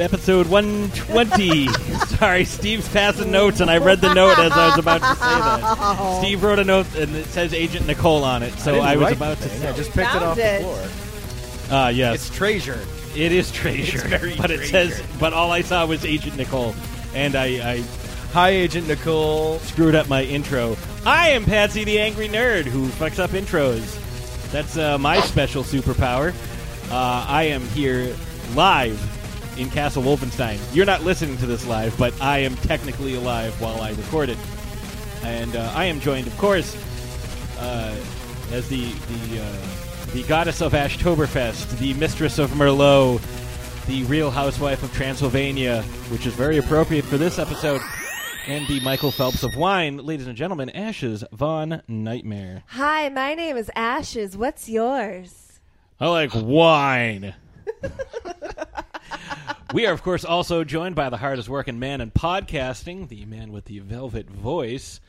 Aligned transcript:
episode 0.00 0.46
120. 0.48 1.66
Sorry, 2.16 2.44
Steve's 2.44 2.88
passing 2.88 3.30
notes, 3.30 3.60
and 3.60 3.70
I 3.70 3.78
read 3.78 4.00
the 4.00 4.12
note 4.14 4.38
as 4.38 4.52
I 4.52 4.68
was 4.70 4.78
about 4.78 5.00
to 5.00 5.06
say 5.06 5.14
that. 5.16 6.18
Steve 6.20 6.42
wrote 6.42 6.58
a 6.58 6.64
note, 6.64 6.86
and 6.96 7.14
it 7.14 7.26
says 7.26 7.52
Agent 7.54 7.86
Nicole 7.86 8.24
on 8.24 8.42
it, 8.42 8.52
so 8.54 8.72
didn't 8.72 8.86
I, 8.86 8.96
was 8.96 9.12
about 9.12 9.38
to 9.38 9.48
thing. 9.48 9.60
say. 9.60 9.68
I 9.68 9.72
just 9.76 9.90
picked 9.92 10.14
it 10.14 10.22
off 10.22 10.38
it. 10.38 10.62
the 10.62 10.64
floor. 11.68 11.78
Uh, 11.78 11.88
yes, 11.88 12.14
It's 12.28 12.36
treasure. 12.36 12.80
it 13.14 13.32
is 13.32 13.50
treasure. 13.52 13.98
It's 13.98 14.06
very 14.06 14.36
but 14.36 14.50
it 14.50 14.56
treasure. 14.68 14.90
says, 14.94 15.02
but 15.20 15.32
all 15.32 15.50
I 15.52 15.62
saw 15.62 15.86
was 15.86 16.04
Agent 16.04 16.36
Nicole, 16.36 16.74
and 17.14 17.36
I, 17.36 17.46
I 17.74 17.84
Hi, 18.32 18.50
Agent 18.50 18.86
Nicole. 18.88 19.58
screwed 19.60 19.94
up 19.94 20.08
my 20.08 20.22
intro. 20.24 20.76
I 21.04 21.30
am 21.30 21.44
Patsy 21.44 21.84
the 21.84 21.98
Angry 22.00 22.28
Nerd 22.28 22.64
who 22.64 22.86
fucks 22.88 23.18
up 23.18 23.30
intros. 23.30 23.98
That's 24.52 24.76
uh, 24.76 24.98
my 24.98 25.20
special 25.20 25.62
superpower. 25.62 26.32
Uh, 26.90 27.24
I 27.28 27.44
am 27.44 27.62
here 27.68 28.14
live 28.54 28.98
in 29.60 29.68
Castle 29.70 30.02
Wolfenstein. 30.02 30.58
You're 30.74 30.86
not 30.86 31.02
listening 31.04 31.36
to 31.36 31.46
this 31.46 31.66
live, 31.66 31.96
but 31.98 32.18
I 32.20 32.38
am 32.38 32.56
technically 32.56 33.14
alive 33.14 33.60
while 33.60 33.82
I 33.82 33.90
record 33.90 34.30
it. 34.30 34.38
And 35.22 35.54
uh, 35.54 35.70
I 35.74 35.84
am 35.84 36.00
joined, 36.00 36.26
of 36.26 36.36
course, 36.38 36.74
uh, 37.58 37.94
as 38.52 38.68
the 38.70 38.90
the 38.90 39.42
uh, 39.42 40.12
the 40.12 40.22
goddess 40.22 40.62
of 40.62 40.72
Ashtoberfest, 40.72 41.78
the 41.78 41.92
mistress 41.94 42.38
of 42.38 42.50
Merlot, 42.52 43.20
the 43.86 44.02
Real 44.04 44.30
Housewife 44.30 44.82
of 44.82 44.92
Transylvania, 44.94 45.82
which 46.08 46.24
is 46.24 46.32
very 46.32 46.56
appropriate 46.56 47.04
for 47.04 47.18
this 47.18 47.38
episode, 47.38 47.82
and 48.46 48.66
the 48.66 48.80
Michael 48.80 49.10
Phelps 49.10 49.42
of 49.42 49.54
wine, 49.56 49.98
ladies 49.98 50.26
and 50.26 50.36
gentlemen, 50.36 50.70
Ashes 50.70 51.22
Von 51.32 51.82
Nightmare. 51.86 52.62
Hi, 52.68 53.10
my 53.10 53.34
name 53.34 53.58
is 53.58 53.70
Ashes. 53.76 54.38
What's 54.38 54.70
yours? 54.70 55.60
I 56.00 56.08
like 56.08 56.30
wine. 56.34 57.34
we 59.72 59.86
are, 59.86 59.92
of 59.92 60.02
course, 60.02 60.24
also 60.24 60.64
joined 60.64 60.94
by 60.94 61.10
the 61.10 61.16
hardest 61.16 61.48
working 61.48 61.78
man 61.78 62.00
in 62.00 62.10
podcasting, 62.10 63.08
the 63.08 63.24
man 63.24 63.52
with 63.52 63.66
the 63.66 63.78
velvet 63.80 64.28
voice. 64.30 65.00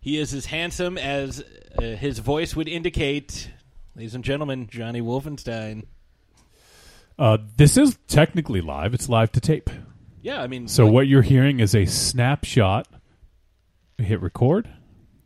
He 0.00 0.18
is 0.18 0.32
as 0.34 0.46
handsome 0.46 0.96
as 0.98 1.42
uh, 1.78 1.82
his 1.82 2.18
voice 2.18 2.56
would 2.56 2.68
indicate. 2.68 3.50
Ladies 3.94 4.14
and 4.14 4.24
gentlemen, 4.24 4.66
Johnny 4.70 5.00
Wolfenstein. 5.00 5.84
Uh, 7.18 7.38
this 7.56 7.76
is 7.76 7.98
technically 8.08 8.60
live. 8.62 8.94
It's 8.94 9.08
live 9.08 9.30
to 9.32 9.40
tape. 9.40 9.68
Yeah, 10.22 10.40
I 10.40 10.46
mean, 10.46 10.68
So 10.68 10.84
like- 10.84 10.94
what 10.94 11.06
you're 11.06 11.22
hearing 11.22 11.60
is 11.60 11.74
a 11.74 11.84
snapshot. 11.84 12.88
Hit 13.98 14.22
record, 14.22 14.66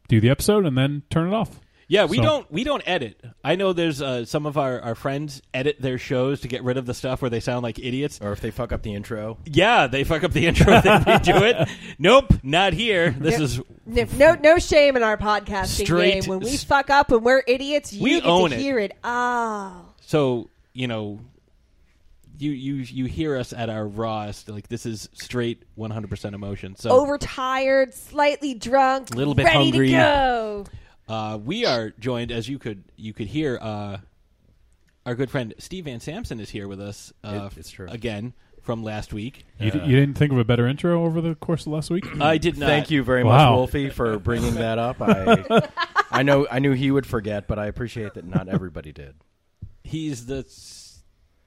do 0.08 0.20
the 0.20 0.30
episode, 0.30 0.66
and 0.66 0.76
then 0.76 1.02
turn 1.08 1.28
it 1.28 1.34
off. 1.34 1.60
Yeah, 1.86 2.06
we 2.06 2.16
So- 2.16 2.22
don't 2.22 2.50
we 2.52 2.64
don't 2.64 2.82
edit. 2.86 3.20
I 3.44 3.56
know 3.56 3.72
there's 3.74 4.00
uh, 4.00 4.24
some 4.24 4.46
of 4.46 4.56
our, 4.56 4.80
our 4.80 4.94
friends 4.94 5.42
edit 5.52 5.76
their 5.80 5.98
shows 5.98 6.40
to 6.40 6.48
get 6.48 6.62
rid 6.64 6.76
of 6.78 6.86
the 6.86 6.94
stuff 6.94 7.20
where 7.20 7.30
they 7.30 7.40
sound 7.40 7.62
like 7.62 7.78
idiots. 7.78 8.20
Or 8.22 8.32
if 8.32 8.40
they 8.40 8.50
fuck 8.50 8.72
up 8.72 8.82
the 8.82 8.94
intro. 8.94 9.38
Yeah, 9.44 9.86
they 9.86 10.02
fuck 10.04 10.24
up 10.24 10.32
the 10.32 10.46
intro, 10.46 10.66
they 10.80 10.88
redo 10.88 11.42
it. 11.42 11.68
Nope, 11.98 12.32
not 12.42 12.72
here. 12.72 13.10
This 13.10 13.38
is 13.38 13.60
No, 13.86 14.04
no, 14.16 14.34
no 14.34 14.58
shame 14.58 14.96
in 14.96 15.02
our 15.02 15.16
podcasting 15.18 15.84
Straight- 15.84 16.22
game. 16.22 16.30
When 16.30 16.40
we 16.40 16.56
fuck 16.56 16.88
up 16.90 17.10
and 17.12 17.22
we're 17.22 17.42
idiots, 17.46 17.92
you 17.92 18.02
We 18.02 18.10
get 18.20 18.24
own 18.26 18.50
to 18.50 18.56
it. 18.56 18.60
hear 18.60 18.78
it. 18.78 18.96
Oh, 19.04 19.86
so 20.00 20.48
you 20.72 20.88
know 20.88 21.20
you 22.38 22.50
you 22.50 22.74
you 22.76 23.04
hear 23.04 23.36
us 23.36 23.52
at 23.52 23.68
our 23.70 23.86
rawest. 23.86 24.48
Like 24.48 24.68
this 24.68 24.86
is 24.86 25.08
straight 25.12 25.62
100 25.76 26.08
percent 26.10 26.34
emotion. 26.34 26.76
So 26.76 26.90
overtired, 26.90 27.94
slightly 27.94 28.54
drunk, 28.54 29.10
a 29.14 29.16
Little 29.16 29.34
bit 29.34 29.44
ready 29.44 29.70
hungry. 29.70 29.86
to 29.88 29.92
go. 29.92 30.64
Uh, 31.08 31.38
we 31.42 31.64
are 31.66 31.90
joined, 31.98 32.32
as 32.32 32.48
you 32.48 32.58
could 32.58 32.84
you 32.96 33.12
could 33.12 33.26
hear. 33.28 33.58
Uh, 33.60 33.98
our 35.06 35.14
good 35.14 35.30
friend 35.30 35.52
Steve 35.58 35.84
Van 35.84 36.00
Samson 36.00 36.40
is 36.40 36.50
here 36.50 36.66
with 36.66 36.80
us. 36.80 37.12
Uh, 37.22 37.48
It- 37.52 37.58
it's 37.58 37.70
true. 37.70 37.86
again 37.88 38.32
from 38.62 38.82
last 38.82 39.12
week. 39.12 39.44
You, 39.60 39.70
d- 39.70 39.80
you 39.80 39.96
didn't 39.96 40.14
think 40.16 40.32
of 40.32 40.38
a 40.38 40.44
better 40.44 40.66
intro 40.66 41.04
over 41.04 41.20
the 41.20 41.34
course 41.34 41.66
of 41.66 41.72
last 41.72 41.90
week? 41.90 42.06
I 42.20 42.38
did 42.38 42.56
not. 42.56 42.66
Thank 42.68 42.90
you 42.90 43.04
very 43.04 43.22
Wow. 43.22 43.50
much, 43.50 43.56
Wolfie, 43.56 43.90
for 43.90 44.18
bringing 44.18 44.54
that 44.54 44.78
up. 44.78 44.96
I, 45.02 45.68
I 46.10 46.22
know, 46.22 46.46
I 46.50 46.60
knew 46.60 46.72
he 46.72 46.90
would 46.90 47.06
forget, 47.06 47.46
but 47.46 47.58
I 47.58 47.66
appreciate 47.66 48.14
that 48.14 48.24
not 48.24 48.48
everybody 48.48 48.92
did. 48.92 49.16
He's 49.82 50.24
the 50.24 50.44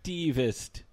Stevest. 0.03 0.83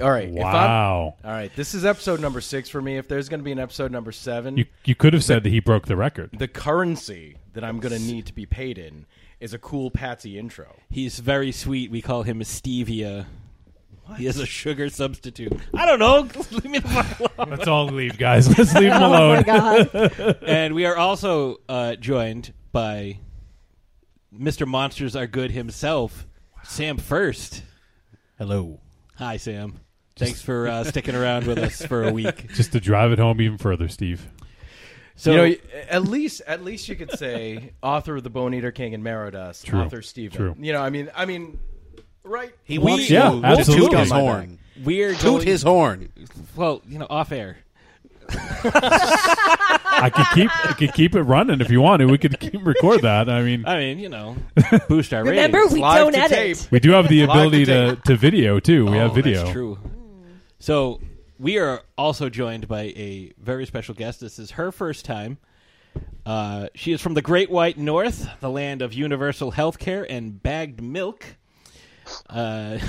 All 0.00 0.10
right, 0.10 0.28
if 0.28 0.34
wow. 0.34 1.16
all 1.24 1.30
right, 1.30 1.54
this 1.56 1.74
is 1.74 1.84
episode 1.84 2.20
number 2.20 2.40
six 2.40 2.68
for 2.68 2.80
me. 2.80 2.96
If 2.96 3.08
there's 3.08 3.28
going 3.28 3.40
to 3.40 3.44
be 3.44 3.52
an 3.52 3.58
episode 3.58 3.90
number 3.90 4.12
seven, 4.12 4.56
You 4.56 4.66
you 4.84 4.94
could 4.94 5.12
have 5.12 5.24
said 5.24 5.42
that 5.42 5.50
he 5.50 5.58
broke 5.60 5.86
the 5.86 5.96
record. 5.96 6.30
the 6.38 6.46
currency 6.48 7.36
that 7.54 7.64
I'm 7.64 7.80
going 7.80 7.92
to 7.94 8.00
need 8.00 8.26
to 8.26 8.32
be 8.34 8.46
paid 8.46 8.78
in 8.78 9.06
is 9.40 9.52
a 9.52 9.58
cool 9.58 9.90
Patsy 9.90 10.38
intro. 10.38 10.76
He's 10.90 11.18
very 11.18 11.50
sweet. 11.52 11.90
We 11.90 12.00
call 12.02 12.22
him 12.22 12.40
stevia. 12.40 13.26
He 14.16 14.26
is 14.26 14.38
a 14.38 14.46
sugar 14.46 14.90
substitute. 14.90 15.52
I 15.74 15.86
don't 15.86 15.98
know. 15.98 16.20
Leave 16.50 16.64
me 16.66 16.78
the 16.78 16.88
fuck 16.88 17.20
alone. 17.38 17.50
Let's 17.50 17.66
all 17.66 17.86
leave, 17.86 18.16
guys. 18.18 18.46
Let's 18.56 18.74
leave 18.74 18.92
him 18.92 18.92
Oh 19.02 19.08
my 19.10 19.38
alone. 19.38 19.42
god! 19.44 20.38
and 20.46 20.74
we 20.74 20.84
are 20.86 20.96
also 20.96 21.56
uh, 21.68 21.96
joined 21.96 22.52
by 22.70 23.18
Mr. 24.32 24.66
Monsters 24.66 25.16
Are 25.16 25.26
Good 25.26 25.50
himself, 25.52 26.26
Sam 26.62 26.98
First. 26.98 27.62
Hello. 28.38 28.80
Hi, 29.16 29.36
Sam. 29.36 29.80
Thanks 30.16 30.40
for 30.42 30.68
uh, 30.68 30.84
sticking 30.84 31.14
around 31.14 31.46
with 31.46 31.58
us 31.58 31.84
for 31.84 32.04
a 32.04 32.12
week. 32.12 32.48
Just 32.54 32.72
to 32.72 32.80
drive 32.80 33.12
it 33.12 33.18
home 33.18 33.40
even 33.40 33.58
further, 33.58 33.88
Steve. 33.88 34.28
So, 35.16 35.30
you 35.30 35.36
know, 35.36 35.54
at 35.88 36.02
least 36.04 36.42
at 36.46 36.64
least 36.64 36.88
you 36.88 36.96
could 36.96 37.12
say 37.18 37.72
author 37.82 38.16
of 38.16 38.24
the 38.24 38.30
Bone 38.30 38.54
Eater 38.54 38.72
King 38.72 38.94
and 38.94 39.02
Marrow 39.04 39.30
Dust, 39.30 39.66
True. 39.66 39.80
author 39.80 40.02
Steven. 40.02 40.36
True. 40.36 40.56
You 40.58 40.72
know, 40.72 40.80
I 40.82 40.90
mean, 40.90 41.10
I 41.14 41.24
mean, 41.24 41.58
right? 42.24 42.52
He 42.64 42.78
We- 42.78 42.84
wants 42.90 43.10
yeah, 43.10 43.32
you 43.32 43.40
to 43.40 43.46
absolutely. 43.46 43.88
toot 43.90 43.98
his 44.00 44.10
horn. 44.10 44.58
we're 44.84 45.12
Toot 45.14 45.22
going, 45.22 45.46
his 45.46 45.62
horn. 45.62 46.08
well, 46.56 46.82
you 46.88 46.98
know, 46.98 47.06
off 47.08 47.30
air. 47.32 47.58
I 48.30 50.10
could 50.14 50.26
keep 50.34 50.50
I 50.66 50.72
could 50.72 50.92
keep 50.94 51.14
it 51.14 51.22
running 51.22 51.60
if 51.60 51.70
you 51.70 51.80
want 51.80 52.00
to. 52.00 52.06
We 52.06 52.18
could 52.18 52.38
keep 52.40 52.64
record 52.64 53.02
that. 53.02 53.28
I 53.28 53.42
mean, 53.42 53.64
I 53.66 53.76
mean, 53.78 53.98
you 53.98 54.08
know, 54.08 54.36
boost 54.88 55.12
our 55.14 55.24
Remember, 55.24 55.58
ratings. 55.58 55.74
we 55.74 55.80
Live 55.80 55.98
don't 55.98 56.12
to 56.12 56.18
edit. 56.18 56.58
tape. 56.58 56.70
we 56.72 56.80
do 56.80 56.90
have 56.92 57.08
the 57.08 57.26
Live 57.26 57.30
ability 57.30 57.64
to 57.66 57.96
to, 57.96 58.02
to 58.02 58.16
video 58.16 58.60
too. 58.60 58.86
We 58.86 58.98
Oh, 58.98 59.08
have 59.08 59.14
video. 59.14 59.40
That's 59.40 59.52
true. 59.52 59.78
So 60.58 61.00
we 61.38 61.58
are 61.58 61.82
also 61.98 62.28
joined 62.28 62.68
by 62.68 62.82
a 62.96 63.32
very 63.38 63.66
special 63.66 63.94
guest. 63.94 64.20
This 64.20 64.38
is 64.38 64.52
her 64.52 64.72
first 64.72 65.04
time. 65.04 65.38
Uh, 66.26 66.68
she 66.74 66.92
is 66.92 67.00
from 67.00 67.14
the 67.14 67.22
Great 67.22 67.50
White 67.50 67.78
North, 67.78 68.28
the 68.40 68.50
land 68.50 68.82
of 68.82 68.92
universal 68.94 69.50
health 69.50 69.78
care 69.78 70.10
and 70.10 70.42
bagged 70.42 70.82
milk. 70.82 71.24
Uh, 72.28 72.78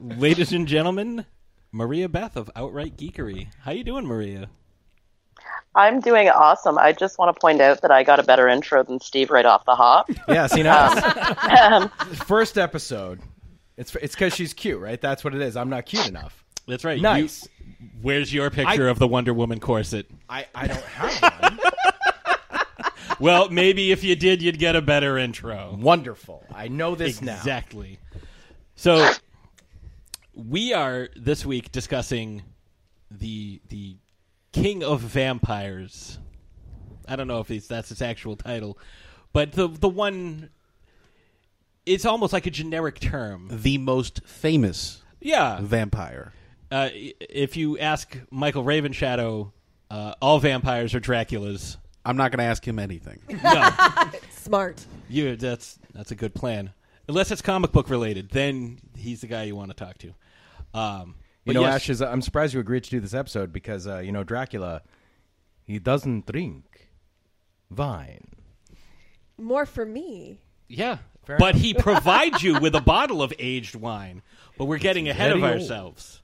ladies 0.00 0.52
and 0.52 0.66
gentlemen, 0.66 1.26
Maria 1.72 2.08
Beth 2.08 2.36
of 2.36 2.50
Outright 2.56 2.96
Geekery. 2.96 3.48
How 3.62 3.72
you 3.72 3.84
doing, 3.84 4.04
Maria? 4.06 4.48
I'm 5.74 6.00
doing 6.00 6.28
awesome. 6.28 6.78
I 6.78 6.92
just 6.92 7.18
want 7.18 7.34
to 7.34 7.40
point 7.40 7.60
out 7.60 7.80
that 7.82 7.90
I 7.92 8.02
got 8.02 8.18
a 8.18 8.24
better 8.24 8.48
intro 8.48 8.82
than 8.82 9.00
Steve 9.00 9.30
right 9.30 9.46
off 9.46 9.64
the 9.64 9.76
hop. 9.76 10.10
Yeah, 10.28 10.46
see 10.48 10.62
now, 10.64 10.90
Um, 11.48 11.88
first 12.26 12.58
episode. 12.58 13.20
It's 13.76 13.94
it's 13.96 14.14
because 14.14 14.34
she's 14.34 14.52
cute, 14.52 14.80
right? 14.80 15.00
That's 15.00 15.22
what 15.24 15.34
it 15.34 15.40
is. 15.40 15.56
I'm 15.56 15.70
not 15.70 15.86
cute 15.86 16.06
enough. 16.08 16.44
That's 16.66 16.84
right. 16.84 17.00
Nice. 17.00 17.48
You- 17.78 17.88
where's 18.02 18.32
your 18.34 18.50
picture 18.50 18.88
of 18.88 18.98
the 18.98 19.06
Wonder 19.08 19.32
Woman 19.32 19.60
corset? 19.60 20.06
I, 20.28 20.46
I 20.54 20.66
don't 20.66 20.82
have 20.84 21.42
one. 21.42 21.58
Well, 23.18 23.50
maybe 23.50 23.92
if 23.92 24.02
you 24.02 24.16
did, 24.16 24.40
you'd 24.40 24.58
get 24.58 24.76
a 24.76 24.80
better 24.80 25.18
intro. 25.18 25.76
Wonderful. 25.78 26.42
I 26.54 26.68
know 26.68 26.94
this 26.94 27.20
now. 27.20 27.36
Exactly. 27.36 27.98
So 28.76 29.10
we 30.48 30.72
are 30.72 31.08
this 31.16 31.44
week 31.44 31.72
discussing 31.72 32.42
the 33.10 33.60
the 33.68 33.96
King 34.52 34.82
of 34.82 35.00
Vampires. 35.00 36.18
I 37.08 37.16
don't 37.16 37.26
know 37.28 37.40
if 37.40 37.50
it's, 37.50 37.66
that's 37.66 37.90
its 37.90 38.02
actual 38.02 38.36
title, 38.36 38.78
but 39.32 39.52
the 39.52 39.68
the 39.68 39.88
one. 39.88 40.50
It's 41.86 42.04
almost 42.04 42.32
like 42.32 42.46
a 42.46 42.50
generic 42.50 43.00
term. 43.00 43.48
The 43.50 43.78
most 43.78 44.20
famous 44.24 45.02
Yeah. 45.20 45.58
vampire. 45.60 46.32
Uh, 46.70 46.90
if 46.92 47.56
you 47.56 47.78
ask 47.78 48.16
Michael 48.30 48.62
Ravenshadow, 48.64 49.50
uh, 49.90 50.14
all 50.20 50.38
vampires 50.38 50.94
are 50.94 51.00
Draculas. 51.00 51.78
I'm 52.04 52.16
not 52.16 52.30
going 52.30 52.38
to 52.38 52.44
ask 52.44 52.66
him 52.66 52.78
anything. 52.78 53.18
No, 53.42 53.70
Smart. 54.30 54.84
you. 55.08 55.34
That's 55.36 55.78
that's 55.94 56.10
a 56.12 56.14
good 56.14 56.34
plan. 56.34 56.72
Unless 57.08 57.32
it's 57.32 57.42
comic 57.42 57.72
book 57.72 57.88
related, 57.90 58.30
then 58.30 58.78
he's 58.96 59.22
the 59.22 59.26
guy 59.26 59.44
you 59.44 59.56
want 59.56 59.70
to 59.70 59.74
talk 59.76 59.98
to. 59.98 60.14
Um, 60.74 61.14
You 61.44 61.54
know, 61.54 61.62
yes, 61.62 61.74
Ashes, 61.76 62.02
I'm 62.02 62.22
surprised 62.22 62.54
you 62.54 62.60
agreed 62.60 62.84
to 62.84 62.90
do 62.90 63.00
this 63.00 63.14
episode 63.14 63.52
because, 63.52 63.86
uh, 63.86 63.98
you 63.98 64.12
know, 64.12 64.22
Dracula, 64.24 64.82
he 65.64 65.78
doesn't 65.78 66.26
drink 66.30 66.88
wine. 67.74 68.28
More 69.38 69.66
for 69.66 69.84
me. 69.86 70.38
Yeah, 70.68 70.98
Fair 71.24 71.38
but 71.38 71.54
enough. 71.54 71.62
he 71.62 71.74
provides 71.74 72.42
you 72.42 72.60
with 72.60 72.74
a 72.74 72.80
bottle 72.80 73.22
of 73.22 73.32
aged 73.38 73.74
wine. 73.74 74.22
But 74.58 74.66
we're 74.66 74.78
getting 74.78 75.08
ahead 75.08 75.32
of 75.32 75.40
very 75.40 75.52
old. 75.52 75.62
ourselves 75.62 76.22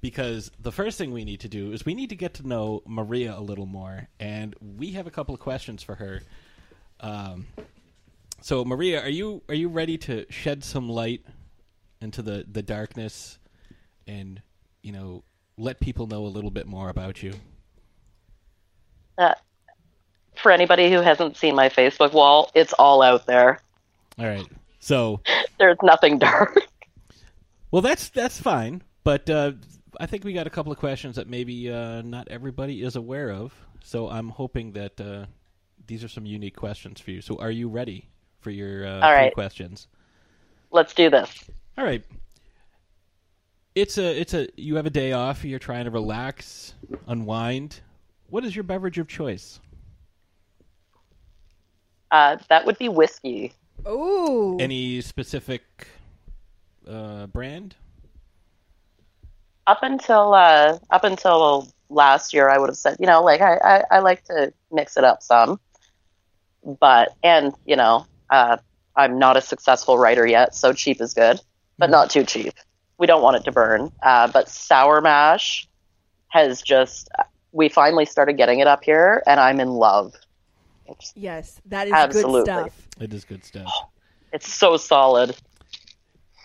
because 0.00 0.50
the 0.60 0.72
first 0.72 0.98
thing 0.98 1.12
we 1.12 1.24
need 1.24 1.40
to 1.40 1.48
do 1.48 1.72
is 1.72 1.84
we 1.84 1.94
need 1.94 2.10
to 2.10 2.16
get 2.16 2.34
to 2.34 2.46
know 2.46 2.82
Maria 2.86 3.36
a 3.36 3.40
little 3.40 3.66
more, 3.66 4.08
and 4.20 4.54
we 4.60 4.92
have 4.92 5.06
a 5.06 5.10
couple 5.10 5.34
of 5.34 5.40
questions 5.40 5.82
for 5.82 5.96
her. 5.96 6.20
Um, 7.00 7.46
so, 8.40 8.64
Maria, 8.64 9.00
are 9.02 9.08
you 9.08 9.42
are 9.48 9.54
you 9.54 9.68
ready 9.68 9.98
to 9.98 10.26
shed 10.30 10.62
some 10.64 10.88
light 10.88 11.24
into 12.02 12.22
the 12.22 12.44
the 12.50 12.62
darkness, 12.62 13.38
and 14.06 14.42
you 14.82 14.92
know, 14.92 15.24
let 15.56 15.80
people 15.80 16.06
know 16.06 16.26
a 16.26 16.28
little 16.28 16.50
bit 16.50 16.66
more 16.66 16.88
about 16.88 17.22
you? 17.22 17.34
Uh, 19.18 19.34
for 20.36 20.50
anybody 20.50 20.90
who 20.90 21.00
hasn't 21.00 21.36
seen 21.36 21.54
my 21.54 21.68
Facebook 21.68 22.12
wall, 22.12 22.50
it's 22.54 22.72
all 22.74 23.02
out 23.02 23.26
there. 23.26 23.58
All 24.18 24.26
right. 24.26 24.46
So, 24.80 25.20
There's 25.58 25.78
nothing 25.82 26.18
dark. 26.18 26.58
well, 27.70 27.82
that's 27.82 28.08
that's 28.10 28.40
fine, 28.40 28.82
but 29.04 29.28
uh, 29.30 29.52
I 30.00 30.06
think 30.06 30.24
we 30.24 30.32
got 30.32 30.46
a 30.46 30.50
couple 30.50 30.72
of 30.72 30.78
questions 30.78 31.16
that 31.16 31.28
maybe 31.28 31.70
uh, 31.70 32.02
not 32.02 32.28
everybody 32.28 32.82
is 32.82 32.96
aware 32.96 33.30
of. 33.30 33.52
So 33.84 34.08
I'm 34.08 34.28
hoping 34.28 34.72
that 34.72 35.00
uh, 35.00 35.26
these 35.86 36.04
are 36.04 36.08
some 36.08 36.24
unique 36.26 36.56
questions 36.56 37.00
for 37.00 37.10
you. 37.10 37.20
So, 37.20 37.36
are 37.36 37.50
you 37.50 37.68
ready 37.68 38.08
for 38.40 38.50
your 38.50 38.86
uh, 38.86 39.00
All 39.00 39.12
right. 39.12 39.34
questions? 39.34 39.88
Let's 40.72 40.94
do 40.94 41.10
this. 41.10 41.44
All 41.76 41.84
right. 41.84 42.02
It's 43.74 43.98
a 43.98 44.20
it's 44.20 44.34
a 44.34 44.48
you 44.56 44.76
have 44.76 44.86
a 44.86 44.90
day 44.90 45.12
off. 45.12 45.44
You're 45.44 45.58
trying 45.58 45.84
to 45.84 45.90
relax, 45.90 46.74
unwind. 47.06 47.80
What 48.28 48.44
is 48.44 48.56
your 48.56 48.64
beverage 48.64 48.98
of 48.98 49.08
choice? 49.08 49.60
Uh, 52.10 52.36
that 52.48 52.66
would 52.66 52.78
be 52.78 52.88
whiskey. 52.88 53.52
Ooh. 53.88 54.58
Any 54.60 55.00
specific 55.00 55.62
uh, 56.86 57.26
brand? 57.26 57.76
Up 59.66 59.78
until 59.82 60.34
uh, 60.34 60.78
up 60.90 61.04
until 61.04 61.68
last 61.88 62.34
year, 62.34 62.50
I 62.50 62.58
would 62.58 62.68
have 62.68 62.76
said, 62.76 62.96
you 62.98 63.06
know, 63.06 63.22
like 63.22 63.40
I, 63.40 63.56
I, 63.56 63.84
I 63.90 63.98
like 64.00 64.24
to 64.24 64.52
mix 64.70 64.96
it 64.96 65.04
up 65.04 65.22
some, 65.22 65.60
but 66.80 67.14
and 67.22 67.54
you 67.64 67.76
know, 67.76 68.06
uh, 68.30 68.58
I'm 68.96 69.18
not 69.18 69.36
a 69.36 69.40
successful 69.40 69.98
writer 69.98 70.26
yet, 70.26 70.54
so 70.54 70.72
cheap 70.72 71.00
is 71.00 71.14
good, 71.14 71.40
but 71.78 71.90
not 71.90 72.10
too 72.10 72.24
cheap. 72.24 72.54
We 72.98 73.06
don't 73.06 73.22
want 73.22 73.36
it 73.36 73.44
to 73.44 73.52
burn. 73.52 73.90
Uh, 74.02 74.28
but 74.28 74.48
sour 74.48 75.00
mash 75.00 75.66
has 76.28 76.62
just 76.62 77.08
we 77.52 77.68
finally 77.68 78.06
started 78.06 78.36
getting 78.36 78.60
it 78.60 78.66
up 78.66 78.82
here, 78.82 79.22
and 79.26 79.38
I'm 79.38 79.60
in 79.60 79.68
love. 79.68 80.14
Yes, 81.14 81.60
that 81.66 81.86
is 81.86 81.92
Absolutely. 81.92 82.40
good 82.40 82.44
stuff. 82.44 82.88
It 83.00 83.14
is 83.14 83.24
good 83.24 83.44
stuff. 83.44 83.70
It's 84.34 84.50
so 84.50 84.78
solid. 84.78 85.36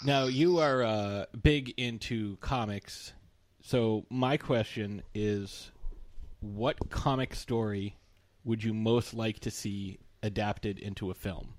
Now 0.03 0.25
you 0.25 0.59
are 0.59 0.83
uh, 0.83 1.25
big 1.41 1.73
into 1.77 2.35
comics, 2.41 3.13
so 3.61 4.05
my 4.09 4.35
question 4.35 5.03
is, 5.15 5.71
what 6.41 6.89
comic 6.89 7.33
story 7.33 7.95
would 8.43 8.61
you 8.61 8.73
most 8.73 9.13
like 9.13 9.39
to 9.39 9.51
see 9.51 10.00
adapted 10.21 10.79
into 10.79 11.11
a 11.11 11.13
film? 11.13 11.53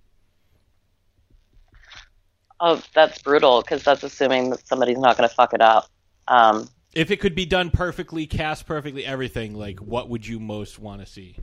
Oh, 2.60 2.82
that's 2.94 3.22
brutal 3.22 3.62
because 3.62 3.84
that's 3.84 4.02
assuming 4.02 4.50
that 4.50 4.66
somebody's 4.66 4.98
not 4.98 5.16
going 5.16 5.28
to 5.28 5.34
fuck 5.34 5.54
it 5.54 5.60
up. 5.60 5.88
Um, 6.26 6.68
If 6.94 7.10
it 7.10 7.18
could 7.18 7.34
be 7.34 7.46
done 7.46 7.70
perfectly, 7.70 8.26
cast 8.26 8.66
perfectly, 8.66 9.04
everything, 9.04 9.54
like 9.54 9.78
what 9.78 10.08
would 10.08 10.26
you 10.26 10.40
most 10.40 10.78
want 10.78 11.00
to 11.00 11.06
see? 11.06 11.36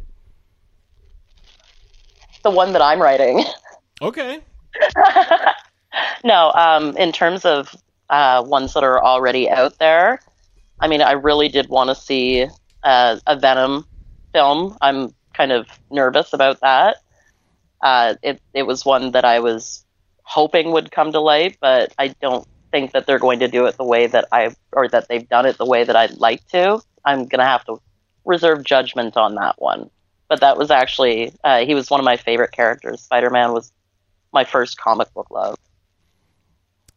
the 2.43 2.51
one 2.51 2.73
that 2.73 2.81
I'm 2.81 3.01
writing. 3.01 3.43
Okay. 4.01 4.39
No, 6.23 6.51
um, 6.51 6.97
in 6.97 7.11
terms 7.11 7.45
of 7.45 7.73
uh, 8.09 8.43
ones 8.45 8.73
that 8.73 8.83
are 8.83 9.01
already 9.01 9.49
out 9.49 9.77
there, 9.77 10.19
I 10.79 10.87
mean, 10.87 11.01
I 11.01 11.13
really 11.13 11.47
did 11.47 11.69
want 11.69 11.89
to 11.89 11.95
see 11.95 12.47
uh, 12.83 13.17
a 13.27 13.39
Venom 13.39 13.85
film. 14.33 14.77
I'm 14.81 15.13
kind 15.33 15.51
of 15.51 15.67
nervous 15.89 16.33
about 16.33 16.59
that. 16.61 16.97
Uh, 17.81 18.15
it 18.23 18.41
it 18.53 18.63
was 18.63 18.83
one 18.83 19.11
that 19.11 19.23
I 19.23 19.39
was 19.39 19.84
hoping 20.25 20.71
would 20.71 20.91
come 20.91 21.11
to 21.13 21.19
light, 21.19 21.57
but 21.61 21.93
I 21.97 22.09
don't 22.09 22.45
think 22.71 22.91
that 22.91 23.07
they're 23.07 23.19
going 23.19 23.39
to 23.39 23.47
do 23.47 23.65
it 23.67 23.77
the 23.77 23.85
way 23.85 24.07
that 24.07 24.27
I 24.31 24.53
or 24.73 24.89
that 24.89 25.07
they've 25.07 25.27
done 25.27 25.45
it 25.45 25.57
the 25.57 25.65
way 25.65 25.83
that 25.85 25.95
I'd 25.95 26.17
like 26.17 26.45
to. 26.49 26.81
I'm 27.05 27.25
gonna 27.25 27.45
have 27.45 27.63
to 27.65 27.79
reserve 28.25 28.63
judgment 28.63 29.15
on 29.15 29.35
that 29.35 29.55
one. 29.61 29.89
But 30.27 30.41
that 30.41 30.57
was 30.57 30.71
actually 30.71 31.31
uh, 31.43 31.65
he 31.65 31.75
was 31.75 31.89
one 31.89 31.99
of 31.99 32.03
my 32.03 32.17
favorite 32.17 32.51
characters. 32.51 33.01
Spider 33.01 33.29
Man 33.29 33.53
was 33.53 33.71
my 34.33 34.43
first 34.43 34.77
comic 34.77 35.13
book 35.13 35.29
love. 35.31 35.57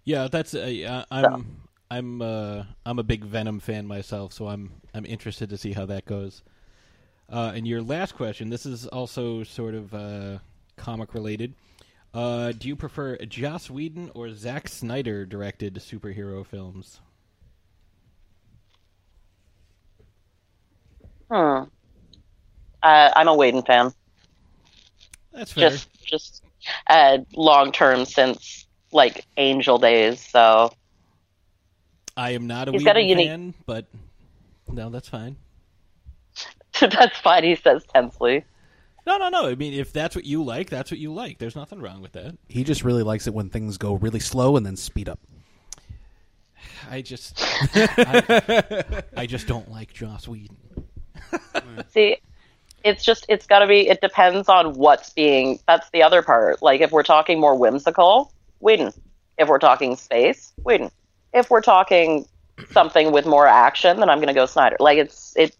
Yeah, 0.04 0.28
that's 0.28 0.54
uh, 0.54 1.04
I'm 1.10 1.60
I'm 1.90 2.22
uh, 2.22 2.64
I'm 2.86 2.98
a 2.98 3.02
big 3.02 3.24
Venom 3.24 3.60
fan 3.60 3.86
myself, 3.86 4.32
so 4.32 4.48
I'm 4.48 4.72
I'm 4.94 5.04
interested 5.04 5.50
to 5.50 5.58
see 5.58 5.72
how 5.72 5.86
that 5.86 6.06
goes. 6.06 6.42
Uh, 7.30 7.52
and 7.54 7.68
your 7.68 7.82
last 7.82 8.14
question, 8.14 8.48
this 8.48 8.64
is 8.64 8.86
also 8.86 9.44
sort 9.44 9.74
of 9.74 9.92
uh, 9.92 10.38
comic 10.76 11.12
related. 11.12 11.54
Uh, 12.18 12.50
do 12.50 12.66
you 12.66 12.74
prefer 12.74 13.16
Joss 13.18 13.70
Whedon 13.70 14.10
or 14.12 14.32
Zack 14.34 14.66
Snyder 14.66 15.24
directed 15.24 15.76
superhero 15.76 16.44
films? 16.44 16.98
Hmm. 21.30 21.62
Uh, 22.82 23.10
I'm 23.14 23.28
a 23.28 23.36
Whedon 23.36 23.62
fan. 23.62 23.92
That's 25.32 25.52
fair. 25.52 25.70
Just, 25.70 25.88
just 26.04 26.42
uh, 26.88 27.18
long 27.36 27.70
term 27.70 28.04
since 28.04 28.66
like 28.90 29.24
Angel 29.36 29.78
days. 29.78 30.20
So 30.20 30.72
I 32.16 32.30
am 32.30 32.48
not 32.48 32.66
a 32.66 32.72
He's 32.72 32.80
Whedon 32.80 32.94
got 32.94 32.96
a 32.96 33.02
unique- 33.04 33.28
fan, 33.28 33.54
but 33.64 33.86
no, 34.66 34.90
that's 34.90 35.08
fine. 35.08 35.36
that's 36.80 37.16
fine. 37.18 37.44
He 37.44 37.54
says 37.54 37.84
tensely. 37.94 38.44
No, 39.08 39.16
no, 39.16 39.30
no. 39.30 39.46
I 39.46 39.54
mean, 39.54 39.72
if 39.72 39.90
that's 39.90 40.14
what 40.14 40.26
you 40.26 40.44
like, 40.44 40.68
that's 40.68 40.90
what 40.90 41.00
you 41.00 41.14
like. 41.14 41.38
There's 41.38 41.56
nothing 41.56 41.80
wrong 41.80 42.02
with 42.02 42.12
that. 42.12 42.36
He 42.46 42.62
just 42.62 42.84
really 42.84 43.02
likes 43.02 43.26
it 43.26 43.32
when 43.32 43.48
things 43.48 43.78
go 43.78 43.94
really 43.94 44.20
slow 44.20 44.54
and 44.58 44.66
then 44.66 44.76
speed 44.76 45.08
up. 45.08 45.18
I 46.90 47.00
just, 47.00 47.32
I, 47.74 49.02
I 49.16 49.24
just 49.24 49.46
don't 49.46 49.70
like 49.70 49.94
Joss 49.94 50.28
Whedon. 50.28 50.58
See, 51.88 52.18
it's 52.84 53.02
just 53.02 53.24
it's 53.30 53.46
got 53.46 53.60
to 53.60 53.66
be. 53.66 53.88
It 53.88 54.02
depends 54.02 54.46
on 54.50 54.74
what's 54.74 55.08
being. 55.08 55.58
That's 55.66 55.88
the 55.88 56.02
other 56.02 56.20
part. 56.20 56.60
Like 56.60 56.82
if 56.82 56.92
we're 56.92 57.02
talking 57.02 57.40
more 57.40 57.54
whimsical, 57.54 58.30
Whedon. 58.60 58.92
If 59.38 59.48
we're 59.48 59.58
talking 59.58 59.96
space, 59.96 60.52
Whedon. 60.64 60.90
If 61.32 61.48
we're 61.48 61.62
talking 61.62 62.26
something 62.72 63.10
with 63.10 63.24
more 63.24 63.46
action, 63.46 64.00
then 64.00 64.10
I'm 64.10 64.18
going 64.18 64.28
to 64.28 64.34
go 64.34 64.44
Snyder. 64.44 64.76
Like 64.80 64.98
it's 64.98 65.34
it 65.34 65.56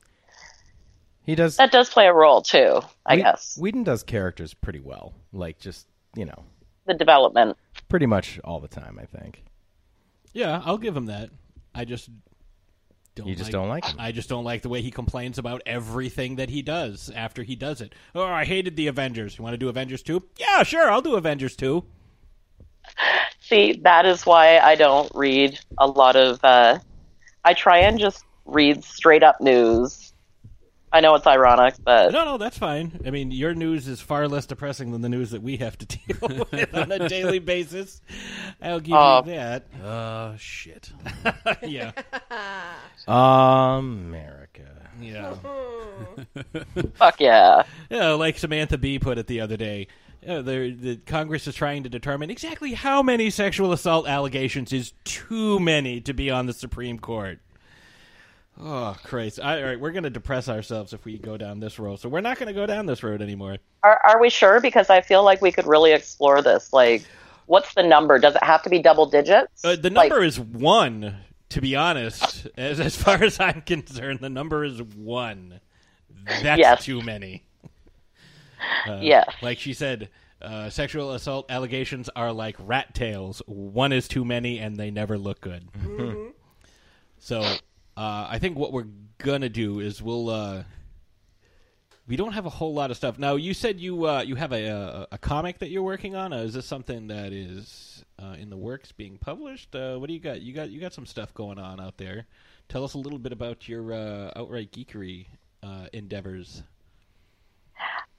He 1.28 1.34
does. 1.34 1.58
that 1.58 1.70
does 1.70 1.90
play 1.90 2.06
a 2.06 2.12
role 2.14 2.40
too. 2.40 2.80
I 3.04 3.16
Whe- 3.16 3.20
guess 3.20 3.58
Whedon 3.60 3.84
does 3.84 4.02
characters 4.02 4.54
pretty 4.54 4.80
well. 4.80 5.12
Like 5.30 5.58
just 5.58 5.86
you 6.16 6.24
know, 6.24 6.42
the 6.86 6.94
development. 6.94 7.58
pretty 7.90 8.06
much 8.06 8.40
all 8.44 8.60
the 8.60 8.68
time. 8.68 8.98
I 8.98 9.04
think. 9.04 9.44
Yeah, 10.32 10.62
I'll 10.64 10.78
give 10.78 10.96
him 10.96 11.04
that. 11.04 11.28
I 11.74 11.84
just 11.84 12.08
don't. 13.14 13.28
You 13.28 13.34
just 13.34 13.48
like, 13.48 13.52
don't 13.52 13.68
like 13.68 13.84
him. 13.84 13.96
I 13.98 14.10
just 14.10 14.30
don't 14.30 14.44
like 14.44 14.62
the 14.62 14.70
way 14.70 14.80
he 14.80 14.90
complains 14.90 15.36
about 15.36 15.60
everything 15.66 16.36
that 16.36 16.48
he 16.48 16.62
does 16.62 17.10
after 17.14 17.42
he 17.42 17.56
does 17.56 17.82
it. 17.82 17.94
Oh, 18.14 18.24
I 18.24 18.46
hated 18.46 18.76
the 18.76 18.86
Avengers. 18.86 19.36
You 19.36 19.44
want 19.44 19.52
to 19.52 19.58
do 19.58 19.68
Avengers 19.68 20.02
two? 20.02 20.22
Yeah, 20.38 20.62
sure, 20.62 20.90
I'll 20.90 21.02
do 21.02 21.16
Avengers 21.16 21.56
two. 21.56 21.84
See, 23.40 23.78
that 23.84 24.06
is 24.06 24.24
why 24.24 24.60
I 24.60 24.76
don't 24.76 25.12
read 25.14 25.60
a 25.76 25.86
lot 25.86 26.16
of. 26.16 26.42
Uh, 26.42 26.78
I 27.44 27.52
try 27.52 27.80
and 27.80 27.98
just 27.98 28.24
read 28.46 28.82
straight 28.82 29.22
up 29.22 29.42
news. 29.42 30.07
I 30.92 31.00
know 31.00 31.14
it's 31.16 31.26
ironic, 31.26 31.74
but 31.84 32.12
No, 32.12 32.24
no, 32.24 32.38
that's 32.38 32.56
fine. 32.56 33.00
I 33.06 33.10
mean, 33.10 33.30
your 33.30 33.54
news 33.54 33.86
is 33.88 34.00
far 34.00 34.26
less 34.26 34.46
depressing 34.46 34.90
than 34.92 35.02
the 35.02 35.08
news 35.08 35.30
that 35.32 35.42
we 35.42 35.58
have 35.58 35.76
to 35.78 35.86
deal 35.98 36.46
with 36.50 36.74
on 36.74 36.90
a 36.92 37.08
daily 37.10 37.38
basis. 37.40 38.00
I'll 38.62 38.80
give 38.80 38.94
Oh. 38.96 39.22
you 39.26 39.32
that. 39.32 39.66
Uh, 39.84 40.36
shit. 40.38 40.90
yeah, 41.62 41.92
America. 43.06 44.62
yeah. 45.00 45.34
fuck 46.94 47.20
yeah. 47.20 47.62
You 47.90 47.98
know, 47.98 48.16
like 48.16 48.38
Samantha 48.38 48.78
Bee 48.78 48.98
put 48.98 49.18
it 49.18 49.26
the 49.26 49.40
other 49.40 49.56
day. 49.56 49.88
You 50.22 50.28
know, 50.28 50.42
the, 50.42 50.70
the 50.72 50.96
Congress 50.96 51.46
is 51.46 51.54
trying 51.54 51.84
to 51.84 51.88
determine 51.88 52.28
exactly 52.30 52.72
how 52.74 53.02
many 53.02 53.30
sexual 53.30 53.72
assault 53.72 54.08
allegations 54.08 54.72
is 54.72 54.92
too 55.04 55.60
many 55.60 56.00
to 56.02 56.12
be 56.12 56.30
on 56.30 56.46
the 56.46 56.52
Supreme 56.52 56.98
Court. 56.98 57.38
Oh, 58.60 58.96
Christ. 59.04 59.38
All 59.38 59.62
right, 59.62 59.78
we're 59.78 59.92
going 59.92 60.02
to 60.04 60.10
depress 60.10 60.48
ourselves 60.48 60.92
if 60.92 61.04
we 61.04 61.16
go 61.18 61.36
down 61.36 61.60
this 61.60 61.78
road. 61.78 62.00
So 62.00 62.08
we're 62.08 62.20
not 62.20 62.38
going 62.38 62.48
to 62.48 62.52
go 62.52 62.66
down 62.66 62.86
this 62.86 63.02
road 63.02 63.22
anymore. 63.22 63.58
Are, 63.84 64.00
are 64.04 64.20
we 64.20 64.30
sure? 64.30 64.60
Because 64.60 64.90
I 64.90 65.00
feel 65.00 65.22
like 65.22 65.40
we 65.40 65.52
could 65.52 65.66
really 65.66 65.92
explore 65.92 66.42
this. 66.42 66.72
Like, 66.72 67.04
what's 67.46 67.72
the 67.74 67.84
number? 67.84 68.18
Does 68.18 68.34
it 68.34 68.42
have 68.42 68.62
to 68.64 68.70
be 68.70 68.80
double 68.82 69.06
digits? 69.06 69.64
Uh, 69.64 69.76
the 69.76 69.90
Like, 69.90 70.10
number 70.10 70.24
is 70.24 70.40
one, 70.40 71.14
to 71.50 71.60
be 71.60 71.76
honest. 71.76 72.48
As, 72.56 72.80
as 72.80 72.96
far 72.96 73.22
as 73.22 73.38
I'm 73.38 73.62
concerned, 73.62 74.18
the 74.20 74.28
number 74.30 74.64
is 74.64 74.82
one. 74.82 75.60
That's 76.42 76.58
Yes. 76.58 76.84
too 76.84 77.00
many. 77.00 77.44
Uh, 78.88 78.98
Yes. 79.00 79.32
Like 79.40 79.60
she 79.60 79.72
said, 79.72 80.08
uh, 80.42 80.68
sexual 80.68 81.12
assault 81.12 81.46
allegations 81.48 82.10
are 82.16 82.32
like 82.32 82.56
rat 82.58 82.92
tails. 82.92 83.40
One 83.46 83.92
is 83.92 84.08
too 84.08 84.24
many, 84.24 84.58
and 84.58 84.76
they 84.76 84.90
never 84.90 85.16
look 85.16 85.40
good. 85.40 85.68
So, 87.20 87.42
uh, 87.98 88.28
I 88.30 88.38
think 88.38 88.56
what 88.56 88.72
we're 88.72 88.86
gonna 89.18 89.48
do 89.48 89.80
is 89.80 90.00
we'll 90.00 90.30
uh, 90.30 90.62
we 92.06 92.14
don't 92.14 92.30
have 92.32 92.46
a 92.46 92.50
whole 92.50 92.72
lot 92.72 92.92
of 92.92 92.96
stuff 92.96 93.18
now. 93.18 93.34
You 93.34 93.52
said 93.54 93.80
you 93.80 94.06
uh, 94.06 94.22
you 94.22 94.36
have 94.36 94.52
a, 94.52 94.66
a 94.66 95.08
a 95.12 95.18
comic 95.18 95.58
that 95.58 95.70
you're 95.70 95.82
working 95.82 96.14
on. 96.14 96.32
Uh, 96.32 96.36
is 96.36 96.54
this 96.54 96.64
something 96.64 97.08
that 97.08 97.32
is 97.32 98.04
uh, 98.22 98.36
in 98.38 98.50
the 98.50 98.56
works, 98.56 98.92
being 98.92 99.18
published? 99.18 99.74
Uh, 99.74 99.96
what 99.96 100.06
do 100.06 100.14
you 100.14 100.20
got? 100.20 100.40
You 100.40 100.52
got 100.54 100.70
you 100.70 100.80
got 100.80 100.92
some 100.92 101.06
stuff 101.06 101.34
going 101.34 101.58
on 101.58 101.80
out 101.80 101.96
there. 101.96 102.26
Tell 102.68 102.84
us 102.84 102.94
a 102.94 102.98
little 102.98 103.18
bit 103.18 103.32
about 103.32 103.68
your 103.68 103.92
outright 104.36 104.70
geekery 104.70 105.26
endeavors. 105.92 106.62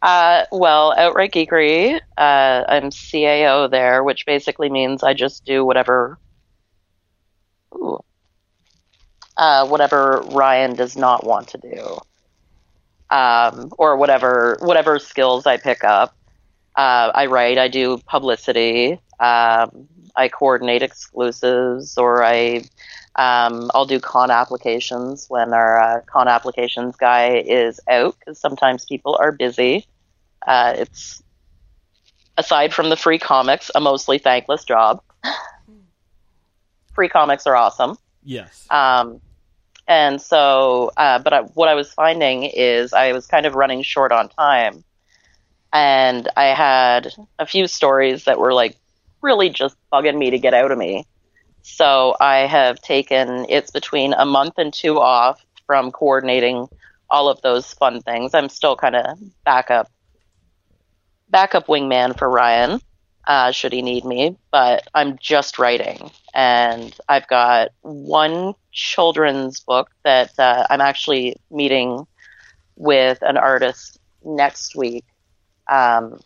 Uh, 0.01 0.45
well, 0.51 0.93
Outright 0.97 1.31
Geekery, 1.33 1.99
uh, 2.17 2.63
I'm 2.67 2.89
CAO 2.89 3.69
there, 3.69 4.01
which 4.03 4.25
basically 4.25 4.69
means 4.69 5.03
I 5.03 5.13
just 5.13 5.43
do 5.43 5.65
whatever, 5.65 6.17
ooh, 7.75 7.99
uh, 9.39 9.65
whatever 9.65 10.21
Ryan 10.31 10.75
does 10.75 10.97
not 10.97 11.25
want 11.25 11.47
to 11.49 11.57
do, 11.57 11.97
um, 13.09 13.71
or 13.77 13.95
whatever 13.95 14.57
whatever 14.59 14.99
skills 14.99 15.47
I 15.47 15.57
pick 15.57 15.83
up. 15.83 16.15
Uh, 16.75 17.11
I 17.15 17.25
write, 17.25 17.57
I 17.57 17.67
do 17.69 17.97
publicity, 17.99 18.99
um, 19.19 19.87
I 20.15 20.27
coordinate 20.27 20.83
exclusives, 20.83 21.97
or 21.97 22.23
I 22.23 22.63
um, 23.15 23.71
I'll 23.73 23.85
do 23.85 23.99
con 23.99 24.29
applications 24.29 25.25
when 25.29 25.53
our 25.53 25.79
uh, 25.79 26.01
con 26.01 26.27
applications 26.27 26.97
guy 26.97 27.37
is 27.37 27.79
out 27.89 28.17
because 28.19 28.39
sometimes 28.39 28.85
people 28.85 29.17
are 29.21 29.31
busy. 29.31 29.87
Uh, 30.45 30.73
it's 30.77 31.23
aside 32.37 32.73
from 32.73 32.89
the 32.89 32.97
free 32.97 33.19
comics, 33.19 33.71
a 33.73 33.79
mostly 33.79 34.17
thankless 34.17 34.65
job. 34.65 35.01
free 36.93 37.09
comics 37.09 37.47
are 37.47 37.55
awesome. 37.55 37.97
Yes. 38.23 38.67
Um, 38.69 39.21
and 39.89 40.21
so, 40.21 40.91
uh, 40.95 41.17
but 41.17 41.33
I, 41.33 41.41
what 41.41 41.67
I 41.67 41.73
was 41.73 41.91
finding 41.91 42.43
is 42.43 42.93
I 42.93 43.11
was 43.11 43.25
kind 43.25 43.47
of 43.47 43.55
running 43.55 43.81
short 43.81 44.11
on 44.11 44.29
time. 44.29 44.83
And 45.73 46.29
I 46.37 46.45
had 46.53 47.11
a 47.39 47.47
few 47.47 47.67
stories 47.67 48.25
that 48.25 48.39
were 48.39 48.53
like 48.53 48.77
really 49.23 49.49
just 49.49 49.75
bugging 49.91 50.17
me 50.17 50.29
to 50.29 50.37
get 50.37 50.53
out 50.53 50.71
of 50.71 50.77
me. 50.77 51.07
So 51.63 52.15
I 52.21 52.41
have 52.41 52.79
taken, 52.81 53.47
it's 53.49 53.71
between 53.71 54.13
a 54.13 54.25
month 54.25 54.53
and 54.59 54.71
two 54.71 54.99
off 54.99 55.43
from 55.65 55.91
coordinating 55.91 56.67
all 57.09 57.27
of 57.27 57.41
those 57.41 57.73
fun 57.73 58.01
things. 58.03 58.35
I'm 58.35 58.49
still 58.49 58.75
kind 58.75 58.95
of 58.95 59.17
backup, 59.43 59.89
backup 61.29 61.65
wingman 61.65 62.15
for 62.15 62.29
Ryan, 62.29 62.79
uh, 63.25 63.51
should 63.51 63.73
he 63.73 63.81
need 63.81 64.05
me, 64.05 64.37
but 64.51 64.87
I'm 64.93 65.17
just 65.19 65.59
writing. 65.59 66.11
And 66.33 66.95
I've 67.07 67.27
got 67.27 67.69
one 67.81 68.53
children's 68.71 69.59
book 69.59 69.89
that 70.03 70.37
uh, 70.39 70.65
I'm 70.69 70.81
actually 70.81 71.35
meeting 71.51 72.07
with 72.75 73.19
an 73.21 73.37
artist 73.37 73.99
next 74.23 74.75
week 74.75 75.05
um, 75.69 76.19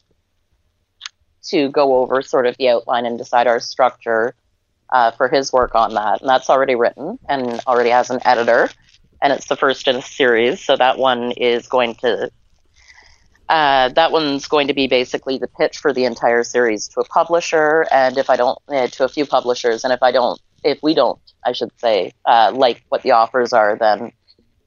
to 1.44 1.70
go 1.70 1.98
over 1.98 2.22
sort 2.22 2.46
of 2.46 2.56
the 2.58 2.70
outline 2.70 3.06
and 3.06 3.18
decide 3.18 3.48
our 3.48 3.60
structure 3.60 4.36
uh, 4.92 5.12
for 5.12 5.28
his 5.28 5.52
work 5.52 5.76
on 5.76 5.94
that. 5.96 6.22
And 6.22 6.30
that's 6.30 6.50
already 6.50 6.76
written 6.76 7.20
and 7.28 7.60
already 7.68 7.90
has 7.90 8.10
an 8.10 8.20
editor. 8.26 8.70
And 9.22 9.34
it's 9.34 9.48
the 9.48 9.56
first 9.56 9.88
in 9.88 9.98
a 9.98 10.02
series. 10.02 10.64
So 10.64 10.78
that 10.78 10.98
one 10.98 11.32
is 11.32 11.68
going 11.68 11.96
to. 11.96 12.30
Uh, 13.50 13.90
that 13.90 14.12
one's 14.12 14.48
going 14.48 14.68
to 14.68 14.74
be 14.74 14.88
basically 14.88 15.38
the 15.38 15.48
pitch 15.48 15.78
for 15.78 15.94
the 15.94 16.06
entire 16.06 16.44
series 16.44 16.88
to 16.88 17.02
a 17.02 17.06
publisher, 17.06 17.86
and 17.92 18.18
if 18.18 18.30
I 18.30 18.36
don't, 18.36 18.58
uh, 18.70 18.88
to 18.88 19.04
a 19.04 19.10
few 19.10 19.26
publishers, 19.26 19.84
and 19.84 19.92
if 19.92 20.02
I 20.02 20.12
don't, 20.12 20.40
if 20.64 20.80
we 20.82 20.94
don't, 20.94 21.20
I 21.46 21.52
should 21.52 21.72
say, 21.78 22.14
uh, 22.26 22.52
like 22.56 22.84
what 22.90 23.04
the 23.04 23.12
offers 23.12 23.52
are, 23.52 23.78
then 23.78 24.14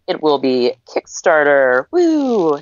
it 0.07 0.23
will 0.23 0.39
be 0.39 0.73
Kickstarter, 0.87 1.87
woo! 1.91 2.61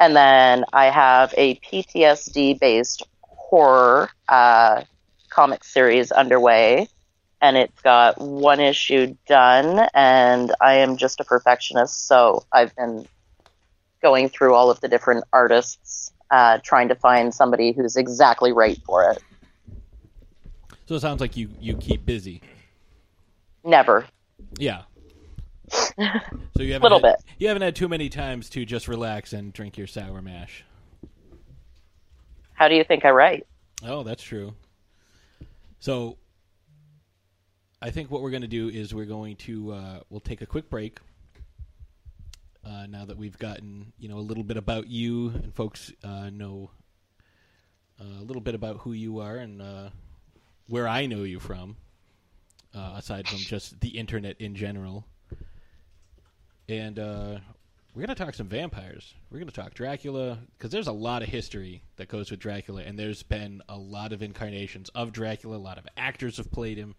And 0.00 0.16
then 0.16 0.64
I 0.72 0.86
have 0.86 1.34
a 1.36 1.56
PTSD 1.56 2.58
based 2.58 3.02
horror 3.20 4.10
uh, 4.28 4.82
comic 5.28 5.62
series 5.62 6.10
underway, 6.10 6.88
and 7.40 7.56
it's 7.56 7.80
got 7.82 8.18
one 8.18 8.60
issue 8.60 9.16
done, 9.26 9.88
and 9.94 10.52
I 10.60 10.74
am 10.74 10.96
just 10.96 11.20
a 11.20 11.24
perfectionist, 11.24 12.06
so 12.06 12.44
I've 12.52 12.74
been 12.76 13.06
going 14.02 14.28
through 14.28 14.54
all 14.54 14.70
of 14.70 14.80
the 14.80 14.88
different 14.88 15.24
artists, 15.32 16.12
uh, 16.30 16.58
trying 16.62 16.88
to 16.88 16.94
find 16.94 17.32
somebody 17.32 17.72
who's 17.72 17.96
exactly 17.96 18.52
right 18.52 18.78
for 18.84 19.10
it. 19.10 19.22
So 20.86 20.94
it 20.94 21.00
sounds 21.00 21.20
like 21.20 21.36
you 21.36 21.50
you 21.60 21.76
keep 21.76 22.06
busy. 22.06 22.40
Never. 23.64 24.06
Yeah. 24.58 24.82
So 26.56 26.64
you 26.64 26.72
haven't 26.72 26.90
Little 26.90 26.98
had, 27.08 27.18
bit. 27.18 27.24
You 27.38 27.46
haven't 27.46 27.62
had 27.62 27.76
too 27.76 27.86
many 27.86 28.08
times 28.08 28.50
to 28.50 28.64
just 28.64 28.88
relax 28.88 29.32
and 29.32 29.52
drink 29.52 29.78
your 29.78 29.86
sour 29.86 30.20
mash. 30.20 30.64
How 32.54 32.66
do 32.66 32.74
you 32.74 32.82
think 32.82 33.04
I 33.04 33.10
write? 33.10 33.46
Oh, 33.84 34.02
that's 34.02 34.24
true. 34.24 34.54
So 35.78 36.16
I 37.80 37.90
think 37.90 38.10
what 38.10 38.22
we're 38.22 38.30
going 38.30 38.42
to 38.42 38.48
do 38.48 38.68
is 38.68 38.92
we're 38.92 39.04
going 39.04 39.36
to 39.36 39.72
uh, 39.72 40.00
we'll 40.10 40.18
take 40.18 40.42
a 40.42 40.46
quick 40.46 40.68
break. 40.68 40.98
Uh, 42.68 42.86
now 42.86 43.04
that 43.04 43.16
we've 43.16 43.38
gotten 43.38 43.92
you 43.98 44.08
know 44.08 44.18
a 44.18 44.20
little 44.20 44.44
bit 44.44 44.58
about 44.58 44.88
you 44.88 45.28
and 45.30 45.54
folks 45.54 45.90
uh, 46.04 46.28
know 46.28 46.70
uh, 48.00 48.20
a 48.20 48.24
little 48.24 48.42
bit 48.42 48.54
about 48.54 48.78
who 48.78 48.92
you 48.92 49.20
are 49.20 49.36
and 49.36 49.62
uh, 49.62 49.88
where 50.68 50.86
I 50.86 51.06
know 51.06 51.22
you 51.22 51.40
from, 51.40 51.76
uh, 52.74 52.94
aside 52.96 53.26
from 53.26 53.38
just 53.38 53.80
the 53.80 53.88
internet 53.88 54.36
in 54.38 54.54
general. 54.54 55.06
And 56.68 56.98
uh, 56.98 57.38
we're 57.94 58.06
to 58.06 58.14
talk 58.14 58.34
some 58.34 58.48
vampires. 58.48 59.14
We're 59.30 59.42
to 59.42 59.50
talk 59.50 59.72
Dracula 59.72 60.38
because 60.56 60.70
there's 60.70 60.88
a 60.88 60.92
lot 60.92 61.22
of 61.22 61.28
history 61.30 61.82
that 61.96 62.08
goes 62.08 62.30
with 62.30 62.40
Dracula, 62.40 62.82
and 62.82 62.98
there's 62.98 63.22
been 63.22 63.62
a 63.70 63.78
lot 63.78 64.12
of 64.12 64.22
incarnations 64.22 64.90
of 64.90 65.12
Dracula. 65.12 65.56
A 65.56 65.58
lot 65.58 65.78
of 65.78 65.86
actors 65.96 66.36
have 66.36 66.52
played 66.52 66.76
him. 66.76 66.94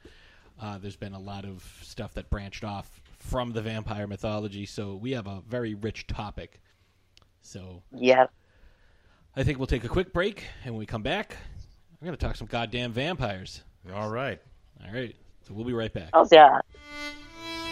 There's 0.81 0.97
been 0.97 1.13
a 1.13 1.19
lot 1.19 1.45
of 1.45 1.63
stuff 1.83 2.15
that 2.15 2.31
branched 2.31 2.63
off 2.63 2.99
from 3.19 3.51
the 3.51 3.61
vampire 3.61 4.07
mythology, 4.07 4.65
so 4.65 4.95
we 4.95 5.11
have 5.11 5.27
a 5.27 5.41
very 5.47 5.75
rich 5.75 6.07
topic. 6.07 6.61
So 7.41 7.83
Yeah. 7.91 8.27
I 9.35 9.43
think 9.43 9.59
we'll 9.59 9.67
take 9.67 9.83
a 9.83 9.89
quick 9.89 10.11
break, 10.11 10.45
and 10.63 10.73
when 10.73 10.79
we 10.79 10.85
come 10.85 11.03
back, 11.03 11.37
we're 11.99 12.05
going 12.05 12.17
to 12.17 12.25
talk 12.25 12.35
some 12.35 12.47
goddamn 12.47 12.91
vampires. 12.91 13.63
All 13.93 14.09
right. 14.09 14.41
All 14.85 14.93
right, 14.93 15.15
so 15.45 15.53
we'll 15.53 15.65
be 15.65 15.73
right 15.73 15.93
back. 15.93 16.09
Oh 16.13 16.27
yeah. 16.31 16.61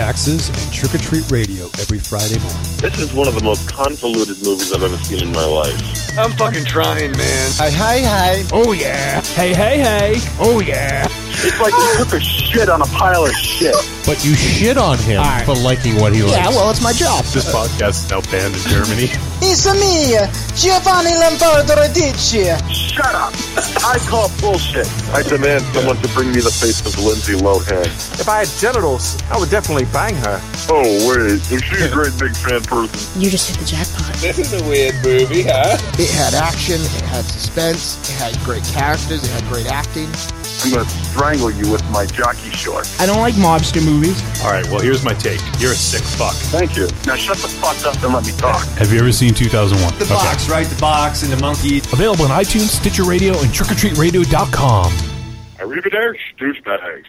taxes, 0.00 0.48
and 0.48 0.72
trick 0.72 0.94
or 0.94 0.98
treat 0.98 1.30
radio 1.30 1.66
every 1.78 1.98
Friday 1.98 2.38
morning. 2.38 2.62
This 2.78 2.98
is 2.98 3.12
one 3.12 3.28
of 3.28 3.34
the 3.34 3.44
most 3.44 3.68
convoluted 3.68 4.42
movies 4.42 4.72
I've 4.72 4.82
ever 4.82 4.96
seen 4.96 5.22
in 5.22 5.30
my 5.30 5.44
life. 5.44 6.18
I'm 6.18 6.32
fucking 6.32 6.64
trying, 6.64 7.12
man. 7.12 7.50
Hi, 7.56 7.68
hi, 7.68 8.00
hi. 8.00 8.44
Oh 8.50 8.72
yeah. 8.72 9.20
Hey, 9.20 9.52
hey, 9.52 9.78
hey! 9.78 10.14
Oh 10.38 10.60
yeah. 10.60 11.06
It's 11.42 11.58
like 11.58 11.72
he 11.72 11.96
took 11.96 12.12
a 12.12 12.20
shit 12.20 12.68
on 12.68 12.82
a 12.82 12.86
pile 12.86 13.24
of 13.24 13.32
shit. 13.32 13.74
But 14.04 14.22
you 14.22 14.34
shit 14.34 14.76
on 14.76 14.98
him 14.98 15.22
for 15.46 15.54
liking 15.54 15.96
what 15.96 16.12
he 16.14 16.22
likes. 16.22 16.36
Yeah, 16.36 16.48
well, 16.50 16.70
it's 16.70 16.82
my 16.82 16.92
job. 16.92 17.24
This 17.24 17.48
podcast 17.50 18.04
is 18.04 18.10
now 18.10 18.20
banned 18.30 18.54
in 18.54 18.60
Germany. 18.68 19.08
It's 19.42 19.64
a 19.64 19.72
me, 19.72 20.20
Giovanni 20.54 21.16
Lombardo 21.16 21.72
Radici. 21.74 22.44
Shut 22.70 23.06
up. 23.14 23.32
I 23.82 23.96
call 24.06 24.28
bullshit. 24.38 24.86
I 25.14 25.22
demand 25.22 25.64
someone 25.72 25.96
to 25.96 26.08
bring 26.08 26.28
me 26.28 26.40
the 26.40 26.50
face 26.52 26.84
of 26.84 27.02
Lindsay 27.02 27.32
Lohan. 27.32 27.86
If 28.20 28.28
I 28.28 28.40
had 28.44 28.48
genitals, 28.60 29.16
I 29.30 29.38
would 29.38 29.48
definitely 29.48 29.86
bang 29.86 30.14
her. 30.16 30.38
Oh, 30.68 30.84
wait. 31.08 31.40
Is 31.50 31.64
she 31.64 31.82
a 31.82 31.90
great 31.90 32.12
big 32.20 32.36
fan 32.36 32.60
person? 32.64 32.92
You 33.20 33.30
just 33.30 33.48
hit 33.48 33.58
the 33.58 33.64
jackpot. 33.64 34.14
This 34.20 34.38
is 34.38 34.52
a 34.60 34.62
weird 34.68 34.94
movie, 35.02 35.44
huh? 35.44 35.78
It 35.98 36.10
had 36.10 36.34
action, 36.34 36.76
it 36.76 37.04
had 37.08 37.24
suspense, 37.24 37.96
it 38.10 38.16
had 38.20 38.38
great 38.44 38.62
characters, 38.64 39.24
it 39.24 39.30
had 39.30 39.44
great 39.48 39.66
acting. 39.72 40.06
I'm 40.62 40.70
going 40.72 40.84
to 40.84 40.92
strangle 41.30 41.50
you 41.64 41.70
with 41.70 41.88
my 41.90 42.06
jockey 42.06 42.50
shorts. 42.50 42.98
I 43.00 43.06
don't 43.06 43.18
like 43.18 43.34
mobster 43.34 43.84
movies. 43.84 44.20
All 44.42 44.50
right, 44.50 44.66
well, 44.66 44.80
here's 44.80 45.04
my 45.04 45.14
take. 45.14 45.40
You're 45.58 45.72
a 45.72 45.76
sick 45.76 46.02
fuck. 46.02 46.34
Thank 46.50 46.76
you. 46.76 46.88
Now 47.06 47.14
shut 47.14 47.36
the 47.38 47.48
fuck 47.48 47.86
up 47.86 48.02
and 48.02 48.12
let 48.12 48.26
me 48.26 48.32
talk. 48.32 48.66
Have 48.78 48.92
you 48.92 48.98
ever 48.98 49.12
seen 49.12 49.32
2001? 49.34 49.98
The 49.98 50.06
box, 50.06 50.48
right? 50.48 50.66
The 50.66 50.80
box 50.80 51.22
and 51.22 51.32
the 51.32 51.40
monkey. 51.40 51.78
Available 51.92 52.24
on 52.24 52.30
iTunes, 52.30 52.68
Stitcher 52.68 53.04
Radio, 53.04 53.32
and 53.38 53.50
trickortreatradio.com. 53.50 54.92
Arrivederci, 55.58 56.18
douchebags. 56.38 57.06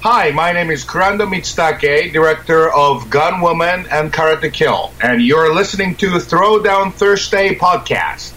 Hi, 0.00 0.30
my 0.32 0.52
name 0.52 0.70
is 0.70 0.84
Kurando 0.84 1.28
Mitsutake, 1.28 2.12
director 2.12 2.72
of 2.72 3.08
Gun 3.08 3.40
Woman 3.40 3.86
and 3.90 4.12
Karate 4.12 4.52
Kill, 4.52 4.92
and 5.00 5.22
you're 5.22 5.54
listening 5.54 5.94
to 5.96 6.06
Throwdown 6.18 6.92
Thursday 6.92 7.54
podcast. 7.54 8.32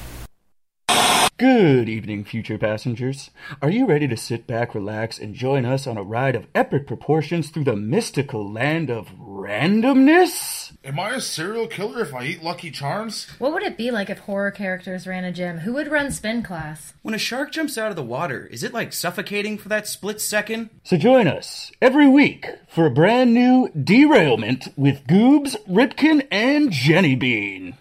Good 1.38 1.89
evening, 1.89 2.24
future 2.24 2.58
passengers. 2.58 3.30
Are 3.62 3.70
you 3.70 3.86
ready 3.86 4.08
to 4.08 4.15
sit 4.15 4.48
back, 4.48 4.74
relax, 4.74 5.20
and 5.20 5.36
join 5.36 5.65
us 5.65 5.86
on 5.86 5.98
a 5.98 6.01
ride 6.01 6.34
of 6.34 6.48
epic 6.56 6.88
proportions 6.88 7.50
through 7.50 7.65
the 7.65 7.75
mystical 7.75 8.50
land 8.50 8.89
of 8.89 9.10
randomness? 9.20 10.72
Am 10.86 10.98
I 10.98 11.10
a 11.10 11.20
serial 11.20 11.68
killer 11.68 12.04
if 12.04 12.13
I 12.13 12.24
eat 12.24 12.42
Lucky 12.42 12.72
Charms? 12.72 13.27
What 13.38 13.51
would 13.51 13.63
it 13.63 13.77
be 13.77 13.92
like 13.92 14.10
if 14.10 14.20
horror 14.20 14.50
characters 14.50 15.06
ran 15.06 15.25
a 15.25 15.32
gym? 15.34 15.58
Who 15.58 15.74
would 15.74 15.92
run 15.92 16.10
spin 16.10 16.42
class? 16.42 16.94
When 17.01 17.13
a 17.13 17.18
shark 17.18 17.51
jumps 17.51 17.77
out 17.77 17.89
of 17.89 17.98
the 17.98 18.01
water, 18.01 18.48
is 18.48 18.63
it 18.63 18.74
like 18.74 18.94
suffocating 18.94 19.58
for 19.58 19.68
that 19.68 19.89
split 19.89 20.22
second? 20.22 20.70
So 20.86 20.96
join 20.96 21.27
us 21.27 21.70
every 21.82 22.08
week 22.08 22.48
for 22.70 22.86
a 22.86 22.92
brand 22.92 23.34
new 23.34 23.70
derailment 23.72 24.70
with 24.77 25.06
Goobs, 25.06 25.58
Ripkin, 25.68 26.25
and 26.32 26.72
Jenny 26.72 27.15
Bean. 27.15 27.75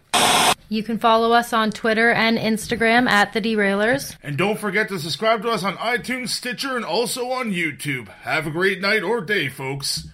You 0.74 0.82
can 0.82 0.98
follow 0.98 1.30
us 1.30 1.52
on 1.52 1.70
Twitter 1.70 2.10
and 2.10 2.36
Instagram 2.36 3.08
at 3.08 3.32
The 3.32 3.40
Derailers. 3.40 4.16
And 4.24 4.36
don't 4.36 4.58
forget 4.58 4.88
to 4.88 4.98
subscribe 4.98 5.40
to 5.42 5.50
us 5.50 5.62
on 5.62 5.76
iTunes, 5.76 6.30
Stitcher, 6.30 6.74
and 6.74 6.84
also 6.84 7.30
on 7.30 7.52
YouTube. 7.52 8.08
Have 8.08 8.48
a 8.48 8.50
great 8.50 8.80
night 8.80 9.04
or 9.04 9.20
day, 9.20 9.48
folks. 9.48 10.08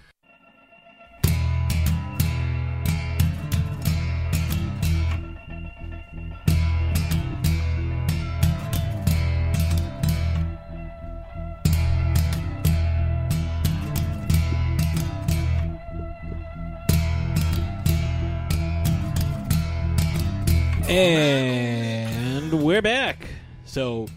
And 20.91 22.65
we're 22.65 22.83
back. 22.83 23.29
So 23.65 24.09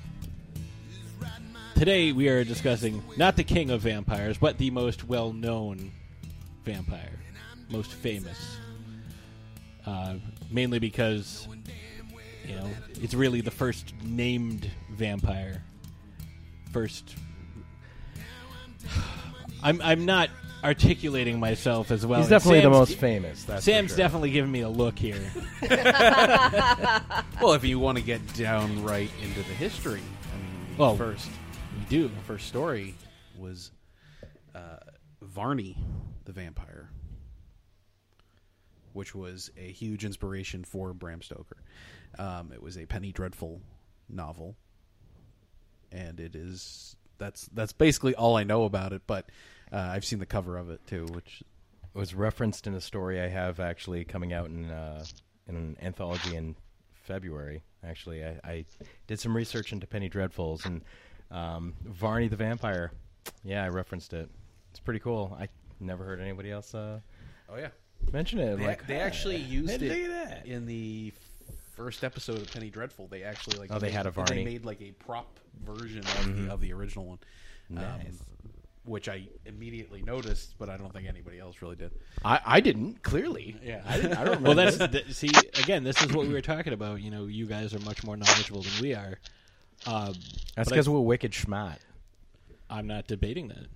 today 1.75 2.11
we 2.11 2.29
are 2.29 2.43
discussing 2.43 3.03
not 3.15 3.35
the 3.35 3.43
king 3.43 3.69
of 3.69 3.81
vampires, 3.81 4.39
but 4.39 4.57
the 4.57 4.71
most 4.71 5.07
well-known 5.07 5.91
vampire, 6.65 7.19
most 7.69 7.91
famous. 7.91 8.57
Uh, 9.85 10.15
mainly 10.49 10.79
because 10.79 11.47
you 12.47 12.55
know 12.55 12.67
it's 12.99 13.13
really 13.13 13.41
the 13.41 13.51
first 13.51 13.93
named 14.01 14.67
vampire. 14.93 15.61
First, 16.71 17.15
I'm 19.63 19.79
I'm 19.79 20.07
not 20.07 20.31
articulating 20.63 21.39
myself 21.39 21.91
as 21.91 22.05
well. 22.05 22.19
He's 22.19 22.27
and 22.27 22.31
definitely 22.31 22.59
the 22.59 22.63
Sam's- 22.73 22.89
most 22.89 22.99
famous, 22.99 23.43
that's 23.43 23.65
for 23.65 23.71
Sam's 23.71 23.91
sure. 23.91 23.97
definitely 23.97 24.31
giving 24.31 24.51
me 24.51 24.61
a 24.61 24.69
look 24.69 24.97
here. 24.97 25.21
well, 27.41 27.53
if 27.53 27.63
you 27.63 27.79
want 27.79 27.97
to 27.97 28.03
get 28.03 28.33
down 28.33 28.83
right 28.83 29.09
into 29.21 29.39
the 29.39 29.55
history, 29.55 30.01
I 30.01 30.37
mean, 30.37 30.77
Well, 30.77 30.95
first 30.95 31.29
we 31.77 31.85
do. 31.89 32.07
The 32.07 32.21
first 32.21 32.47
story 32.47 32.95
was 33.37 33.71
uh, 34.55 34.77
Varney 35.21 35.77
the 36.25 36.31
vampire, 36.31 36.89
which 38.93 39.13
was 39.15 39.51
a 39.57 39.71
huge 39.71 40.05
inspiration 40.05 40.63
for 40.63 40.93
Bram 40.93 41.21
Stoker. 41.21 41.57
Um, 42.17 42.51
it 42.53 42.61
was 42.61 42.77
a 42.77 42.85
Penny 42.85 43.11
Dreadful 43.11 43.61
novel, 44.07 44.55
and 45.91 46.19
it 46.19 46.35
is 46.35 46.95
that's 47.17 47.47
that's 47.53 47.73
basically 47.73 48.15
all 48.15 48.35
I 48.37 48.43
know 48.43 48.63
about 48.65 48.93
it. 48.93 49.01
But 49.07 49.29
uh, 49.73 49.77
I've 49.91 50.05
seen 50.05 50.19
the 50.19 50.25
cover 50.25 50.57
of 50.57 50.69
it 50.69 50.85
too, 50.87 51.05
which 51.11 51.43
was 51.93 52.13
referenced 52.13 52.67
in 52.67 52.73
a 52.75 52.81
story 52.81 53.19
I 53.21 53.27
have 53.27 53.59
actually 53.59 54.03
coming 54.05 54.31
out 54.33 54.47
in 54.47 54.69
uh, 54.69 55.03
in 55.47 55.55
an 55.55 55.77
anthology 55.81 56.35
in 56.35 56.55
February. 56.91 57.63
Actually, 57.83 58.23
I, 58.23 58.39
I 58.43 58.65
did 59.07 59.19
some 59.19 59.35
research 59.35 59.73
into 59.73 59.85
Penny 59.87 60.09
Dreadfuls 60.09 60.65
and 60.65 60.81
um, 61.31 61.73
Varney 61.83 62.27
the 62.29 62.37
Vampire. 62.37 62.91
Yeah, 63.43 63.63
I 63.63 63.69
referenced 63.69 64.13
it. 64.13 64.29
It's 64.71 64.79
pretty 64.79 64.99
cool. 64.99 65.35
I 65.39 65.49
never 65.79 66.03
heard 66.05 66.19
anybody 66.21 66.51
else. 66.51 66.73
Uh, 66.73 66.99
Oh 67.49 67.57
yeah, 67.57 67.69
mention 68.11 68.39
it. 68.39 68.57
They, 68.57 68.65
like 68.65 68.87
they 68.87 69.01
"Ah, 69.01 69.03
actually 69.05 69.35
used 69.35 69.81
it 69.83 70.09
that." 70.09 70.45
in 70.47 70.65
the 70.65 71.11
first 71.75 72.03
episode 72.03 72.37
of 72.37 72.51
Penny 72.51 72.69
Dreadful. 72.69 73.07
They 73.07 73.23
actually 73.23 73.57
like 73.59 73.69
Oh, 73.71 73.77
they 73.79 73.87
made, 73.87 73.93
had 73.93 74.05
a 74.07 74.11
Varney. 74.11 74.37
They 74.37 74.43
made 74.45 74.65
like 74.65 74.81
a 74.81 74.91
prop 74.93 75.39
version 75.63 75.99
of, 75.99 76.05
Mhm. 76.05 76.45
the, 76.47 76.53
of 76.53 76.61
the 76.61 76.73
original 76.73 77.05
one, 77.05 77.19
um, 77.71 77.75
Nice. 77.75 78.23
Which 78.85 79.07
I 79.07 79.27
immediately 79.45 80.01
noticed, 80.01 80.55
but 80.57 80.69
I 80.69 80.77
don't 80.77 80.91
think 80.93 81.07
anybody 81.07 81.39
else 81.39 81.61
really 81.61 81.75
did. 81.75 81.91
I, 82.25 82.39
I 82.45 82.59
didn't 82.59 83.01
clearly. 83.03 83.57
Yeah, 83.63 83.81
I, 83.85 83.95
didn't, 83.97 84.17
I 84.17 84.23
don't 84.23 84.35
remember. 84.43 84.47
well, 84.49 84.55
that's 84.55 84.77
this. 84.77 85.17
see 85.17 85.31
again. 85.61 85.83
This 85.83 86.01
is 86.01 86.11
what 86.13 86.27
we 86.27 86.33
were 86.33 86.41
talking 86.41 86.73
about. 86.73 87.01
You 87.01 87.11
know, 87.11 87.25
you 87.25 87.45
guys 87.45 87.73
are 87.73 87.79
much 87.79 88.03
more 88.03 88.17
knowledgeable 88.17 88.61
than 88.61 88.73
we 88.81 88.93
are. 88.93 89.19
Um, 89.85 90.13
That's 90.55 90.69
because 90.69 90.87
we're 90.87 90.99
wicked 90.99 91.31
schmat. 91.31 91.77
I'm 92.69 92.87
not 92.87 93.07
debating 93.07 93.49
that. 93.49 93.67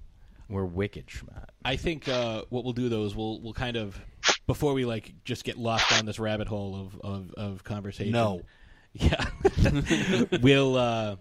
We're 0.50 0.66
wicked 0.66 1.08
schmat. 1.08 1.46
I 1.66 1.76
think 1.76 2.08
uh, 2.08 2.44
what 2.50 2.64
we'll 2.64 2.74
do 2.74 2.90
though 2.90 3.06
is 3.06 3.16
we'll 3.16 3.42
we'll 3.42 3.54
kind 3.54 3.76
of 3.76 4.00
before 4.46 4.74
we 4.74 4.86
like 4.86 5.14
just 5.26 5.44
get 5.44 5.58
lost 5.58 5.90
down 5.90 6.06
this 6.06 6.20
rabbit 6.20 6.48
hole 6.48 6.76
of 6.76 7.02
of, 7.02 7.34
of 7.34 7.64
conversation. 7.64 8.12
No. 8.12 8.42
Yeah. 8.94 9.24
we'll 10.42 10.76
uh, 10.76 11.18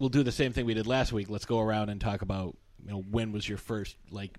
we'll 0.00 0.08
do 0.08 0.24
the 0.24 0.32
same 0.32 0.52
thing 0.52 0.66
we 0.66 0.74
did 0.74 0.88
last 0.88 1.12
week. 1.12 1.30
Let's 1.30 1.44
go 1.44 1.60
around 1.60 1.90
and 1.90 2.00
talk 2.00 2.22
about 2.22 2.56
you 2.82 2.90
know 2.90 3.04
when 3.08 3.30
was 3.30 3.48
your 3.48 3.58
first 3.58 3.96
like 4.10 4.36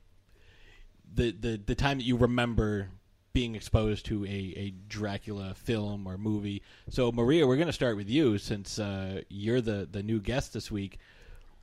the 1.13 1.31
the 1.31 1.61
the 1.65 1.75
time 1.75 1.99
that 1.99 2.03
you 2.03 2.17
remember 2.17 2.89
being 3.33 3.55
exposed 3.55 4.05
to 4.07 4.25
a, 4.25 4.27
a 4.57 4.73
Dracula 4.89 5.53
film 5.55 6.05
or 6.05 6.17
movie. 6.17 6.61
So 6.89 7.13
Maria, 7.13 7.47
we're 7.47 7.55
going 7.55 7.67
to 7.67 7.73
start 7.73 7.95
with 7.95 8.09
you 8.09 8.37
since 8.37 8.77
uh, 8.77 9.21
you're 9.29 9.61
the 9.61 9.87
the 9.89 10.03
new 10.03 10.19
guest 10.19 10.53
this 10.53 10.69
week. 10.69 10.99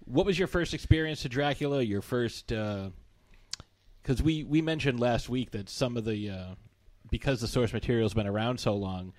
What 0.06 0.24
was 0.24 0.38
your 0.38 0.48
first 0.48 0.72
experience 0.72 1.20
to 1.22 1.28
Dracula? 1.28 1.82
Your 1.82 2.00
first 2.00 2.46
because 2.46 4.22
we 4.22 4.44
we 4.44 4.62
mentioned 4.62 4.98
last 5.00 5.28
week 5.28 5.50
that 5.50 5.68
some 5.68 5.96
of 5.96 6.04
the 6.04 6.30
uh, 6.30 6.54
because 7.10 7.40
the 7.40 7.48
source 7.48 7.72
material's 7.72 8.14
been 8.14 8.26
around 8.26 8.60
so 8.60 8.74
long, 8.74 9.12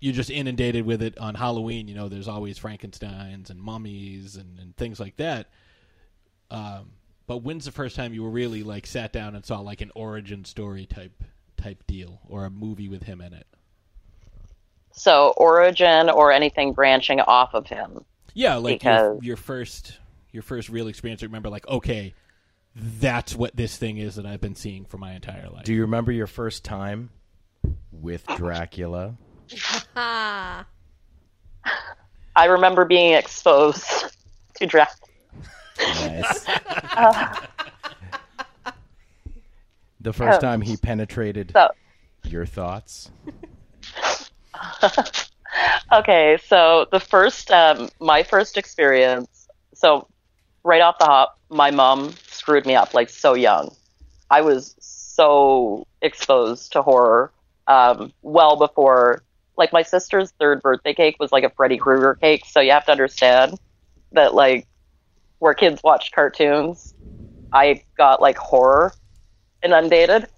you're 0.00 0.14
just 0.14 0.30
inundated 0.30 0.84
with 0.84 1.02
it 1.02 1.18
on 1.18 1.34
Halloween. 1.34 1.88
You 1.88 1.94
know, 1.94 2.08
there's 2.08 2.28
always 2.28 2.58
Frankenstein's 2.58 3.50
and 3.50 3.60
mummies 3.60 4.36
and, 4.36 4.58
and 4.58 4.76
things 4.76 5.00
like 5.00 5.16
that. 5.16 5.48
Um, 6.50 6.92
but 7.26 7.38
when's 7.38 7.64
the 7.64 7.72
first 7.72 7.96
time 7.96 8.14
you 8.14 8.22
were 8.22 8.30
really 8.30 8.62
like 8.62 8.86
sat 8.86 9.12
down 9.12 9.34
and 9.34 9.44
saw 9.44 9.60
like 9.60 9.80
an 9.80 9.90
origin 9.94 10.44
story 10.44 10.86
type 10.86 11.24
type 11.56 11.86
deal 11.86 12.20
or 12.28 12.44
a 12.44 12.50
movie 12.50 12.88
with 12.88 13.02
him 13.02 13.20
in 13.20 13.32
it? 13.32 13.46
So 14.92 15.34
origin 15.36 16.08
or 16.08 16.32
anything 16.32 16.72
branching 16.72 17.20
off 17.20 17.54
of 17.54 17.66
him. 17.66 18.04
Yeah, 18.34 18.56
like 18.56 18.80
Because- 18.80 19.16
your, 19.16 19.24
your 19.24 19.36
first 19.36 19.98
your 20.32 20.42
first 20.42 20.68
real 20.68 20.86
experience. 20.86 21.22
Remember, 21.22 21.48
like, 21.48 21.66
okay, 21.66 22.14
that's 22.74 23.34
what 23.34 23.56
this 23.56 23.76
thing 23.76 23.96
is 23.96 24.16
that 24.16 24.26
I've 24.26 24.40
been 24.40 24.54
seeing 24.54 24.84
for 24.84 24.98
my 24.98 25.14
entire 25.14 25.48
life. 25.48 25.64
Do 25.64 25.72
you 25.72 25.80
remember 25.80 26.12
your 26.12 26.26
first 26.26 26.62
time 26.62 27.08
with 27.90 28.24
Dracula? 28.36 29.16
I 29.96 30.64
remember 32.46 32.84
being 32.84 33.12
exposed 33.12 33.84
to 34.56 34.66
draft. 34.66 35.02
Nice. 35.78 36.46
Uh, 36.48 37.36
The 39.98 40.12
first 40.12 40.36
Um, 40.36 40.40
time 40.40 40.60
he 40.60 40.76
penetrated 40.76 41.50
so- 41.52 41.70
your 42.22 42.46
thoughts. 42.46 43.10
okay, 45.92 46.38
so 46.46 46.86
the 46.92 47.00
first, 47.00 47.50
um, 47.50 47.88
my 47.98 48.22
first 48.22 48.56
experience. 48.56 49.48
So, 49.74 50.06
right 50.62 50.80
off 50.80 50.98
the 51.00 51.06
hop, 51.06 51.36
my 51.48 51.72
mom 51.72 52.14
screwed 52.28 52.66
me 52.66 52.76
up 52.76 52.94
like 52.94 53.10
so 53.10 53.34
young. 53.34 53.74
I 54.30 54.42
was 54.42 54.76
so 54.78 55.84
exposed 56.02 56.70
to 56.72 56.82
horror 56.82 57.32
um, 57.66 58.12
well 58.22 58.54
before, 58.56 59.22
like 59.56 59.72
my 59.72 59.82
sister's 59.82 60.32
third 60.32 60.60
birthday 60.62 60.94
cake 60.94 61.16
was 61.18 61.32
like 61.32 61.44
a 61.44 61.50
Freddy 61.50 61.78
Krueger 61.78 62.14
cake. 62.14 62.44
So 62.46 62.60
you 62.60 62.72
have 62.72 62.84
to 62.86 62.92
understand 62.92 63.58
that 64.12 64.34
like 64.34 64.66
where 65.38 65.54
kids 65.54 65.82
watch 65.82 66.12
cartoons, 66.12 66.94
I 67.52 67.82
got 67.96 68.20
like 68.20 68.36
horror 68.36 68.92
inundated. 69.62 70.28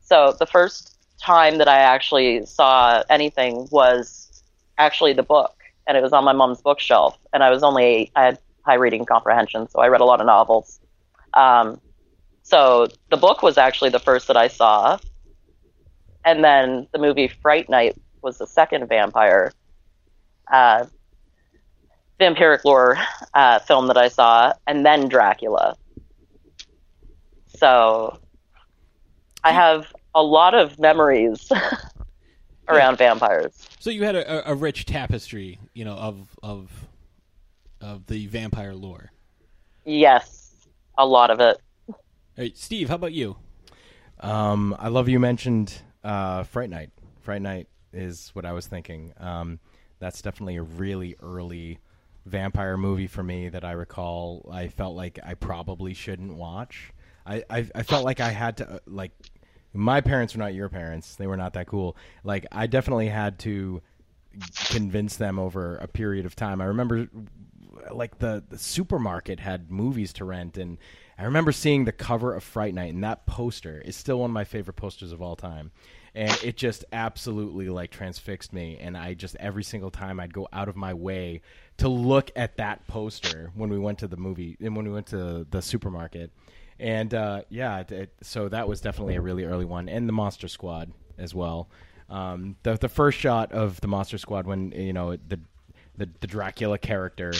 So 0.00 0.34
the 0.38 0.46
first 0.46 0.96
time 1.20 1.58
that 1.58 1.68
I 1.68 1.78
actually 1.78 2.46
saw 2.46 3.02
anything 3.10 3.68
was 3.70 4.42
actually 4.78 5.12
the 5.12 5.22
book, 5.22 5.54
and 5.86 5.96
it 5.96 6.02
was 6.02 6.12
on 6.12 6.24
my 6.24 6.32
mom's 6.32 6.62
bookshelf. 6.62 7.18
And 7.32 7.42
I 7.42 7.50
was 7.50 7.62
only 7.62 8.10
I 8.14 8.24
had 8.26 8.38
high 8.64 8.74
reading 8.74 9.04
comprehension, 9.04 9.68
so 9.68 9.80
I 9.80 9.88
read 9.88 10.00
a 10.00 10.04
lot 10.04 10.20
of 10.20 10.26
novels. 10.26 10.80
Um, 11.34 11.80
so 12.42 12.86
the 13.10 13.16
book 13.16 13.42
was 13.42 13.58
actually 13.58 13.90
the 13.90 13.98
first 13.98 14.28
that 14.28 14.36
I 14.36 14.48
saw, 14.48 14.98
and 16.24 16.44
then 16.44 16.86
the 16.92 16.98
movie 16.98 17.28
Fright 17.28 17.68
Night 17.68 17.96
was 18.22 18.38
the 18.38 18.46
second 18.46 18.88
vampire 18.88 19.52
uh, 20.52 20.84
vampiric 22.20 22.64
lore 22.64 22.98
uh, 23.34 23.58
film 23.60 23.86
that 23.88 23.96
I 23.96 24.08
saw, 24.08 24.52
and 24.66 24.84
then 24.84 25.08
Dracula. 25.08 25.76
So 27.46 28.18
I 29.44 29.52
have 29.52 29.92
a 30.14 30.22
lot 30.22 30.54
of 30.54 30.78
memories 30.78 31.50
around 32.68 32.98
vampires. 32.98 33.66
So 33.78 33.90
you 33.90 34.04
had 34.04 34.16
a, 34.16 34.50
a, 34.50 34.52
a 34.52 34.54
rich 34.54 34.86
tapestry, 34.86 35.58
you 35.74 35.84
know, 35.84 35.94
of 35.94 36.28
of 36.42 36.70
of 37.80 38.06
the 38.06 38.26
vampire 38.26 38.74
lore. 38.74 39.12
Yes, 39.84 40.66
a 40.96 41.06
lot 41.06 41.30
of 41.30 41.40
it. 41.40 41.58
All 41.88 41.96
right, 42.36 42.56
Steve, 42.56 42.88
how 42.88 42.96
about 42.96 43.12
you? 43.12 43.36
Um, 44.20 44.76
I 44.78 44.88
love 44.88 45.08
you 45.08 45.18
mentioned 45.20 45.74
uh, 46.02 46.42
Fright 46.42 46.70
Night. 46.70 46.90
Fright 47.20 47.42
Night 47.42 47.68
is 47.92 48.30
what 48.34 48.44
I 48.44 48.52
was 48.52 48.66
thinking. 48.66 49.12
Um, 49.18 49.58
that's 49.98 50.22
definitely 50.22 50.56
a 50.56 50.62
really 50.62 51.16
early 51.22 51.78
vampire 52.26 52.76
movie 52.76 53.06
for 53.06 53.22
me 53.22 53.48
that 53.48 53.64
I 53.64 53.72
recall. 53.72 54.48
I 54.52 54.68
felt 54.68 54.94
like 54.94 55.18
I 55.24 55.34
probably 55.34 55.94
shouldn't 55.94 56.34
watch. 56.34 56.92
I, 57.26 57.42
I, 57.50 57.66
I 57.74 57.82
felt 57.82 58.04
like 58.04 58.20
I 58.20 58.30
had 58.30 58.58
to 58.58 58.68
uh, 58.74 58.78
like 58.86 59.12
my 59.74 60.00
parents 60.00 60.34
were 60.34 60.40
not 60.40 60.54
your 60.54 60.68
parents. 60.68 61.16
They 61.16 61.26
were 61.26 61.36
not 61.36 61.52
that 61.54 61.66
cool. 61.66 61.96
Like 62.24 62.46
I 62.52 62.66
definitely 62.66 63.08
had 63.08 63.38
to 63.40 63.82
convince 64.66 65.16
them 65.16 65.38
over 65.38 65.76
a 65.76 65.88
period 65.88 66.26
of 66.26 66.36
time. 66.36 66.60
I 66.60 66.66
remember 66.66 67.08
like 67.92 68.18
the, 68.18 68.42
the 68.48 68.58
supermarket 68.58 69.40
had 69.40 69.70
movies 69.70 70.12
to 70.14 70.24
rent 70.24 70.58
and 70.58 70.78
I 71.18 71.24
remember 71.24 71.52
seeing 71.52 71.84
the 71.84 71.92
cover 71.92 72.34
of 72.34 72.44
Fright 72.44 72.74
Night 72.74 72.92
and 72.94 73.02
that 73.04 73.26
poster 73.26 73.80
is 73.84 73.96
still 73.96 74.20
one 74.20 74.30
of 74.30 74.34
my 74.34 74.44
favorite 74.44 74.74
posters 74.74 75.12
of 75.12 75.20
all 75.20 75.36
time. 75.36 75.70
And 76.18 76.36
it 76.42 76.56
just 76.56 76.84
absolutely 76.92 77.68
like 77.68 77.92
transfixed 77.92 78.52
me 78.52 78.76
and 78.80 78.96
I 78.96 79.14
just 79.14 79.36
every 79.36 79.62
single 79.62 79.92
time 79.92 80.18
I'd 80.18 80.34
go 80.34 80.48
out 80.52 80.68
of 80.68 80.74
my 80.74 80.92
way 80.92 81.42
to 81.76 81.88
look 81.88 82.32
at 82.34 82.56
that 82.56 82.88
poster 82.88 83.52
when 83.54 83.70
we 83.70 83.78
went 83.78 84.00
to 84.00 84.08
the 84.08 84.16
movie 84.16 84.56
and 84.60 84.74
when 84.74 84.84
we 84.84 84.92
went 84.92 85.06
to 85.08 85.46
the 85.48 85.62
supermarket. 85.62 86.32
And 86.80 87.14
uh, 87.14 87.42
yeah, 87.50 87.78
it, 87.78 87.92
it, 87.92 88.12
so 88.22 88.48
that 88.48 88.66
was 88.66 88.80
definitely 88.80 89.14
a 89.14 89.20
really 89.20 89.44
early 89.44 89.64
one, 89.64 89.88
and 89.88 90.08
the 90.08 90.12
Monster 90.12 90.48
Squad 90.48 90.90
as 91.18 91.36
well. 91.36 91.68
Um, 92.10 92.56
the 92.64 92.76
the 92.76 92.88
first 92.88 93.16
shot 93.16 93.52
of 93.52 93.80
the 93.80 93.86
Monster 93.86 94.18
Squad 94.18 94.44
when 94.44 94.72
you 94.72 94.92
know 94.92 95.16
the 95.16 95.38
the, 95.96 96.08
the 96.18 96.26
Dracula 96.26 96.78
character, 96.78 97.32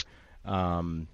um, 0.44 1.08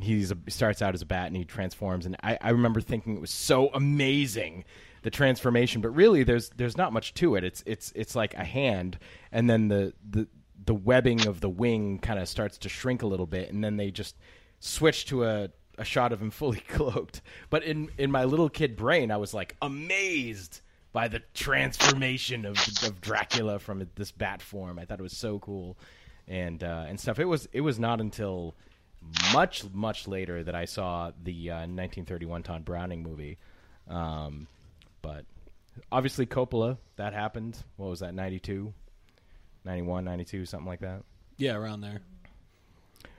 he's 0.00 0.30
a, 0.30 0.38
starts 0.48 0.80
out 0.80 0.94
as 0.94 1.02
a 1.02 1.06
bat 1.06 1.26
and 1.26 1.36
he 1.36 1.44
transforms, 1.44 2.06
and 2.06 2.16
I, 2.22 2.38
I 2.40 2.50
remember 2.50 2.80
thinking 2.80 3.16
it 3.16 3.20
was 3.20 3.30
so 3.30 3.68
amazing 3.74 4.64
the 5.04 5.10
transformation, 5.10 5.82
but 5.82 5.90
really 5.90 6.24
there's 6.24 6.48
there's 6.56 6.78
not 6.78 6.92
much 6.92 7.12
to 7.14 7.36
it. 7.36 7.44
It's 7.44 7.62
it's 7.66 7.92
it's 7.94 8.16
like 8.16 8.32
a 8.34 8.44
hand, 8.44 8.98
and 9.30 9.48
then 9.48 9.68
the 9.68 9.92
the 10.10 10.26
the 10.64 10.74
webbing 10.74 11.26
of 11.26 11.40
the 11.40 11.48
wing 11.48 11.98
kind 11.98 12.18
of 12.18 12.26
starts 12.26 12.56
to 12.58 12.70
shrink 12.70 13.02
a 13.02 13.06
little 13.06 13.26
bit, 13.26 13.52
and 13.52 13.62
then 13.62 13.76
they 13.76 13.90
just 13.90 14.16
switch 14.60 15.04
to 15.06 15.24
a 15.24 15.50
a 15.76 15.84
shot 15.84 16.12
of 16.12 16.22
him 16.22 16.30
fully 16.40 16.60
cloaked. 16.60 17.20
But 17.50 17.64
in 17.64 17.90
in 17.98 18.10
my 18.10 18.24
little 18.24 18.48
kid 18.48 18.76
brain, 18.76 19.10
I 19.10 19.18
was 19.18 19.34
like 19.34 19.56
amazed 19.60 20.62
by 20.94 21.08
the 21.08 21.20
transformation 21.34 22.46
of 22.46 22.56
of 22.82 23.02
Dracula 23.02 23.58
from 23.58 23.86
this 23.96 24.10
bat 24.10 24.40
form. 24.40 24.78
I 24.78 24.86
thought 24.86 25.00
it 25.00 25.02
was 25.02 25.16
so 25.16 25.38
cool, 25.38 25.76
and 26.26 26.64
uh, 26.64 26.86
and 26.88 26.98
stuff. 26.98 27.18
It 27.18 27.26
was 27.26 27.46
it 27.52 27.60
was 27.60 27.78
not 27.78 28.00
until 28.00 28.54
much 29.34 29.64
much 29.74 30.08
later 30.08 30.42
that 30.42 30.54
I 30.54 30.64
saw 30.64 31.10
the 31.22 31.50
uh, 31.50 31.56
1931 31.56 32.42
Tod 32.42 32.64
Browning 32.64 33.02
movie. 33.02 33.36
Um, 33.86 34.48
but 35.04 35.26
obviously 35.92 36.24
Coppola 36.24 36.78
that 36.96 37.12
happened. 37.12 37.58
What 37.76 37.90
was 37.90 38.00
that? 38.00 38.14
92, 38.14 38.72
91, 39.66 40.04
92, 40.04 40.46
something 40.46 40.66
like 40.66 40.80
that. 40.80 41.02
Yeah, 41.36 41.56
around 41.56 41.82
there. 41.82 42.00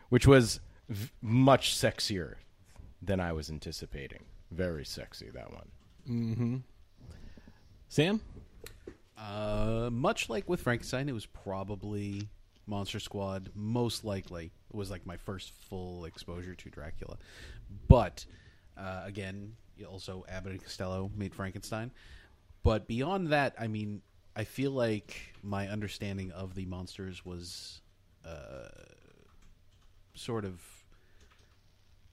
Which 0.10 0.26
was 0.26 0.60
v- 0.90 1.12
much 1.22 1.76
sexier 1.76 2.36
than 3.04 3.20
I 3.20 3.34
was 3.34 3.52
anticipating. 3.52 4.24
Very 4.52 4.84
sexy 4.84 5.30
that 5.30 5.52
one. 5.52 5.68
Mm-hmm. 6.10 6.56
Sam? 7.88 8.20
Uh, 9.18 9.90
much 9.92 10.28
like 10.28 10.50
with 10.50 10.62
Frankenstein, 10.62 11.08
it 11.08 11.14
was 11.14 11.28
probably 11.28 12.28
Monster 12.66 13.00
Squad. 13.00 13.52
Most 13.54 14.04
likely, 14.04 14.46
it 14.46 14.76
was 14.76 14.90
like 14.90 15.06
my 15.06 15.18
first 15.18 15.52
full 15.70 16.06
exposure 16.06 16.56
to 16.56 16.70
Dracula. 16.70 17.18
But 17.88 18.26
uh, 18.76 19.04
again, 19.06 19.54
also 19.84 20.24
Abbott 20.30 20.54
and 20.54 20.64
Costello 20.64 21.12
made 21.16 21.34
Frankenstein. 21.34 21.92
But 22.64 22.88
beyond 22.88 23.30
that, 23.30 23.56
I 23.60 23.68
mean, 23.68 24.02
I 24.36 24.44
feel 24.44 24.72
like 24.72 25.34
my 25.44 25.68
understanding 25.68 26.32
of 26.32 26.56
the 26.56 26.66
monsters 26.66 27.26
was 27.26 27.82
uh, 28.26 28.70
sort 30.14 30.46
of 30.46 30.62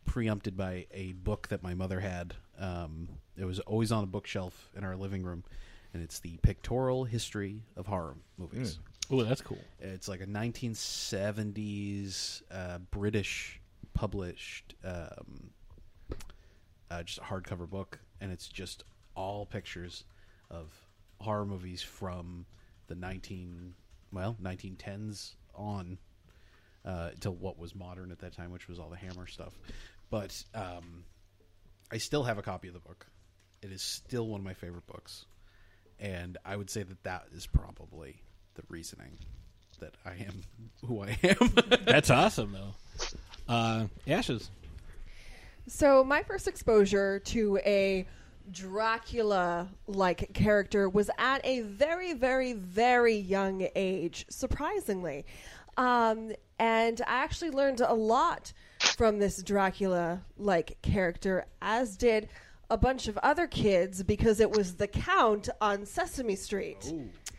preempted 0.04 0.56
by 0.56 0.86
a 0.92 1.12
book 1.12 1.48
that 1.48 1.62
my 1.62 1.74
mother 1.74 2.00
had. 2.00 2.34
Um, 2.58 3.08
it 3.36 3.44
was 3.44 3.60
always 3.60 3.92
on 3.92 4.02
a 4.04 4.06
bookshelf 4.06 4.70
in 4.76 4.84
our 4.84 4.96
living 4.96 5.22
room, 5.22 5.44
and 5.94 6.02
it's 6.02 6.20
the 6.20 6.36
Pictorial 6.42 7.04
History 7.04 7.62
of 7.76 7.86
Horror 7.86 8.16
Movies. 8.36 8.78
Oh, 9.10 9.24
that's 9.24 9.40
cool. 9.40 9.58
It's 9.80 10.06
like 10.08 10.20
a 10.20 10.26
1970s 10.26 12.42
uh, 12.50 12.78
British 12.90 13.58
published, 13.94 14.74
um, 14.84 15.50
uh, 16.92 17.02
just 17.02 17.18
a 17.18 17.22
hardcover 17.22 17.68
book, 17.68 17.98
and 18.20 18.30
it's 18.30 18.48
just 18.48 18.84
all 19.14 19.46
pictures 19.46 20.04
of 20.50 20.70
horror 21.20 21.46
movies 21.46 21.82
from 21.82 22.44
the 22.88 22.94
19 22.94 23.74
well 24.12 24.36
1910s 24.42 25.34
on 25.54 25.98
uh, 26.84 27.10
to 27.20 27.30
what 27.30 27.58
was 27.58 27.74
modern 27.74 28.10
at 28.10 28.18
that 28.18 28.34
time, 28.34 28.50
which 28.50 28.68
was 28.68 28.78
all 28.78 28.90
the 28.90 28.96
Hammer 28.96 29.26
stuff. 29.26 29.58
But 30.10 30.42
um, 30.54 31.04
I 31.90 31.98
still 31.98 32.24
have 32.24 32.38
a 32.38 32.42
copy 32.42 32.68
of 32.68 32.74
the 32.74 32.80
book. 32.80 33.06
It 33.62 33.72
is 33.72 33.82
still 33.82 34.26
one 34.26 34.40
of 34.40 34.44
my 34.44 34.54
favorite 34.54 34.86
books, 34.86 35.24
and 35.98 36.36
I 36.44 36.56
would 36.56 36.68
say 36.68 36.82
that 36.82 37.02
that 37.04 37.26
is 37.34 37.46
probably 37.46 38.22
the 38.54 38.62
reasoning 38.68 39.18
that 39.80 39.94
I 40.04 40.10
am 40.10 40.42
who 40.86 41.02
I 41.02 41.18
am. 41.22 41.54
That's 41.86 42.10
awesome, 42.10 42.52
though. 42.52 42.74
Uh, 43.48 43.86
Ashes. 44.06 44.50
So 45.66 46.02
my 46.02 46.22
first 46.22 46.48
exposure 46.48 47.18
to 47.20 47.58
a 47.64 48.06
Dracula 48.50 49.68
like 49.86 50.32
character 50.34 50.88
was 50.88 51.08
at 51.18 51.44
a 51.44 51.60
very, 51.60 52.12
very, 52.12 52.52
very 52.52 53.14
young 53.14 53.68
age, 53.76 54.26
surprisingly. 54.28 55.24
Um, 55.76 56.32
and 56.58 57.00
I 57.06 57.22
actually 57.22 57.50
learned 57.50 57.80
a 57.80 57.94
lot 57.94 58.52
from 58.80 59.18
this 59.18 59.42
Dracula 59.42 60.22
like 60.36 60.78
character, 60.82 61.46
as 61.62 61.96
did 61.96 62.28
a 62.68 62.76
bunch 62.76 63.06
of 63.06 63.16
other 63.18 63.46
kids, 63.46 64.02
because 64.02 64.40
it 64.40 64.50
was 64.50 64.74
the 64.74 64.88
Count 64.88 65.48
on 65.60 65.86
Sesame 65.86 66.36
Street. 66.36 66.92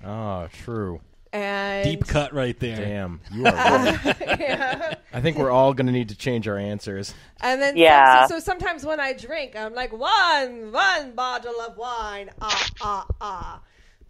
Oh, 0.03 0.47
true. 0.51 1.01
And 1.33 1.83
Deep 1.83 2.05
cut 2.07 2.31
right 2.33 2.57
there. 2.59 2.77
Damn, 2.77 3.19
you 3.31 3.45
are 3.45 3.51
right. 3.53 4.39
Yeah. 4.39 4.95
I 5.11 5.19
think 5.21 5.37
we're 5.37 5.49
all 5.51 5.73
going 5.73 5.87
to 5.87 5.91
need 5.91 6.09
to 6.09 6.15
change 6.15 6.47
our 6.47 6.57
answers. 6.59 7.13
And 7.41 7.59
then 7.61 7.75
Yeah. 7.75 8.27
so, 8.27 8.35
so 8.35 8.39
sometimes 8.39 8.85
when 8.85 8.99
I 8.99 9.13
drink, 9.13 9.55
I'm 9.55 9.73
like 9.73 9.91
one 9.91 10.71
one 10.71 11.11
bottle 11.13 11.59
of 11.59 11.75
wine, 11.75 12.29
ah 12.39 12.65
ah 12.81 13.05
ah, 13.19 13.61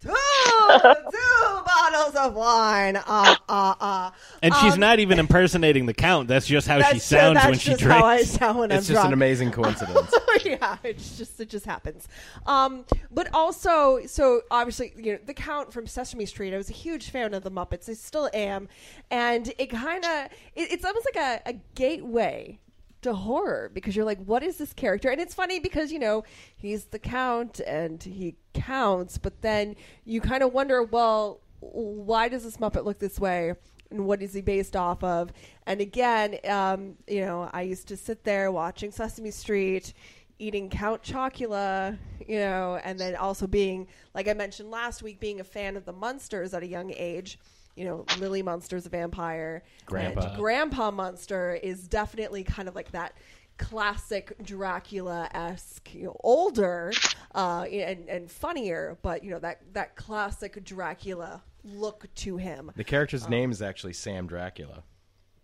two 0.04 0.12
two 1.10 1.62
bottles 1.66 2.14
of 2.16 2.34
wine, 2.34 2.96
ah 3.06 3.40
ah 3.48 3.76
ah. 3.80 4.12
And 4.42 4.54
she's 4.56 4.74
Um, 4.74 4.80
not 4.80 4.98
even 4.98 5.18
impersonating 5.18 5.86
the 5.86 5.94
count. 5.94 6.28
That's 6.28 6.46
just 6.46 6.66
how 6.68 6.80
she 6.82 6.98
sounds 6.98 7.34
that's 7.36 7.46
when 7.46 7.58
she 7.58 7.70
just 7.70 7.80
drinks. 7.80 8.00
How 8.00 8.06
I 8.06 8.22
sound 8.22 8.58
when 8.58 8.70
It's 8.70 8.76
I'm 8.76 8.80
just 8.82 8.90
drunk. 8.92 9.06
an 9.08 9.12
amazing 9.14 9.50
coincidence. 9.52 10.14
yeah, 10.44 10.76
it's 10.82 11.16
just 11.18 11.40
it 11.40 11.48
just 11.48 11.66
happens. 11.66 12.08
Um, 12.46 12.84
but 13.10 13.28
also, 13.34 14.00
so 14.06 14.42
obviously, 14.50 14.92
you 14.96 15.12
know, 15.12 15.18
the 15.24 15.34
Count 15.34 15.72
from 15.72 15.86
Sesame 15.86 16.26
Street. 16.26 16.54
I 16.54 16.56
was 16.56 16.70
a 16.70 16.74
huge 16.74 17.10
fan 17.10 17.34
of 17.34 17.42
the 17.42 17.50
Muppets. 17.50 17.88
I 17.88 17.94
still 17.94 18.28
am, 18.34 18.68
and 19.10 19.52
it 19.58 19.70
kind 19.70 20.04
of 20.04 20.26
it, 20.54 20.72
it's 20.72 20.84
almost 20.84 21.06
like 21.14 21.42
a, 21.46 21.50
a 21.50 21.54
gateway 21.74 22.58
to 23.04 23.14
horror 23.14 23.70
because 23.72 23.94
you're 23.96 24.04
like, 24.04 24.22
what 24.24 24.42
is 24.42 24.58
this 24.58 24.72
character? 24.72 25.08
And 25.10 25.20
it's 25.20 25.34
funny 25.34 25.60
because 25.60 25.92
you 25.92 25.98
know 25.98 26.24
he's 26.56 26.86
the 26.86 26.98
Count 26.98 27.60
and 27.60 28.02
he 28.02 28.36
counts, 28.52 29.18
but 29.18 29.40
then 29.42 29.76
you 30.04 30.20
kind 30.20 30.42
of 30.42 30.52
wonder, 30.52 30.82
well, 30.82 31.40
why 31.60 32.28
does 32.28 32.44
this 32.44 32.58
Muppet 32.58 32.84
look 32.84 32.98
this 32.98 33.18
way? 33.18 33.54
And 33.90 34.06
what 34.06 34.22
is 34.22 34.34
he 34.34 34.40
based 34.40 34.76
off 34.76 35.04
of? 35.04 35.32
And 35.66 35.80
again, 35.80 36.38
um, 36.48 36.96
you 37.06 37.20
know, 37.20 37.48
I 37.52 37.62
used 37.62 37.88
to 37.88 37.96
sit 37.96 38.24
there 38.24 38.50
watching 38.50 38.90
Sesame 38.90 39.30
Street, 39.30 39.92
eating 40.38 40.68
Count 40.68 41.02
Chocula, 41.02 41.96
you 42.26 42.38
know, 42.38 42.80
and 42.82 42.98
then 42.98 43.14
also 43.16 43.46
being, 43.46 43.86
like 44.14 44.28
I 44.28 44.34
mentioned 44.34 44.70
last 44.70 45.02
week, 45.02 45.20
being 45.20 45.40
a 45.40 45.44
fan 45.44 45.76
of 45.76 45.84
the 45.84 45.92
Munsters 45.92 46.54
at 46.54 46.62
a 46.62 46.66
young 46.66 46.92
age. 46.92 47.38
You 47.76 47.84
know, 47.84 48.06
Lily 48.18 48.42
Munster's 48.42 48.86
a 48.86 48.88
vampire. 48.88 49.62
Grandpa. 49.86 50.28
And 50.28 50.36
Grandpa 50.36 50.90
Munster 50.90 51.58
is 51.62 51.88
definitely 51.88 52.44
kind 52.44 52.68
of 52.68 52.74
like 52.74 52.92
that 52.92 53.14
classic 53.58 54.36
Dracula 54.42 55.28
esque, 55.32 55.94
you 55.94 56.04
know, 56.04 56.16
older 56.22 56.92
uh, 57.34 57.62
and 57.62 58.08
and 58.08 58.30
funnier, 58.30 58.98
but 59.02 59.24
you 59.24 59.30
know 59.30 59.38
that 59.38 59.60
that 59.72 59.96
classic 59.96 60.64
Dracula 60.64 61.42
look 61.64 62.06
to 62.16 62.36
him. 62.36 62.70
The 62.76 62.84
character's 62.84 63.28
name 63.28 63.50
is 63.50 63.62
actually 63.62 63.94
Sam 63.94 64.26
Dracula. 64.26 64.82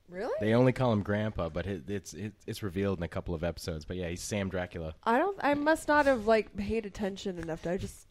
Really? 0.09 0.35
They 0.41 0.55
only 0.55 0.73
call 0.73 0.93
him 0.93 1.03
Grandpa, 1.03 1.51
but 1.51 1.67
it, 1.67 1.89
it's 1.89 2.15
it, 2.15 2.33
it's 2.47 2.63
revealed 2.63 2.99
in 2.99 3.05
a 3.05 3.09
couple 3.09 3.35
of 3.35 3.45
episodes. 3.45 3.85
But 3.85 3.97
yeah, 3.97 4.09
he's 4.09 4.23
Sam 4.23 4.49
Dracula. 4.49 4.95
I 5.05 5.19
don't. 5.19 5.39
I 5.41 5.55
must 5.55 5.87
not 5.87 6.07
have 6.07 6.27
like 6.27 6.57
paid 6.57 6.85
attention 6.85 7.39
enough. 7.39 7.63
To, 7.63 7.71
I 7.71 7.77
just 7.77 8.09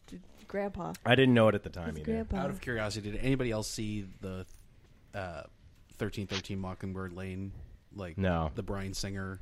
grandpa. 0.50 0.92
I 1.06 1.14
didn't 1.14 1.34
know 1.34 1.48
it 1.48 1.54
at 1.54 1.62
the 1.62 1.70
time 1.70 1.90
His 1.90 1.98
either. 2.00 2.12
grandpa. 2.12 2.36
Out 2.38 2.50
of 2.50 2.60
curiosity, 2.60 3.10
did 3.10 3.20
anybody 3.22 3.50
else 3.50 3.68
see 3.68 4.06
the 4.20 4.44
uh, 5.14 5.42
thirteen 5.98 6.26
thirteen 6.26 6.58
Mockingbird 6.58 7.12
Lane? 7.14 7.52
Like 7.94 8.18
No. 8.18 8.50
the 8.54 8.62
Bryan 8.62 8.94
Singer, 8.94 9.40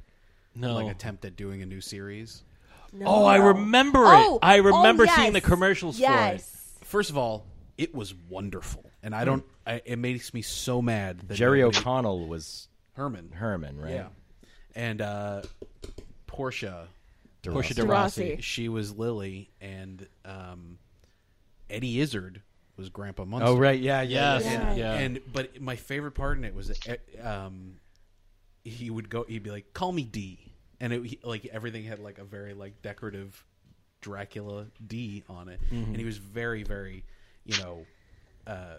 No. 0.54 0.74
like 0.74 0.90
attempt 0.90 1.24
at 1.24 1.36
doing 1.36 1.60
a 1.62 1.66
new 1.66 1.80
series. 1.80 2.42
Oh, 3.04 3.24
I 3.26 3.36
remember 3.36 4.00
Oh, 4.06 4.36
it. 4.36 4.38
I 4.42 4.56
remember 4.56 5.04
oh, 5.08 5.14
seeing 5.16 5.32
the 5.32 5.40
yes. 5.40 5.46
commercials 5.48 5.98
Yes. 5.98 6.54
First 6.84 7.10
of 7.10 7.18
all, 7.18 7.44
it 7.76 7.94
was 7.94 8.14
wonderful, 8.14 8.90
and 9.02 9.14
I 9.14 9.24
don't. 9.26 9.44
I, 9.66 9.82
it 9.84 9.98
makes 9.98 10.32
me 10.32 10.40
so 10.40 10.80
mad. 10.80 11.20
That 11.28 11.34
Jerry 11.34 11.60
nobody- 11.60 11.78
O'Connell 11.80 12.26
was 12.26 12.68
Herman. 12.94 13.30
Herman, 13.32 13.78
right? 13.78 13.92
Yeah, 13.92 14.06
and 14.74 15.02
uh, 15.02 15.42
Portia, 16.26 16.88
De 17.42 17.50
Portia 17.50 17.74
de 17.74 17.84
Rossi. 17.84 18.30
Rossi. 18.30 18.42
She 18.42 18.68
was 18.70 18.96
Lily, 18.96 19.50
and 19.60 20.06
um, 20.24 20.78
Eddie 21.70 22.00
Izzard 22.00 22.42
was 22.76 22.88
Grandpa 22.88 23.24
Munster. 23.24 23.48
Oh, 23.50 23.56
right. 23.56 23.78
Yeah, 23.80 24.02
yeah, 24.02 24.38
Yes, 24.38 24.44
yeah. 24.44 24.74
yeah. 24.74 24.92
And 24.94 25.20
but 25.32 25.60
my 25.60 25.76
favorite 25.76 26.12
part 26.12 26.38
in 26.38 26.44
it 26.44 26.54
was 26.54 26.68
that, 26.68 27.00
um, 27.22 27.76
he 28.64 28.90
would 28.90 29.08
go. 29.10 29.24
He'd 29.24 29.42
be 29.42 29.50
like, 29.50 29.72
"Call 29.72 29.92
me 29.92 30.04
D," 30.04 30.38
and 30.80 30.92
it 30.92 31.04
he, 31.04 31.18
like 31.24 31.46
everything 31.46 31.84
had 31.84 31.98
like 31.98 32.18
a 32.18 32.24
very 32.24 32.54
like 32.54 32.82
decorative 32.82 33.44
Dracula 34.00 34.66
D 34.86 35.24
on 35.28 35.48
it, 35.48 35.60
Mhm. 35.70 35.84
and 35.88 35.96
he 35.96 36.04
was 36.04 36.18
very 36.18 36.62
very, 36.62 37.04
you 37.44 37.56
know, 37.58 37.86
uh, 38.46 38.76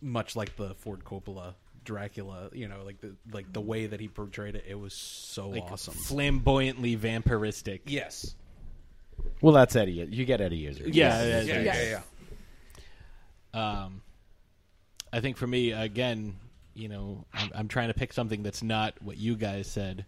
much 0.00 0.36
like 0.36 0.56
the 0.56 0.74
Ford 0.76 1.04
Coppola 1.04 1.54
Dracula. 1.84 2.50
You 2.52 2.68
know, 2.68 2.82
like 2.84 3.00
the 3.00 3.16
like 3.32 3.52
the 3.52 3.60
way 3.60 3.86
that 3.86 4.00
he 4.00 4.08
portrayed 4.08 4.54
it. 4.54 4.64
It 4.68 4.78
was 4.78 4.94
so 4.94 5.48
Like 5.50 5.64
awesome. 5.64 5.94
flamboyantly 5.94 6.96
vampiristic. 6.96 7.80
Yes. 7.86 8.34
Well, 9.40 9.54
that's 9.54 9.76
Eddie. 9.76 9.92
You 9.92 10.24
get 10.24 10.40
Eddie 10.40 10.66
Izzard. 10.66 10.94
Yeah, 10.94 11.24
Yeah, 11.24 11.40
yeah, 11.42 11.60
yeah, 11.60 12.00
yeah. 13.54 13.82
Um, 13.82 14.02
I 15.12 15.20
think 15.20 15.36
for 15.36 15.46
me, 15.46 15.72
again, 15.72 16.36
you 16.74 16.88
know, 16.88 17.24
I'm, 17.32 17.50
I'm 17.54 17.68
trying 17.68 17.88
to 17.88 17.94
pick 17.94 18.12
something 18.12 18.42
that's 18.42 18.62
not 18.62 18.94
what 19.00 19.16
you 19.16 19.36
guys 19.36 19.66
said. 19.68 20.06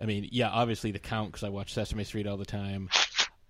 I 0.00 0.06
mean, 0.06 0.28
yeah, 0.30 0.50
obviously 0.50 0.90
the 0.90 0.98
Count 0.98 1.32
because 1.32 1.44
I 1.44 1.48
watch 1.48 1.72
Sesame 1.72 2.04
Street 2.04 2.26
all 2.26 2.36
the 2.36 2.44
time. 2.44 2.90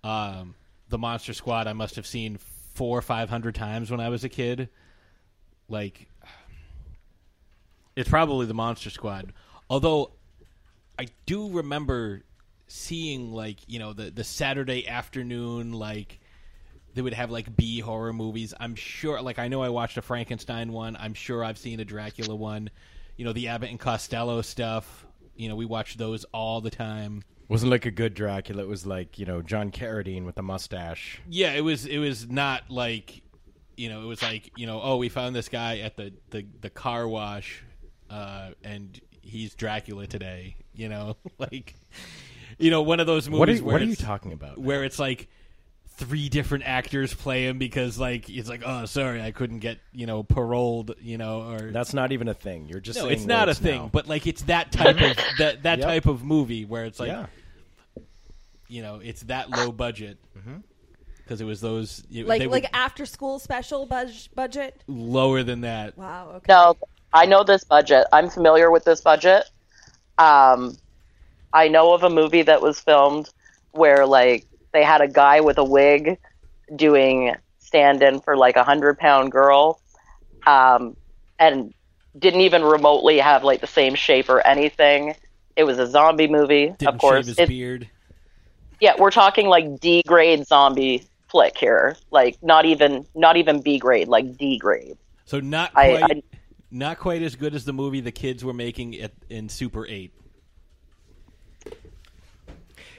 Um, 0.03 0.55
the 0.89 0.97
Monster 0.97 1.33
Squad 1.33 1.67
I 1.67 1.73
must 1.73 1.95
have 1.95 2.07
seen 2.07 2.37
four 2.73 2.97
or 2.97 3.01
five 3.01 3.29
hundred 3.29 3.55
times 3.55 3.91
when 3.91 3.99
I 3.99 4.09
was 4.09 4.23
a 4.23 4.29
kid. 4.29 4.69
Like, 5.67 6.07
it's 7.95 8.09
probably 8.09 8.45
the 8.45 8.53
Monster 8.53 8.89
Squad. 8.89 9.33
Although, 9.69 10.11
I 10.99 11.07
do 11.25 11.49
remember 11.49 12.23
seeing 12.67 13.31
like 13.31 13.57
you 13.67 13.79
know 13.79 13.93
the 13.93 14.11
the 14.11 14.23
Saturday 14.23 14.87
afternoon 14.87 15.73
like 15.73 16.19
they 16.95 17.01
would 17.01 17.13
have 17.13 17.29
like 17.29 17.55
B 17.55 17.81
horror 17.81 18.13
movies. 18.13 18.53
I'm 18.59 18.73
sure, 18.73 19.21
like 19.21 19.37
I 19.37 19.49
know 19.49 19.61
I 19.61 19.69
watched 19.69 19.97
a 19.97 20.01
Frankenstein 20.01 20.71
one. 20.71 20.95
I'm 20.97 21.13
sure 21.13 21.43
I've 21.43 21.57
seen 21.57 21.81
a 21.81 21.85
Dracula 21.85 22.33
one. 22.33 22.69
You 23.17 23.25
know 23.25 23.33
the 23.33 23.49
Abbott 23.49 23.69
and 23.69 23.79
Costello 23.79 24.41
stuff. 24.41 25.05
You 25.35 25.49
know 25.49 25.55
we 25.55 25.65
watch 25.65 25.97
those 25.97 26.23
all 26.25 26.61
the 26.61 26.69
time. 26.69 27.23
Wasn't 27.47 27.69
like 27.69 27.85
a 27.85 27.91
good 27.91 28.15
Dracula. 28.15 28.63
It 28.63 28.67
was 28.67 28.85
like 28.85 29.19
you 29.19 29.25
know 29.25 29.41
John 29.41 29.71
Carradine 29.71 30.25
with 30.25 30.37
a 30.37 30.41
mustache. 30.41 31.21
Yeah, 31.29 31.51
it 31.53 31.61
was. 31.61 31.85
It 31.85 31.99
was 31.99 32.29
not 32.29 32.71
like, 32.71 33.21
you 33.77 33.89
know, 33.89 34.01
it 34.01 34.05
was 34.05 34.23
like 34.23 34.51
you 34.55 34.65
know, 34.65 34.81
oh, 34.81 34.97
we 34.97 35.09
found 35.09 35.35
this 35.35 35.49
guy 35.49 35.79
at 35.79 35.97
the 35.97 36.13
the, 36.31 36.45
the 36.61 36.69
car 36.69 37.07
wash, 37.07 37.63
uh, 38.09 38.51
and 38.63 38.99
he's 39.21 39.53
Dracula 39.53 40.07
today. 40.07 40.55
You 40.73 40.89
know, 40.89 41.17
like, 41.37 41.75
you 42.57 42.71
know, 42.71 42.81
one 42.81 42.99
of 42.99 43.07
those 43.07 43.27
movies. 43.29 43.39
What 43.39 43.49
are- 43.49 43.63
where 43.63 43.73
what 43.73 43.81
are 43.81 43.85
you 43.85 43.95
talking 43.95 44.31
about 44.33 44.57
Where 44.57 44.83
it's 44.83 44.99
like 44.99 45.27
three 45.97 46.27
different 46.27 46.65
actors 46.67 47.13
play 47.13 47.47
him 47.47 47.57
because 47.57 47.97
like 47.97 48.29
it's 48.29 48.49
like 48.49 48.61
oh 48.65 48.83
sorry 48.85 49.21
I 49.21 49.31
couldn't 49.31 49.59
get 49.59 49.77
you 49.93 50.05
know 50.05 50.23
paroled 50.23 50.93
you 50.99 51.17
know 51.17 51.43
or 51.49 51.71
That's 51.71 51.93
not 51.93 52.11
even 52.11 52.27
a 52.27 52.33
thing. 52.33 52.67
You're 52.67 52.81
just 52.81 52.97
no 52.99 53.03
saying 53.05 53.13
it's 53.15 53.25
not 53.25 53.47
a 53.47 53.51
words 53.51 53.59
thing 53.59 53.81
now. 53.83 53.89
but 53.93 54.05
like 54.07 54.27
it's 54.27 54.41
that 54.43 54.73
type 54.73 54.99
of 54.99 55.17
that 55.39 55.63
that 55.63 55.79
Yep. 55.79 55.87
type 55.87 56.05
of 56.05 56.21
movie 56.23 56.65
where 56.65 56.83
it's 56.83 56.99
like 56.99 57.07
Yeah. 57.11 57.27
you 58.67 58.81
know 58.81 58.99
it's 59.01 59.21
that 59.23 59.49
low 59.49 59.71
budget 59.71 60.17
because 61.17 61.39
it 61.41 61.45
was 61.45 61.61
those 61.61 62.03
you, 62.09 62.25
Like 62.25 62.39
they 62.39 62.47
like 62.47 62.63
would 62.63 62.71
after 62.73 63.05
school 63.05 63.39
special 63.39 63.85
bud- 63.85 64.11
budget. 64.35 64.81
lower 64.87 65.43
than 65.43 65.61
that 65.61 65.97
Wow. 65.97 66.31
Okay. 66.35 66.45
No, 66.49 66.75
I 67.13 67.25
know 67.25 67.43
this 67.45 67.63
budget. 67.63 68.05
I'm 68.11 68.29
familiar 68.29 68.69
with 68.69 68.83
this 68.83 68.99
budget. 68.99 69.49
Um, 70.17 70.75
I 71.55 71.69
know 71.69 71.93
of 71.93 72.03
a 72.03 72.09
movie 72.09 72.41
that 72.43 72.61
was 72.61 72.79
filmed 72.79 73.29
where 73.71 74.05
like 74.05 74.45
they 74.73 74.83
had 74.83 75.01
a 75.01 75.07
guy 75.07 75.39
with 75.39 75.57
a 75.57 75.63
wig 75.63 76.19
doing 76.75 77.33
stand-in 77.59 78.19
for 78.19 78.35
like 78.35 78.57
a 78.57 78.63
hundred 78.63 78.97
pound 78.99 79.31
girl, 79.31 79.79
um, 80.45 80.95
and 81.39 81.73
didn't 82.17 82.41
even 82.41 82.61
remotely 82.63 83.19
have 83.19 83.43
like 83.43 83.61
the 83.61 83.67
same 83.67 83.95
shape 83.95 84.29
or 84.29 84.45
anything. 84.45 85.15
It 85.55 85.63
was 85.63 85.79
a 85.79 85.87
zombie 85.87 86.27
movie, 86.27 86.67
didn't 86.77 86.87
of 86.87 86.97
course. 86.99 87.25
shave 87.25 87.27
his 87.27 87.39
It- 87.39 87.47
beard 87.49 87.89
yeah, 88.81 88.93
we're 88.99 89.09
talking 89.11 89.47
like 89.47 89.79
D 89.79 90.03
grade 90.05 90.45
zombie 90.45 91.07
flick 91.29 91.57
here, 91.57 91.95
like 92.11 92.37
not 92.43 92.65
even 92.65 93.05
not 93.15 93.37
even 93.37 93.61
B 93.61 93.79
grade, 93.79 94.09
like 94.09 94.35
D 94.37 94.57
grade. 94.57 94.97
so 95.23 95.39
not 95.39 95.71
I- 95.75 95.97
quite 95.97 96.03
I- 96.17 96.21
not 96.71 96.99
quite 96.99 97.21
as 97.21 97.37
good 97.37 97.55
as 97.55 97.63
the 97.63 97.71
movie 97.71 98.01
the 98.01 98.11
kids 98.11 98.43
were 98.43 98.53
making 98.53 98.99
at, 98.99 99.13
in 99.29 99.47
Super 99.47 99.87
Eight 99.87 100.11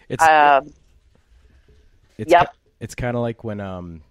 It's 0.08 0.22
Um, 0.22 0.68
it's 2.18 2.30
Yep. 2.30 2.52
ki- 2.52 2.58
it's 2.80 2.94
kind 2.94 3.16
of 3.16 3.22
like 3.22 3.44
when 3.44 3.60
um 3.60 4.02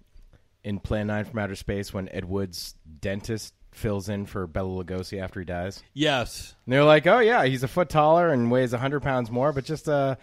in 0.64 0.78
Plan 0.80 1.06
Nine 1.06 1.24
from 1.24 1.38
Outer 1.38 1.54
Space 1.54 1.92
when 1.94 2.08
Ed 2.08 2.24
Wood's 2.24 2.74
dentist 3.00 3.54
fills 3.72 4.08
in 4.08 4.26
for 4.26 4.46
Bela 4.46 4.84
Lugosi 4.84 5.20
after 5.20 5.40
he 5.40 5.46
dies. 5.46 5.82
yes 5.92 6.54
And 6.64 6.72
they're 6.72 6.82
like, 6.84 7.06
oh 7.06 7.18
yeah, 7.20 7.44
he's 7.44 7.62
a 7.62 7.68
foot 7.68 7.88
taller 7.88 8.30
and 8.30 8.50
weighs 8.50 8.72
hundred 8.72 9.00
pounds 9.02 9.30
more, 9.30 9.52
but 9.52 9.64
just 9.64 9.88
uh 9.88 10.16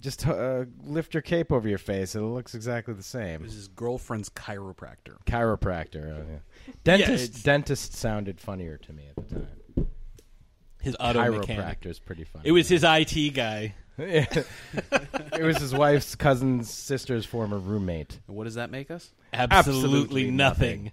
just 0.00 0.26
uh, 0.26 0.64
lift 0.82 1.14
your 1.14 1.22
cape 1.22 1.50
over 1.50 1.66
your 1.66 1.78
face. 1.78 2.14
It 2.14 2.20
looks 2.20 2.54
exactly 2.54 2.92
the 2.92 3.00
It 3.00 3.04
same. 3.04 3.42
was 3.42 3.54
his 3.54 3.68
girlfriend's 3.68 4.28
chiropractor. 4.28 5.16
Chiropractor. 5.24 6.18
Oh, 6.18 6.26
yeah. 6.30 6.74
Dentist. 6.82 7.24
it's- 7.24 7.42
dentist 7.42 7.94
sounded 7.94 8.38
funnier 8.38 8.76
to 8.78 8.92
me 8.92 9.04
at 9.08 9.16
the 9.28 9.34
time. 9.36 9.88
his 10.82 10.94
auto 11.00 11.30
mechanic 11.38 11.80
Chiropractor's 11.80 11.98
pretty 12.00 12.24
funny. 12.24 12.46
it 12.48 12.52
was 12.52 12.68
his 12.68 12.84
IT 12.84 13.30
guy 13.32 13.74
it 13.98 14.46
was 15.40 15.58
his 15.58 15.74
wife's 15.74 16.14
cousin's 16.14 16.70
sister's 16.70 17.24
former 17.24 17.58
roommate. 17.58 18.18
What 18.26 18.44
does 18.44 18.54
that 18.54 18.70
make 18.70 18.90
us? 18.90 19.12
absolutely, 19.32 19.82
Absolutely 19.82 20.30
nothing. 20.30 20.92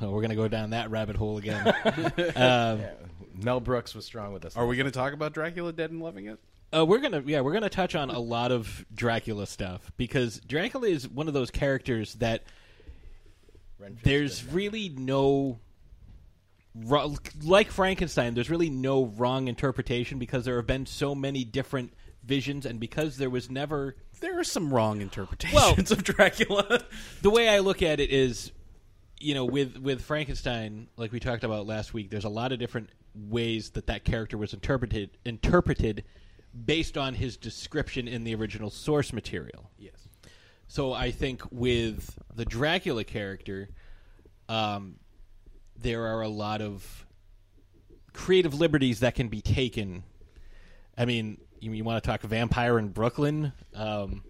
Well, 0.00 0.12
we're 0.12 0.22
gonna 0.22 0.36
go 0.36 0.48
down 0.48 0.70
that 0.70 0.90
rabbit 0.90 1.16
hole 1.16 1.38
again. 1.38 1.72
um, 2.36 2.80
Mel 3.34 3.60
Brooks 3.60 3.94
was 3.94 4.04
strong 4.04 4.32
with 4.32 4.44
us. 4.44 4.56
Are 4.56 4.66
we 4.66 4.76
going 4.76 4.86
to 4.86 4.92
talk 4.92 5.12
about 5.12 5.32
Dracula 5.32 5.72
Dead 5.72 5.90
and 5.90 6.02
Loving 6.02 6.26
It? 6.26 6.38
Uh, 6.76 6.84
we're 6.84 6.98
gonna 6.98 7.22
yeah 7.24 7.40
we're 7.40 7.52
gonna 7.52 7.68
touch 7.68 7.94
on 7.94 8.10
a 8.10 8.18
lot 8.18 8.50
of 8.50 8.84
Dracula 8.92 9.46
stuff 9.46 9.92
because 9.96 10.40
Dracula 10.40 10.88
is 10.88 11.08
one 11.08 11.28
of 11.28 11.34
those 11.34 11.50
characters 11.50 12.14
that 12.14 12.42
there's 14.02 14.44
really 14.46 14.88
no 14.88 15.20
wro- 15.38 15.58
like 16.74 17.70
Frankenstein. 17.70 18.34
There's 18.34 18.50
really 18.50 18.70
no 18.70 19.06
wrong 19.06 19.48
interpretation 19.48 20.18
because 20.18 20.44
there 20.44 20.56
have 20.56 20.66
been 20.66 20.86
so 20.86 21.14
many 21.14 21.44
different 21.44 21.92
visions 22.24 22.66
and 22.66 22.80
because 22.80 23.16
there 23.16 23.30
was 23.30 23.50
never 23.50 23.96
There 24.20 24.38
are 24.38 24.44
some 24.44 24.72
wrong 24.72 25.00
interpretations 25.00 25.90
Well- 25.90 25.98
of 25.98 26.04
Dracula. 26.04 26.84
the 27.22 27.30
way 27.30 27.48
I 27.48 27.58
look 27.60 27.82
at 27.82 28.00
it 28.00 28.10
is, 28.10 28.50
you 29.20 29.34
know, 29.34 29.44
with 29.44 29.76
with 29.78 30.02
Frankenstein, 30.02 30.88
like 30.96 31.12
we 31.12 31.20
talked 31.20 31.44
about 31.44 31.66
last 31.66 31.94
week, 31.94 32.10
there's 32.10 32.24
a 32.24 32.30
lot 32.30 32.52
of 32.52 32.58
different 32.58 32.90
ways 33.14 33.70
that 33.70 33.86
that 33.86 34.04
character 34.04 34.36
was 34.36 34.52
interpreted 34.52 35.10
interpreted 35.24 36.04
based 36.64 36.96
on 36.96 37.14
his 37.14 37.36
description 37.36 38.08
in 38.08 38.24
the 38.24 38.34
original 38.34 38.70
source 38.70 39.12
material. 39.12 39.70
Yes. 39.78 40.08
So 40.66 40.92
I 40.92 41.10
think 41.10 41.42
with 41.50 42.18
the 42.34 42.44
Dracula 42.44 43.04
character, 43.04 43.68
um, 44.48 44.96
there 45.80 46.06
are 46.06 46.22
a 46.22 46.28
lot 46.28 46.60
of 46.62 47.06
creative 48.12 48.54
liberties 48.54 49.00
that 49.00 49.14
can 49.14 49.28
be 49.28 49.40
taken. 49.40 50.04
I 50.96 51.04
mean, 51.04 51.38
you, 51.60 51.72
you 51.72 51.84
want 51.84 52.02
to 52.02 52.06
talk 52.06 52.22
vampire 52.22 52.78
in 52.78 52.88
Brooklyn? 52.88 53.52
Um, 53.74 54.22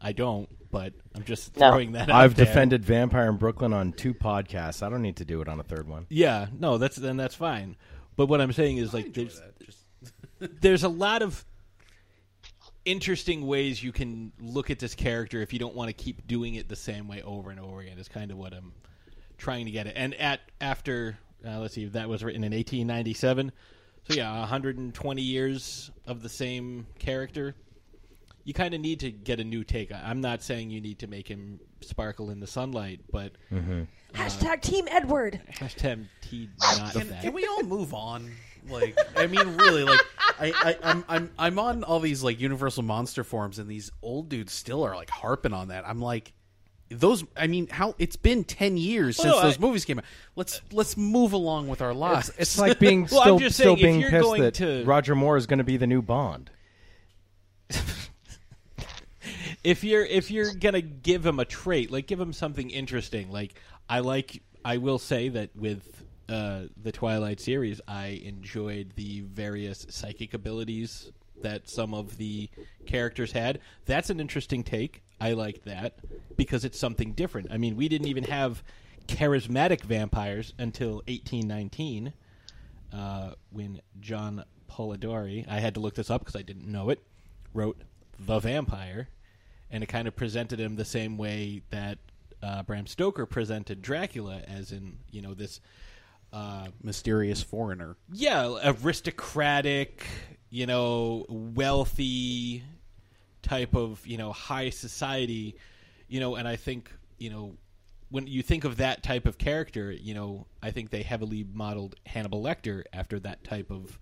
I 0.00 0.12
don't, 0.12 0.48
but 0.70 0.92
I'm 1.14 1.24
just 1.24 1.56
No. 1.58 1.68
throwing 1.70 1.92
that 1.92 2.08
out 2.10 2.16
I've 2.16 2.34
there. 2.34 2.46
defended 2.46 2.84
Vampire 2.84 3.28
in 3.28 3.36
Brooklyn 3.36 3.72
on 3.72 3.92
two 3.92 4.14
podcasts. 4.14 4.82
I 4.82 4.88
don't 4.88 5.02
need 5.02 5.16
to 5.16 5.24
do 5.24 5.40
it 5.40 5.48
on 5.48 5.60
a 5.60 5.62
third 5.64 5.88
one. 5.88 6.06
Yeah, 6.08 6.46
no, 6.58 6.78
that's 6.78 6.96
then 6.96 7.16
that's 7.16 7.34
fine. 7.34 7.76
But 8.16 8.26
what 8.26 8.40
I'm 8.40 8.52
saying 8.52 8.76
is 8.78 8.92
like 8.94 9.12
there's 9.14 9.40
there's 10.60 10.82
a 10.84 10.88
lot 10.88 11.22
of 11.22 11.44
interesting 12.84 13.46
ways 13.46 13.82
you 13.82 13.92
can 13.92 14.32
look 14.40 14.70
at 14.70 14.78
this 14.80 14.94
character 14.94 15.40
if 15.40 15.52
you 15.52 15.58
don't 15.58 15.74
want 15.74 15.88
to 15.88 15.92
keep 15.92 16.26
doing 16.26 16.56
it 16.56 16.68
the 16.68 16.76
same 16.76 17.06
way 17.06 17.22
over 17.22 17.50
and 17.50 17.60
over 17.60 17.80
again. 17.80 17.98
Is 17.98 18.08
kind 18.08 18.30
of 18.30 18.38
what 18.38 18.52
I'm 18.52 18.72
trying 19.42 19.66
to 19.66 19.72
get 19.72 19.86
at. 19.88 19.96
And 19.96 20.14
at 20.14 20.40
after 20.60 21.18
uh, 21.46 21.58
let's 21.58 21.74
see, 21.74 21.86
that 21.86 22.08
was 22.08 22.22
written 22.22 22.44
in 22.44 22.52
1897. 22.52 23.50
So 24.08 24.14
yeah, 24.14 24.38
120 24.40 25.22
years 25.22 25.90
of 26.06 26.22
the 26.22 26.28
same 26.28 26.86
character. 26.98 27.54
you 28.44 28.52
kind 28.54 28.74
of 28.74 28.80
need 28.80 28.98
to 29.00 29.10
get 29.12 29.38
a 29.38 29.44
new 29.44 29.62
take. 29.64 29.92
I- 29.92 30.02
I'm 30.10 30.20
not 30.20 30.42
saying 30.42 30.70
you 30.70 30.80
need 30.80 30.98
to 31.00 31.06
make 31.06 31.28
him 31.28 31.60
sparkle 31.80 32.30
in 32.30 32.40
the 32.40 32.46
sunlight, 32.46 33.00
but 33.12 33.32
Mhm. 33.52 33.86
Hashtag 34.14 34.60
Team 34.62 34.86
Edward. 34.90 35.40
hashtag 35.52 36.06
T 36.20 36.48
not 36.60 36.92
Can, 36.92 37.08
that. 37.08 37.22
can 37.22 37.32
we 37.32 37.46
all 37.46 37.62
move 37.62 37.94
on? 37.94 38.30
Like, 38.68 38.96
I 39.16 39.26
mean, 39.28 39.56
really, 39.56 39.82
like, 39.84 40.00
I, 40.40 40.52
I, 40.56 40.76
I'm, 40.90 41.04
I'm, 41.08 41.30
I'm 41.38 41.58
on 41.58 41.82
all 41.84 41.98
these 42.00 42.22
like 42.24 42.40
Universal 42.40 42.82
Monster 42.84 43.22
forums, 43.24 43.58
and 43.60 43.68
these 43.68 43.90
old 44.02 44.28
dudes 44.28 44.52
still 44.52 44.84
are 44.84 44.94
like 44.96 45.10
harping 45.10 45.52
on 45.52 45.68
that. 45.68 45.86
I'm 45.86 46.00
like, 46.00 46.32
those. 46.92 47.24
I 47.36 47.46
mean, 47.46 47.68
how 47.68 47.94
it's 47.98 48.16
been 48.16 48.44
ten 48.44 48.76
years 48.76 49.16
since 49.16 49.26
Well, 49.26 49.38
I- 49.38 49.42
those 49.42 49.58
movies 49.58 49.84
came 49.84 49.98
out. 49.98 50.04
Let's 50.36 50.60
let's 50.70 50.96
move 50.96 51.32
along 51.32 51.68
with 51.68 51.82
our 51.82 51.94
lives. 51.94 52.28
It's, 52.30 52.38
it's 52.38 52.58
like 52.58 52.78
being 52.78 53.06
Well, 53.10 53.20
I'm 53.20 53.24
still, 53.26 53.38
just 53.38 53.56
still 53.56 53.76
saying, 53.76 53.78
if 53.78 53.82
being 53.82 54.00
you're 54.00 54.10
pissed 54.10 54.22
going 54.22 54.42
that 54.42 54.54
to- 54.54 54.84
Roger 54.84 55.14
Moore 55.14 55.36
is 55.36 55.46
going 55.46 55.58
to 55.58 55.64
be 55.64 55.76
the 55.76 55.86
new 55.86 56.02
Bond. 56.02 56.50
if 59.64 59.84
you're 59.84 60.04
if 60.04 60.30
you're 60.30 60.52
gonna 60.54 60.80
give 60.80 61.24
him 61.24 61.38
a 61.38 61.44
trait, 61.44 61.90
like 61.90 62.06
give 62.06 62.20
him 62.20 62.32
something 62.32 62.70
interesting. 62.70 63.30
Like 63.30 63.54
I 63.88 64.00
like, 64.00 64.42
I 64.64 64.78
will 64.78 64.98
say 64.98 65.28
that 65.30 65.54
with 65.56 66.04
uh, 66.28 66.62
the 66.82 66.92
Twilight 66.92 67.40
series, 67.40 67.80
I 67.86 68.20
enjoyed 68.24 68.92
the 68.96 69.20
various 69.20 69.86
psychic 69.90 70.34
abilities 70.34 71.10
that 71.42 71.68
some 71.68 71.92
of 71.94 72.16
the 72.18 72.48
characters 72.86 73.32
had. 73.32 73.58
That's 73.86 74.10
an 74.10 74.20
interesting 74.20 74.62
take. 74.62 75.02
I 75.22 75.34
like 75.34 75.62
that 75.64 76.00
because 76.36 76.64
it's 76.64 76.78
something 76.78 77.12
different. 77.12 77.52
I 77.52 77.56
mean, 77.56 77.76
we 77.76 77.88
didn't 77.88 78.08
even 78.08 78.24
have 78.24 78.64
charismatic 79.06 79.82
vampires 79.82 80.52
until 80.58 80.94
1819 81.06 82.12
uh, 82.92 83.34
when 83.50 83.80
John 84.00 84.44
Polidori, 84.68 85.46
I 85.48 85.60
had 85.60 85.74
to 85.74 85.80
look 85.80 85.94
this 85.94 86.10
up 86.10 86.22
because 86.22 86.34
I 86.34 86.42
didn't 86.42 86.66
know 86.66 86.90
it, 86.90 87.00
wrote 87.54 87.80
The 88.18 88.40
Vampyre, 88.40 89.06
and 89.70 89.84
it 89.84 89.86
kind 89.86 90.08
of 90.08 90.16
presented 90.16 90.58
him 90.58 90.74
the 90.74 90.84
same 90.84 91.16
way 91.16 91.62
that 91.70 91.98
uh, 92.42 92.64
Bram 92.64 92.88
Stoker 92.88 93.24
presented 93.24 93.80
Dracula, 93.80 94.42
as 94.48 94.72
in, 94.72 94.98
you 95.12 95.22
know, 95.22 95.34
this. 95.34 95.60
Uh, 96.32 96.68
Mysterious 96.82 97.42
foreigner. 97.42 97.94
yeah, 98.10 98.58
aristocratic, 98.64 100.06
you 100.48 100.64
know, 100.64 101.26
wealthy 101.28 102.64
type 103.42 103.74
of, 103.74 104.06
you 104.06 104.16
know, 104.16 104.32
high 104.32 104.70
society, 104.70 105.56
you 106.08 106.20
know, 106.20 106.36
and 106.36 106.46
I 106.46 106.56
think, 106.56 106.90
you 107.18 107.30
know, 107.30 107.56
when 108.10 108.26
you 108.26 108.42
think 108.42 108.64
of 108.64 108.76
that 108.76 109.02
type 109.02 109.26
of 109.26 109.38
character, 109.38 109.90
you 109.90 110.14
know, 110.14 110.46
I 110.62 110.70
think 110.70 110.90
they 110.90 111.02
heavily 111.02 111.46
modeled 111.50 111.94
Hannibal 112.04 112.42
Lecter 112.42 112.84
after 112.92 113.18
that 113.20 113.42
type 113.42 113.70
of, 113.70 113.98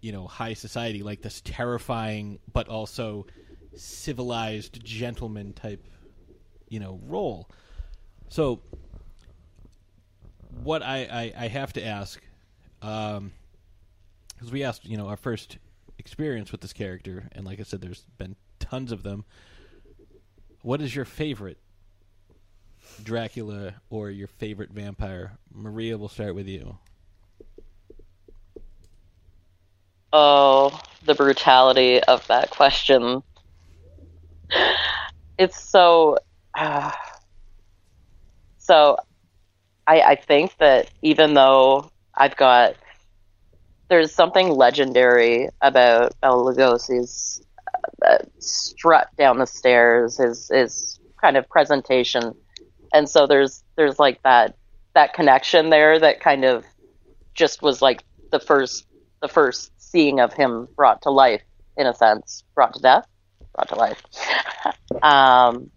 you 0.00 0.12
know, 0.12 0.26
high 0.26 0.52
society, 0.52 1.02
like 1.02 1.22
this 1.22 1.40
terrifying 1.42 2.38
but 2.52 2.68
also 2.68 3.26
civilized 3.74 4.84
gentleman 4.84 5.54
type, 5.54 5.82
you 6.68 6.78
know, 6.78 7.00
role. 7.06 7.48
So, 8.28 8.60
what 10.62 10.82
I, 10.82 11.32
I, 11.36 11.44
I 11.44 11.48
have 11.48 11.72
to 11.74 11.84
ask, 11.84 12.20
um, 12.82 13.32
because 14.34 14.52
we 14.52 14.62
asked, 14.64 14.84
you 14.84 14.96
know, 14.96 15.08
our 15.08 15.16
first 15.16 15.56
experience 15.98 16.52
with 16.52 16.60
this 16.60 16.72
character, 16.72 17.28
and 17.32 17.46
like 17.46 17.60
I 17.60 17.62
said, 17.62 17.80
there's 17.80 18.04
been 18.18 18.36
tons 18.72 18.90
of 18.90 19.02
them. 19.02 19.22
What 20.62 20.80
is 20.80 20.96
your 20.96 21.04
favorite 21.04 21.58
Dracula 23.02 23.74
or 23.90 24.08
your 24.08 24.28
favorite 24.28 24.70
vampire? 24.70 25.32
Maria, 25.52 25.98
we'll 25.98 26.08
start 26.08 26.34
with 26.34 26.48
you. 26.48 26.78
Oh, 30.14 30.80
the 31.04 31.14
brutality 31.14 32.02
of 32.02 32.26
that 32.28 32.48
question. 32.48 33.22
It's 35.36 35.60
so. 35.60 36.16
Uh, 36.54 36.92
so, 38.56 38.96
I, 39.86 40.00
I 40.00 40.14
think 40.14 40.56
that 40.58 40.90
even 41.02 41.34
though 41.34 41.90
I've 42.14 42.36
got. 42.36 42.76
There's 43.88 44.14
something 44.14 44.48
legendary 44.48 45.50
about 45.60 46.18
Bela 46.22 46.54
Lugosi's 46.54 47.42
uh, 48.04 48.18
strut 48.38 49.08
down 49.16 49.38
the 49.38 49.46
stairs, 49.46 50.18
his, 50.18 50.48
his 50.52 51.00
kind 51.20 51.36
of 51.36 51.48
presentation. 51.48 52.34
And 52.92 53.08
so 53.08 53.26
there's 53.26 53.62
there's 53.76 53.98
like 53.98 54.22
that 54.22 54.56
that 54.94 55.14
connection 55.14 55.70
there 55.70 55.98
that 55.98 56.20
kind 56.20 56.44
of 56.44 56.64
just 57.34 57.62
was 57.62 57.80
like 57.80 58.02
the 58.30 58.40
first 58.40 58.86
the 59.20 59.28
first 59.28 59.70
seeing 59.78 60.20
of 60.20 60.32
him 60.32 60.68
brought 60.76 61.02
to 61.02 61.10
life 61.10 61.42
in 61.76 61.86
a 61.86 61.94
sense 61.94 62.44
brought 62.54 62.74
to 62.74 62.80
death 62.80 63.06
brought 63.54 63.68
to 63.68 63.74
life 63.74 64.02
um 65.02 65.70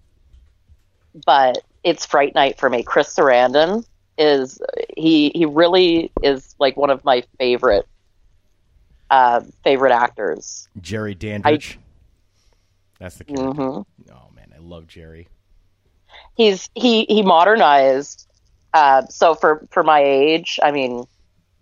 but 1.25 1.59
it's 1.83 2.05
fright 2.05 2.35
night 2.35 2.59
for 2.59 2.69
me 2.69 2.83
chris 2.83 3.13
sarandon 3.15 3.85
is 4.17 4.59
he 4.97 5.31
he 5.33 5.45
really 5.45 6.11
is 6.23 6.55
like 6.59 6.75
one 6.75 6.89
of 6.89 7.03
my 7.05 7.23
favorite 7.37 7.87
uh 9.09 9.41
favorite 9.63 9.91
actors 9.91 10.67
Jerry 10.81 11.15
Dandridge. 11.15 11.79
That's 12.99 13.17
the 13.17 13.25
character. 13.25 13.61
Mhm. 13.61 13.85
Oh 14.11 14.29
man, 14.35 14.53
I 14.55 14.59
love 14.59 14.87
Jerry. 14.87 15.27
he's 16.35 16.69
he 16.75 17.05
he 17.05 17.21
modernized 17.21 18.27
uh 18.73 19.05
so 19.07 19.35
for 19.35 19.67
for 19.71 19.83
my 19.83 20.01
age 20.01 20.59
i 20.63 20.71
mean 20.71 21.03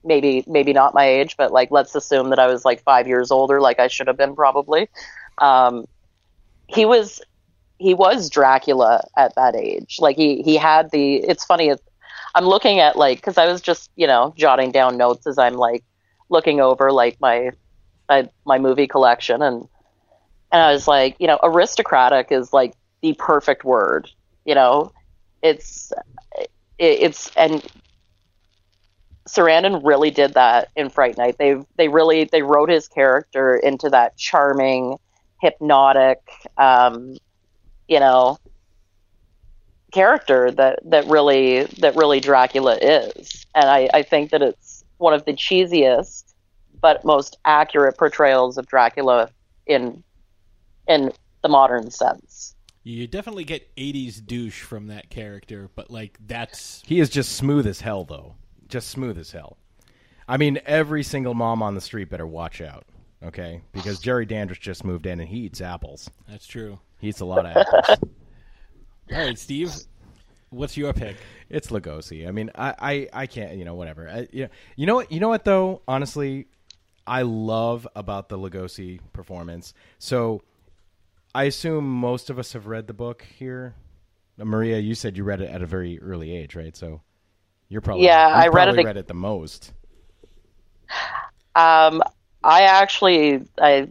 maybe 0.04 0.43
maybe 0.48 0.74
not 0.74 0.93
my 0.93 1.06
age 1.06 1.36
but 1.38 1.52
like 1.52 1.72
let's 1.72 1.96
assume 1.96 2.30
that 2.30 2.39
i 2.39 2.48
was 2.48 2.63
like 2.65 2.82
five 2.84 3.08
years 3.08 3.32
older 3.32 3.60
like 3.62 3.80
i 3.80 3.88
should 3.88 4.08
have 4.08 4.17
been 4.17 4.36
probably 4.36 4.89
um 5.39 5.86
he 6.67 6.86
was 6.86 7.22
he 7.80 7.93
was 7.93 8.30
dracula 8.30 9.02
at 9.17 9.34
that 9.36 9.56
age 9.56 9.98
like 10.00 10.15
he 10.17 10.41
he 10.43 10.56
had 10.56 10.91
the 10.91 11.15
it's 11.17 11.43
funny 11.46 11.74
i'm 12.36 12.46
looking 12.46 12.80
at 12.80 12.96
like 12.96 13.17
because 13.17 13.38
i 13.38 13.46
was 13.48 13.62
just 13.62 13.89
you 13.96 14.08
know 14.08 14.34
jotting 14.38 14.72
down 14.72 14.98
notes 14.98 15.26
as 15.28 15.38
i'm 15.38 15.56
like 15.56 15.84
looking 16.30 16.60
over 16.62 16.91
like 16.91 17.19
my 17.19 17.50
my, 18.10 18.30
my 18.46 18.60
movie 18.60 18.88
collection 18.88 19.41
and 19.41 19.67
and 20.54 20.62
i 20.62 20.72
was 20.72 20.88
like 20.88 21.18
you 21.20 21.28
know 21.28 21.39
aristocratic 21.44 22.32
is 22.32 22.54
like 22.54 22.74
the 23.02 23.13
perfect 23.20 23.66
word 23.66 24.10
you 24.46 24.56
know 24.56 24.92
it's 25.42 25.92
it, 26.38 26.50
it's 26.80 27.32
and 27.36 27.62
Sarandon 29.28 29.82
really 29.84 30.12
did 30.12 30.34
that 30.34 30.70
in 30.76 30.89
Fright 30.89 31.18
Night. 31.18 31.38
They 31.38 31.56
they 31.78 31.88
really 31.88 32.26
they 32.26 32.42
wrote 32.42 32.70
his 32.70 32.88
character 32.88 33.56
into 33.56 33.89
that 33.89 34.18
charming, 34.18 34.98
hypnotic, 35.42 36.20
um, 36.58 37.16
you 37.88 38.00
know, 38.00 38.38
character 39.94 40.52
that 40.52 40.80
that 40.86 41.08
really 41.08 41.63
that 41.80 41.96
really 41.96 42.20
Dracula 42.20 42.78
is. 42.82 43.46
And 43.56 43.70
I, 43.70 43.89
I 43.94 44.04
think 44.04 44.32
that 44.32 44.42
it's 44.42 44.84
one 44.98 45.13
of 45.13 45.24
the 45.26 45.34
cheesiest 45.34 46.34
but 46.82 47.06
most 47.06 47.38
accurate 47.46 47.98
portrayals 47.98 48.58
of 48.58 48.68
Dracula 48.68 49.30
in 49.68 50.04
in 50.88 51.12
the 51.41 51.50
modern 51.50 51.91
sense. 51.91 52.56
You 52.84 53.08
definitely 53.08 53.46
get 53.46 53.74
80s 53.78 54.26
douche 54.26 54.62
from 54.62 54.88
that 54.88 55.10
character, 55.10 55.69
but 55.74 55.89
like 55.89 56.17
that's 56.26 56.82
He 56.86 57.00
is 57.00 57.10
just 57.10 57.34
smooth 57.34 57.65
as 57.65 57.82
hell, 57.82 58.04
though. 58.04 58.36
Just 58.67 58.89
smooth 58.89 59.17
as 59.17 59.32
hell. 59.32 59.58
I 60.28 60.38
mean, 60.38 60.60
every 60.65 61.04
single 61.04 61.34
mom 61.34 61.62
on 61.62 61.76
the 61.76 61.82
street 61.82 62.10
better 62.10 62.28
watch 62.28 62.60
out, 62.62 62.86
okay? 63.24 63.62
Because 63.72 64.00
Jerry 64.02 64.26
Dandridge 64.26 64.60
just 64.60 64.84
moved 64.84 65.06
in 65.06 65.19
and 65.19 65.30
he 65.30 65.39
eats 65.39 65.62
apples. 65.62 66.10
That's 66.28 66.46
true. 66.46 66.80
He 67.00 67.10
eats 67.10 67.22
a 67.22 67.26
lot 67.26 67.46
of 67.46 67.56
apples. 67.56 68.00
All 69.12 69.17
right, 69.17 69.38
Steve, 69.38 69.72
what's 70.50 70.78
your 70.78 70.93
pick? 70.93 71.17
It's 71.50 71.67
Lugosi. 71.67 72.28
I 72.28 72.32
mean, 72.32 72.52
I, 72.56 72.76
I, 72.80 73.10
I 73.13 73.28
can't, 73.28 73.58
you 73.58 73.65
know, 73.65 73.76
whatever. 73.76 74.10
I, 74.10 74.28
you, 74.32 74.43
know, 74.43 74.50
you 74.76 74.86
know 74.88 74.96
what? 74.96 75.12
You 75.12 75.19
know 75.19 75.30
what 75.30 75.46
though? 75.46 75.82
Honestly, 75.88 76.48
I 77.06 77.24
love 77.24 77.88
about 77.96 78.30
the 78.30 78.38
Lugosi 78.38 79.00
performance. 79.12 79.74
So, 80.00 80.41
I 81.36 81.46
assume 81.46 81.88
most 81.88 82.30
of 82.30 82.38
us 82.38 82.54
have 82.54 82.67
read 82.67 82.88
the 82.88 82.93
book 82.93 83.26
here. 83.38 83.76
Uh, 84.39 84.46
Maria, 84.46 84.80
you 84.80 84.96
said 84.96 85.18
you 85.18 85.24
read 85.24 85.41
it 85.41 85.49
at 85.49 85.62
a 85.62 85.66
very 85.66 85.99
early 85.99 86.36
age, 86.36 86.55
right? 86.55 86.76
So, 86.76 87.01
you're 87.70 87.82
probably 87.82 88.05
Yeah, 88.05 88.28
I 88.28 88.47
read 88.49 88.70
it 88.70 88.86
read 88.86 88.97
it 88.97 89.08
the 89.08 89.14
most. 89.14 89.74
Um, 91.55 92.01
I 92.43 92.64
actually 92.64 93.41
I 93.60 93.88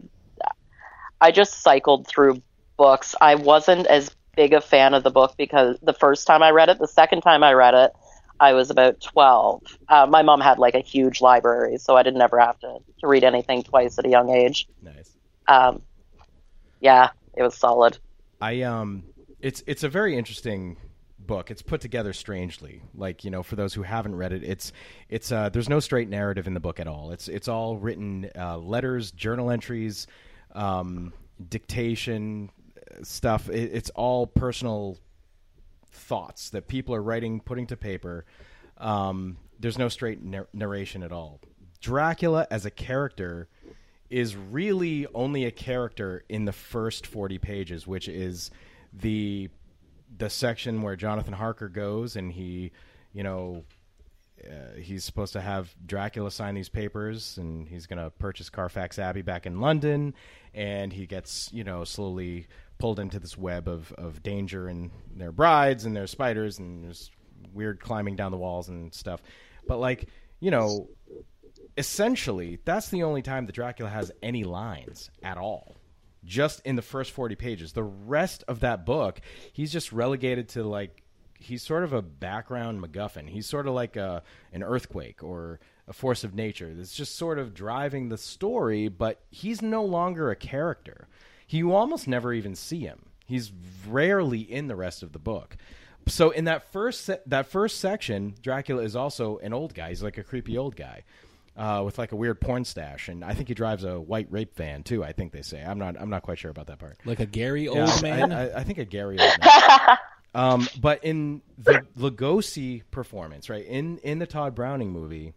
I 1.19 1.31
just 1.31 1.61
cycled 1.61 2.07
through 2.07 2.41
books. 2.77 3.15
I 3.19 3.35
wasn't 3.35 3.87
as 3.87 4.13
big 4.35 4.53
a 4.53 4.61
fan 4.61 4.93
of 4.93 5.03
the 5.03 5.11
book 5.11 5.35
because 5.37 5.77
the 5.81 5.93
first 5.93 6.27
time 6.27 6.43
I 6.43 6.51
read 6.51 6.69
it, 6.69 6.79
the 6.79 6.87
second 6.87 7.21
time 7.21 7.43
I 7.43 7.53
read 7.53 7.73
it, 7.73 7.91
I 8.39 8.53
was 8.53 8.69
about 8.69 8.99
twelve. 9.01 9.63
Uh, 9.87 10.05
my 10.09 10.21
mom 10.21 10.41
had 10.41 10.59
like 10.59 10.75
a 10.75 10.81
huge 10.81 11.21
library, 11.21 11.77
so 11.77 11.95
I 11.95 12.03
didn't 12.03 12.21
ever 12.21 12.39
have 12.39 12.59
to, 12.59 12.79
to 12.99 13.07
read 13.07 13.23
anything 13.23 13.63
twice 13.63 13.97
at 13.97 14.05
a 14.05 14.09
young 14.09 14.29
age. 14.29 14.67
Nice. 14.81 15.11
Um, 15.47 15.81
yeah, 16.79 17.09
it 17.35 17.43
was 17.43 17.55
solid. 17.55 17.97
I 18.41 18.61
um 18.61 19.03
it's 19.39 19.63
it's 19.67 19.83
a 19.83 19.89
very 19.89 20.17
interesting 20.17 20.77
book. 21.19 21.51
It's 21.51 21.61
put 21.61 21.81
together 21.81 22.13
strangely. 22.13 22.81
Like, 22.93 23.23
you 23.23 23.31
know, 23.31 23.43
for 23.43 23.55
those 23.55 23.73
who 23.73 23.83
haven't 23.83 24.15
read 24.15 24.33
it, 24.33 24.43
it's 24.43 24.71
it's 25.09 25.31
uh 25.31 25.49
there's 25.49 25.69
no 25.69 25.79
straight 25.79 26.09
narrative 26.09 26.47
in 26.47 26.53
the 26.53 26.59
book 26.59 26.79
at 26.79 26.87
all. 26.87 27.11
It's 27.11 27.27
it's 27.27 27.47
all 27.47 27.77
written 27.77 28.29
uh 28.37 28.57
letters, 28.57 29.11
journal 29.11 29.51
entries, 29.51 30.07
um 30.53 31.13
dictation 31.49 32.49
uh, 32.77 33.03
stuff. 33.03 33.49
It, 33.49 33.71
it's 33.73 33.89
all 33.91 34.27
personal 34.27 34.97
thoughts 35.87 36.49
that 36.49 36.67
people 36.67 36.93
are 36.95 37.01
writing, 37.01 37.39
putting 37.39 37.67
to 37.67 37.77
paper. 37.77 38.25
Um, 38.77 39.37
there's 39.59 39.77
no 39.77 39.87
straight 39.87 40.21
nar- 40.21 40.47
narration 40.53 41.03
at 41.03 41.11
all. 41.11 41.39
Dracula 41.79 42.47
as 42.49 42.65
a 42.65 42.71
character 42.71 43.47
is 44.13 44.35
really 44.35 45.07
only 45.15 45.45
a 45.45 45.51
character 45.51 46.23
in 46.29 46.45
the 46.45 46.51
first 46.51 47.07
40 47.07 47.39
pages, 47.39 47.87
which 47.87 48.07
is 48.07 48.51
the 48.93 49.49
the 50.15 50.29
section 50.29 50.83
where 50.83 50.95
Jonathan 50.95 51.33
Harker 51.33 51.67
goes 51.67 52.15
and 52.15 52.31
he, 52.31 52.71
you 53.11 53.23
know, 53.23 53.63
uh, 54.47 54.77
he's 54.79 55.03
supposed 55.03 55.33
to 55.33 55.41
have 55.41 55.73
Dracula 55.83 56.29
sign 56.29 56.53
these 56.53 56.69
papers, 56.69 57.39
and 57.39 57.67
he's 57.67 57.87
going 57.87 57.97
to 57.97 58.11
purchase 58.11 58.51
Carfax 58.51 58.99
Abbey 58.99 59.23
back 59.23 59.47
in 59.47 59.59
London, 59.59 60.13
and 60.53 60.93
he 60.93 61.07
gets 61.07 61.51
you 61.51 61.63
know 61.63 61.83
slowly 61.83 62.47
pulled 62.77 62.99
into 62.99 63.19
this 63.19 63.35
web 63.35 63.67
of 63.67 63.91
of 63.93 64.21
danger, 64.21 64.67
and 64.67 64.91
their 65.15 65.31
brides 65.31 65.85
and 65.85 65.95
their 65.95 66.07
spiders, 66.07 66.59
and 66.59 66.83
there's 66.83 67.09
weird 67.51 67.79
climbing 67.79 68.15
down 68.15 68.31
the 68.31 68.37
walls 68.37 68.69
and 68.69 68.93
stuff. 68.93 69.23
But 69.65 69.79
like 69.79 70.09
you 70.39 70.51
know, 70.51 70.89
essentially, 71.77 72.59
that's 72.65 72.89
the 72.89 73.03
only 73.03 73.21
time 73.21 73.45
that 73.45 73.55
Dracula 73.55 73.89
has 73.89 74.11
any 74.21 74.43
lines 74.43 75.09
at 75.21 75.37
all. 75.37 75.75
Just 76.25 76.61
in 76.65 76.75
the 76.75 76.81
first 76.81 77.11
40 77.11 77.35
pages. 77.35 77.73
The 77.73 77.83
rest 77.83 78.43
of 78.47 78.61
that 78.61 78.85
book, 78.85 79.19
he's 79.51 79.73
just 79.73 79.91
relegated 79.91 80.49
to 80.49 80.63
like 80.63 81.03
he's 81.37 81.61
sort 81.61 81.83
of 81.83 81.91
a 81.93 82.01
background 82.01 82.81
MacGuffin. 82.81 83.27
He's 83.27 83.45
sort 83.45 83.67
of 83.67 83.73
like 83.73 83.97
a 83.97 84.23
an 84.53 84.63
earthquake 84.63 85.21
or 85.23 85.59
a 85.87 85.93
force 85.93 86.23
of 86.23 86.33
nature 86.33 86.73
that's 86.73 86.95
just 86.95 87.17
sort 87.17 87.39
of 87.39 87.53
driving 87.53 88.07
the 88.07 88.17
story, 88.17 88.87
but 88.87 89.21
he's 89.29 89.61
no 89.61 89.83
longer 89.83 90.31
a 90.31 90.35
character. 90.35 91.07
You 91.49 91.73
almost 91.73 92.07
never 92.07 92.33
even 92.33 92.55
see 92.55 92.79
him. 92.79 93.09
He's 93.25 93.51
rarely 93.87 94.39
in 94.39 94.67
the 94.67 94.75
rest 94.75 95.03
of 95.03 95.11
the 95.11 95.19
book. 95.19 95.57
So 96.07 96.31
in 96.31 96.45
that 96.45 96.71
first 96.71 97.05
se- 97.05 97.21
that 97.27 97.47
first 97.47 97.79
section, 97.79 98.35
Dracula 98.41 98.83
is 98.83 98.95
also 98.95 99.37
an 99.39 99.53
old 99.53 99.73
guy. 99.73 99.89
He's 99.89 100.03
like 100.03 100.17
a 100.17 100.23
creepy 100.23 100.57
old 100.57 100.75
guy. 100.75 101.03
Uh, 101.55 101.83
with 101.85 101.99
like 101.99 102.11
a 102.11 102.15
weird 102.15 102.41
porn 102.41 102.65
stash, 102.65 103.09
and 103.09 103.23
I 103.23 103.35
think 103.35 103.47
he 103.47 103.53
drives 103.53 103.83
a 103.83 103.99
white 104.01 104.25
rape 104.31 104.55
van 104.55 104.81
too. 104.81 105.03
I 105.03 105.11
think 105.11 105.31
they 105.33 105.43
say. 105.43 105.61
I'm 105.61 105.77
not. 105.77 105.95
I'm 106.01 106.09
not 106.09 106.23
quite 106.23 106.39
sure 106.39 106.49
about 106.49 106.65
that 106.67 106.79
part. 106.79 106.97
Like 107.05 107.19
a 107.19 107.27
Gary 107.27 107.65
Yeah, 107.65 107.81
old 107.81 107.89
I- 107.89 108.01
man? 108.01 108.31
I, 108.31 108.59
I 108.59 108.63
think 108.63 108.79
a 108.79 108.85
Gary 108.85 109.19
old 109.19 109.31
man. 109.39 109.97
um, 110.33 110.67
but 110.81 111.03
in 111.03 111.43
the 111.59 111.85
Lugosi 111.95 112.81
performance, 112.89 113.51
right 113.51 113.63
in 113.63 113.99
in 113.99 114.17
the 114.17 114.25
Tod 114.25 114.55
Browning 114.55 114.91
movie, 114.91 115.33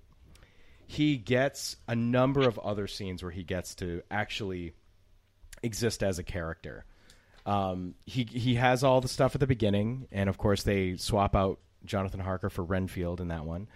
he 0.87 1.19
gets 1.19 1.77
a 1.87 1.95
number 1.95 2.49
of 2.49 2.59
other 2.61 2.87
scenes 2.87 3.23
where 3.23 3.33
he 3.33 3.43
gets 3.43 3.75
to 3.75 4.01
actually 4.11 4.73
exist 5.63 6.03
as 6.03 6.19
a 6.19 6.23
character. 6.23 6.87
Um, 7.45 7.95
he 8.07 8.25
he 8.25 8.55
has 8.55 8.83
all 8.83 9.03
the 9.03 9.09
stuff 9.09 9.35
at 9.35 9.41
the 9.41 9.47
beginning, 9.47 10.09
and 10.11 10.31
of 10.31 10.39
course 10.39 10.63
they 10.63 10.97
swap 10.97 11.37
out 11.37 11.59
Jonathan 11.85 12.21
Harker 12.21 12.49
for 12.49 12.65
Renfield 12.65 13.21
in 13.21 13.29
that 13.29 13.45
one, 13.45 13.69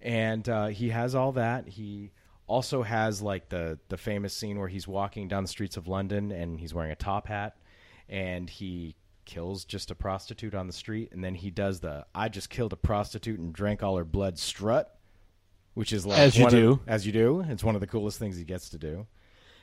and 0.00 0.48
uh, 0.48 0.66
he 0.68 0.90
has 0.90 1.14
all 1.14 1.32
that. 1.32 1.68
He 1.68 2.12
also 2.46 2.82
has 2.82 3.20
like 3.20 3.48
the 3.48 3.78
the 3.88 3.96
famous 3.96 4.34
scene 4.34 4.58
where 4.58 4.68
he's 4.68 4.88
walking 4.88 5.28
down 5.28 5.42
the 5.44 5.48
streets 5.48 5.76
of 5.76 5.86
London 5.88 6.32
and 6.32 6.58
he's 6.60 6.72
wearing 6.74 6.90
a 6.92 6.96
top 6.96 7.26
hat, 7.28 7.56
and 8.08 8.48
he 8.48 8.94
kills 9.24 9.64
just 9.66 9.90
a 9.90 9.94
prostitute 9.94 10.54
on 10.54 10.66
the 10.66 10.72
street, 10.72 11.10
and 11.12 11.22
then 11.22 11.34
he 11.34 11.50
does 11.50 11.80
the 11.80 12.06
"I 12.14 12.28
just 12.28 12.48
killed 12.50 12.72
a 12.72 12.76
prostitute 12.76 13.38
and 13.38 13.52
drank 13.52 13.82
all 13.82 13.96
her 13.98 14.04
blood" 14.04 14.38
strut, 14.38 14.98
which 15.74 15.92
is 15.92 16.06
like 16.06 16.18
As 16.18 16.36
you 16.38 16.44
one 16.44 16.54
of- 16.54 16.60
do. 16.60 16.80
as 16.86 17.06
you 17.06 17.12
do. 17.12 17.44
It's 17.48 17.62
one 17.64 17.74
of 17.74 17.80
the 17.82 17.86
coolest 17.86 18.18
things 18.18 18.36
he 18.38 18.44
gets 18.44 18.70
to 18.70 18.78
do. 18.78 19.06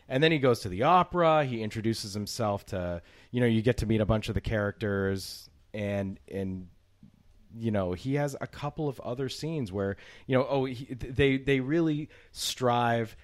And 0.08 0.22
then 0.22 0.32
he 0.32 0.38
goes 0.38 0.60
to 0.60 0.70
the 0.70 0.84
opera. 0.84 1.46
He 1.46 1.64
introduces 1.64 2.14
himself 2.14 2.64
to, 2.68 3.02
you 3.32 3.42
know, 3.42 3.48
you 3.48 3.64
get 3.64 3.78
to 3.78 3.88
meet 3.88 4.02
a 4.02 4.06
bunch 4.06 4.28
of 4.30 4.36
the 4.36 4.42
characters, 4.42 5.50
and 5.74 6.20
and 6.32 6.68
you 7.58 7.72
know 7.72 7.94
he 7.94 8.16
has 8.16 8.36
a 8.42 8.48
couple 8.48 8.88
of 8.88 9.00
other 9.00 9.30
scenes 9.30 9.72
where 9.72 9.96
you 10.28 10.38
know 10.38 10.46
oh 10.50 10.66
he, 10.66 10.86
they 10.94 11.38
they 11.38 11.60
really 11.60 12.10
strive 12.32 13.16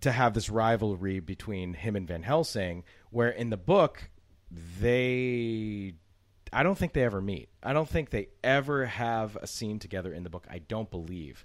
to 0.00 0.12
have 0.12 0.34
this 0.34 0.48
rivalry 0.48 1.20
between 1.20 1.74
him 1.74 1.94
and 1.96 2.08
Van 2.08 2.22
Helsing, 2.22 2.84
where 3.10 3.28
in 3.28 3.50
the 3.50 3.56
book 3.56 4.10
they 4.80 5.94
I 6.52 6.62
don't 6.62 6.76
think 6.76 6.92
they 6.92 7.04
ever 7.04 7.20
meet. 7.20 7.48
I 7.62 7.72
don't 7.72 7.88
think 7.88 8.10
they 8.10 8.28
ever 8.42 8.86
have 8.86 9.36
a 9.36 9.46
scene 9.46 9.78
together 9.78 10.12
in 10.12 10.24
the 10.24 10.30
book. 10.30 10.46
I 10.50 10.58
don't 10.58 10.90
believe. 10.90 11.44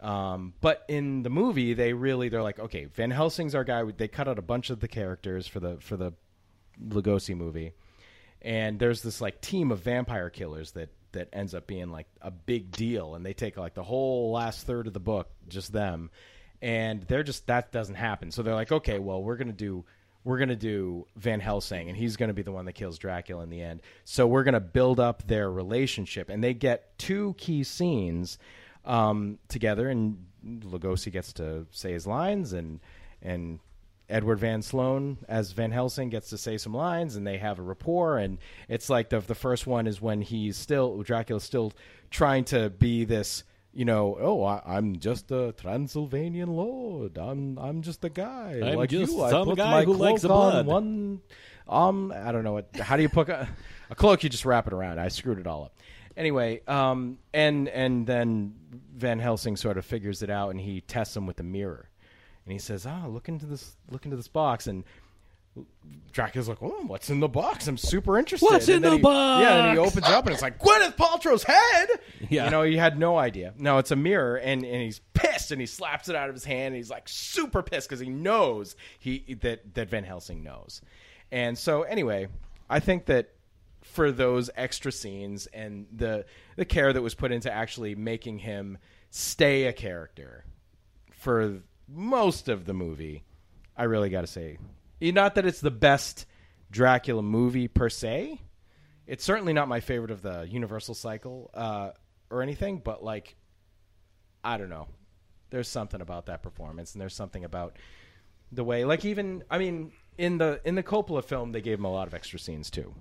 Um, 0.00 0.52
but 0.60 0.84
in 0.88 1.22
the 1.22 1.30
movie, 1.30 1.74
they 1.74 1.92
really 1.94 2.28
they're 2.28 2.42
like, 2.42 2.58
okay, 2.58 2.84
Van 2.84 3.10
Helsing's 3.10 3.54
our 3.54 3.64
guy. 3.64 3.82
They 3.84 4.08
cut 4.08 4.28
out 4.28 4.38
a 4.38 4.42
bunch 4.42 4.70
of 4.70 4.80
the 4.80 4.88
characters 4.88 5.46
for 5.46 5.58
the 5.58 5.78
for 5.80 5.96
the 5.96 6.12
Lugosi 6.80 7.36
movie, 7.36 7.72
and 8.42 8.78
there's 8.78 9.02
this 9.02 9.20
like 9.20 9.40
team 9.40 9.72
of 9.72 9.80
vampire 9.80 10.28
killers 10.28 10.72
that 10.72 10.90
that 11.16 11.28
ends 11.32 11.54
up 11.54 11.66
being 11.66 11.90
like 11.90 12.06
a 12.22 12.30
big 12.30 12.70
deal, 12.70 13.14
and 13.14 13.24
they 13.24 13.34
take 13.34 13.56
like 13.56 13.74
the 13.74 13.82
whole 13.82 14.32
last 14.32 14.66
third 14.66 14.86
of 14.86 14.92
the 14.92 15.00
book, 15.00 15.28
just 15.48 15.72
them, 15.72 16.10
and 16.62 17.02
they're 17.02 17.22
just 17.22 17.46
that 17.48 17.72
doesn't 17.72 17.96
happen. 17.96 18.30
So 18.30 18.42
they're 18.42 18.54
like, 18.54 18.72
okay, 18.72 18.98
well, 18.98 19.22
we're 19.22 19.36
gonna 19.36 19.52
do 19.52 19.84
we're 20.24 20.38
gonna 20.38 20.56
do 20.56 21.06
Van 21.16 21.40
Helsing, 21.40 21.88
and 21.88 21.96
he's 21.96 22.16
gonna 22.16 22.34
be 22.34 22.42
the 22.42 22.52
one 22.52 22.64
that 22.64 22.72
kills 22.72 22.98
Dracula 22.98 23.42
in 23.42 23.50
the 23.50 23.62
end. 23.62 23.82
So 24.04 24.26
we're 24.26 24.44
gonna 24.44 24.60
build 24.60 24.98
up 24.98 25.26
their 25.26 25.50
relationship, 25.50 26.28
and 26.30 26.42
they 26.42 26.54
get 26.54 26.98
two 26.98 27.34
key 27.38 27.62
scenes 27.64 28.38
um, 28.84 29.38
together, 29.48 29.88
and 29.88 30.26
Lugosi 30.44 31.12
gets 31.12 31.32
to 31.34 31.66
say 31.70 31.92
his 31.92 32.06
lines, 32.06 32.52
and 32.52 32.80
and 33.22 33.60
Edward 34.08 34.38
Van 34.38 34.62
Sloan 34.62 35.18
as 35.28 35.52
Van 35.52 35.70
Helsing 35.70 36.10
gets 36.10 36.30
to 36.30 36.38
say 36.38 36.58
some 36.58 36.74
lines, 36.74 37.16
and 37.16 37.26
they 37.26 37.38
have 37.38 37.58
a 37.58 37.62
rapport. 37.62 38.18
And 38.18 38.38
it's 38.68 38.88
like 38.88 39.10
the 39.10 39.20
the 39.20 39.34
first 39.34 39.66
one 39.66 39.86
is 39.86 40.00
when 40.00 40.22
he's 40.22 40.56
still 40.56 41.02
Dracula's 41.02 41.44
still 41.44 41.72
trying 42.10 42.44
to 42.46 42.70
be 42.70 43.04
this. 43.04 43.44
You 43.72 43.84
know, 43.84 44.16
oh, 44.18 44.42
I, 44.42 44.62
I'm 44.64 44.98
just 45.00 45.30
a 45.30 45.52
Transylvanian 45.52 46.48
lord. 46.48 47.18
I'm 47.18 47.58
I'm 47.58 47.82
just 47.82 48.04
a 48.04 48.08
guy 48.08 48.60
I'm 48.64 48.76
like 48.76 48.92
you. 48.92 49.22
I 49.22 49.44
put 49.44 49.58
guy 49.58 49.70
my 49.70 49.84
who 49.84 49.92
likes 49.92 50.22
cloak 50.22 50.32
on 50.32 50.64
blood." 50.64 50.66
One, 50.66 51.20
um, 51.68 52.12
I 52.16 52.32
don't 52.32 52.44
know 52.44 52.52
what. 52.54 52.74
How 52.76 52.96
do 52.96 53.02
you 53.02 53.08
put 53.08 53.28
a, 53.28 53.48
a 53.90 53.94
cloak? 53.94 54.22
You 54.22 54.30
just 54.30 54.46
wrap 54.46 54.66
it 54.66 54.72
around. 54.72 54.98
I 54.98 55.08
screwed 55.08 55.38
it 55.38 55.46
all 55.46 55.64
up. 55.64 55.74
Anyway, 56.16 56.62
um, 56.66 57.18
and 57.34 57.68
and 57.68 58.06
then 58.06 58.54
Van 58.94 59.18
Helsing 59.18 59.56
sort 59.56 59.76
of 59.76 59.84
figures 59.84 60.22
it 60.22 60.30
out, 60.30 60.50
and 60.50 60.60
he 60.60 60.80
tests 60.80 61.14
him 61.14 61.26
with 61.26 61.36
the 61.36 61.42
mirror, 61.42 61.90
and 62.46 62.52
he 62.52 62.58
says, 62.58 62.86
"Ah, 62.86 63.04
look 63.06 63.28
into 63.28 63.44
this, 63.44 63.76
look 63.90 64.04
into 64.06 64.16
this 64.16 64.28
box." 64.28 64.66
And 64.66 64.84
Dracula's 66.12 66.48
like, 66.48 66.62
"Oh, 66.62 66.84
what's 66.86 67.10
in 67.10 67.20
the 67.20 67.28
box? 67.28 67.66
I'm 67.66 67.76
super 67.76 68.18
interested." 68.18 68.46
What's 68.46 68.68
And 68.68 68.76
in 68.76 68.82
the 68.90 68.96
he- 68.96 69.02
box? 69.02 69.42
Yeah, 69.42 69.64
and 69.66 69.72
he 69.72 69.78
opens 69.78 70.06
up, 70.06 70.24
and 70.26 70.32
it's 70.32 70.42
like 70.42 70.58
Gwyneth 70.58 70.96
Paltrow's 70.96 71.42
head. 71.44 71.88
Yeah. 72.28 72.44
you 72.46 72.50
know, 72.50 72.62
he 72.62 72.76
had 72.76 72.98
no 72.98 73.18
idea. 73.18 73.54
No, 73.58 73.78
it's 73.78 73.90
a 73.90 73.96
mirror, 73.96 74.36
and 74.36 74.64
and 74.64 74.82
he's 74.82 75.00
pissed, 75.14 75.50
and 75.52 75.60
he 75.60 75.66
slaps 75.66 76.08
it 76.08 76.16
out 76.16 76.28
of 76.28 76.34
his 76.34 76.44
hand, 76.44 76.68
and 76.68 76.76
he's 76.76 76.90
like 76.90 77.08
super 77.08 77.62
pissed 77.62 77.88
because 77.88 78.00
he 78.00 78.08
knows 78.08 78.76
he 78.98 79.36
that 79.42 79.74
that 79.74 79.88
Van 79.90 80.04
Helsing 80.04 80.42
knows. 80.42 80.80
And 81.32 81.56
so, 81.58 81.82
anyway, 81.82 82.28
I 82.70 82.80
think 82.80 83.06
that 83.06 83.30
for 83.82 84.10
those 84.12 84.50
extra 84.56 84.92
scenes 84.92 85.46
and 85.46 85.86
the 85.94 86.24
the 86.56 86.64
care 86.64 86.92
that 86.92 87.02
was 87.02 87.14
put 87.14 87.32
into 87.32 87.50
actually 87.52 87.94
making 87.94 88.38
him 88.38 88.78
stay 89.10 89.64
a 89.64 89.72
character 89.72 90.44
for 91.12 91.60
most 91.88 92.48
of 92.48 92.64
the 92.64 92.74
movie, 92.74 93.24
I 93.76 93.84
really 93.84 94.10
got 94.10 94.22
to 94.22 94.26
say, 94.26 94.58
not 95.00 95.34
that 95.34 95.46
it's 95.46 95.60
the 95.60 95.70
best 95.70 96.26
Dracula 96.70 97.22
movie 97.22 97.68
per 97.68 97.88
se. 97.88 98.40
It's 99.06 99.24
certainly 99.24 99.52
not 99.52 99.68
my 99.68 99.80
favorite 99.80 100.10
of 100.10 100.22
the 100.22 100.46
Universal 100.50 100.94
cycle 100.94 101.50
uh, 101.54 101.90
or 102.30 102.42
anything, 102.42 102.78
but 102.78 103.04
like, 103.04 103.36
I 104.42 104.56
don't 104.56 104.70
know. 104.70 104.88
There's 105.50 105.68
something 105.68 106.00
about 106.00 106.26
that 106.26 106.42
performance, 106.42 106.92
and 106.92 107.00
there's 107.00 107.14
something 107.14 107.44
about 107.44 107.76
the 108.50 108.64
way, 108.64 108.84
like, 108.84 109.04
even 109.04 109.44
I 109.48 109.58
mean, 109.58 109.92
in 110.18 110.38
the 110.38 110.60
in 110.64 110.74
the 110.74 110.82
Coppola 110.82 111.22
film, 111.22 111.52
they 111.52 111.60
gave 111.60 111.78
him 111.78 111.84
a 111.84 111.92
lot 111.92 112.08
of 112.08 112.14
extra 112.14 112.38
scenes 112.38 112.70
too. 112.70 112.94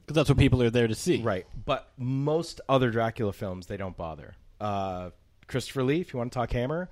Because 0.00 0.14
that's 0.14 0.28
what 0.28 0.38
people 0.38 0.62
are 0.62 0.70
there 0.70 0.88
to 0.88 0.94
see. 0.94 1.22
Right. 1.22 1.46
But 1.64 1.90
most 1.96 2.60
other 2.68 2.90
Dracula 2.90 3.32
films, 3.32 3.66
they 3.66 3.76
don't 3.76 3.96
bother. 3.96 4.34
Uh, 4.60 5.10
Christopher 5.52 5.84
Lee, 5.84 6.00
if 6.00 6.12
you 6.12 6.18
want 6.18 6.32
to 6.32 6.36
talk 6.38 6.50
Hammer, 6.52 6.88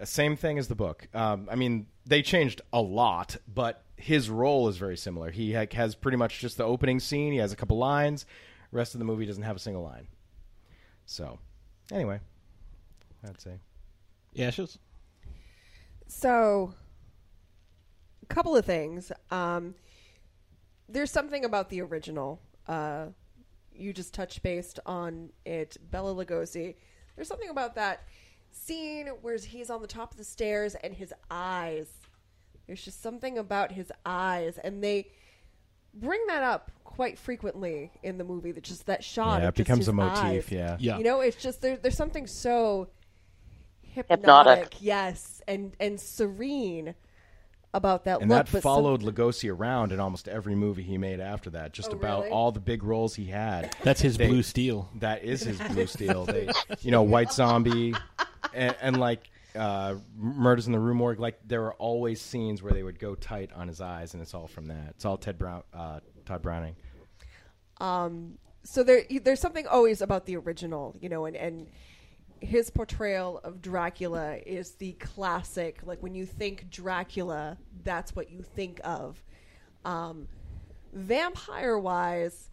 uh, 0.00 0.04
same 0.04 0.36
thing 0.36 0.58
as 0.58 0.68
the 0.68 0.74
book. 0.74 1.08
Um, 1.14 1.48
I 1.50 1.56
mean, 1.56 1.86
they 2.06 2.22
changed 2.22 2.60
a 2.72 2.80
lot, 2.80 3.36
but 3.52 3.82
his 3.96 4.28
role 4.28 4.68
is 4.68 4.76
very 4.76 4.96
similar. 4.96 5.30
He 5.30 5.54
ha- 5.54 5.66
has 5.72 5.94
pretty 5.94 6.18
much 6.18 6.38
just 6.38 6.58
the 6.58 6.64
opening 6.64 7.00
scene. 7.00 7.32
He 7.32 7.38
has 7.38 7.52
a 7.52 7.56
couple 7.56 7.78
lines. 7.78 8.26
The 8.70 8.76
rest 8.76 8.94
of 8.94 8.98
the 8.98 9.06
movie 9.06 9.24
doesn't 9.24 9.42
have 9.42 9.56
a 9.56 9.58
single 9.58 9.82
line. 9.82 10.06
So, 11.06 11.38
anyway, 11.90 12.20
I'd 13.26 13.40
say. 13.40 13.52
Yeah, 14.34 14.50
shows. 14.50 14.78
So, 16.06 16.74
a 18.22 18.26
couple 18.26 18.54
of 18.54 18.66
things. 18.66 19.12
Um, 19.30 19.74
there's 20.90 21.10
something 21.10 21.44
about 21.44 21.70
the 21.70 21.80
original. 21.80 22.40
Uh, 22.68 23.06
you 23.72 23.94
just 23.94 24.12
touched 24.12 24.42
based 24.42 24.78
on 24.84 25.30
it, 25.46 25.78
Bela 25.90 26.14
Lugosi. 26.14 26.74
There's 27.16 27.28
something 27.28 27.48
about 27.50 27.74
that 27.76 28.02
scene 28.50 29.06
where 29.22 29.36
he's 29.36 29.70
on 29.70 29.80
the 29.82 29.86
top 29.88 30.12
of 30.12 30.18
the 30.18 30.24
stairs 30.24 30.74
and 30.76 30.94
his 30.94 31.12
eyes 31.30 31.88
There's 32.66 32.84
just 32.84 33.02
something 33.02 33.36
about 33.38 33.72
his 33.72 33.92
eyes, 34.06 34.58
and 34.58 34.82
they 34.82 35.08
bring 35.92 36.26
that 36.28 36.42
up 36.42 36.70
quite 36.84 37.18
frequently 37.18 37.90
in 38.02 38.18
the 38.18 38.24
movie. 38.24 38.52
That 38.52 38.64
just 38.64 38.86
that 38.86 39.04
shot. 39.04 39.42
Yeah, 39.42 39.48
it 39.48 39.54
becomes 39.54 39.88
a 39.88 39.92
motif, 39.92 40.46
eyes. 40.46 40.50
yeah. 40.52 40.76
Yeah. 40.80 40.98
You 40.98 41.04
know, 41.04 41.20
it's 41.20 41.36
just 41.42 41.60
there, 41.60 41.76
there's 41.76 41.96
something 41.96 42.26
so 42.26 42.88
hypnotic, 43.82 44.18
Hypnotic. 44.20 44.74
yes, 44.80 45.42
and 45.46 45.74
and 45.80 46.00
serene 46.00 46.94
about 47.74 48.04
that 48.04 48.20
and 48.22 48.30
look. 48.30 48.46
that 48.46 48.52
but 48.52 48.62
some- 48.62 48.70
followed 48.74 49.02
Lugosi 49.02 49.52
around 49.52 49.92
in 49.92 50.00
almost 50.00 50.28
every 50.28 50.54
movie 50.54 50.82
he 50.82 50.96
made 50.96 51.20
after 51.20 51.50
that. 51.50 51.72
Just 51.72 51.90
Oh, 51.92 51.96
about 51.96 52.20
really? 52.22 52.30
all 52.32 52.52
the 52.52 52.60
big 52.60 52.82
roles 52.82 53.14
he 53.14 53.26
had. 53.26 53.74
That's 53.82 54.00
his 54.00 54.16
They- 54.16 54.28
blue 54.28 54.42
steel. 54.42 54.88
That 55.00 55.22
is 55.24 55.42
his 55.42 55.58
blue 55.60 55.86
steel. 55.86 56.24
They, 56.24 56.48
you 56.80 56.90
know, 56.90 57.02
White 57.02 57.32
Zombie, 57.32 57.94
and, 58.54 58.74
and 58.80 58.98
like 58.98 59.28
uh, 59.54 59.96
Murders 60.16 60.66
in 60.66 60.72
the 60.72 60.78
Rue 60.78 60.94
Morgue. 60.94 61.20
Like 61.20 61.38
there 61.46 61.60
were 61.60 61.74
always 61.74 62.20
scenes 62.22 62.62
where 62.62 62.72
they 62.72 62.82
would 62.82 62.98
go 62.98 63.14
tight 63.14 63.52
on 63.52 63.68
his 63.68 63.80
eyes, 63.80 64.14
and 64.14 64.22
it's 64.22 64.34
all 64.34 64.46
from 64.48 64.66
that. 64.68 64.90
It's 64.90 65.04
all 65.04 65.16
Ted 65.18 65.36
Brown, 65.38 65.62
uh, 65.74 66.00
Tod 66.24 66.42
Browning. 66.42 66.76
Um, 67.80 68.38
so 68.62 68.82
there, 68.82 69.02
there's 69.22 69.40
something 69.40 69.66
always 69.66 70.00
about 70.00 70.26
the 70.26 70.36
original, 70.36 70.96
you 71.00 71.08
know, 71.08 71.24
and, 71.26 71.36
and 71.36 71.66
his 72.44 72.70
portrayal 72.70 73.40
of 73.42 73.62
Dracula 73.62 74.36
is 74.36 74.72
the 74.72 74.92
classic. 74.92 75.80
Like 75.84 76.02
when 76.02 76.14
you 76.14 76.26
think 76.26 76.70
Dracula, 76.70 77.58
that's 77.82 78.14
what 78.14 78.30
you 78.30 78.42
think 78.42 78.80
of. 78.84 79.22
Um, 79.84 80.28
vampire 80.92 81.78
wise, 81.78 82.50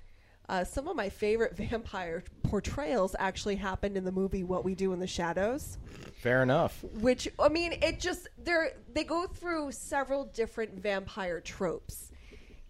uh, 0.49 0.63
some 0.63 0.87
of 0.87 0.95
my 0.95 1.09
favorite 1.09 1.55
vampire 1.57 2.23
portrayals 2.43 3.15
actually 3.19 3.55
happened 3.55 3.97
in 3.97 4.03
the 4.03 4.11
movie 4.11 4.43
What 4.43 4.63
We 4.63 4.75
Do 4.75 4.93
in 4.93 4.99
the 4.99 5.07
Shadows 5.07 5.77
Fair 6.21 6.43
enough. 6.43 6.83
which 6.83 7.27
I 7.39 7.49
mean, 7.49 7.73
it 7.81 7.99
just 7.99 8.27
they're 8.37 8.73
they 8.93 9.03
go 9.03 9.27
through 9.27 9.71
several 9.71 10.25
different 10.25 10.75
vampire 10.79 11.41
tropes. 11.41 12.11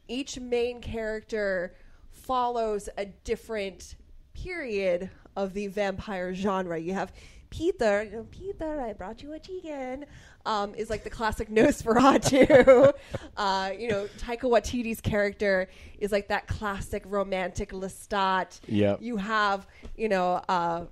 Each 0.07 0.39
main 0.39 0.81
character 0.81 1.75
follows 2.11 2.89
a 2.97 3.05
different 3.05 3.95
period 4.33 5.09
of 5.35 5.53
the 5.53 5.67
vampire 5.67 6.33
genre. 6.33 6.77
You 6.79 6.93
have 6.93 7.13
Peter, 7.49 8.03
you 8.03 8.11
know, 8.11 8.27
Peter, 8.31 8.81
I 8.81 8.93
brought 8.93 9.21
you 9.21 9.33
a 9.33 9.39
chicken. 9.39 10.05
Um, 10.43 10.73
is 10.73 10.89
like 10.89 11.03
the 11.03 11.09
classic 11.09 11.49
Nosferatu. 11.51 12.93
uh, 13.37 13.71
you 13.77 13.89
know, 13.89 14.07
Taika 14.17 14.43
Waititi's 14.43 15.01
character 15.01 15.69
is 15.99 16.11
like 16.11 16.29
that 16.29 16.47
classic 16.47 17.03
romantic 17.05 17.71
Lestat. 17.71 18.59
Yep. 18.67 19.01
You 19.01 19.17
have, 19.17 19.67
you 19.95 20.09
know, 20.09 20.41
uh, 20.49 20.85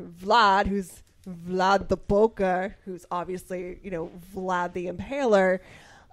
Vlad, 0.00 0.66
who's 0.66 1.02
Vlad 1.28 1.88
the 1.88 1.96
Poker, 1.96 2.76
who's 2.84 3.06
obviously, 3.10 3.78
you 3.82 3.90
know, 3.90 4.10
Vlad 4.34 4.72
the 4.72 4.86
Impaler. 4.86 5.60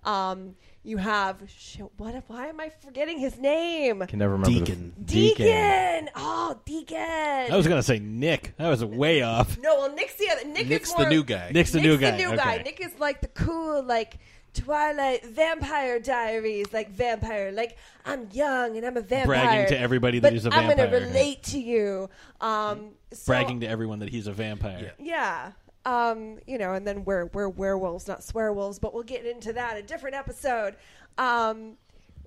Um, 0.03 0.55
you 0.85 0.97
have 0.97 1.41
sh- 1.47 1.79
what? 1.97 2.23
Why 2.27 2.47
am 2.47 2.59
I 2.59 2.69
forgetting 2.69 3.17
his 3.17 3.37
name? 3.39 4.05
Can 4.07 4.19
never 4.19 4.33
remember. 4.33 4.51
Deacon. 4.59 4.93
The, 4.97 5.03
Deacon. 5.05 6.09
Oh, 6.15 6.59
Deacon. 6.65 6.97
I 6.97 7.55
was 7.55 7.67
gonna 7.67 7.83
say 7.83 7.99
Nick. 7.99 8.53
That 8.57 8.69
was 8.69 8.85
way 8.85 9.21
off. 9.23 9.57
No, 9.57 9.75
well, 9.79 9.93
Nick's 9.93 10.15
the 10.15 10.29
other. 10.29 10.45
Nick 10.47 10.67
Nick's 10.67 10.89
is 10.89 10.95
the 10.95 11.09
new 11.09 11.23
guy. 11.23 11.51
Nick's 11.51 11.71
the 11.71 11.81
new 11.81 11.97
guy. 11.97 12.11
Nick's 12.11 12.23
the 12.23 12.27
new 12.27 12.33
Okay. 12.33 12.57
guy. 12.57 12.57
Nick 12.63 12.79
is 12.81 12.99
like 12.99 13.21
the 13.21 13.27
cool, 13.29 13.83
like 13.83 14.19
Twilight 14.53 15.25
Vampire 15.25 15.99
Diaries, 15.99 16.71
like 16.71 16.91
vampire. 16.91 17.51
Like 17.51 17.77
I'm 18.05 18.29
young 18.31 18.77
and 18.77 18.85
I'm 18.85 18.95
a 18.95 19.01
vampire. 19.01 19.25
Bragging 19.25 19.67
to 19.69 19.79
everybody 19.79 20.19
that 20.19 20.27
but 20.27 20.33
he's 20.33 20.45
a 20.45 20.53
I'm 20.53 20.69
gonna 20.69 20.89
relate 20.91 21.43
to 21.43 21.59
you. 21.59 22.09
Um, 22.41 22.91
so, 23.11 23.31
Bragging 23.31 23.61
to 23.61 23.67
everyone 23.67 23.99
that 23.99 24.09
he's 24.09 24.27
a 24.27 24.31
vampire. 24.33 24.93
Yeah. 24.99 25.51
Um, 25.85 26.39
you 26.47 26.57
know, 26.57 26.73
and 26.73 26.87
then 26.87 27.05
we're 27.05 27.27
we're 27.27 27.49
werewolves, 27.49 28.07
not 28.07 28.21
swearwolves, 28.21 28.81
but 28.81 28.93
we'll 28.93 29.03
get 29.03 29.25
into 29.25 29.53
that 29.53 29.77
a 29.77 29.83
different 29.83 30.15
episode. 30.15 30.75
Um, 31.17 31.77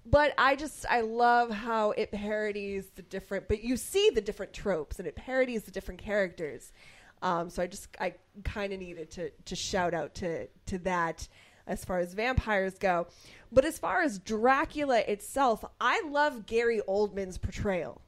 but 0.06 0.32
I 0.38 0.56
just 0.56 0.86
I 0.88 1.00
love 1.00 1.50
how 1.50 1.90
it 1.92 2.10
parodies 2.10 2.86
the 2.94 3.02
different, 3.02 3.48
but 3.48 3.62
you 3.62 3.76
see 3.76 4.10
the 4.14 4.20
different 4.20 4.52
tropes 4.52 4.98
and 4.98 5.08
it 5.08 5.16
parodies 5.16 5.64
the 5.64 5.70
different 5.70 6.00
characters. 6.00 6.72
Um, 7.20 7.50
so 7.50 7.62
I 7.62 7.66
just 7.66 7.88
I 8.00 8.14
kind 8.44 8.72
of 8.72 8.78
needed 8.78 9.10
to 9.12 9.30
to 9.30 9.56
shout 9.56 9.94
out 9.94 10.14
to 10.16 10.46
to 10.66 10.78
that 10.80 11.28
as 11.66 11.84
far 11.84 11.98
as 11.98 12.14
vampires 12.14 12.78
go. 12.78 13.06
But 13.52 13.64
as 13.64 13.78
far 13.78 14.02
as 14.02 14.18
Dracula 14.18 15.00
itself, 15.00 15.64
I 15.80 16.02
love 16.08 16.46
Gary 16.46 16.80
Oldman's 16.88 17.38
portrayal. 17.38 18.00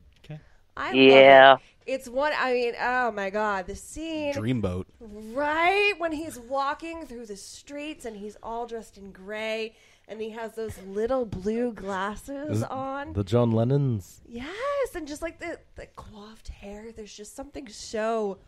Okay. 0.88 0.88
I 0.88 0.92
Yeah. 0.92 1.50
love 1.52 1.60
it. 1.60 1.64
It's 1.92 2.08
one. 2.08 2.32
I 2.36 2.52
mean, 2.52 2.74
oh 2.80 3.10
my 3.10 3.30
god, 3.30 3.66
the 3.66 3.74
scene. 3.74 4.34
Dreamboat. 4.34 4.84
Right 5.00 5.94
when 5.98 6.12
he's 6.12 6.38
walking 6.38 7.04
through 7.06 7.26
the 7.26 7.36
streets 7.36 8.04
and 8.04 8.16
he's 8.16 8.36
all 8.42 8.66
dressed 8.66 8.96
in 8.96 9.10
gray 9.10 9.74
and 10.06 10.20
he 10.20 10.30
has 10.30 10.54
those 10.54 10.76
little 10.86 11.24
blue 11.24 11.72
glasses 11.72 12.62
on. 12.64 13.12
The 13.14 13.24
John 13.24 13.50
Lennons. 13.52 14.20
yes, 14.28 14.94
and 14.94 15.08
just 15.08 15.22
like 15.22 15.38
the 15.40 15.58
the 15.76 15.86
coiffed 15.96 16.48
hair, 16.48 16.92
there's 16.92 17.14
just 17.14 17.34
something 17.34 17.66
so 17.68 18.38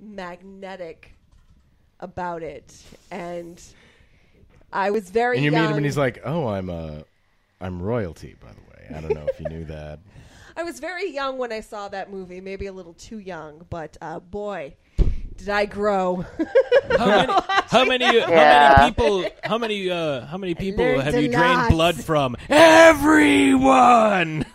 magnetic 0.00 1.12
about 2.00 2.42
it. 2.42 2.74
And 3.10 3.62
I 4.72 4.90
was 4.90 5.10
very 5.10 5.36
And 5.36 5.44
you 5.44 5.50
meet 5.52 5.58
him, 5.70 5.76
and 5.76 5.84
he's 5.84 5.96
like, 5.98 6.20
"Oh, 6.24 6.48
I'm 6.48 6.68
uh, 6.68 7.00
I'm 7.60 7.80
royalty, 7.80 8.34
by 8.40 8.48
the 8.52 8.60
way. 8.60 8.96
I 8.98 9.00
don't 9.00 9.14
know 9.14 9.26
if 9.28 9.40
you 9.40 9.48
knew 9.48 9.64
that." 9.66 10.00
I 10.56 10.62
was 10.62 10.80
very 10.80 11.10
young 11.12 11.36
when 11.38 11.52
I 11.52 11.60
saw 11.60 11.88
that 11.88 12.10
movie, 12.10 12.40
maybe 12.40 12.66
a 12.66 12.72
little 12.72 12.94
too 12.94 13.18
young, 13.18 13.66
but 13.68 13.96
uh, 14.00 14.20
boy, 14.20 14.74
did 15.36 15.48
I 15.50 15.66
grow. 15.66 16.24
How 16.96 17.06
many? 17.06 17.32
How 17.68 17.84
many? 17.84 18.04
How 18.20 18.28
Yeah. 18.28 18.74
many 18.78 18.90
people? 18.90 19.26
How 19.44 19.58
many? 19.58 19.90
Uh, 19.90 20.24
how 20.24 20.38
many 20.38 20.54
people 20.54 20.84
learned 20.84 21.02
have 21.02 21.14
you 21.22 21.28
drained 21.28 21.58
lot. 21.58 21.70
blood 21.70 21.96
from? 21.96 22.36
Everyone. 22.48 24.46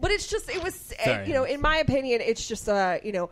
But 0.00 0.10
it's 0.10 0.26
just 0.26 0.48
it 0.50 0.62
was 0.62 0.92
uh, 1.00 1.04
Sorry. 1.04 1.26
you 1.28 1.34
know 1.34 1.44
in 1.44 1.60
my 1.60 1.76
opinion 1.78 2.20
it's 2.22 2.46
just 2.48 2.68
uh 2.70 2.98
you 3.04 3.12
know 3.12 3.28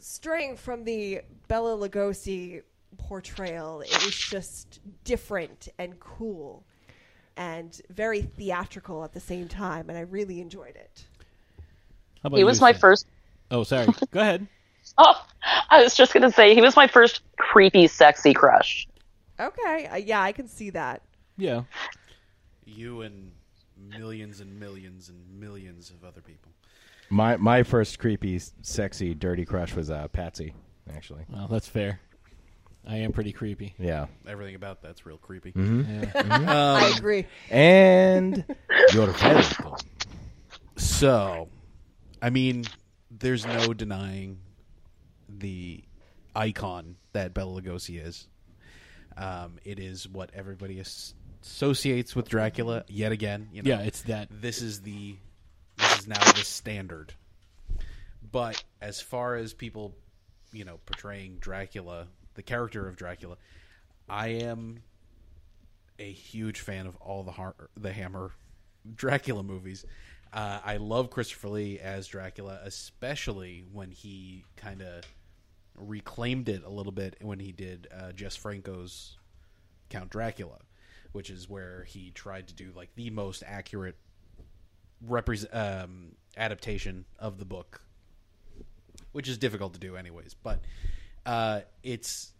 straying 0.00 0.56
from 0.56 0.82
the 0.84 1.20
Bela 1.48 1.76
Lugosi 1.76 2.62
portrayal 2.98 3.80
it 3.82 4.04
was 4.04 4.14
just 4.16 4.80
different 5.04 5.68
and 5.78 6.00
cool 6.00 6.65
and 7.36 7.80
very 7.90 8.22
theatrical 8.22 9.04
at 9.04 9.12
the 9.12 9.20
same 9.20 9.48
time 9.48 9.88
and 9.88 9.98
I 9.98 10.02
really 10.02 10.40
enjoyed 10.40 10.76
it. 10.76 11.04
How 12.22 12.28
about 12.28 12.38
He 12.38 12.44
you, 12.44 12.46
was 12.46 12.60
my 12.60 12.72
Sam? 12.72 12.80
first. 12.80 13.06
Oh, 13.50 13.62
sorry. 13.64 13.86
Go 14.10 14.20
ahead. 14.20 14.46
Oh, 14.98 15.26
I 15.70 15.82
was 15.82 15.94
just 15.94 16.12
gonna 16.14 16.30
say 16.32 16.54
he 16.54 16.60
was 16.62 16.76
my 16.76 16.86
first 16.86 17.22
creepy, 17.38 17.86
sexy 17.88 18.32
crush. 18.34 18.86
Okay, 19.38 19.86
uh, 19.86 19.96
yeah, 19.96 20.22
I 20.22 20.32
can 20.32 20.48
see 20.48 20.70
that. 20.70 21.02
Yeah. 21.36 21.62
You 22.64 23.02
and 23.02 23.32
millions 23.76 24.40
and 24.40 24.58
millions 24.58 25.08
and 25.08 25.40
millions 25.40 25.90
of 25.90 26.04
other 26.04 26.20
people. 26.20 26.52
My 27.10 27.36
my 27.36 27.62
first 27.62 27.98
creepy, 27.98 28.40
sexy, 28.62 29.14
dirty 29.14 29.44
crush 29.44 29.74
was 29.74 29.90
uh, 29.90 30.08
Patsy. 30.08 30.54
Actually, 30.94 31.24
Well, 31.28 31.48
that's 31.48 31.68
fair. 31.68 32.00
I 32.86 32.96
am 32.98 33.12
pretty 33.12 33.32
creepy. 33.32 33.74
yeah. 33.78 34.06
Everything 34.28 34.54
about 34.54 34.80
that's 34.82 35.04
real 35.04 35.18
creepy. 35.18 35.52
Mhm. 35.52 36.14
Yeah. 36.14 36.22
I 36.78 36.86
Um, 36.92 36.98
agree. 36.98 37.26
And 37.50 38.44
you're 38.92 39.08
very. 39.08 39.42
So, 40.76 41.48
I 42.22 42.30
mean, 42.30 42.64
there's 43.10 43.46
no 43.46 43.72
denying 43.72 44.38
the 45.28 45.82
icon 46.34 46.96
that 47.12 47.34
Bela 47.34 47.60
Lugosi 47.60 48.04
is. 48.04 48.28
Um, 49.16 49.56
it 49.64 49.78
is 49.78 50.06
what 50.08 50.30
everybody 50.34 50.78
as- 50.78 51.14
associates 51.42 52.14
with 52.14 52.28
Dracula. 52.28 52.84
Yet 52.88 53.12
again, 53.12 53.48
you 53.52 53.62
know, 53.62 53.70
Yeah, 53.70 53.80
it's 53.80 54.02
that. 54.02 54.28
This 54.30 54.60
is 54.62 54.82
the 54.82 55.16
this 55.78 56.00
is 56.00 56.06
now 56.08 56.22
the 56.32 56.44
standard. 56.44 57.14
But 58.30 58.62
as 58.80 59.00
far 59.00 59.36
as 59.36 59.54
people, 59.54 59.94
you 60.52 60.64
know, 60.64 60.78
portraying 60.86 61.38
Dracula, 61.38 62.06
the 62.36 62.42
character 62.42 62.86
of 62.86 62.96
Dracula, 62.96 63.36
I 64.08 64.28
am 64.28 64.82
a 65.98 66.10
huge 66.10 66.60
fan 66.60 66.86
of 66.86 66.96
all 66.96 67.22
the 67.22 67.32
har- 67.32 67.70
the 67.76 67.92
Hammer 67.92 68.32
Dracula 68.94 69.42
movies. 69.42 69.84
Uh, 70.32 70.60
I 70.64 70.76
love 70.76 71.10
Christopher 71.10 71.48
Lee 71.48 71.78
as 71.78 72.06
Dracula, 72.06 72.60
especially 72.64 73.64
when 73.72 73.90
he 73.90 74.44
kind 74.56 74.82
of 74.82 75.04
reclaimed 75.74 76.48
it 76.48 76.64
a 76.64 76.70
little 76.70 76.92
bit 76.92 77.16
when 77.20 77.38
he 77.38 77.52
did 77.52 77.88
uh, 77.96 78.12
Jess 78.12 78.36
Franco's 78.36 79.16
Count 79.88 80.10
Dracula, 80.10 80.58
which 81.12 81.30
is 81.30 81.48
where 81.48 81.84
he 81.84 82.10
tried 82.10 82.48
to 82.48 82.54
do 82.54 82.72
like 82.74 82.90
the 82.96 83.10
most 83.10 83.42
accurate 83.46 83.96
repres 85.06 85.46
um, 85.54 86.12
adaptation 86.36 87.04
of 87.18 87.38
the 87.38 87.44
book, 87.44 87.80
which 89.12 89.28
is 89.28 89.38
difficult 89.38 89.74
to 89.74 89.80
do 89.80 89.96
anyways. 89.96 90.34
But 90.34 90.60
uh, 91.26 91.60
it's 91.82 92.32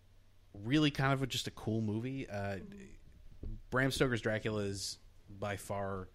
really 0.65 0.91
kind 0.91 1.13
of 1.13 1.23
a, 1.23 1.27
just 1.27 1.47
a 1.47 1.51
cool 1.51 1.81
movie. 1.81 2.29
Uh, 2.29 2.57
Bram 3.71 3.91
Stoker's 3.91 4.21
Dracula 4.21 4.63
is 4.63 4.99
by 5.29 5.57
far 5.57 6.09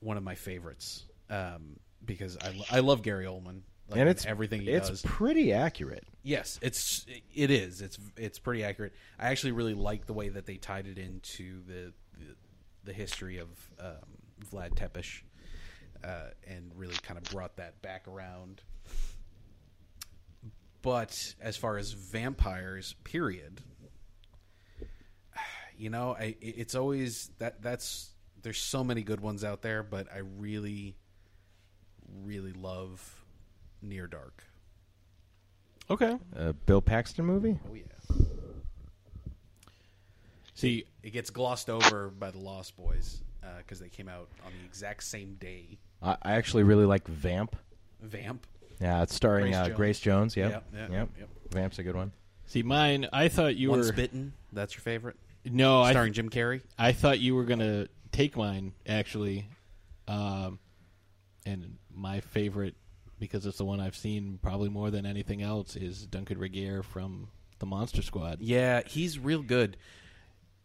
one 0.00 0.16
of 0.16 0.22
my 0.22 0.34
favorites 0.34 1.04
um, 1.28 1.78
because 2.04 2.36
I, 2.38 2.50
lo- 2.50 2.64
I 2.70 2.80
love 2.80 3.02
Gary 3.02 3.24
Oldman. 3.24 3.62
like, 3.88 4.00
and 4.00 4.08
it's 4.08 4.26
everything 4.26 4.66
it's 4.66 4.88
does. 4.88 5.02
pretty 5.02 5.52
accurate. 5.52 6.04
Yes, 6.22 6.58
it's 6.62 7.06
it 7.34 7.50
is. 7.50 7.80
It's 7.80 7.98
it's 8.16 8.38
pretty 8.38 8.62
accurate. 8.62 8.92
I 9.18 9.28
actually 9.28 9.52
really 9.52 9.74
like 9.74 10.06
the 10.06 10.12
way 10.12 10.28
that 10.28 10.46
they 10.46 10.56
tied 10.56 10.86
it 10.86 10.98
into 10.98 11.62
the 11.66 11.92
the, 12.18 12.36
the 12.84 12.92
history 12.92 13.38
of 13.38 13.48
um, 13.80 13.96
Vlad 14.52 14.74
Tepish, 14.74 15.22
uh, 16.04 16.30
and 16.46 16.70
really 16.76 16.96
kind 17.02 17.16
of 17.18 17.24
brought 17.24 17.56
that 17.56 17.80
back 17.80 18.06
around. 18.06 18.62
But 20.82 21.34
as 21.40 21.56
far 21.56 21.76
as 21.76 21.92
vampires, 21.92 22.94
period, 23.04 23.60
you 25.76 25.90
know, 25.90 26.16
I 26.18 26.36
it's 26.40 26.74
always 26.74 27.30
that 27.38 27.62
that's 27.62 28.10
there's 28.42 28.58
so 28.58 28.82
many 28.82 29.02
good 29.02 29.20
ones 29.20 29.44
out 29.44 29.62
there, 29.62 29.82
but 29.82 30.06
I 30.14 30.18
really, 30.38 30.96
really 32.22 32.52
love 32.52 33.24
Near 33.82 34.06
Dark. 34.06 34.44
Okay. 35.90 36.16
A 36.36 36.52
Bill 36.52 36.80
Paxton 36.80 37.24
movie. 37.24 37.58
Oh 37.68 37.74
yeah. 37.74 37.82
See, 40.54 40.84
it 41.02 41.10
gets 41.10 41.30
glossed 41.30 41.70
over 41.70 42.10
by 42.10 42.30
the 42.30 42.38
Lost 42.38 42.76
Boys 42.76 43.22
uh, 43.42 43.46
because 43.58 43.80
they 43.80 43.88
came 43.88 44.08
out 44.08 44.28
on 44.44 44.52
the 44.60 44.66
exact 44.66 45.04
same 45.04 45.36
day. 45.40 45.78
I, 46.02 46.16
I 46.22 46.32
actually 46.32 46.64
really 46.64 46.84
like 46.84 47.08
Vamp. 47.08 47.56
Vamp. 48.02 48.46
Yeah, 48.80 49.02
it's 49.02 49.14
starring 49.14 49.52
Grace 49.52 49.56
uh, 49.56 49.64
Jones. 49.66 49.76
Grace 49.76 50.00
Jones. 50.00 50.36
Yep. 50.36 50.50
Yep, 50.50 50.64
yep, 50.72 50.90
yep. 50.90 51.08
yep. 51.18 51.28
Vamp's 51.50 51.78
a 51.78 51.82
good 51.82 51.96
one. 51.96 52.12
See, 52.46 52.62
mine. 52.62 53.06
I 53.12 53.28
thought 53.28 53.56
you 53.56 53.70
Once 53.70 53.86
were 53.86 53.92
Bitten. 53.92 54.32
That's 54.52 54.74
your 54.74 54.82
favorite. 54.82 55.16
No, 55.44 55.80
I 55.82 55.92
starring 55.92 56.12
Jim 56.12 56.30
Carrey. 56.30 56.62
I 56.78 56.92
thought 56.92 57.18
you 57.20 57.34
were 57.34 57.44
gonna 57.44 57.88
take 58.12 58.36
mine 58.36 58.72
actually, 58.86 59.48
um, 60.08 60.58
and 61.46 61.76
my 61.94 62.20
favorite 62.20 62.74
because 63.18 63.46
it's 63.46 63.58
the 63.58 63.64
one 63.64 63.80
I've 63.80 63.96
seen 63.96 64.38
probably 64.42 64.68
more 64.68 64.90
than 64.90 65.06
anything 65.06 65.42
else 65.42 65.76
is 65.76 66.06
Duncan 66.06 66.38
Regehr 66.38 66.82
from 66.82 67.28
the 67.58 67.66
Monster 67.66 68.02
Squad. 68.02 68.38
Yeah, 68.40 68.82
he's 68.86 69.18
real 69.18 69.42
good. 69.42 69.76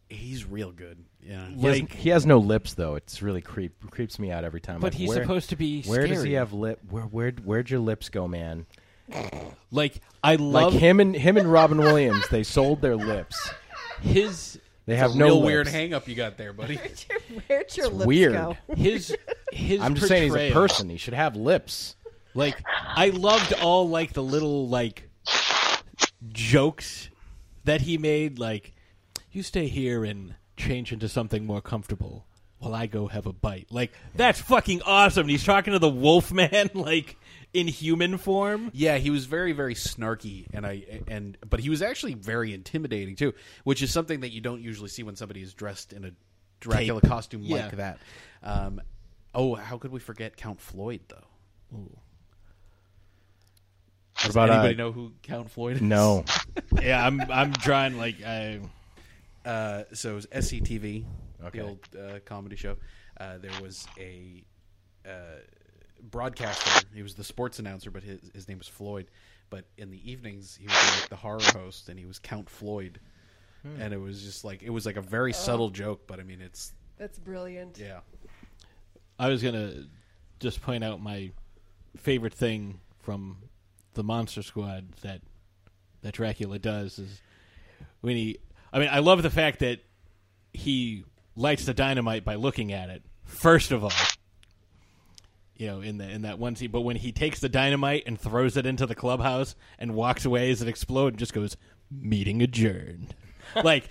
He's 0.09 0.45
real 0.45 0.71
good. 0.71 1.03
Yeah, 1.21 1.47
He, 1.49 1.65
has, 1.67 1.77
he 1.91 2.09
has 2.09 2.25
no 2.25 2.37
lips 2.37 2.75
though. 2.75 2.95
It's 2.95 3.21
really 3.21 3.41
creep 3.41 3.73
creeps 3.89 4.19
me 4.19 4.29
out 4.31 4.43
every 4.43 4.61
time. 4.61 4.79
But 4.79 4.93
Like, 4.93 4.99
he's 4.99 5.09
where- 5.09 5.23
supposed 5.23 5.49
to 5.49 5.55
be 5.55 5.81
Where 5.83 6.05
does 6.07 6.21
he 6.23 6.33
have 6.33 6.53
lip? 6.53 6.79
Where 6.89 7.03
where 7.03 7.31
where'd 7.31 7.69
your 7.69 7.79
lips 7.79 8.09
go, 8.09 8.27
man? 8.27 8.65
Like 9.71 10.01
I 10.23 10.35
like 10.35 10.73
him 10.73 10.99
and 10.99 11.15
him 11.15 11.37
and 11.37 11.51
Robin 11.51 11.77
Williams. 11.79 12.27
They 12.29 12.43
sold 12.43 12.81
their 12.81 12.95
lips. 12.95 13.49
His 14.01 14.59
They 14.85 14.95
have 14.95 15.11
a 15.15 15.17
no 15.17 15.25
real 15.25 15.35
lips. 15.37 15.45
weird 15.45 15.67
hang 15.69 15.93
up 15.95 16.07
you 16.07 16.13
got 16.15 16.37
there, 16.37 16.53
buddy. 16.53 16.75
Where'd 17.47 17.75
your 17.75 17.87
It's 17.87 17.93
lips 17.95 18.05
weird. 18.05 18.33
go? 18.33 18.57
His 18.75 19.15
his. 19.51 19.81
I'm 19.81 19.95
just 19.95 20.07
saying 20.07 20.23
he's 20.31 20.35
a 20.35 20.51
person. 20.51 20.89
He 20.89 20.97
should 20.97 21.13
have 21.15 21.35
lips. 21.35 21.95
Like 22.35 22.61
I 22.95 23.09
loved 23.09 23.53
all 23.53 23.89
like 23.89 24.13
the 24.13 24.23
little 24.23 24.67
like 24.67 25.09
jokes 26.29 27.09
that 27.63 27.81
he 27.81 27.97
made. 27.97 28.39
Like 28.39 28.73
you 29.35 29.43
stay 29.43 29.67
here 29.67 30.03
and 30.03 30.35
change 30.57 30.91
into 30.91 31.09
something 31.09 31.45
more 31.45 31.61
comfortable 31.61 32.25
while 32.59 32.73
I 32.73 32.87
go 32.87 33.07
have 33.07 33.25
a 33.25 33.33
bite. 33.33 33.67
Like 33.69 33.91
that's 34.15 34.39
fucking 34.41 34.81
awesome. 34.83 35.27
He's 35.27 35.43
talking 35.43 35.73
to 35.73 35.79
the 35.79 35.89
wolf 35.89 36.31
man 36.31 36.69
like 36.73 37.17
in 37.53 37.67
human 37.67 38.17
form. 38.17 38.71
Yeah, 38.73 38.97
he 38.97 39.09
was 39.09 39.25
very 39.25 39.51
very 39.51 39.75
snarky, 39.75 40.47
and 40.53 40.65
I 40.65 41.01
and 41.07 41.37
but 41.47 41.59
he 41.59 41.69
was 41.69 41.81
actually 41.81 42.13
very 42.13 42.53
intimidating 42.53 43.15
too, 43.15 43.33
which 43.63 43.81
is 43.83 43.91
something 43.91 44.21
that 44.21 44.29
you 44.31 44.41
don't 44.41 44.61
usually 44.61 44.89
see 44.89 45.03
when 45.03 45.15
somebody 45.15 45.41
is 45.41 45.53
dressed 45.53 45.93
in 45.93 46.05
a 46.05 46.11
Dracula 46.59 47.01
Cape. 47.01 47.09
costume 47.09 47.41
Yeah. 47.43 47.55
like 47.65 47.77
that. 47.77 47.99
Um, 48.41 48.81
oh, 49.33 49.55
how 49.55 49.77
could 49.77 49.91
we 49.91 49.99
forget 49.99 50.37
Count 50.37 50.61
Floyd 50.61 51.01
though? 51.09 51.89
Does 54.21 54.31
about, 54.31 54.49
uh, 54.49 54.53
anybody 54.53 54.75
know 54.75 54.91
who 54.91 55.11
Count 55.23 55.51
Floyd 55.51 55.75
is? 55.77 55.81
No. 55.81 56.23
yeah, 56.81 57.05
I'm 57.05 57.19
I'm 57.29 57.53
trying 57.53 57.97
like 57.97 58.23
I. 58.23 58.59
Uh, 59.45 59.83
so 59.93 60.11
it 60.11 60.15
was 60.15 60.25
SCTV, 60.27 61.05
Okay. 61.45 61.59
the 61.59 61.65
old 61.65 61.79
uh, 61.97 62.19
comedy 62.25 62.55
show. 62.55 62.77
Uh, 63.19 63.37
there 63.37 63.51
was 63.61 63.85
a 63.99 64.43
uh, 65.07 65.39
broadcaster. 66.09 66.85
He 66.93 67.03
was 67.03 67.15
the 67.15 67.23
sports 67.23 67.59
announcer, 67.59 67.91
but 67.91 68.03
his 68.03 68.31
his 68.33 68.47
name 68.47 68.57
was 68.57 68.67
Floyd. 68.67 69.07
But 69.49 69.65
in 69.77 69.91
the 69.91 70.11
evenings, 70.11 70.55
he 70.59 70.65
was 70.65 70.99
like 70.99 71.09
the 71.09 71.15
horror 71.15 71.39
host, 71.53 71.89
and 71.89 71.99
he 71.99 72.05
was 72.05 72.17
Count 72.19 72.49
Floyd. 72.49 72.99
Hmm. 73.61 73.79
And 73.81 73.93
it 73.93 73.97
was 73.97 74.23
just 74.23 74.43
like 74.43 74.63
it 74.63 74.71
was 74.71 74.85
like 74.85 74.97
a 74.97 75.01
very 75.01 75.33
subtle 75.33 75.69
joke, 75.69 76.07
but 76.07 76.19
I 76.19 76.23
mean, 76.23 76.41
it's 76.41 76.73
That's 76.97 77.19
brilliant. 77.19 77.77
yeah. 77.77 77.99
I 79.19 79.29
was 79.29 79.41
gonna 79.43 79.85
just 80.39 80.61
point 80.61 80.83
out 80.83 81.01
my 81.01 81.31
favorite 81.97 82.33
thing 82.33 82.79
from 82.99 83.37
the 83.93 84.03
Monster 84.03 84.41
Squad 84.41 84.91
that 85.03 85.21
that 86.01 86.13
Dracula 86.13 86.57
does 86.59 86.97
is 86.99 87.21
when 88.01 88.15
he. 88.15 88.39
I 88.75 88.79
mean, 88.79 88.89
I 88.91 88.99
love 88.99 89.23
the 89.23 89.29
fact 89.29 89.59
that 89.59 89.79
he 90.51 91.05
lights 91.37 91.63
the 91.63 91.73
dynamite 91.73 92.25
by 92.25 92.35
looking 92.35 92.73
at 92.73 92.89
it. 92.89 93.03
First 93.23 93.71
of 93.71 93.85
all, 93.85 93.91
you 95.55 95.67
know, 95.67 95.79
in 95.79 95.97
the 95.97 96.09
in 96.09 96.23
that 96.23 96.39
one 96.39 96.57
scene, 96.57 96.71
but 96.71 96.81
when 96.81 96.97
he 96.97 97.13
takes 97.13 97.39
the 97.39 97.47
dynamite 97.47 98.03
and 98.05 98.19
throws 98.19 98.57
it 98.57 98.65
into 98.65 98.85
the 98.85 98.93
clubhouse 98.93 99.55
and 99.79 99.95
walks 99.95 100.25
away 100.25 100.51
as 100.51 100.61
it 100.61 100.67
explodes, 100.67 101.13
and 101.13 101.19
just 101.19 101.31
goes 101.33 101.55
meeting 101.89 102.41
adjourned. 102.41 103.15
Like 103.63 103.87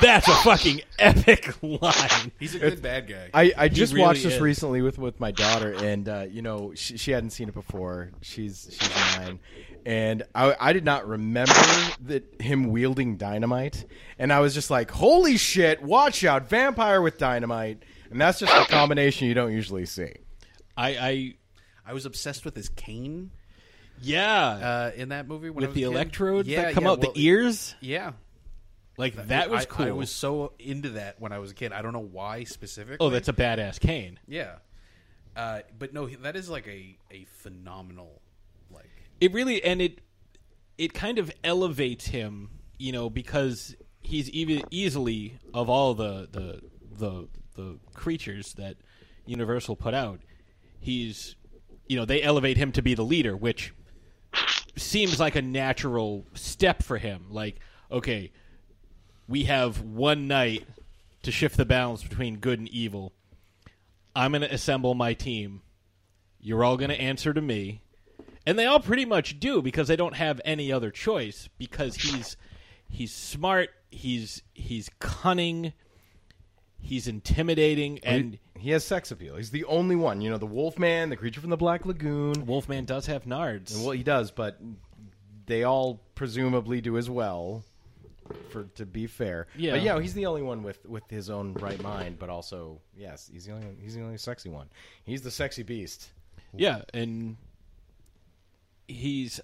that's 0.00 0.28
a 0.28 0.34
fucking 0.36 0.82
epic 0.98 1.54
line. 1.62 2.32
He's 2.38 2.54
a 2.54 2.58
good 2.58 2.82
bad 2.82 3.08
guy. 3.08 3.30
I, 3.32 3.52
I 3.56 3.68
just 3.68 3.92
really 3.92 4.04
watched 4.04 4.22
this 4.22 4.34
is. 4.34 4.40
recently 4.40 4.82
with, 4.82 4.98
with 4.98 5.20
my 5.20 5.30
daughter, 5.30 5.72
and 5.72 6.08
uh, 6.08 6.26
you 6.30 6.42
know 6.42 6.72
she, 6.74 6.96
she 6.96 7.10
hadn't 7.10 7.30
seen 7.30 7.48
it 7.48 7.54
before. 7.54 8.10
She's 8.20 8.68
she's 8.70 8.96
nine, 9.18 9.40
and 9.86 10.22
I, 10.34 10.56
I 10.58 10.72
did 10.72 10.84
not 10.84 11.06
remember 11.06 11.52
that 12.06 12.40
him 12.40 12.70
wielding 12.70 13.16
dynamite, 13.16 13.84
and 14.18 14.32
I 14.32 14.40
was 14.40 14.54
just 14.54 14.70
like, 14.70 14.90
"Holy 14.90 15.36
shit! 15.36 15.82
Watch 15.82 16.24
out, 16.24 16.48
vampire 16.48 17.00
with 17.02 17.18
dynamite!" 17.18 17.82
And 18.10 18.20
that's 18.20 18.38
just 18.38 18.52
a 18.52 18.70
combination 18.70 19.26
you 19.28 19.34
don't 19.34 19.52
usually 19.52 19.86
see. 19.86 20.12
I 20.76 20.88
I, 20.96 21.34
I 21.86 21.92
was 21.92 22.06
obsessed 22.06 22.44
with 22.44 22.54
his 22.56 22.68
cane. 22.68 23.30
Yeah, 24.02 24.30
uh, 24.30 24.90
in 24.96 25.10
that 25.10 25.28
movie 25.28 25.50
when 25.50 25.64
I 25.64 25.68
with 25.68 25.70
was 25.70 25.74
the 25.76 25.80
kid. 25.82 25.86
electrodes 25.94 26.48
Yeah, 26.48 26.62
that 26.62 26.74
come 26.74 26.84
yeah, 26.84 26.90
out 26.90 27.00
well, 27.00 27.12
the 27.12 27.20
ears. 27.22 27.74
Yeah, 27.80 28.12
Like 28.96 29.28
that 29.28 29.50
was 29.50 29.62
I- 29.62 29.66
cool. 29.66 29.86
I 29.86 29.90
was 29.90 30.10
so 30.10 30.52
into 30.58 30.90
that 30.90 31.20
when 31.20 31.32
I 31.32 31.38
was 31.38 31.50
a 31.50 31.54
kid. 31.54 31.72
I 31.72 31.82
don't 31.82 31.92
know 31.92 31.98
why 31.98 32.44
specifically. 32.44 33.04
oh, 33.04 33.10
that's 33.10 33.28
a 33.28 33.32
badass 33.32 33.80
cane. 33.80 34.18
Yeah, 34.28 34.56
uh, 35.36 35.60
but 35.78 35.92
no, 35.92 36.06
that 36.06 36.36
is 36.36 36.48
like 36.48 36.66
a 36.68 36.96
a 37.10 37.24
phenomenal 37.24 38.20
like. 38.70 38.90
It 39.20 39.32
really 39.32 39.62
and 39.64 39.82
it 39.82 40.00
it 40.78 40.94
kind 40.94 41.18
of 41.18 41.32
elevates 41.42 42.06
him, 42.06 42.50
you 42.78 42.92
know, 42.92 43.10
because 43.10 43.74
he's 44.00 44.30
even 44.30 44.62
easily 44.70 45.38
of 45.52 45.68
all 45.68 45.94
the 45.94 46.28
the 46.30 46.60
the 46.96 47.28
the 47.56 47.78
creatures 47.94 48.54
that 48.54 48.76
Universal 49.26 49.76
put 49.76 49.94
out, 49.94 50.20
he's 50.80 51.34
you 51.88 51.96
know, 51.96 52.04
they 52.04 52.22
elevate 52.22 52.56
him 52.56 52.72
to 52.72 52.82
be 52.82 52.94
the 52.94 53.04
leader, 53.04 53.36
which 53.36 53.74
seems 54.76 55.20
like 55.20 55.36
a 55.36 55.42
natural 55.42 56.24
step 56.34 56.82
for 56.82 56.98
him. 56.98 57.26
Like, 57.30 57.58
okay, 57.90 58.32
we 59.28 59.44
have 59.44 59.80
one 59.80 60.26
night 60.28 60.66
to 61.22 61.32
shift 61.32 61.56
the 61.56 61.64
balance 61.64 62.02
between 62.02 62.38
good 62.38 62.58
and 62.58 62.68
evil. 62.68 63.12
I'm 64.14 64.32
going 64.32 64.42
to 64.42 64.52
assemble 64.52 64.94
my 64.94 65.14
team. 65.14 65.62
You're 66.40 66.64
all 66.64 66.76
going 66.76 66.90
to 66.90 67.00
answer 67.00 67.32
to 67.32 67.40
me. 67.40 67.82
And 68.46 68.58
they 68.58 68.66
all 68.66 68.80
pretty 68.80 69.06
much 69.06 69.40
do 69.40 69.62
because 69.62 69.88
they 69.88 69.96
don't 69.96 70.16
have 70.16 70.40
any 70.44 70.70
other 70.70 70.90
choice 70.90 71.48
because 71.56 71.96
he's 71.96 72.36
he's 72.90 73.12
smart, 73.12 73.70
he's 73.90 74.42
he's 74.52 74.90
cunning, 74.98 75.72
he's 76.78 77.08
intimidating 77.08 78.00
and 78.02 78.38
he 78.58 78.70
has 78.70 78.84
sex 78.84 79.10
appeal. 79.10 79.36
He's 79.36 79.50
the 79.50 79.64
only 79.64 79.96
one. 79.96 80.20
You 80.20 80.28
know, 80.28 80.38
the 80.38 80.46
Wolfman, 80.46 81.08
the 81.08 81.16
creature 81.16 81.40
from 81.40 81.50
the 81.50 81.56
Black 81.56 81.86
Lagoon. 81.86 82.44
Wolfman 82.44 82.84
does 82.84 83.06
have 83.06 83.24
nards. 83.24 83.82
Well, 83.82 83.92
he 83.92 84.02
does, 84.02 84.30
but 84.30 84.60
they 85.46 85.64
all 85.64 86.00
presumably 86.14 86.82
do 86.82 86.98
as 86.98 87.08
well. 87.08 87.64
For 88.50 88.64
to 88.76 88.86
be 88.86 89.06
fair, 89.06 89.46
Yeah. 89.56 89.72
but 89.72 89.82
yeah, 89.82 90.00
he's 90.00 90.14
the 90.14 90.26
only 90.26 90.42
one 90.42 90.62
with 90.62 90.84
with 90.86 91.08
his 91.10 91.28
own 91.30 91.52
right 91.54 91.80
mind. 91.82 92.18
But 92.18 92.30
also, 92.30 92.80
yes, 92.96 93.28
he's 93.32 93.44
the 93.46 93.52
only 93.52 93.66
he's 93.82 93.94
the 93.94 94.02
only 94.02 94.16
sexy 94.18 94.48
one. 94.48 94.68
He's 95.04 95.22
the 95.22 95.30
sexy 95.30 95.62
beast. 95.62 96.08
Yeah, 96.56 96.82
and 96.94 97.36
he's 98.88 99.40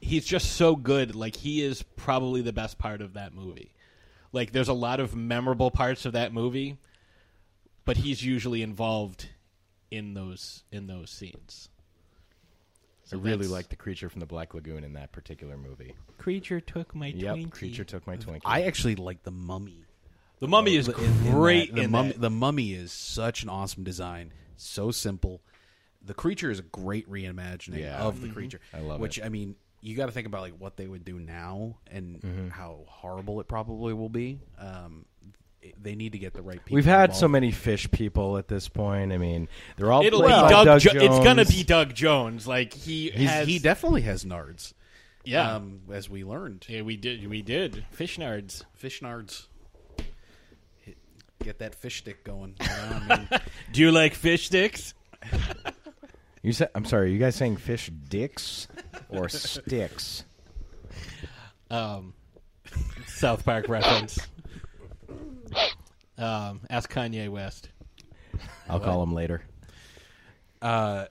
he's 0.00 0.24
just 0.24 0.52
so 0.52 0.74
good. 0.76 1.14
Like 1.14 1.36
he 1.36 1.62
is 1.62 1.82
probably 1.82 2.42
the 2.42 2.52
best 2.52 2.78
part 2.78 3.00
of 3.00 3.14
that 3.14 3.34
movie. 3.34 3.74
Like 4.32 4.52
there's 4.52 4.68
a 4.68 4.72
lot 4.74 4.98
of 5.00 5.14
memorable 5.14 5.70
parts 5.70 6.04
of 6.06 6.14
that 6.14 6.32
movie, 6.32 6.78
but 7.84 7.98
he's 7.98 8.24
usually 8.24 8.62
involved 8.62 9.28
in 9.90 10.14
those 10.14 10.64
in 10.72 10.86
those 10.86 11.10
scenes. 11.10 11.68
I 13.12 13.16
really 13.16 13.46
like 13.46 13.68
the 13.68 13.76
creature 13.76 14.08
from 14.08 14.20
the 14.20 14.26
Black 14.26 14.54
Lagoon 14.54 14.84
in 14.84 14.94
that 14.94 15.12
particular 15.12 15.56
movie. 15.56 15.94
Creature 16.18 16.60
took 16.60 16.94
my 16.94 17.08
Yep, 17.08 17.36
Twinkie. 17.36 17.50
creature 17.50 17.84
took 17.84 18.06
my 18.06 18.16
Twinkie. 18.16 18.40
I 18.44 18.62
actually 18.62 18.96
like 18.96 19.22
the 19.22 19.30
Mummy. 19.30 19.84
The 20.40 20.48
Mummy 20.48 20.74
is 20.76 20.88
In- 20.88 20.94
in 20.98 21.30
great 21.32 21.68
that. 21.70 21.76
The 21.76 21.82
in 21.82 21.90
mummy, 21.90 22.08
that. 22.12 22.20
the 22.20 22.30
Mummy 22.30 22.72
is 22.72 22.90
such 22.92 23.42
an 23.42 23.48
awesome 23.48 23.84
design. 23.84 24.32
So 24.56 24.90
simple. 24.90 25.40
the 26.04 26.14
creature 26.14 26.50
is 26.50 26.58
a 26.58 26.62
great 26.62 27.08
reimagining 27.08 27.78
Yeah. 27.78 28.02
of 28.02 28.20
the 28.22 28.26
Mhm. 28.26 28.32
creature. 28.34 28.60
I 28.74 28.80
love 28.80 28.98
which 28.98 29.18
it. 29.18 29.20
Which 29.20 29.26
I 29.26 29.28
mean, 29.28 29.54
you 29.80 29.94
got 29.94 30.06
to 30.06 30.12
think 30.12 30.26
about 30.26 30.40
like 30.40 30.58
what 30.58 30.76
they 30.76 30.88
would 30.88 31.04
do 31.04 31.20
now 31.20 31.78
and 31.86 32.20
Mhm. 32.20 32.50
how 32.50 32.82
horrible 32.88 33.40
it 33.40 33.46
probably 33.46 33.92
will 33.94 34.08
be. 34.08 34.40
Um, 34.58 35.04
it- 35.04 35.11
they 35.80 35.94
need 35.94 36.12
to 36.12 36.18
get 36.18 36.34
the 36.34 36.42
right 36.42 36.62
people. 36.64 36.74
We've 36.76 36.84
had 36.84 37.04
involved. 37.10 37.20
so 37.20 37.28
many 37.28 37.50
fish 37.50 37.90
people 37.90 38.36
at 38.38 38.48
this 38.48 38.68
point. 38.68 39.12
I 39.12 39.18
mean, 39.18 39.48
they're 39.76 39.92
all 39.92 40.04
It'll 40.04 40.22
be 40.22 40.28
Doug. 40.28 40.64
Doug 40.66 40.80
jo- 40.80 40.90
it's 40.94 41.18
gonna 41.24 41.44
be 41.44 41.62
Doug 41.64 41.94
Jones. 41.94 42.46
Like 42.46 42.72
he 42.72 43.10
He's, 43.10 43.28
has. 43.30 43.46
he 43.48 43.58
definitely 43.58 44.02
has 44.02 44.24
nards. 44.24 44.72
Yeah. 45.24 45.54
um, 45.54 45.82
as 45.92 46.10
we 46.10 46.24
learned. 46.24 46.66
Yeah, 46.68 46.82
we 46.82 46.96
did. 46.96 47.28
We 47.28 47.42
did 47.42 47.84
fish 47.92 48.18
nards. 48.18 48.64
Fish 48.74 49.00
nards. 49.00 49.46
Get 51.44 51.58
that 51.58 51.74
fish 51.74 51.98
stick 51.98 52.24
going. 52.24 52.54
You 52.60 52.66
know, 52.68 53.00
I 53.10 53.16
mean, 53.18 53.28
Do 53.72 53.80
you 53.80 53.90
like 53.92 54.14
fish 54.14 54.46
sticks? 54.46 54.94
You 56.42 56.52
said, 56.52 56.70
I'm 56.74 56.84
sorry. 56.84 57.04
Are 57.04 57.12
you 57.12 57.18
guys 57.18 57.36
saying 57.36 57.56
fish 57.58 57.90
dicks 58.08 58.66
or 59.08 59.28
sticks? 59.28 60.24
Um, 61.70 62.14
South 63.06 63.44
Park 63.44 63.68
reference. 63.68 64.18
Um, 66.18 66.60
ask 66.70 66.92
Kanye 66.92 67.28
West. 67.28 67.68
I'll 68.68 68.80
call 68.80 69.02
him 69.02 69.12
later. 69.14 69.42
Uh, 70.60 71.06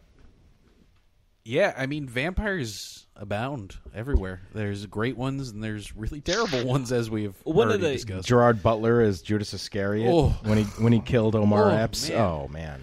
yeah, 1.44 1.74
I 1.76 1.88
mean, 1.88 2.08
vampires 2.08 3.08
abound 3.16 3.76
everywhere. 3.96 4.42
There's 4.54 4.86
great 4.86 5.18
ones 5.18 5.50
and 5.50 5.64
there's 5.64 5.96
really 5.96 6.22
terrible 6.22 6.66
ones, 6.66 6.92
as 6.92 7.10
we've 7.10 7.36
One 7.44 7.68
of 7.68 7.72
already 7.72 7.84
the- 7.84 7.94
discussed. 7.94 8.28
Gerard 8.28 8.62
Butler 8.64 9.02
as 9.02 9.22
Judas 9.22 9.54
Iscariot 9.54 10.10
Oh. 10.12 10.30
when 10.44 10.60
he 10.60 10.64
when 10.82 10.94
he 10.94 11.00
killed 11.00 11.36
Omar 11.36 11.72
Oh, 11.72 11.76
Epps. 11.76 12.10
man. 12.10 12.18
Oh 12.20 12.48
man. 12.48 12.82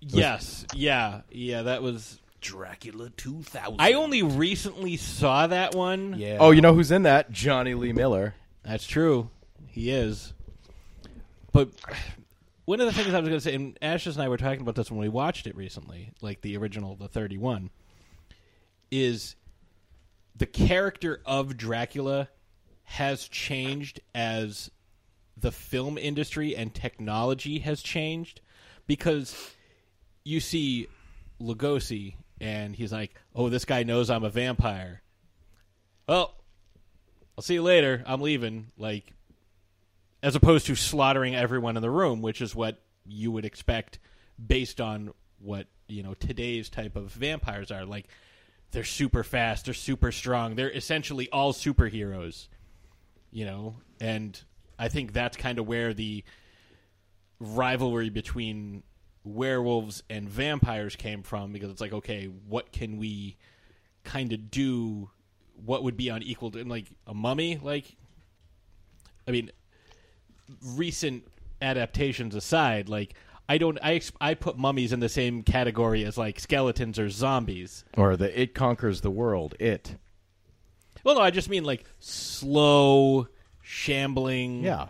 Yes. 0.00 0.66
Yeah. 0.74 1.22
Yeah. 1.30 1.62
That 1.62 1.82
was. 1.82 2.20
Dracula 2.42 3.08
2000. 3.16 3.76
I 3.80 3.94
only 3.94 4.22
recently 4.22 4.98
saw 4.98 5.46
that 5.46 5.74
one. 5.74 6.16
Yeah. 6.18 6.36
Oh, 6.40 6.50
you 6.50 6.60
know 6.60 6.74
who's 6.74 6.90
in 6.90 7.04
that? 7.04 7.30
Jonny 7.32 7.72
Lee 7.72 7.94
Miller. 7.94 8.34
That's 8.62 8.86
true. 8.86 9.30
He 9.68 9.88
is. 9.90 10.33
But 11.54 11.68
one 12.64 12.80
of 12.80 12.86
the 12.86 12.92
things 12.92 13.14
I 13.14 13.20
was 13.20 13.28
going 13.28 13.40
to 13.40 13.40
say, 13.40 13.54
and 13.54 13.78
Ashes 13.80 14.16
and 14.16 14.24
I 14.24 14.28
were 14.28 14.36
talking 14.36 14.60
about 14.60 14.74
this 14.74 14.90
when 14.90 14.98
we 14.98 15.08
watched 15.08 15.46
it 15.46 15.56
recently, 15.56 16.12
like 16.20 16.40
the 16.40 16.56
original, 16.56 16.96
the 16.96 17.06
31, 17.06 17.70
is 18.90 19.36
the 20.34 20.46
character 20.46 21.22
of 21.24 21.56
Dracula 21.56 22.28
has 22.82 23.28
changed 23.28 24.00
as 24.16 24.72
the 25.36 25.52
film 25.52 25.96
industry 25.96 26.56
and 26.56 26.74
technology 26.74 27.60
has 27.60 27.82
changed 27.82 28.40
because 28.88 29.54
you 30.24 30.40
see 30.40 30.88
Lugosi 31.40 32.16
and 32.40 32.74
he's 32.74 32.92
like, 32.92 33.14
"Oh, 33.32 33.48
this 33.48 33.64
guy 33.64 33.84
knows 33.84 34.10
I'm 34.10 34.24
a 34.24 34.30
vampire." 34.30 35.02
Well, 36.08 36.34
I'll 37.38 37.42
see 37.42 37.54
you 37.54 37.62
later. 37.62 38.02
I'm 38.06 38.20
leaving. 38.20 38.72
Like, 38.76 39.12
as 40.24 40.34
opposed 40.34 40.64
to 40.66 40.74
slaughtering 40.74 41.36
everyone 41.36 41.76
in 41.76 41.82
the 41.82 41.90
room, 41.90 42.22
which 42.22 42.40
is 42.40 42.54
what 42.54 42.80
you 43.04 43.30
would 43.30 43.44
expect 43.44 43.98
based 44.44 44.80
on 44.80 45.12
what 45.38 45.66
you 45.86 46.02
know 46.02 46.14
today's 46.14 46.70
type 46.70 46.96
of 46.96 47.12
vampires 47.12 47.70
are. 47.70 47.84
Like, 47.84 48.08
they're 48.70 48.84
super 48.84 49.22
fast. 49.22 49.66
They're 49.66 49.74
super 49.74 50.10
strong. 50.10 50.54
They're 50.54 50.70
essentially 50.70 51.28
all 51.28 51.52
superheroes. 51.52 52.48
You 53.30 53.44
know, 53.44 53.76
and 54.00 54.40
I 54.78 54.88
think 54.88 55.12
that's 55.12 55.36
kind 55.36 55.58
of 55.58 55.66
where 55.68 55.92
the 55.92 56.24
rivalry 57.38 58.08
between 58.08 58.82
werewolves 59.24 60.02
and 60.08 60.26
vampires 60.26 60.96
came 60.96 61.22
from 61.22 61.52
because 61.52 61.70
it's 61.70 61.80
like 61.80 61.94
okay 61.94 62.26
what 62.26 62.72
can 62.72 62.98
we 62.98 63.36
kind 64.04 64.32
of 64.34 64.50
do 64.50 65.10
what 65.64 65.82
would 65.82 65.96
be 65.96 66.10
on 66.10 66.22
equal 66.22 66.50
to 66.50 66.62
like 66.64 66.86
a 67.06 67.14
mummy 67.14 67.58
like 67.62 67.96
i 69.26 69.30
mean 69.30 69.50
recent 70.74 71.24
adaptations 71.62 72.34
aside 72.34 72.88
like 72.88 73.14
i 73.48 73.56
don't 73.58 73.78
i 73.82 74.00
i 74.20 74.34
put 74.34 74.58
mummies 74.58 74.92
in 74.92 75.00
the 75.00 75.08
same 75.08 75.42
category 75.42 76.04
as 76.04 76.18
like 76.18 76.38
skeletons 76.38 76.98
or 76.98 77.08
zombies 77.08 77.84
Or 77.96 78.16
the 78.16 78.38
It 78.40 78.54
Conquers 78.54 79.00
the 79.00 79.10
World. 79.10 79.54
It. 79.58 79.96
well 81.04 81.14
no 81.14 81.20
i 81.22 81.30
just 81.30 81.48
mean 81.48 81.64
like 81.64 81.84
slow 82.00 83.28
shambling 83.62 84.62
Yeah. 84.62 84.88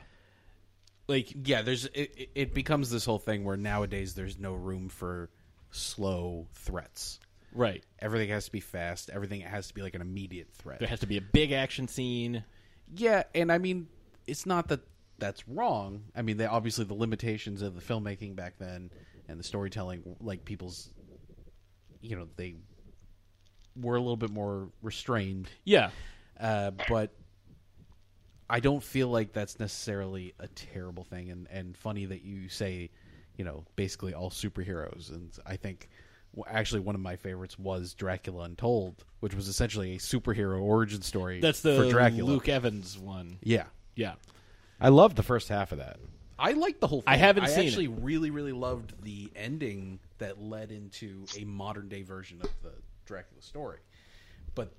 like 1.07 1.33
yeah 1.45 1.63
there's 1.63 1.85
it, 1.87 2.13
it- 2.17 2.31
it 2.35 2.55
becomes 2.55 2.91
this 2.91 3.05
whole 3.05 3.19
thing 3.21 3.45
where 3.45 3.57
nowadays 3.57 4.15
there's 4.15 4.39
no 4.39 4.55
room 4.55 4.89
for 4.89 5.31
slow 5.71 6.47
threats 6.55 7.21
right 7.53 7.85
everything 8.01 8.31
has 8.31 8.47
to 8.47 8.53
be 8.53 8.61
fast 8.61 9.11
everything 9.11 9.41
has 9.43 9.69
to 9.69 9.75
be 9.75 9.83
like 9.83 9.95
an 9.95 10.01
immediate 10.01 10.49
threat 10.55 10.81
there 10.81 10.89
has 10.89 11.01
to 11.01 11.07
be 11.07 11.17
a 11.17 11.21
big 11.23 11.53
action 11.53 11.87
scene 11.87 12.43
yeah 12.97 13.23
and 13.35 13.53
i 13.53 13.59
mean 13.59 13.87
it's 14.27 14.47
not 14.47 14.69
that 14.69 14.81
that's 15.19 15.47
wrong 15.49 16.03
i 16.17 16.23
mean 16.23 16.37
they 16.37 16.47
obviously 16.47 16.85
the 16.85 16.95
limitations 16.95 17.63
of 17.63 17.75
the 17.75 17.81
filmmaking 17.81 18.35
back 18.35 18.55
then 18.59 18.91
and 19.29 19.39
the 19.39 19.45
storytelling 19.45 20.03
like 20.21 20.45
people's 20.45 20.91
you 22.01 22.17
know 22.17 22.27
they 22.37 22.55
were 23.81 23.97
a 23.97 24.01
little 24.01 24.17
bit 24.17 24.31
more 24.31 24.69
restrained 24.83 25.49
Yeah. 25.65 25.91
uh, 26.41 26.73
but 26.89 27.11
I 28.49 28.61
don't 28.61 28.83
feel 28.83 29.09
like 29.09 29.33
that's 29.33 29.59
necessarily 29.59 30.35
a 30.39 30.49
terrible 30.49 31.03
thing, 31.03 31.31
and, 31.31 31.49
and 31.51 31.75
funny 31.77 32.05
that 32.05 32.23
you 32.23 32.51
say, 32.51 32.91
you 33.37 33.45
know, 33.45 33.65
basically 33.75 34.13
all 34.13 34.29
superheroes. 34.29 35.11
And 35.11 35.33
I 35.47 35.57
think 35.57 35.89
actually 36.47 36.83
one 36.83 36.95
of 36.95 37.01
my 37.01 37.17
favorites 37.17 37.59
was 37.59 37.95
Dracula 37.95 38.45
Untold, 38.45 39.03
which 39.21 39.35
was 39.35 39.49
essentially 39.49 39.95
a 39.95 39.99
superhero 39.99 40.61
origin 40.61 41.01
story. 41.01 41.41
that's 41.41 41.63
the 41.63 41.75
for 41.75 41.91
Dracula. 41.91 42.29
luke 42.31 42.49
evans 42.51 42.99
one 42.99 43.39
Yeah, 43.43 43.65
yeah 43.97 44.15
I 44.81 44.89
loved 44.89 45.17
the 45.17 45.23
first 45.23 45.49
half 45.49 45.73
of 45.73 45.79
that. 45.79 45.99
I 46.39 46.53
liked 46.53 46.81
the 46.81 46.87
whole. 46.89 47.01
thing. 47.03 47.13
I 47.13 47.17
haven't 47.17 47.45
I 47.45 47.47
seen 47.49 47.67
actually 47.69 47.85
it. 47.87 47.93
really 48.01 48.31
really 48.31 48.53
loved 48.53 48.93
the 49.05 49.31
ending 49.37 50.01
that 50.19 50.41
led 50.43 50.73
into 50.73 51.25
a 51.39 51.45
modern 51.45 51.89
day 51.89 52.03
version 52.03 52.41
of 52.43 52.49
the 52.63 52.73
Dracula 53.07 53.41
story, 53.41 53.79
but 54.55 54.73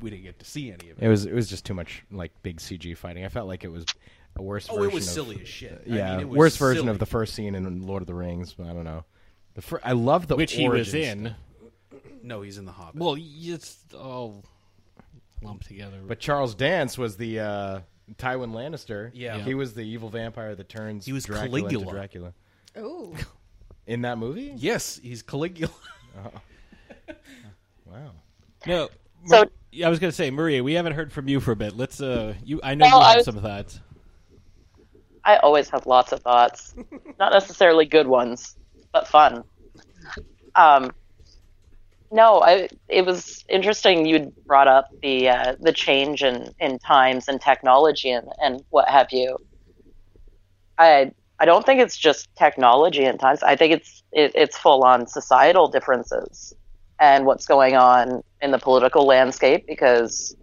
we 0.00 0.10
didn't 0.10 0.24
get 0.24 0.38
to 0.40 0.44
see 0.44 0.70
any 0.70 0.90
of 0.90 0.98
it. 0.98 1.04
It 1.04 1.08
was 1.08 1.24
it 1.24 1.32
was 1.34 1.48
just 1.48 1.64
too 1.64 1.74
much 1.74 2.02
like 2.10 2.32
big 2.42 2.58
CG 2.58 2.96
fighting. 2.96 3.24
I 3.24 3.28
felt 3.28 3.48
like 3.48 3.64
it 3.64 3.72
was 3.72 3.86
a 4.36 4.42
worse. 4.42 4.68
Oh, 4.70 4.74
it 4.76 4.78
version 4.80 4.94
was 4.94 5.06
of- 5.08 5.12
silly 5.14 5.40
as 5.40 5.48
shit. 5.48 5.84
I 5.90 5.94
Yeah, 5.94 6.10
mean, 6.12 6.20
it 6.20 6.28
was 6.28 6.36
worst 6.38 6.58
version 6.58 6.88
of 6.88 6.98
the 6.98 7.06
first 7.06 7.34
scene 7.34 7.54
in 7.54 7.86
Lord 7.86 8.02
of 8.02 8.06
the 8.06 8.14
Rings. 8.14 8.54
I 8.60 8.64
don't 8.72 8.84
know. 8.84 9.04
The 9.54 9.62
fir- 9.62 9.80
I 9.82 9.92
love 9.92 10.26
the 10.26 10.36
which 10.36 10.52
he 10.52 10.68
was 10.68 10.92
in. 10.94 11.34
No, 12.22 12.42
he's 12.42 12.58
in 12.58 12.66
the 12.66 12.72
Hobbit. 12.72 13.00
well 13.00 13.16
it's 13.18 13.78
all 13.98 14.44
lumped 15.42 15.66
together 15.66 15.96
But 16.06 16.20
Charles 16.20 16.54
Dance 16.54 16.98
was 16.98 17.16
the 17.16 17.40
uh, 17.40 17.80
Tywin 18.18 18.52
Lannister. 18.52 19.10
Yeah. 19.14 19.38
he 19.38 19.54
was 19.54 19.74
the 19.74 19.82
evil 19.82 20.08
vampire 20.08 20.54
that 20.54 20.68
turns. 20.68 21.06
He 21.06 21.12
was 21.12 21.24
Dracula 21.24 21.58
into 21.58 21.70
Caligula. 21.70 21.92
Dracula 21.92 22.32
Oh, 22.76 23.14
in 23.86 24.02
that 24.02 24.18
movie. 24.18 24.52
yes, 24.56 25.00
he's 25.02 25.22
Caligula. 25.22 25.72
Wow. 27.86 28.12
No. 28.66 28.88
So- 29.26 29.36
Mar- 29.36 29.46
yeah, 29.72 29.86
I 29.86 29.90
was 29.90 29.98
going 29.98 30.10
to 30.10 30.16
say, 30.16 30.30
Maria, 30.30 30.62
we 30.62 30.74
haven't 30.74 30.92
heard 30.94 31.12
from 31.12 31.28
you 31.28 31.40
for 31.40 31.52
a 31.52 31.56
bit. 31.56 31.76
Let's. 31.76 32.00
uh 32.00 32.34
You, 32.44 32.60
I 32.62 32.74
know 32.74 32.86
Well, 32.86 32.98
you 32.98 33.04
I 33.04 33.08
have 33.08 33.16
was- 33.18 33.24
some 33.24 33.40
thoughts. 33.40 33.80
I 35.24 35.36
always 35.36 35.68
have 35.70 35.86
lots 35.86 36.12
of 36.12 36.20
thoughts, 36.20 36.74
not 37.18 37.32
necessarily 37.32 37.84
good 37.84 38.06
ones, 38.06 38.56
but 38.90 39.06
fun. 39.06 39.44
Um, 40.54 40.92
no, 42.10 42.42
I. 42.42 42.68
It 42.88 43.06
was 43.06 43.44
interesting. 43.48 44.04
You 44.06 44.32
brought 44.46 44.66
up 44.68 44.88
the 45.02 45.28
uh, 45.28 45.56
the 45.60 45.72
change 45.72 46.22
in, 46.22 46.52
in 46.58 46.78
times 46.80 47.28
and 47.28 47.40
technology 47.40 48.10
and, 48.10 48.28
and 48.42 48.62
what 48.70 48.88
have 48.88 49.08
you. 49.12 49.36
I 50.78 51.12
I 51.38 51.44
don't 51.46 51.64
think 51.64 51.80
it's 51.80 51.96
just 51.96 52.28
technology 52.36 53.04
and 53.04 53.18
times. 53.18 53.42
I 53.42 53.56
think 53.56 53.72
it's 53.74 54.02
it, 54.12 54.32
it's 54.34 54.56
full 54.58 54.84
on 54.84 55.06
societal 55.06 55.68
differences 55.68 56.52
and 56.98 57.24
what's 57.26 57.46
going 57.46 57.76
on 57.76 58.22
in 58.42 58.50
the 58.50 58.58
political 58.58 59.06
landscape 59.06 59.64
because 59.66 60.34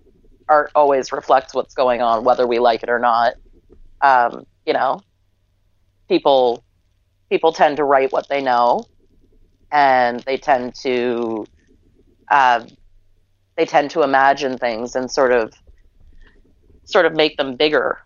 art 0.50 0.72
always 0.76 1.12
reflects 1.12 1.54
what's 1.54 1.74
going 1.76 2.02
on, 2.02 2.24
whether 2.24 2.48
we 2.48 2.60
like 2.60 2.84
it 2.84 2.90
or 2.90 3.00
not. 3.00 3.36
Um, 4.02 4.46
you 4.66 4.74
know, 4.74 5.02
people 6.10 6.64
people 7.30 7.54
tend 7.54 7.78
to 7.78 7.84
write 7.84 8.12
what 8.12 8.28
they 8.30 8.42
know, 8.42 8.84
and 9.72 10.22
they 10.22 10.38
tend 10.38 10.76
to 10.84 11.46
uh, 12.30 12.66
they 13.56 13.66
tend 13.66 13.92
to 13.92 14.04
imagine 14.04 14.58
things 14.58 14.96
and 14.96 15.10
sort 15.10 15.32
of 15.32 15.54
sort 16.86 17.06
of 17.06 17.14
make 17.14 17.38
them 17.38 17.56
bigger. 17.56 18.00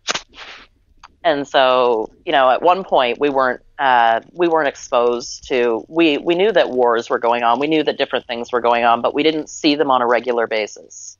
And 1.24 1.47
so, 1.47 2.09
you 2.26 2.32
know, 2.32 2.49
at 2.49 2.63
one 2.63 2.84
point 2.84 3.19
we 3.19 3.30
weren't 3.30 3.61
uh, 3.78 4.22
we 4.32 4.47
weren't 4.47 4.67
exposed 4.67 5.47
to 5.49 5.86
we 5.88 6.17
we 6.17 6.36
knew 6.36 6.51
that 6.51 6.72
wars 6.72 7.09
were 7.09 7.19
going 7.19 7.43
on, 7.43 7.59
we 7.59 7.67
knew 7.67 7.84
that 7.84 7.97
different 7.97 8.26
things 8.26 8.51
were 8.51 8.61
going 8.61 8.84
on, 8.84 9.01
but 9.01 9.13
we 9.13 9.22
didn't 9.22 9.49
see 9.49 9.76
them 9.76 9.91
on 9.91 10.01
a 10.01 10.07
regular 10.07 10.47
basis. 10.47 11.17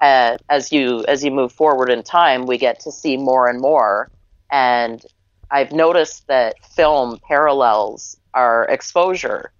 Uh, 0.00 0.36
as 0.48 0.72
you 0.72 1.04
as 1.06 1.24
you 1.24 1.30
move 1.30 1.52
forward 1.52 1.90
in 1.90 2.02
time, 2.02 2.46
we 2.46 2.58
get 2.58 2.80
to 2.80 2.92
see 2.92 3.16
more 3.16 3.48
and 3.48 3.60
more. 3.60 4.10
And 4.50 5.02
I've 5.50 5.72
noticed 5.72 6.26
that 6.26 6.54
film 6.64 7.18
parallels 7.26 8.16
our 8.34 8.64
exposure 8.64 9.52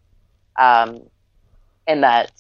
um, 0.59 1.03
in 1.87 2.03
that 2.03 2.33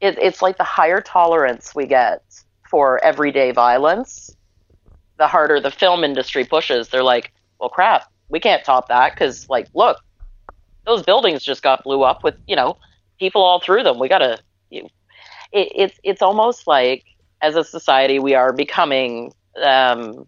it, 0.00 0.18
it's 0.18 0.42
like 0.42 0.56
the 0.58 0.64
higher 0.64 1.00
tolerance 1.00 1.74
we 1.74 1.86
get 1.86 2.22
for 2.68 3.02
everyday 3.04 3.52
violence, 3.52 4.34
the 5.18 5.26
harder 5.26 5.60
the 5.60 5.70
film 5.70 6.04
industry 6.04 6.44
pushes. 6.44 6.88
They're 6.88 7.02
like, 7.02 7.32
well, 7.58 7.68
crap, 7.68 8.10
we 8.28 8.40
can't 8.40 8.64
top 8.64 8.88
that 8.88 9.12
because, 9.12 9.48
like, 9.48 9.68
look, 9.74 9.98
those 10.86 11.02
buildings 11.02 11.42
just 11.42 11.62
got 11.62 11.84
blew 11.84 12.02
up 12.02 12.24
with 12.24 12.34
you 12.46 12.56
know 12.56 12.76
people 13.18 13.42
all 13.42 13.60
through 13.60 13.82
them. 13.82 13.98
We 13.98 14.08
gotta. 14.08 14.38
You, 14.70 14.88
it, 15.52 15.72
it's 15.74 16.00
it's 16.02 16.22
almost 16.22 16.66
like 16.66 17.04
as 17.42 17.56
a 17.56 17.64
society 17.64 18.18
we 18.18 18.34
are 18.34 18.52
becoming. 18.52 19.32
Um, 19.62 20.26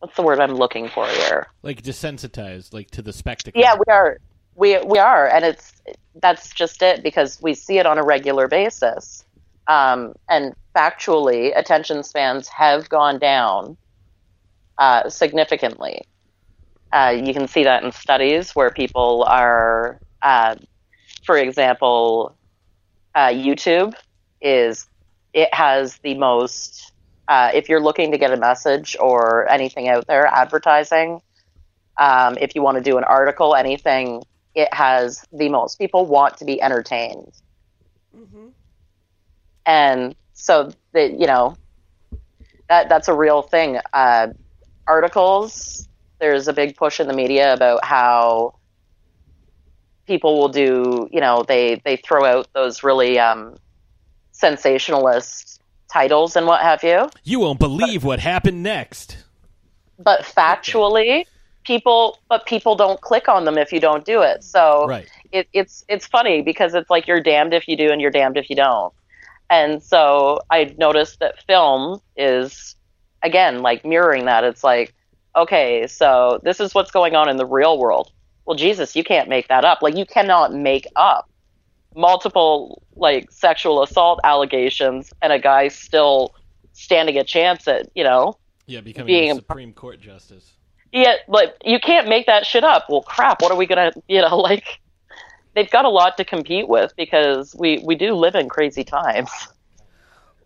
what's 0.00 0.16
the 0.16 0.22
word 0.22 0.40
I'm 0.40 0.54
looking 0.54 0.88
for 0.88 1.06
here? 1.06 1.46
Like 1.62 1.82
desensitized, 1.82 2.72
like 2.74 2.90
to 2.92 3.02
the 3.02 3.12
spectacle. 3.12 3.60
Yeah, 3.60 3.74
we 3.74 3.92
are. 3.92 4.18
We 4.54 4.78
we 4.80 4.98
are, 4.98 5.28
and 5.28 5.44
it's 5.44 5.80
that's 6.16 6.50
just 6.50 6.82
it 6.82 7.02
because 7.02 7.40
we 7.40 7.54
see 7.54 7.78
it 7.78 7.86
on 7.86 7.98
a 7.98 8.02
regular 8.02 8.48
basis. 8.48 9.24
Um, 9.66 10.14
and 10.28 10.54
factually, 10.74 11.56
attention 11.56 12.02
spans 12.02 12.48
have 12.48 12.88
gone 12.88 13.18
down 13.18 13.76
uh, 14.78 15.08
significantly. 15.08 16.02
Uh, 16.92 17.14
you 17.24 17.32
can 17.32 17.46
see 17.46 17.64
that 17.64 17.84
in 17.84 17.92
studies 17.92 18.50
where 18.56 18.70
people 18.70 19.24
are, 19.28 20.00
uh, 20.22 20.56
for 21.24 21.36
example, 21.36 22.34
uh, 23.14 23.28
YouTube 23.28 23.94
is 24.40 24.88
it 25.32 25.52
has 25.54 25.98
the 25.98 26.14
most. 26.14 26.92
Uh, 27.28 27.52
if 27.54 27.68
you're 27.68 27.80
looking 27.80 28.10
to 28.10 28.18
get 28.18 28.32
a 28.32 28.36
message 28.36 28.96
or 28.98 29.48
anything 29.48 29.88
out 29.88 30.04
there, 30.08 30.26
advertising, 30.26 31.20
um, 31.96 32.36
if 32.40 32.56
you 32.56 32.62
want 32.62 32.76
to 32.76 32.82
do 32.82 32.98
an 32.98 33.04
article, 33.04 33.54
anything, 33.54 34.20
it 34.54 34.72
has 34.72 35.24
the 35.32 35.48
most. 35.48 35.78
People 35.78 36.06
want 36.06 36.36
to 36.38 36.44
be 36.44 36.60
entertained, 36.60 37.32
and 39.66 40.14
so 40.32 40.72
that 40.92 41.18
you 41.18 41.26
know 41.26 41.56
that 42.68 42.88
that's 42.88 43.08
a 43.08 43.14
real 43.14 43.42
thing. 43.42 43.78
Uh, 43.92 44.28
articles, 44.86 45.88
there's 46.18 46.48
a 46.48 46.52
big 46.52 46.76
push 46.76 47.00
in 47.00 47.06
the 47.06 47.14
media 47.14 47.52
about 47.52 47.84
how 47.84 48.54
people 50.10 50.38
will 50.40 50.48
do, 50.48 51.08
you 51.12 51.20
know, 51.20 51.44
they 51.46 51.80
they 51.84 51.96
throw 51.96 52.24
out 52.24 52.48
those 52.52 52.82
really 52.82 53.18
um, 53.18 53.56
sensationalist 54.32 55.60
titles 55.92 56.34
and 56.34 56.46
what 56.46 56.62
have 56.62 56.82
you. 56.82 57.08
You 57.22 57.40
won't 57.40 57.60
believe 57.60 58.02
what 58.02 58.18
happened 58.18 58.62
next. 58.62 59.18
But 59.98 60.22
factually, 60.22 61.26
people 61.64 62.18
but 62.28 62.46
people 62.46 62.74
don't 62.74 63.00
click 63.00 63.28
on 63.28 63.44
them 63.44 63.58
if 63.58 63.72
you 63.72 63.80
don't 63.80 64.04
do 64.04 64.22
it. 64.22 64.42
So 64.42 64.86
Right. 64.86 65.10
it, 65.32 65.48
it's 65.52 65.84
it's 65.88 66.06
funny 66.06 66.42
because 66.42 66.74
it's 66.74 66.90
like 66.90 67.06
you're 67.06 67.20
damned 67.20 67.54
if 67.54 67.68
you 67.68 67.76
do 67.76 67.90
and 67.90 68.00
you're 68.00 68.10
damned 68.10 68.36
if 68.36 68.48
you 68.50 68.56
don't. 68.56 68.92
And 69.50 69.82
so 69.82 70.40
I 70.50 70.74
noticed 70.78 71.18
that 71.20 71.42
film 71.46 72.00
is 72.16 72.76
again 73.22 73.62
like 73.62 73.84
mirroring 73.84 74.24
that. 74.26 74.44
It's 74.44 74.64
like, 74.64 74.94
okay, 75.36 75.86
so 75.86 76.40
this 76.44 76.60
is 76.60 76.74
what's 76.74 76.90
going 76.90 77.14
on 77.14 77.28
in 77.28 77.36
the 77.36 77.46
real 77.46 77.78
world. 77.78 78.10
Well, 78.46 78.56
Jesus, 78.56 78.96
you 78.96 79.04
can't 79.04 79.28
make 79.28 79.48
that 79.48 79.64
up. 79.64 79.82
Like 79.82 79.96
you 79.96 80.06
cannot 80.06 80.52
make 80.52 80.86
up 80.96 81.28
multiple 81.94 82.82
like 82.96 83.30
sexual 83.30 83.82
assault 83.82 84.20
allegations 84.24 85.12
and 85.22 85.32
a 85.32 85.38
guy 85.38 85.68
still 85.68 86.34
standing 86.72 87.16
a 87.18 87.24
chance 87.24 87.66
at, 87.68 87.88
you 87.94 88.04
know, 88.04 88.34
Yeah, 88.66 88.80
becoming 88.80 89.06
Being 89.08 89.30
a 89.30 89.34
a- 89.34 89.36
Supreme 89.36 89.72
Court 89.72 90.00
justice. 90.00 90.52
Yeah, 90.92 91.16
like 91.28 91.54
you 91.64 91.78
can't 91.78 92.08
make 92.08 92.26
that 92.26 92.46
shit 92.46 92.64
up. 92.64 92.86
Well, 92.88 93.02
crap. 93.02 93.42
What 93.42 93.52
are 93.52 93.56
we 93.56 93.66
gonna, 93.66 93.92
you 94.08 94.20
know, 94.20 94.36
like 94.38 94.80
they've 95.54 95.70
got 95.70 95.84
a 95.84 95.88
lot 95.88 96.16
to 96.16 96.24
compete 96.24 96.68
with 96.68 96.94
because 96.96 97.54
we 97.58 97.82
we 97.84 97.94
do 97.94 98.14
live 98.14 98.34
in 98.34 98.48
crazy 98.48 98.84
times. 98.84 99.30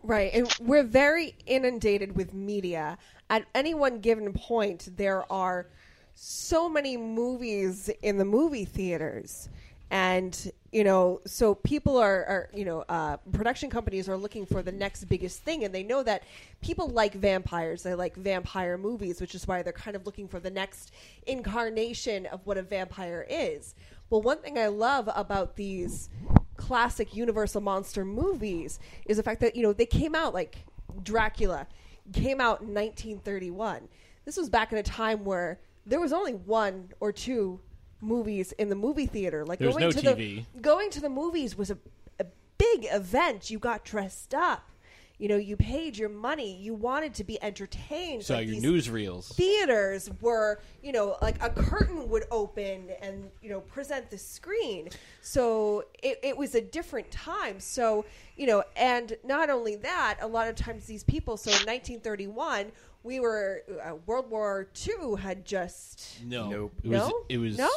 Right. 0.03 0.31
And 0.35 0.55
we're 0.61 0.83
very 0.85 1.35
inundated 1.47 2.15
with 2.15 2.35
media. 2.35 2.99
At 3.31 3.47
any 3.55 3.73
one 3.73 4.01
given 4.01 4.35
point, 4.35 4.91
there 4.99 5.31
are 5.33 5.67
so 6.15 6.69
many 6.69 6.99
movies 6.99 7.89
in 8.03 8.19
the 8.19 8.25
movie 8.25 8.67
theaters. 8.67 9.49
And, 9.91 10.53
you 10.73 10.83
know, 10.83 11.21
so 11.25 11.55
people 11.55 11.97
are, 11.99 12.25
are 12.25 12.49
you 12.53 12.65
know, 12.65 12.85
uh, 12.89 13.19
production 13.33 13.71
companies 13.71 14.09
are 14.09 14.17
looking 14.17 14.45
for 14.45 14.63
the 14.63 14.73
next 14.73 15.05
biggest 15.05 15.43
thing. 15.43 15.65
And 15.65 15.75
they 15.75 15.83
know 15.83 16.03
that 16.03 16.25
people 16.61 16.89
like 16.89 17.15
vampires. 17.15 17.83
They 17.83 17.95
like 17.95 18.17
vampire 18.17 18.77
movies, 18.77 19.21
which 19.21 19.35
is 19.35 19.47
why 19.47 19.63
they're 19.63 19.73
kind 19.73 19.95
of 19.95 20.07
looking 20.07 20.27
for 20.27 20.41
the 20.41 20.51
next 20.51 20.93
incarnation 21.27 22.27
of 22.27 22.45
what 22.47 22.59
a 22.59 22.63
vampire 22.63 23.27
is. 23.29 23.75
Well, 24.11 24.23
one 24.23 24.39
thing 24.39 24.59
I 24.59 24.67
love 24.67 25.09
about 25.15 25.57
these 25.57 26.11
classic 26.57 27.15
Universal 27.15 27.61
monster 27.61 28.05
movies 28.05 28.79
is 29.07 29.17
the 29.17 29.23
fact 29.23 29.41
that 29.41 29.57
you 29.57 29.63
know 29.63 29.73
they 29.73 29.87
came 29.87 30.15
out 30.15 30.33
like 30.35 30.65
Dracula 31.03 31.67
came 32.13 32.41
out 32.41 32.61
in 32.61 32.69
1931. 32.69 33.89
This 34.25 34.37
was 34.37 34.49
back 34.49 34.73
in 34.73 34.79
a 34.79 34.83
time 34.83 35.25
where 35.25 35.59
there 35.87 36.01
was 36.01 36.13
only 36.13 36.33
one 36.35 36.91
or 37.01 37.13
two 37.13 37.61
movies 38.05 38.53
in 38.53 38.69
the 38.69 38.77
movie 38.77 39.07
theater. 39.07 39.45
Like 39.45 39.59
There 39.59 39.69
was 39.69 39.77
going 39.77 39.87
no 39.95 40.01
to 40.01 40.15
TV. 40.15 40.45
the 40.55 40.61
going 40.61 40.91
to 40.91 41.01
the 41.01 41.09
movies 41.11 41.57
was 41.57 41.71
a, 41.71 41.79
a 42.21 42.27
big 42.59 42.87
event. 42.91 43.51
You 43.51 43.59
got 43.59 43.85
dressed 43.85 44.35
up. 44.35 44.71
You 45.17 45.29
know, 45.29 45.37
you 45.37 45.57
paid 45.57 45.97
your 45.97 46.09
money. 46.09 46.57
You 46.57 46.75
wanted 46.75 47.15
to 47.15 47.25
be 47.25 47.41
entertained. 47.41 48.25
Saw 48.25 48.35
Like 48.35 48.49
your 48.49 48.61
newsreels. 48.61 49.33
theaters 49.33 50.11
were, 50.21 50.61
you 50.83 50.91
know, 50.91 51.17
like 51.23 51.41
a 51.41 51.51
curtain 51.51 52.09
would 52.09 52.25
open 52.33 52.91
and, 53.01 53.31
you 53.41 53.49
know, 53.49 53.61
present 53.61 54.11
the 54.11 54.19
screen. 54.19 54.89
So 55.23 55.85
it, 56.03 56.19
it 56.25 56.37
was 56.37 56.57
a 56.57 56.61
different 56.61 57.13
time. 57.13 57.61
So, 57.61 58.05
you 58.37 58.49
know, 58.49 58.65
and 58.77 59.17
not 59.25 59.51
only 59.51 59.77
that, 59.77 60.19
a 60.21 60.27
lot 60.27 60.49
of 60.49 60.57
times 60.57 60.87
these 60.87 61.05
people, 61.05 61.37
so 61.37 61.49
in 61.51 61.59
1931, 61.65 62.73
we 63.05 63.21
were, 63.21 63.63
uh, 63.87 63.95
World 64.07 64.29
War 64.31 64.67
II 64.85 65.15
had 65.21 65.45
just. 65.45 66.25
No. 66.25 66.49
Nope. 66.51 66.73
It 66.83 66.89
was, 66.89 66.99
No? 66.99 67.23
It 67.29 67.39
was 67.39 67.57
No? 67.57 67.71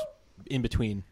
In 0.45 0.61
between. 0.61 1.03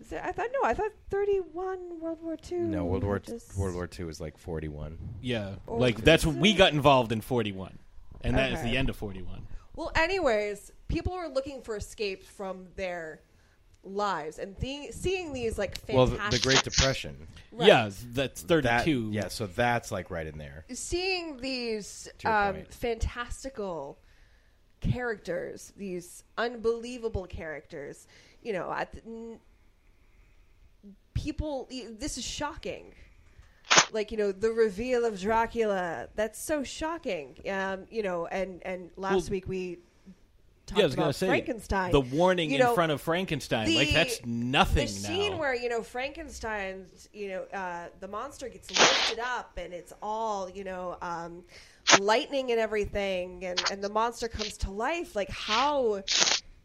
Is 0.00 0.12
I 0.12 0.32
thought, 0.32 0.48
no, 0.52 0.68
I 0.68 0.74
thought 0.74 0.90
31, 1.10 2.00
World 2.00 2.18
War 2.22 2.36
II. 2.50 2.58
No, 2.58 2.84
World 2.84 3.04
War 3.04 3.18
just- 3.20 3.56
World 3.56 3.74
War 3.74 3.88
II 3.98 4.06
was 4.06 4.20
like 4.20 4.36
forty 4.36 4.68
one. 4.68 4.98
Yeah. 5.20 5.54
Or 5.66 5.78
like 5.78 5.98
that's 6.02 6.26
when 6.26 6.40
we 6.40 6.54
got 6.54 6.72
involved 6.72 7.12
in 7.12 7.20
41. 7.20 7.78
And 8.22 8.36
that 8.36 8.52
is 8.52 8.58
Okay. 8.60 8.70
the 8.72 8.76
end 8.76 8.88
of 8.88 8.96
41. 8.96 9.46
Well, 9.74 9.90
anyways, 9.94 10.70
people 10.88 11.14
were 11.14 11.28
looking 11.28 11.62
for 11.62 11.76
escape 11.76 12.24
from 12.24 12.66
their 12.76 13.20
lives 13.84 14.38
and 14.38 14.56
the- 14.58 14.90
seeing 14.92 15.32
these 15.32 15.58
like 15.58 15.78
Well, 15.88 16.06
the, 16.06 16.16
the 16.30 16.38
Great 16.40 16.62
Depression. 16.62 17.26
Right. 17.50 17.66
Yeah, 17.68 17.90
that's 18.12 18.42
32. 18.42 19.06
That, 19.06 19.12
yeah, 19.12 19.28
so 19.28 19.46
that's 19.46 19.90
like 19.90 20.10
right 20.10 20.26
in 20.26 20.38
there. 20.38 20.64
seeing 20.72 21.36
these 21.38 22.08
To 22.18 22.28
your 22.28 22.36
um, 22.36 22.54
point. 22.54 22.74
fantastical 22.74 23.98
characters, 24.80 25.72
these 25.76 26.24
unbelievable 26.38 27.26
characters, 27.26 28.06
you 28.42 28.52
know, 28.52 28.72
at 28.72 28.92
the, 28.92 29.00
n- 29.06 29.38
people. 31.14 31.68
This 31.98 32.18
is 32.18 32.24
shocking. 32.24 32.92
Like 33.92 34.10
you 34.10 34.18
know, 34.18 34.32
the 34.32 34.50
reveal 34.50 35.04
of 35.04 35.20
Dracula. 35.20 36.08
That's 36.14 36.40
so 36.42 36.62
shocking. 36.62 37.36
Um, 37.48 37.86
you 37.90 38.02
know, 38.02 38.26
and 38.26 38.60
and 38.64 38.90
last 38.96 39.12
Well, 39.14 39.30
week 39.30 39.48
we 39.48 39.78
talked 40.66 40.78
Yeah, 40.78 40.84
I 40.84 40.86
was 40.86 40.94
to 40.96 41.12
say 41.12 41.26
Frankenstein. 41.28 41.92
the 41.92 42.00
warning 42.00 42.50
You 42.50 42.56
in 42.56 42.62
know, 42.62 42.74
front 42.74 42.92
of 42.92 43.00
Frankenstein. 43.00 43.72
like 43.74 43.92
that's 43.92 44.20
nothing 44.24 44.86
the 44.86 44.92
now. 44.92 44.98
scene 45.08 45.38
where 45.38 45.54
you 45.54 45.68
know 45.68 45.82
Frankenstein's, 45.82 47.08
you 47.12 47.28
know, 47.28 47.42
uh, 47.58 47.86
the 48.00 48.08
monster 48.08 48.48
gets 48.48 48.70
lifted 48.70 49.18
up 49.20 49.52
and 49.56 49.72
it's 49.72 49.92
all 50.02 50.50
you 50.50 50.64
know, 50.64 50.96
um, 51.02 51.44
lightning 52.00 52.50
and 52.50 52.60
everything, 52.60 53.44
and 53.44 53.62
and 53.70 53.82
the 53.82 53.90
monster 53.90 54.28
comes 54.28 54.56
to 54.58 54.70
life. 54.70 55.14
Like 55.16 55.30
how 55.30 56.02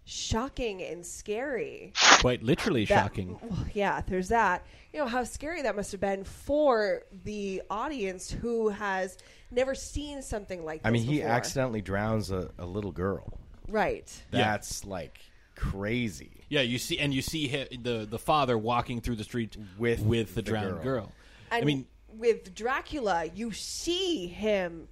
shocking 0.07 0.81
and 0.81 1.05
scary. 1.05 1.93
Quite 2.21 2.41
literally 2.41 2.85
that- 2.85 3.03
shocking. 3.03 3.37
well, 3.41 3.65
yeah, 3.73 4.01
there's 4.07 4.29
that. 4.29 4.65
You 4.93 4.99
know 4.99 5.05
how 5.07 5.23
scary 5.25 5.61
that 5.63 5.75
must 5.75 5.91
have 5.91 6.01
been 6.01 6.23
for 6.23 7.03
the 7.23 7.61
audience 7.69 8.31
who 8.31 8.69
has 8.69 9.17
never 9.51 9.75
seen 9.75 10.21
something 10.21 10.63
like 10.65 10.81
this. 10.81 10.87
I 10.87 10.91
mean, 10.91 11.03
he 11.03 11.17
before. 11.17 11.29
accidentally 11.31 11.81
drowns 11.81 12.31
a, 12.31 12.49
a 12.57 12.65
little 12.65 12.91
girl. 12.91 13.37
right. 13.67 14.11
Yeah. 14.31 14.39
That's 14.51 14.85
like 14.85 15.19
crazy. 15.55 16.31
Yeah, 16.49 16.61
you 16.61 16.77
see, 16.77 16.97
and 16.99 17.13
you 17.13 17.21
see 17.21 17.47
hi 17.49 17.67
the 17.81 18.07
the 18.09 18.17
father 18.19 18.57
walking 18.57 19.01
through 19.01 19.17
the 19.17 19.23
street 19.25 19.57
with 19.77 19.99
with 20.01 20.29
the, 20.29 20.41
the 20.41 20.49
drowned 20.49 20.81
girl. 20.81 20.83
girl. 20.83 21.11
And 21.51 21.61
I 21.63 21.65
mean, 21.65 21.85
with 22.09 22.55
Dracula, 22.55 23.25
you 23.35 23.51
see 23.51 24.27
him 24.27 24.87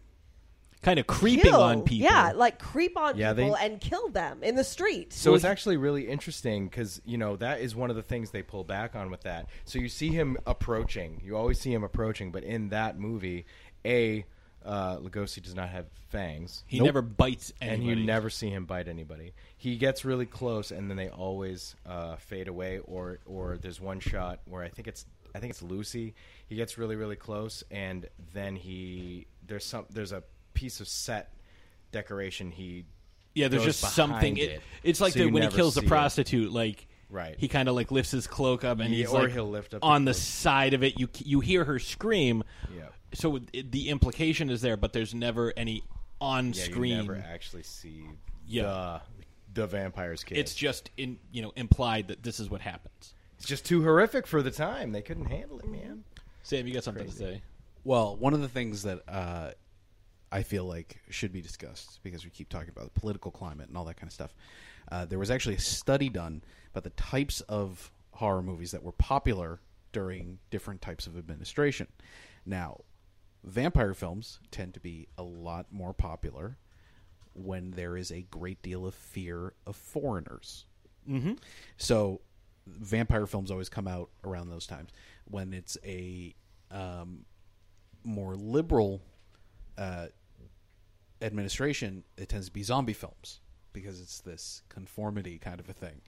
kind 0.85 0.99
of 0.99 1.07
creeping 1.07 1.51
kill. 1.51 1.61
on 1.61 1.81
people. 1.81 2.05
Yeah, 2.05 2.31
like 2.35 2.59
creep 2.59 2.95
on 2.95 3.17
Yeah, 3.17 3.33
people 3.33 3.55
they- 3.55 3.65
and 3.65 3.81
kill 3.81 4.09
them 4.09 4.43
in 4.43 4.55
the 4.55 4.63
street. 4.63 5.11
So 5.13 5.33
it's 5.33 5.43
actually 5.43 5.77
really 5.77 6.07
interesting 6.07 6.67
because 6.67 7.01
you 7.05 7.17
know 7.17 7.35
that 7.37 7.59
is 7.59 7.75
one 7.75 7.89
of 7.89 7.95
the 7.95 8.03
things 8.03 8.31
they 8.31 8.43
pull 8.43 8.63
back 8.63 8.95
on 8.95 9.09
with 9.09 9.21
that. 9.21 9.47
So 9.65 9.79
you 9.79 9.89
see 9.89 10.09
him 10.09 10.37
approaching. 10.45 11.21
You 11.25 11.35
always 11.35 11.59
see 11.59 11.73
him 11.73 11.83
approaching, 11.83 12.31
but 12.31 12.43
in 12.43 12.69
that 12.69 12.99
movie, 12.99 13.45
a 13.83 14.25
uh, 14.63 14.97
Lugosi 14.97 15.41
does 15.43 15.53
not 15.55 15.69
have 15.69 15.85
fangs. 16.09 16.63
He 16.65 16.79
never 16.79 17.01
bites 17.01 17.53
and 17.61 17.83
you 17.83 17.95
never 17.95 18.29
see 18.29 18.49
him 18.49 18.65
bite 18.65 18.87
anybody. 18.87 19.33
He 19.57 19.77
gets 19.77 20.05
really 20.05 20.25
close, 20.25 20.71
and 20.71 20.89
then 20.89 20.97
they 20.97 21.09
always 21.09 21.75
uh, 21.85 22.15
fade 22.17 22.47
away. 22.47 22.79
Or 22.79 23.19
or 23.25 23.57
there's 23.57 23.81
one 23.81 23.99
shot 23.99 24.39
where 24.45 24.63
I 24.63 24.69
think 24.69 24.87
it's 24.87 25.05
I 25.33 25.39
think 25.39 25.51
it's 25.51 25.61
Lucy. 25.61 26.13
He 26.47 26.55
gets 26.55 26.77
really 26.77 26.95
really 26.95 27.15
close, 27.15 27.63
and 27.71 28.07
then 28.33 28.55
he 28.55 29.27
there's 29.45 29.65
some 29.65 29.85
there's 29.89 30.11
a 30.11 30.23
piece 30.55 30.79
of 30.79 30.87
set 30.87 31.31
decoration 31.91 32.49
he 32.51 32.85
Yeah, 33.35 33.47
there's 33.49 33.65
goes 33.65 33.79
just 33.81 33.93
something. 33.95 34.37
It, 34.37 34.49
it, 34.49 34.61
it's 34.83 34.99
like 35.01 35.13
so 35.13 35.19
the, 35.19 35.27
when 35.31 35.43
he 35.43 35.49
kills 35.49 35.75
the 35.75 35.81
see 35.81 35.85
it. 35.85 35.89
prostitute, 35.89 36.51
like 36.51 36.87
Right. 37.09 37.35
he 37.37 37.47
kind 37.47 37.69
of 37.69 37.75
like 37.75 37.91
lifts 37.91 38.11
his 38.11 38.25
cloak 38.25 38.63
up 38.63 38.79
and 38.79 38.89
Yeah, 38.89 38.97
he's 39.05 39.09
or 39.13 39.23
like 39.23 39.31
he'll 39.31 39.49
lift 39.49 39.73
up 39.75 39.83
on 39.83 40.05
the 40.05 40.11
cloak. 40.13 40.21
side 40.21 40.73
of 40.73 40.83
it. 40.83 40.99
You 40.99 41.07
you 41.23 41.39
hear 41.39 41.63
her 41.63 41.77
scream. 41.79 42.43
Yeah. 42.75 42.85
So 43.13 43.39
it, 43.53 43.71
the 43.71 43.89
implication 43.89 44.49
is 44.49 44.61
there, 44.61 44.75
but 44.75 44.91
there's 44.91 45.13
never 45.13 45.53
any 45.55 45.83
on 46.19 46.53
Yeah, 46.53 46.63
screen. 46.63 46.91
you 46.97 47.01
never 47.03 47.23
actually 47.29 47.63
see 47.63 48.05
Yeah. 48.47 48.63
the 49.53 49.61
the 49.61 49.67
vampire's 49.67 50.23
kiss. 50.23 50.37
It's 50.37 50.55
just 50.55 50.89
in 50.97 51.19
you 51.31 51.41
know 51.43 51.53
implied 51.55 52.07
that 52.09 52.23
this 52.23 52.39
is 52.39 52.49
what 52.49 52.61
happens. 52.61 53.13
It's 53.37 53.45
just 53.47 53.65
too 53.65 53.83
horrific 53.83 54.25
for 54.27 54.41
the 54.41 54.51
time. 54.51 54.91
They 54.91 55.01
couldn't 55.01 55.25
handle 55.25 55.59
it, 55.59 55.67
man. 55.67 56.03
Sam, 56.43 56.67
you 56.67 56.73
got 56.73 56.83
something 56.83 57.03
Crazy. 57.05 57.23
to 57.25 57.31
say? 57.33 57.41
Well, 57.83 58.15
one 58.17 58.33
of 58.33 58.41
the 58.41 58.47
things 58.47 58.83
that 58.83 59.01
uh, 59.07 59.51
I 60.35 60.43
feel 60.43 60.65
like 60.65 60.97
should 61.09 61.31
be 61.31 61.41
discussed 61.41 62.01
because 62.03 62.25
we 62.25 62.29
keep 62.29 62.49
talking 62.49 62.67
about 62.67 62.93
the 62.93 62.99
political 62.99 63.31
climate 63.31 63.69
and 63.69 63.77
all 63.77 63.85
that 63.85 63.95
kind 63.95 64.09
of 64.09 64.13
stuff. 64.13 64.35
Uh, 64.91 65.05
there 65.05 65.17
was 65.17 65.31
actually 65.31 65.55
a 65.55 65.59
study 65.61 66.09
done 66.09 66.43
about 66.71 66.83
the 66.83 66.89
types 66.89 67.39
of 67.41 67.89
horror 68.11 68.43
movies 68.43 68.71
that 68.71 68.83
were 68.83 68.91
popular 68.91 69.61
during 69.93 70.39
different 70.49 70.81
types 70.81 71.07
of 71.07 71.17
administration. 71.17 71.87
Now, 72.45 72.81
vampire 73.45 73.93
films 73.93 74.39
tend 74.51 74.73
to 74.73 74.81
be 74.81 75.07
a 75.17 75.23
lot 75.23 75.67
more 75.71 75.93
popular 75.93 76.57
when 77.33 77.71
there 77.71 77.95
is 77.95 78.11
a 78.11 78.23
great 78.23 78.61
deal 78.61 78.85
of 78.85 78.93
fear 78.93 79.53
of 79.65 79.77
foreigners. 79.77 80.65
Mhm. 81.07 81.39
So, 81.77 82.19
vampire 82.67 83.25
films 83.25 83.51
always 83.51 83.69
come 83.69 83.87
out 83.87 84.09
around 84.25 84.49
those 84.49 84.67
times 84.67 84.89
when 85.23 85.53
it's 85.53 85.77
a 85.85 86.35
um, 86.71 87.23
more 88.03 88.35
liberal 88.35 89.01
uh, 89.77 90.07
administration. 91.21 92.03
It 92.17 92.29
tends 92.29 92.47
to 92.47 92.51
be 92.53 92.63
zombie 92.63 92.93
films 92.93 93.39
because 93.73 93.99
it's 94.01 94.19
this 94.21 94.61
conformity 94.69 95.37
kind 95.37 95.59
of 95.59 95.69
a 95.69 95.73
thing, 95.73 96.01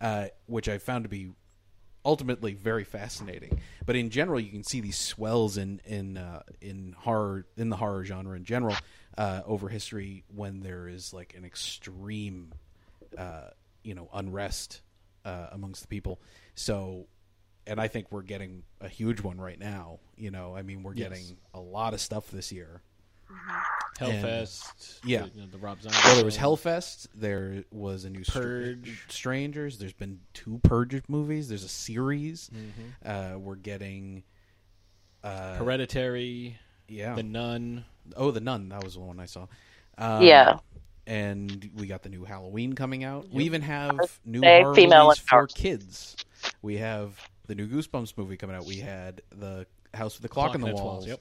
uh, 0.00 0.26
which 0.46 0.68
I 0.68 0.78
found 0.78 1.04
to 1.04 1.08
be 1.08 1.30
ultimately 2.04 2.52
very 2.54 2.84
fascinating. 2.84 3.58
But 3.86 3.96
in 3.96 4.10
general, 4.10 4.38
you 4.40 4.50
can 4.50 4.64
see 4.64 4.80
these 4.80 4.98
swells 4.98 5.56
in 5.56 5.80
in 5.84 6.16
uh, 6.18 6.42
in 6.60 6.94
horror 6.98 7.46
in 7.56 7.70
the 7.70 7.76
horror 7.76 8.04
genre 8.04 8.36
in 8.36 8.44
general 8.44 8.76
uh, 9.16 9.42
over 9.46 9.68
history 9.68 10.24
when 10.34 10.60
there 10.60 10.88
is 10.88 11.12
like 11.12 11.34
an 11.36 11.44
extreme, 11.44 12.52
uh, 13.16 13.48
you 13.82 13.94
know, 13.94 14.08
unrest 14.12 14.82
uh, 15.24 15.46
amongst 15.52 15.82
the 15.82 15.88
people. 15.88 16.20
So, 16.54 17.06
and 17.66 17.80
I 17.80 17.88
think 17.88 18.10
we're 18.12 18.22
getting 18.22 18.64
a 18.80 18.88
huge 18.88 19.20
one 19.22 19.40
right 19.40 19.58
now. 19.58 20.00
You 20.16 20.30
know, 20.30 20.54
I 20.54 20.62
mean, 20.62 20.82
we're 20.82 20.94
Yes. 20.94 21.08
getting 21.08 21.36
a 21.54 21.60
lot 21.60 21.94
of 21.94 22.00
stuff 22.00 22.30
this 22.30 22.52
year. 22.52 22.82
Hellfest, 23.98 25.00
And- 25.02 25.10
yeah. 25.10 25.22
the- 25.22 25.28
you 25.34 25.40
know, 25.42 25.46
the 25.50 25.58
Rob 25.58 25.80
Zombie 25.82 25.96
Well, 26.04 26.16
there 26.16 26.24
was. 26.24 26.36
Hellfest. 26.36 27.06
There 27.14 27.64
was 27.70 28.04
a 28.04 28.10
new 28.10 28.24
Str- 28.24 28.38
Purge. 28.40 29.04
Strangers. 29.08 29.78
There's 29.78 29.92
been 29.92 30.20
two 30.32 30.58
Purge 30.64 31.02
movies. 31.08 31.48
There's 31.48 31.64
a 31.64 31.68
series. 31.68 32.50
Mhm. 32.52 33.34
Uh, 33.34 33.38
we're 33.38 33.54
getting 33.56 34.24
uh, 35.22 35.56
Hereditary. 35.56 36.58
Yeah, 36.88 37.14
The 37.14 37.22
Nun. 37.22 37.84
Oh, 38.16 38.30
the 38.30 38.40
Nun. 38.40 38.68
That 38.68 38.84
was 38.84 38.94
the 38.94 39.00
one 39.00 39.18
I 39.18 39.24
saw. 39.26 39.46
Um, 39.96 40.22
Yeah. 40.22 40.58
and 41.06 41.70
we 41.76 41.86
got 41.86 42.02
the 42.02 42.10
new 42.10 42.24
Halloween 42.24 42.74
coming 42.74 43.04
out. 43.04 43.28
We 43.30 43.44
even 43.44 43.62
have 43.62 43.98
new 44.26 44.40
Say 44.40 44.62
horror 44.62 44.74
female 44.74 45.04
movies 45.06 45.18
for 45.20 45.46
kids. 45.46 46.16
We 46.60 46.76
have 46.78 47.18
the 47.46 47.54
new 47.54 47.66
Goosebumps 47.68 48.18
movie 48.18 48.36
coming 48.36 48.54
out. 48.56 48.66
We 48.66 48.76
had 48.76 49.22
the 49.30 49.66
House 49.94 50.16
with 50.16 50.22
the 50.22 50.28
Clock, 50.28 50.46
Clock 50.48 50.54
in 50.56 50.60
the 50.60 50.66
in 50.68 50.74
Walls. 50.74 50.84
Walls, 50.84 51.06
yep. 51.06 51.20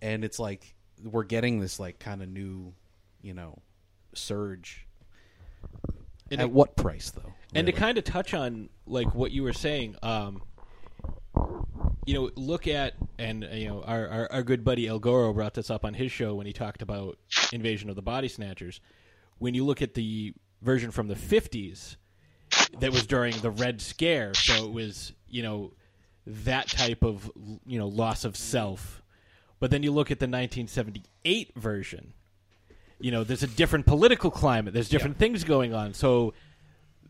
And 0.00 0.24
it's 0.24 0.38
like 0.38 0.74
we're 1.02 1.24
getting 1.24 1.60
this 1.60 1.78
like 1.80 1.98
kind 1.98 2.22
of 2.22 2.28
new, 2.28 2.72
you 3.20 3.34
know, 3.34 3.58
surge. 4.14 4.86
And 6.30 6.40
At 6.40 6.46
it- 6.46 6.52
what 6.52 6.76
price 6.76 7.10
though? 7.10 7.32
And 7.54 7.66
to 7.66 7.72
kind 7.72 7.98
of 7.98 8.04
touch 8.04 8.32
on 8.32 8.70
like 8.86 9.14
what 9.14 9.30
you 9.32 9.42
were 9.42 9.52
saying, 9.52 9.96
um, 10.02 10.42
you 12.06 12.14
know, 12.14 12.30
look 12.34 12.66
at 12.66 12.94
and 13.18 13.44
uh, 13.44 13.48
you 13.48 13.68
know 13.68 13.82
our, 13.82 14.08
our 14.08 14.32
our 14.32 14.42
good 14.42 14.64
buddy 14.64 14.86
El 14.86 14.98
Goro 14.98 15.32
brought 15.32 15.54
this 15.54 15.70
up 15.70 15.84
on 15.84 15.94
his 15.94 16.10
show 16.10 16.34
when 16.34 16.46
he 16.46 16.52
talked 16.52 16.82
about 16.82 17.18
Invasion 17.52 17.90
of 17.90 17.96
the 17.96 18.02
Body 18.02 18.28
Snatchers. 18.28 18.80
When 19.38 19.54
you 19.54 19.64
look 19.64 19.82
at 19.82 19.94
the 19.94 20.34
version 20.62 20.90
from 20.90 21.08
the 21.08 21.16
fifties, 21.16 21.96
that 22.80 22.90
was 22.92 23.06
during 23.06 23.36
the 23.40 23.50
Red 23.50 23.80
Scare, 23.80 24.34
so 24.34 24.64
it 24.64 24.72
was 24.72 25.12
you 25.28 25.42
know 25.42 25.72
that 26.26 26.68
type 26.68 27.04
of 27.04 27.30
you 27.66 27.78
know 27.78 27.88
loss 27.88 28.24
of 28.24 28.36
self. 28.36 29.01
But 29.62 29.70
then 29.70 29.84
you 29.84 29.92
look 29.92 30.10
at 30.10 30.18
the 30.18 30.24
1978 30.24 31.52
version. 31.54 32.14
You 32.98 33.12
know, 33.12 33.22
there's 33.22 33.44
a 33.44 33.46
different 33.46 33.86
political 33.86 34.28
climate. 34.28 34.74
There's 34.74 34.88
different 34.88 35.18
things 35.18 35.44
going 35.44 35.72
on. 35.72 35.94
So 35.94 36.34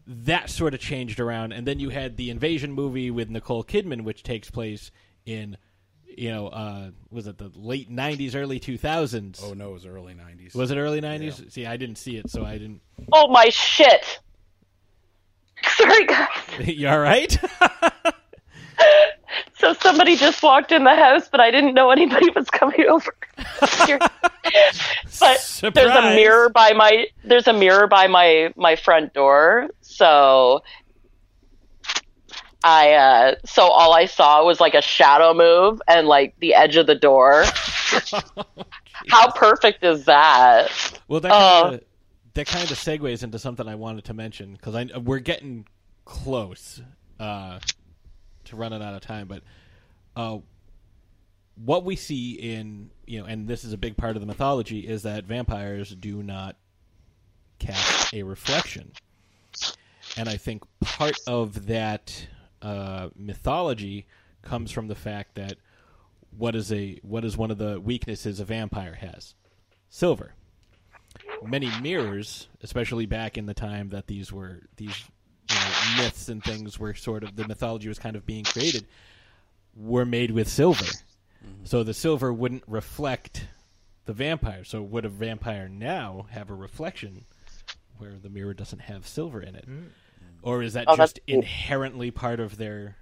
that 0.07 0.51
sort 0.51 0.75
of 0.75 0.81
changed 0.81 1.19
around, 1.19 1.53
and 1.53 1.67
then 1.67 1.81
you 1.81 1.89
had 1.89 2.19
the 2.19 2.29
invasion 2.29 2.71
movie 2.71 3.11
with 3.11 3.31
Nicole 3.31 3.65
Kidman, 3.65 4.03
which 4.03 4.23
takes 4.23 4.51
place 4.51 4.91
in, 5.25 5.57
you 6.05 6.31
know, 6.31 6.49
uh, 6.49 6.91
was 7.11 7.27
it 7.27 7.39
the 7.39 7.51
late 7.55 7.91
'90s, 7.91 8.35
early 8.35 8.61
2000s? 8.61 9.41
Oh 9.43 9.55
no, 9.55 9.71
it 9.71 9.73
was 9.73 9.87
early 9.87 10.13
'90s. 10.13 10.55
Was 10.55 10.71
it 10.71 10.77
early 10.77 11.01
'90s? 11.01 11.51
See, 11.51 11.65
I 11.65 11.79
didn't 11.79 11.97
see 11.97 12.19
it, 12.19 12.29
so 12.29 12.45
I 12.45 12.59
didn't. 12.59 12.83
Oh 13.15 13.29
my 13.29 13.49
shit! 13.49 14.21
Sorry, 15.79 16.05
guys. 16.05 16.29
you 16.67 16.87
all 16.87 16.99
right? 16.99 17.35
So 19.63 19.75
somebody 19.75 20.17
just 20.17 20.43
walked 20.43 20.73
in 20.73 20.83
the 20.83 20.97
house, 20.97 21.29
but 21.29 21.39
I 21.39 21.53
didn't 21.53 21.75
know 21.75 21.93
anybody 21.93 22.29
was 22.31 22.51
coming 22.51 22.85
over. 22.89 23.15
Here. 23.87 24.01
but 25.21 25.61
there's 25.73 25.95
a 25.95 26.17
mirror 26.17 26.49
by 26.49 26.73
my 26.73 27.07
there's 27.23 27.47
a 27.47 27.53
mirror 27.53 27.87
by 27.87 28.09
my 28.09 28.53
my 28.57 28.75
front 28.75 29.15
door, 29.15 29.69
so 29.81 30.65
I 32.65 32.93
uh 32.95 33.35
so 33.45 33.63
all 33.63 33.95
I 33.95 34.07
saw 34.07 34.45
was 34.45 34.59
like 34.59 34.75
a 34.75 34.83
shadow 34.83 35.33
move 35.33 35.81
and 35.87 36.09
like 36.09 36.35
the 36.41 36.55
edge 36.55 36.75
of 36.75 36.89
the 36.89 36.97
door. 36.97 37.45
How 39.11 39.31
perfect 39.31 39.85
is 39.85 40.07
that? 40.07 40.73
Well, 41.07 41.21
that 41.21 41.31
Uh, 41.31 41.63
kind 41.63 41.75
of 41.77 41.85
that 42.35 42.47
kind 42.49 42.69
of 42.69 42.77
segues 42.77 43.23
into 43.23 43.39
something 43.39 43.69
I 43.69 43.77
wanted 43.77 44.07
to 44.07 44.15
mention 44.15 44.55
because 44.55 44.75
I 44.75 44.99
we're 44.99 45.21
getting 45.21 45.67
close 46.05 46.83
uh, 47.21 47.61
to 48.53 48.57
running 48.57 48.83
out 48.83 48.95
of 48.95 49.01
time, 49.01 49.27
but 49.27 49.43
uh, 50.17 50.39
what 51.57 51.85
we 51.85 51.97
see 51.97 52.33
in 52.33 52.91
you 53.07 53.21
know, 53.21 53.27
and 53.27 53.49
this 53.49 53.65
is 53.65 53.73
a 53.73 53.79
big 53.79 53.97
part 53.97 54.17
of 54.17 54.21
the 54.21 54.27
mythology, 54.27 54.81
is 54.81 55.03
that 55.03 55.25
vampires 55.25 55.91
do 55.91 56.23
not 56.23 56.57
cast 57.59 58.15
a 58.15 58.23
reflection, 58.23 58.93
and 60.17 60.29
I 60.29 60.37
think 60.37 60.63
part 60.81 61.17
of 61.27 61.67
that 61.67 62.27
uh, 62.63 63.09
mythology 63.17 64.07
comes 64.43 64.71
from 64.71 64.89
the 64.89 64.95
fact 64.95 65.35
that 65.35 65.57
what 66.37 66.55
is 66.55 66.73
a 66.73 66.99
what 67.03 67.25
is 67.25 67.37
one 67.37 67.51
of 67.51 67.59
the 67.59 67.81
weaknesses 67.81 68.41
a 68.41 68.45
vampire 68.45 68.95
has? 68.95 69.35
Silver. 69.89 70.35
Many 71.45 71.71
mirrors, 71.81 72.49
especially 72.63 73.05
back 73.05 73.37
in 73.37 73.47
the 73.47 73.55
time 73.55 73.91
that 73.91 74.07
these 74.07 74.33
were 74.33 74.63
these 74.77 74.95
you 75.51 75.57
know, 75.57 76.03
myths 76.03 76.29
and 76.29 76.43
things 76.43 76.79
were 76.79 76.95
sort 76.95 77.25
of 77.25 77.37
the 77.37 77.47
mythology 77.47 77.89
was 77.89 77.99
kind 77.99 78.17
of 78.17 78.25
being 78.27 78.45
created, 78.45 78.87
were 79.77 80.05
made 80.05 80.31
with 80.31 80.49
silver. 80.49 80.85
So 81.65 81.83
the 81.83 81.95
silver 81.95 82.33
wouldn't 82.33 82.63
reflect 82.67 83.47
the 84.05 84.13
vampire. 84.13 84.65
So 84.65 84.83
would 84.83 85.05
a 85.05 85.09
vampire 85.09 85.69
now 85.69 86.27
have 86.31 86.51
a 86.51 86.55
reflection 86.55 87.25
where 87.99 88.15
the 88.23 88.29
mirror 88.29 88.55
doesn't 88.55 88.81
have 88.83 89.07
silver 89.07 89.41
in 89.41 89.55
it? 89.55 89.69
Or 90.43 90.63
is 90.63 90.73
that 90.75 90.85
Oh, 90.89 90.97
just 90.97 91.21
cool. 91.27 91.37
inherently 91.39 92.11
part 92.11 92.41
of 92.41 92.57
their 92.57 92.97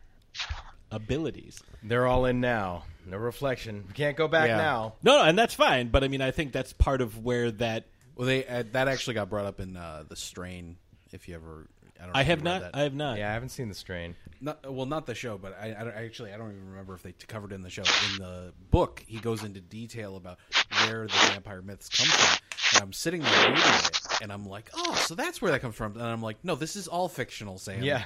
abilities? 0.90 1.62
They're 1.82 2.06
all 2.06 2.24
in 2.26 2.40
now. 2.40 2.84
No 3.06 3.16
reflection. 3.16 3.84
We 3.88 3.94
can't 3.94 4.16
go 4.16 4.28
back 4.28 4.48
Yeah. 4.48 4.56
now. 4.58 4.94
No, 5.02 5.18
no, 5.18 5.24
and 5.24 5.38
that's 5.38 5.54
fine. 5.54 5.88
But 5.88 6.04
I 6.04 6.08
mean, 6.08 6.20
I 6.20 6.30
think 6.30 6.52
that's 6.52 6.72
part 6.72 7.00
of 7.00 7.24
where 7.24 7.50
that. 7.52 7.86
Well, 8.14 8.26
they 8.26 8.46
uh, 8.46 8.64
that 8.72 8.88
actually 8.88 9.14
got 9.14 9.30
brought 9.30 9.46
up 9.46 9.60
in 9.60 9.76
uh, 9.76 10.04
the 10.08 10.16
Strain. 10.16 10.76
If 11.12 11.28
you 11.28 11.34
ever, 11.34 11.66
I 12.00 12.06
don't. 12.06 12.16
I 12.16 12.22
have 12.22 12.42
not. 12.42 12.60
That. 12.62 12.70
I 12.74 12.82
have 12.82 12.94
not. 12.94 13.18
Yeah, 13.18 13.30
I 13.30 13.32
haven't 13.34 13.50
seen 13.50 13.68
the 13.68 13.74
strain. 13.74 14.14
Not, 14.40 14.72
well, 14.72 14.86
not 14.86 15.04
the 15.06 15.14
show, 15.14 15.36
but 15.36 15.56
I, 15.60 15.76
I 15.78 15.84
don't- 15.84 15.94
actually 15.94 16.32
I 16.32 16.38
don't 16.38 16.50
even 16.52 16.70
remember 16.70 16.94
if 16.94 17.02
they 17.02 17.12
t- 17.12 17.26
covered 17.26 17.52
it 17.52 17.56
in 17.56 17.62
the 17.62 17.68
show. 17.70 17.82
In 18.12 18.18
the 18.22 18.52
book, 18.70 19.04
he 19.06 19.18
goes 19.18 19.44
into 19.44 19.60
detail 19.60 20.16
about 20.16 20.38
where 20.86 21.06
the 21.06 21.12
vampire 21.32 21.60
myths 21.62 21.88
come 21.90 22.06
from. 22.08 22.38
And 22.74 22.82
I'm 22.84 22.92
sitting 22.92 23.20
there 23.20 23.48
reading 23.50 23.62
it, 23.64 24.00
and 24.22 24.32
I'm 24.32 24.46
like, 24.46 24.70
oh, 24.74 24.94
so 24.94 25.14
that's 25.14 25.42
where 25.42 25.50
that 25.52 25.60
comes 25.60 25.74
from. 25.74 25.92
And 25.94 26.02
I'm 26.02 26.22
like, 26.22 26.38
no, 26.44 26.54
this 26.54 26.76
is 26.76 26.88
all 26.88 27.08
fictional, 27.08 27.58
Sam. 27.58 27.82
Yeah. 27.82 28.04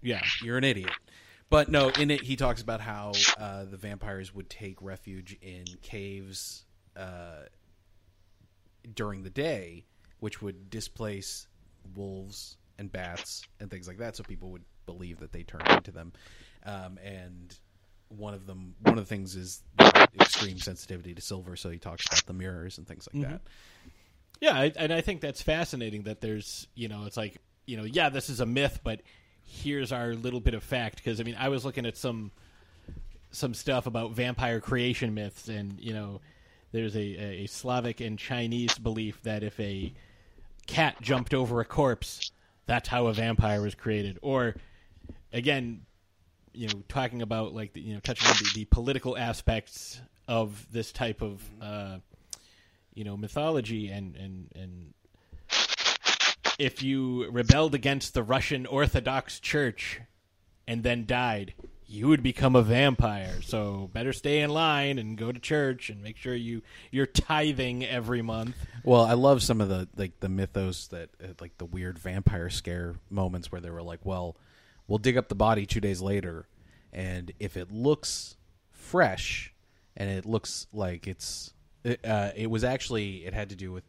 Yeah. 0.00 0.22
you're 0.42 0.56
an 0.56 0.64
idiot. 0.64 0.90
But 1.50 1.68
no, 1.70 1.88
in 1.88 2.10
it 2.10 2.22
he 2.22 2.36
talks 2.36 2.62
about 2.62 2.80
how 2.80 3.12
uh, 3.38 3.64
the 3.64 3.76
vampires 3.76 4.34
would 4.34 4.48
take 4.48 4.80
refuge 4.82 5.36
in 5.42 5.64
caves 5.82 6.64
uh, 6.96 7.42
during 8.94 9.22
the 9.22 9.30
day, 9.30 9.84
which 10.20 10.40
would 10.42 10.70
displace 10.70 11.46
wolves 11.94 12.57
and 12.78 12.90
bats 12.90 13.42
and 13.60 13.70
things 13.70 13.88
like 13.88 13.98
that. 13.98 14.16
So 14.16 14.22
people 14.24 14.50
would 14.50 14.64
believe 14.86 15.20
that 15.20 15.32
they 15.32 15.42
turned 15.42 15.68
into 15.68 15.90
them. 15.90 16.12
Um, 16.64 16.98
and 17.04 17.54
one 18.08 18.34
of 18.34 18.46
them, 18.46 18.74
one 18.82 18.96
of 18.98 19.04
the 19.04 19.14
things 19.14 19.36
is 19.36 19.62
the 19.76 20.08
extreme 20.20 20.58
sensitivity 20.58 21.14
to 21.14 21.20
silver. 21.20 21.56
So 21.56 21.70
he 21.70 21.78
talks 21.78 22.06
about 22.06 22.24
the 22.26 22.32
mirrors 22.32 22.78
and 22.78 22.86
things 22.86 23.08
like 23.12 23.22
Mhm. 23.22 23.28
that. 23.30 23.40
Yeah, 24.40 24.54
I, 24.54 24.72
and 24.76 24.92
I 24.92 25.00
think 25.00 25.20
that's 25.20 25.42
fascinating 25.42 26.04
that 26.04 26.20
there's, 26.20 26.68
you 26.74 26.88
know, 26.88 27.04
it's 27.06 27.16
like, 27.16 27.38
you 27.66 27.76
know, 27.76 27.84
yeah, 27.84 28.08
this 28.08 28.30
is 28.30 28.40
a 28.40 28.46
myth, 28.46 28.80
but 28.84 29.02
here's 29.42 29.92
our 29.92 30.14
little 30.14 30.40
bit 30.40 30.54
of 30.54 30.62
fact. 30.62 30.96
Because 30.96 31.20
I 31.20 31.24
mean, 31.24 31.36
I 31.38 31.48
was 31.48 31.64
looking 31.64 31.86
at 31.86 31.96
some 31.96 32.30
some 33.30 33.52
stuff 33.52 33.86
about 33.86 34.12
vampire 34.12 34.60
creation 34.60 35.12
myths, 35.12 35.48
and 35.48 35.78
you 35.80 35.92
know, 35.92 36.20
there's 36.72 36.96
a, 36.96 37.42
a 37.42 37.46
Slavic 37.46 38.00
and 38.00 38.18
Chinese 38.18 38.78
belief 38.78 39.20
that 39.22 39.42
if 39.42 39.58
a 39.60 39.92
cat 40.66 40.96
jumped 41.02 41.34
over 41.34 41.60
a 41.60 41.64
corpse, 41.64 42.30
that's 42.68 42.88
how 42.88 43.08
a 43.08 43.12
vampire 43.12 43.60
was 43.60 43.74
created. 43.74 44.18
Or 44.22 44.54
again, 45.32 45.80
you 46.52 46.68
know, 46.68 46.82
talking 46.88 47.22
about 47.22 47.54
like 47.54 47.72
the, 47.72 47.80
you 47.80 47.94
know, 47.94 48.00
touching 48.00 48.28
on 48.28 48.36
the, 48.36 48.50
the 48.54 48.64
political 48.66 49.16
aspects 49.16 50.00
of 50.28 50.66
this 50.70 50.92
type 50.92 51.22
of 51.22 51.42
uh, 51.60 51.98
you 52.94 53.04
know 53.04 53.16
mythology 53.16 53.88
and 53.88 54.14
and 54.16 54.48
and 54.54 54.94
if 56.58 56.82
you 56.82 57.30
rebelled 57.30 57.74
against 57.74 58.14
the 58.14 58.22
Russian 58.22 58.66
Orthodox 58.66 59.40
Church 59.40 60.00
and 60.66 60.82
then 60.82 61.06
died, 61.06 61.54
you 61.90 62.06
would 62.08 62.22
become 62.22 62.54
a 62.54 62.62
vampire. 62.62 63.40
So 63.42 63.88
better 63.92 64.12
stay 64.12 64.40
in 64.40 64.50
line 64.50 64.98
and 64.98 65.16
go 65.16 65.32
to 65.32 65.40
church 65.40 65.88
and 65.88 66.02
make 66.02 66.16
sure 66.18 66.34
you 66.34 66.62
you're 66.90 67.06
tithing 67.06 67.84
every 67.84 68.20
month. 68.22 68.54
Well, 68.84 69.02
I 69.04 69.14
love 69.14 69.42
some 69.42 69.60
of 69.60 69.68
the 69.68 69.88
like 69.96 70.20
the 70.20 70.28
mythos 70.28 70.88
that 70.88 71.08
uh, 71.22 71.28
like 71.40 71.56
the 71.58 71.64
weird 71.64 71.98
vampire 71.98 72.50
scare 72.50 72.96
moments 73.10 73.50
where 73.50 73.60
they 73.60 73.70
were 73.70 73.82
like, 73.82 74.00
"Well, 74.04 74.36
we'll 74.86 74.98
dig 74.98 75.16
up 75.16 75.28
the 75.28 75.34
body 75.34 75.64
2 75.66 75.80
days 75.80 76.00
later 76.02 76.46
and 76.92 77.32
if 77.40 77.56
it 77.56 77.70
looks 77.72 78.36
fresh 78.70 79.52
and 79.96 80.08
it 80.10 80.24
looks 80.24 80.66
like 80.72 81.06
it's 81.06 81.52
it, 81.84 82.04
uh, 82.04 82.30
it 82.36 82.48
was 82.50 82.64
actually 82.64 83.26
it 83.26 83.34
had 83.34 83.50
to 83.50 83.56
do 83.56 83.72
with 83.72 83.84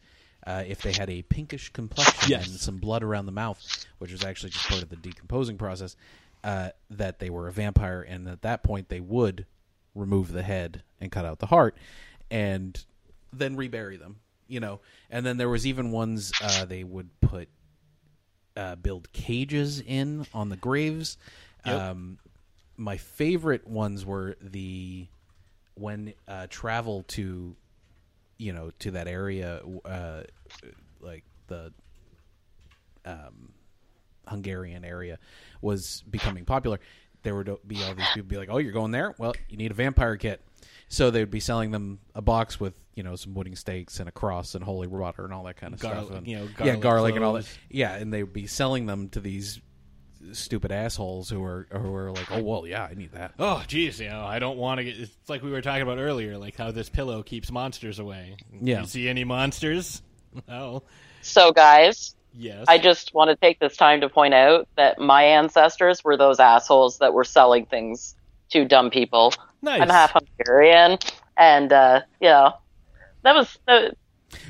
uh, 0.47 0.63
if 0.67 0.81
they 0.81 0.91
had 0.93 1.09
a 1.09 1.21
pinkish 1.23 1.69
complexion 1.69 2.29
Yes. 2.31 2.47
and 2.47 2.57
some 2.59 2.77
blood 2.77 3.03
around 3.03 3.25
the 3.25 3.31
mouth, 3.31 3.61
which 3.99 4.11
was 4.11 4.23
actually 4.23 4.49
just 4.51 4.67
part 4.67 4.81
of 4.81 4.89
the 4.89 4.95
decomposing 4.95 5.57
process, 5.57 5.95
uh, 6.43 6.69
that 6.89 7.19
they 7.19 7.29
were 7.29 7.47
a 7.47 7.51
vampire, 7.51 8.01
and 8.01 8.27
at 8.27 8.41
that 8.41 8.63
point 8.63 8.89
they 8.89 8.99
would 8.99 9.45
remove 9.95 10.31
the 10.31 10.43
head 10.43 10.83
and 10.99 11.11
cut 11.11 11.25
out 11.25 11.39
the 11.39 11.47
heart, 11.47 11.77
and 12.29 12.83
then 13.33 13.55
rebury 13.55 13.97
them. 13.97 14.17
You 14.47 14.59
know, 14.59 14.79
and 15.11 15.25
then 15.25 15.37
there 15.37 15.49
was 15.49 15.67
even 15.67 15.91
ones 15.91 16.31
uh, 16.41 16.65
they 16.65 16.83
would 16.83 17.09
put 17.21 17.49
uh, 18.57 18.75
build 18.75 19.11
cages 19.13 19.79
in 19.79 20.25
on 20.33 20.49
the 20.49 20.57
graves. 20.57 21.17
Yep. 21.65 21.79
Um, 21.79 22.17
my 22.77 22.97
favorite 22.97 23.67
ones 23.67 24.05
were 24.05 24.35
the 24.41 25.07
when 25.75 26.13
uh, 26.27 26.47
travel 26.49 27.03
to 27.09 27.55
you 28.37 28.53
know 28.53 28.71
to 28.79 28.91
that 28.91 29.07
area 29.07 29.61
uh, 29.85 30.23
like 30.99 31.23
the 31.47 31.73
um, 33.05 33.53
Hungarian 34.29 34.85
area 34.85 35.19
was 35.61 36.03
becoming 36.09 36.45
popular 36.45 36.79
there 37.23 37.35
would 37.35 37.49
be 37.67 37.83
all 37.83 37.93
these 37.95 38.07
people 38.13 38.29
be 38.29 38.37
like 38.37 38.49
oh 38.49 38.57
you're 38.57 38.71
going 38.71 38.91
there 38.91 39.13
well 39.17 39.33
you 39.49 39.57
need 39.57 39.71
a 39.71 39.73
vampire 39.73 40.15
kit 40.15 40.41
so 40.87 41.11
they 41.11 41.19
would 41.19 41.31
be 41.31 41.39
selling 41.39 41.71
them 41.71 41.99
a 42.15 42.21
box 42.21 42.59
with 42.59 42.73
you 42.95 43.03
know 43.03 43.15
some 43.15 43.33
wooden 43.33 43.55
stakes 43.55 43.99
and 43.99 44.07
a 44.07 44.11
cross 44.11 44.55
and 44.55 44.63
holy 44.63 44.87
water 44.87 45.25
and 45.25 45.33
all 45.33 45.43
that 45.43 45.57
kind 45.57 45.73
of 45.73 45.79
Garlic- 45.79 46.05
stuff 46.05 46.17
and, 46.17 46.27
you 46.27 46.37
know, 46.37 46.43
yeah 46.63 46.75
garlic 46.75 46.81
garlic 46.81 47.15
and 47.15 47.23
all 47.25 47.33
that 47.33 47.47
yeah 47.69 47.95
and 47.95 48.13
they 48.13 48.23
would 48.23 48.33
be 48.33 48.47
selling 48.47 48.85
them 48.85 49.09
to 49.09 49.19
these 49.19 49.59
stupid 50.33 50.71
assholes 50.71 51.29
who 51.29 51.43
are 51.43 51.67
who 51.71 51.95
are 51.95 52.11
like 52.11 52.29
oh 52.31 52.41
well 52.41 52.67
yeah 52.67 52.83
I 52.83 52.93
need 52.93 53.13
that 53.13 53.33
Oh, 53.39 53.63
geez, 53.67 53.99
you 54.01 54.09
know, 54.09 54.23
I 54.25 54.39
don't 54.39 54.57
want 54.57 54.79
to 54.79 54.83
get. 54.83 54.99
It's 54.99 55.29
like 55.29 55.41
we 55.43 55.49
were 55.49 55.61
talking 55.61 55.81
about 55.81 55.97
earlier, 55.97 56.37
like 56.37 56.57
how 56.57 56.71
this 56.71 56.89
pillow 56.89 57.23
keeps 57.23 57.49
monsters 57.51 57.99
away. 57.99 58.35
Yeah. 58.51 58.81
You 58.81 58.87
see 58.87 59.07
any 59.07 59.23
monsters? 59.23 60.01
No. 60.33 60.41
Oh. 60.49 60.83
So, 61.21 61.51
guys, 61.51 62.15
Yes. 62.37 62.65
I 62.67 62.77
just 62.77 63.13
want 63.13 63.29
to 63.29 63.35
take 63.35 63.59
this 63.59 63.75
time 63.75 64.01
to 64.01 64.09
point 64.09 64.33
out 64.33 64.67
that 64.75 64.99
my 64.99 65.23
ancestors 65.23 66.03
were 66.03 66.17
those 66.17 66.39
assholes 66.39 66.99
that 66.99 67.13
were 67.13 67.23
selling 67.23 67.65
things 67.65 68.15
to 68.51 68.65
dumb 68.65 68.89
people. 68.89 69.33
Nice. 69.61 69.81
I'm 69.81 69.89
half 69.89 70.13
Hungarian, 70.13 70.97
and 71.37 71.71
uh, 71.71 72.01
you 72.21 72.29
know, 72.29 72.53
that 73.23 73.35
was. 73.35 73.57
Uh, 73.67 73.89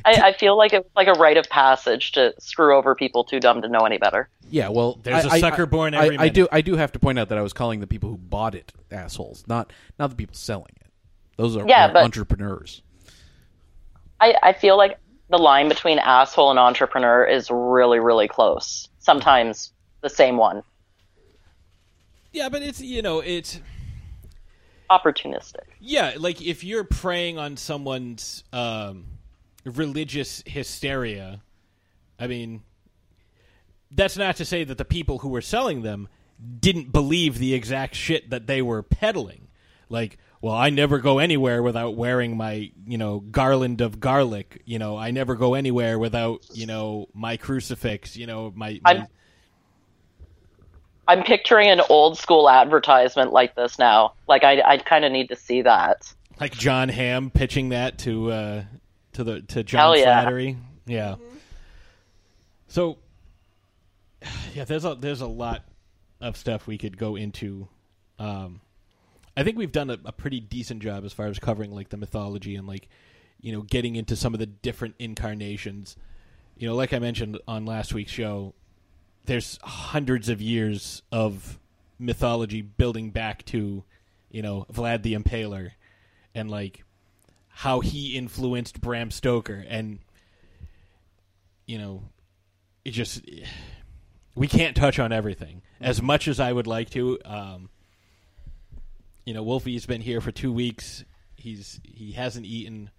I, 0.04 0.12
I 0.12 0.34
feel 0.34 0.58
like 0.58 0.74
it 0.74 0.84
was 0.84 0.92
like 0.94 1.08
a 1.08 1.14
rite 1.14 1.38
of 1.38 1.50
passage 1.50 2.12
to 2.14 2.34
screw 2.40 2.76
over 2.76 2.96
people 2.96 3.24
too 3.24 3.40
dumb 3.40 3.62
to 3.62 3.70
know 3.70 3.80
any 3.86 3.98
better. 3.98 4.28
Yeah, 4.50 4.70
well, 4.70 5.00
There's 5.02 5.26
a 5.26 5.30
a 5.30 5.40
sucker 5.40 5.66
born 5.66 5.94
every 5.94 6.18
I, 6.18 6.24
I 6.24 6.30
do. 6.30 6.48
I 6.52 6.62
do 6.62 6.76
have 6.76 6.92
to 6.94 7.00
point 7.00 7.18
out 7.18 7.30
that 7.30 7.38
I 7.38 7.42
was 7.42 7.54
calling 7.54 7.80
the 7.80 7.88
people 7.88 8.10
who 8.10 8.18
bought 8.18 8.56
it 8.56 8.74
assholes, 8.92 9.46
not 9.48 9.72
not 9.98 10.10
the 10.10 10.16
people 10.16 10.36
selling 10.36 10.74
it. 10.82 10.88
Those 11.38 11.56
are, 11.56 11.66
Yeah, 11.68 11.92
are 11.92 11.98
entrepreneurs. 11.98 12.82
I, 14.20 14.36
I 14.44 14.54
feel 14.54 14.78
like 14.78 14.98
the 15.30 15.38
line 15.38 15.70
between 15.70 16.00
asshole 16.00 16.50
and 16.50 16.60
entrepreneur 16.60 17.24
is 17.24 17.50
really, 17.52 18.00
really 18.00 18.28
close. 18.28 18.90
Sometimes 19.00 19.72
the 20.02 20.10
same 20.10 20.38
one. 20.38 20.64
Yeah, 22.32 22.50
but 22.50 22.62
it's 22.62 22.80
you 22.80 23.02
know 23.02 23.20
it's 23.20 23.60
opportunistic. 24.90 25.66
Yeah, 25.80 26.14
like 26.18 26.42
if 26.42 26.64
you're 26.64 26.84
preying 26.84 27.38
on 27.38 27.58
someone's 27.58 28.44
um, 28.54 29.06
religious 29.66 30.44
hysteria, 30.46 31.42
I 32.20 32.28
mean, 32.28 32.62
that's 33.92 34.18
not 34.18 34.36
to 34.38 34.46
say 34.46 34.64
that 34.64 34.78
the 34.78 34.86
people 34.86 35.20
who 35.20 35.30
were 35.30 35.42
selling 35.42 35.82
them 35.82 36.08
didn't 36.60 36.92
believe 36.92 37.38
the 37.38 37.54
exact 37.54 37.96
shit 37.96 38.30
that 38.30 38.48
they 38.48 38.62
were 38.62 38.84
peddling. 38.84 39.48
Like, 39.90 40.18
well, 40.42 40.56
I 40.56 40.70
never 40.70 41.00
go 41.00 41.20
anywhere 41.20 41.62
without 41.62 41.96
wearing 41.96 42.38
my, 42.38 42.72
you 42.88 42.98
know, 42.98 43.20
garland 43.20 43.82
of 43.82 44.00
garlic. 44.00 44.62
You 44.66 44.80
know, 44.80 44.98
I 44.98 45.12
never 45.12 45.36
go 45.36 45.54
anywhere 45.54 46.00
without, 46.00 46.46
you 46.54 46.66
know, 46.66 47.08
my 47.14 47.38
crucifix. 47.38 48.16
You 48.16 48.28
know, 48.28 48.52
my. 48.56 48.80
my 48.84 48.92
I'm 48.92 49.08
I'm 51.10 51.24
picturing 51.24 51.70
an 51.70 51.82
old 51.90 52.20
school 52.20 52.48
advertisement 52.48 53.34
like 53.34 53.56
this 53.56 53.80
now. 53.80 54.14
Like 54.28 54.44
I 54.44 54.62
I 54.62 54.78
kind 54.78 55.04
of 55.04 55.12
need 55.12 55.30
to 55.30 55.36
see 55.36 55.64
that. 55.64 56.14
like 56.40 56.54
John 56.54 56.88
Hamm 56.88 57.32
pitching 57.32 57.70
that 57.70 57.98
to 58.00 58.32
uh, 58.32 58.64
to 59.14 59.24
the 59.24 59.42
to 59.42 59.64
John 59.64 59.80
Hell 59.80 59.98
yeah. 59.98 60.22
Flattery. 60.22 60.58
Yeah. 60.86 61.16
So 62.68 63.00
yeah, 64.54 64.66
there's 64.66 64.86
a 64.86 64.96
there's 64.96 65.22
a 65.22 65.28
lot 65.28 65.66
of 66.22 66.38
stuff 66.38 66.68
we 66.68 66.78
could 66.78 66.98
go 66.98 67.16
into. 67.16 67.68
Um, 68.20 68.62
I 69.36 69.44
think 69.44 69.58
we've 69.58 69.72
done 69.72 69.90
a, 69.90 69.98
a 70.06 70.12
pretty 70.12 70.40
decent 70.40 70.82
job 70.82 71.06
as 71.06 71.14
far 71.14 71.28
as 71.28 71.40
covering 71.40 71.72
like 71.72 71.90
the 71.90 71.98
mythology 71.98 72.56
and 72.56 72.68
like 72.68 72.90
you 73.42 73.52
know 73.52 73.62
getting 73.62 73.96
into 73.96 74.16
some 74.16 74.34
of 74.34 74.40
the 74.40 74.46
different 74.46 74.96
incarnations. 75.00 75.96
You 76.58 76.68
know, 76.68 76.76
like 76.76 76.94
I 76.94 77.00
mentioned 77.00 77.40
on 77.48 77.66
last 77.66 77.94
week's 77.94 78.12
show, 78.12 78.54
there's 79.26 79.60
hundreds 79.64 80.28
of 80.28 80.42
years 80.42 81.04
of 81.12 81.58
mythology 82.00 82.62
building 82.62 83.12
back 83.12 83.46
to 83.46 83.84
you 84.32 84.42
know 84.42 84.66
Vlad 84.72 85.04
the 85.04 85.14
Impaler 85.14 85.72
and 86.34 86.50
like 86.50 86.84
how 87.48 87.82
he 87.82 88.16
influenced 88.16 88.80
Bram 88.82 89.12
Stoker 89.12 89.66
and 89.68 90.00
you 91.66 91.78
know 91.78 92.04
it 92.86 92.92
just 92.92 93.22
we 94.36 94.48
can't 94.48 94.76
touch 94.76 94.98
on 94.98 95.12
everything 95.12 95.62
as 95.82 96.02
much 96.02 96.28
as 96.28 96.40
I 96.40 96.54
would 96.54 96.68
like 96.68 96.90
to 96.92 97.20
um 97.26 97.70
you 99.30 99.36
know 99.36 99.44
Wolfie's 99.44 99.86
been 99.86 100.02
here 100.02 100.22
for 100.22 100.32
2 100.32 100.52
weeks 100.52 101.06
he's 101.36 101.80
he 101.84 102.14
hasn't 102.14 102.48
eaten 102.48 102.90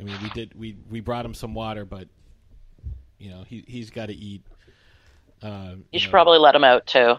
I 0.00 0.02
mean 0.02 0.16
we 0.22 0.30
did 0.30 0.54
we 0.58 0.76
we 0.90 1.00
brought 1.00 1.26
him 1.26 1.34
some 1.34 1.52
water 1.52 1.84
but 1.84 2.08
you 3.18 3.28
know 3.28 3.44
he 3.46 3.62
he's 3.68 3.90
got 3.90 4.06
to 4.06 4.14
eat 4.14 4.40
um, 5.42 5.84
You 5.92 5.98
should 5.98 6.08
know 6.08 6.12
probably 6.12 6.38
let 6.38 6.54
him 6.54 6.64
out 6.64 6.86
too. 6.86 7.16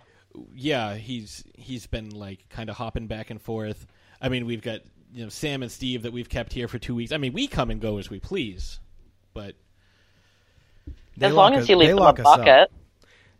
yeah, 0.55 0.95
he's 0.95 1.43
he's 1.55 1.85
been 1.85 2.09
like 2.09 2.49
kind 2.49 2.71
of 2.71 2.75
hopping 2.77 3.05
back 3.05 3.29
and 3.29 3.39
forth. 3.39 3.85
I 4.19 4.29
mean, 4.29 4.45
we've 4.47 4.61
got 4.63 4.79
you 5.13 5.23
know 5.23 5.29
Sam 5.29 5.61
and 5.61 5.71
Steve 5.71 6.01
that 6.03 6.13
we've 6.13 6.29
kept 6.29 6.53
here 6.53 6.67
for 6.67 6.79
two 6.79 6.95
weeks. 6.95 7.11
I 7.11 7.17
mean, 7.17 7.33
we 7.33 7.47
come 7.47 7.69
and 7.69 7.79
go 7.81 7.97
as 7.99 8.09
we 8.09 8.19
please, 8.19 8.79
but 9.33 9.55
as 11.21 11.33
long 11.33 11.53
as 11.53 11.63
us- 11.65 11.69
you 11.69 11.75
leave 11.75 11.89
them 11.89 11.97
a 11.97 12.01
bucket. 12.01 12.25
us 12.25 12.39
up. 12.39 12.71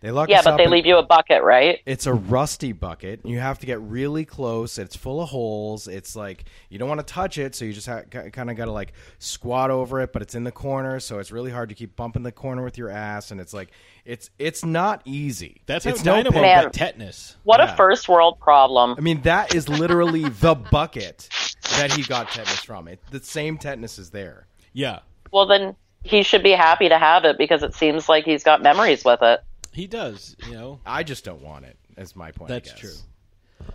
Bucket. 0.03 0.09
They 0.09 0.11
lock 0.11 0.30
yeah, 0.30 0.39
us 0.39 0.43
but 0.45 0.53
up 0.53 0.57
they 0.57 0.67
leave 0.67 0.85
you 0.85 0.97
a 0.97 1.03
bucket, 1.03 1.43
right? 1.43 1.80
It's 1.85 2.05
a 2.05 2.13
rusty 2.13 2.71
bucket. 2.73 3.21
You 3.25 3.39
have 3.39 3.59
to 3.59 3.65
get 3.65 3.80
really 3.81 4.25
close. 4.25 4.77
It's 4.77 4.95
full 4.95 5.21
of 5.21 5.30
holes. 5.30 5.88
It's 5.88 6.15
like 6.15 6.45
you 6.69 6.77
don't 6.77 6.89
want 6.89 6.99
to 6.99 7.05
touch 7.05 7.38
it, 7.38 7.55
so 7.55 7.65
you 7.65 7.73
just 7.73 7.88
ha- 7.88 8.01
kind 8.11 8.49
of 8.49 8.55
got 8.57 8.65
to 8.65 8.71
like 8.71 8.93
squat 9.19 9.71
over 9.71 10.01
it. 10.01 10.11
But 10.13 10.21
it's 10.21 10.35
in 10.35 10.43
the 10.43 10.51
corner, 10.51 10.99
so 10.99 11.19
it's 11.19 11.31
really 11.31 11.51
hard 11.51 11.69
to 11.69 11.75
keep 11.75 11.95
bumping 11.95 12.23
the 12.23 12.31
corner 12.31 12.63
with 12.63 12.77
your 12.77 12.89
ass. 12.89 13.31
And 13.31 13.39
it's 13.39 13.53
like 13.53 13.71
it's 14.05 14.30
it's 14.38 14.65
not 14.65 15.01
easy. 15.05 15.61
That's 15.65 15.85
how 15.85 15.91
it's 15.91 16.03
Dynamo 16.03 16.31
pain. 16.31 16.63
got 16.63 16.73
tetanus. 16.73 17.35
What 17.43 17.59
Yeah. 17.59 17.73
a 17.73 17.75
first 17.77 18.09
world 18.09 18.39
problem. 18.39 18.95
I 18.97 19.01
mean, 19.01 19.21
that 19.21 19.55
is 19.55 19.69
literally 19.69 20.27
the 20.27 20.55
bucket 20.55 21.30
that 21.77 21.91
he 21.93 22.03
got 22.03 22.30
tetanus 22.30 22.59
from. 22.63 22.88
It 22.88 22.99
the 23.11 23.21
same 23.21 23.57
tetanus 23.57 23.97
is 23.97 24.09
there. 24.09 24.47
Yeah, 24.73 24.99
Well, 25.31 25.45
then 25.45 25.75
he 26.03 26.23
should 26.23 26.41
be 26.43 26.51
happy 26.51 26.89
to 26.89 26.97
have 26.97 27.25
it 27.25 27.38
because 27.38 27.63
it 27.63 27.73
seems 27.75 28.09
like 28.09 28.25
he's 28.25 28.43
got 28.43 28.61
memories 28.61 29.05
with 29.05 29.21
it. 29.21 29.41
He 29.73 29.87
does. 29.87 30.35
You 30.47 30.53
know, 30.53 30.79
I 30.85 31.03
just 31.03 31.25
don't 31.25 31.41
want 31.41 31.65
it. 31.65 31.77
Is 31.97 32.15
my 32.15 32.31
point. 32.31 32.49
That's 32.49 32.73
true. 32.73 32.95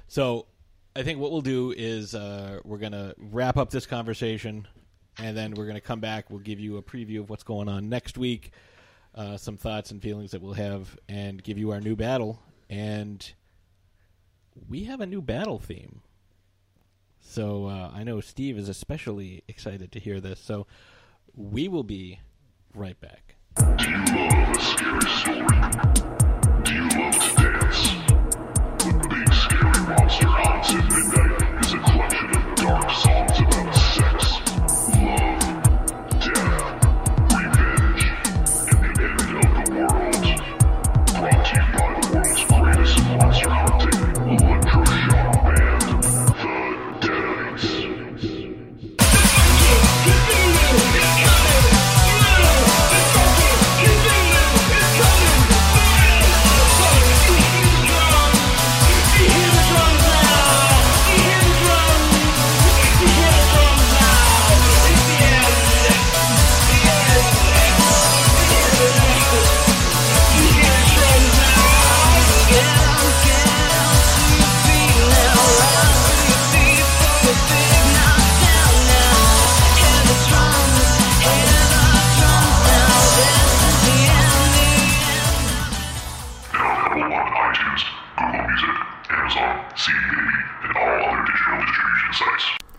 So, 0.06 0.46
I 0.96 1.02
think 1.02 1.20
what 1.20 1.30
we'll 1.30 1.40
do 1.40 1.72
is 1.76 2.14
uh, 2.14 2.60
we're 2.64 2.78
gonna 2.78 3.14
wrap 3.16 3.56
up 3.56 3.70
this 3.70 3.86
conversation, 3.86 4.66
and 5.18 5.36
then 5.36 5.54
we're 5.54 5.66
gonna 5.66 5.80
come 5.80 6.00
back. 6.00 6.30
We'll 6.30 6.40
give 6.40 6.60
you 6.60 6.76
a 6.76 6.82
preview 6.82 7.20
of 7.20 7.30
what's 7.30 7.44
going 7.44 7.68
on 7.68 7.88
next 7.88 8.18
week, 8.18 8.52
uh, 9.14 9.36
some 9.36 9.56
thoughts 9.56 9.90
and 9.90 10.02
feelings 10.02 10.32
that 10.32 10.42
we'll 10.42 10.54
have, 10.54 10.96
and 11.08 11.42
give 11.42 11.58
you 11.58 11.70
our 11.72 11.80
new 11.80 11.96
battle. 11.96 12.42
And 12.68 13.32
we 14.68 14.84
have 14.84 15.00
a 15.00 15.06
new 15.06 15.22
battle 15.22 15.58
theme. 15.58 16.02
So 17.20 17.66
uh, 17.66 17.90
I 17.94 18.04
know 18.04 18.20
Steve 18.20 18.58
is 18.58 18.68
especially 18.68 19.44
excited 19.48 19.92
to 19.92 20.00
hear 20.00 20.20
this. 20.20 20.40
So 20.40 20.66
we 21.34 21.68
will 21.68 21.84
be 21.84 22.20
right 22.74 22.98
back. 23.00 23.36
Monster 23.59 25.01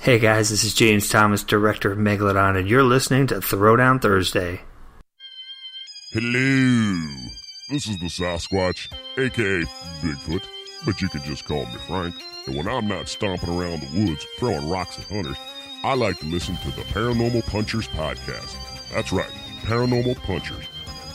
Hey 0.10 0.18
guys, 0.18 0.50
this 0.50 0.64
is 0.64 0.74
James 0.74 1.08
Thomas, 1.08 1.44
director 1.44 1.92
of 1.92 2.00
Megalodon, 2.00 2.58
and 2.58 2.68
you're 2.68 2.82
listening 2.82 3.28
to 3.28 3.36
Throwdown 3.36 4.02
Thursday. 4.02 4.60
Hello. 6.14 7.30
This 7.70 7.88
is 7.88 8.00
the 8.00 8.08
Sasquatch, 8.08 8.92
aka 9.20 9.62
Bigfoot, 10.02 10.44
but 10.84 11.00
you 11.00 11.10
can 11.10 11.22
just 11.22 11.46
call 11.46 11.64
me 11.64 11.76
Frank. 11.86 12.16
And 12.48 12.58
when 12.58 12.68
I'm 12.68 12.88
not 12.88 13.08
stomping 13.08 13.50
around 13.50 13.84
the 13.84 14.04
woods 14.04 14.26
throwing 14.40 14.68
rocks 14.68 14.98
at 14.98 15.06
hunters, 15.06 15.38
I 15.84 15.94
like 15.94 16.18
to 16.22 16.26
listen 16.26 16.58
to 16.58 16.72
the 16.72 16.82
Paranormal 16.86 17.46
Punchers 17.46 17.88
podcast. 17.90 18.56
That's 18.92 19.14
right, 19.14 19.30
Paranormal 19.62 20.16
Punchers. 20.24 20.66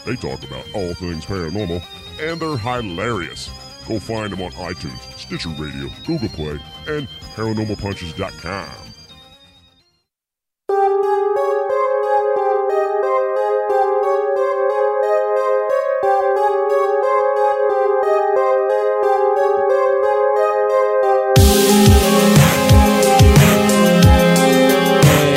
They 0.07 0.15
talk 0.15 0.45
about 0.45 0.73
all 0.73 0.95
things 0.95 1.27
paranormal, 1.27 1.83
and 2.21 2.41
they're 2.41 2.57
hilarious. 2.57 3.51
Go 3.87 3.99
find 3.99 4.33
them 4.33 4.41
on 4.41 4.51
iTunes, 4.53 4.99
Stitcher 5.19 5.51
Radio, 5.51 5.91
Google 6.07 6.29
Play, 6.31 6.59
and 6.89 7.07
paranormalpunchers.com. 7.37 8.69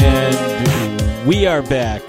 And 0.04 1.28
we 1.28 1.46
are 1.46 1.62
back. 1.62 2.07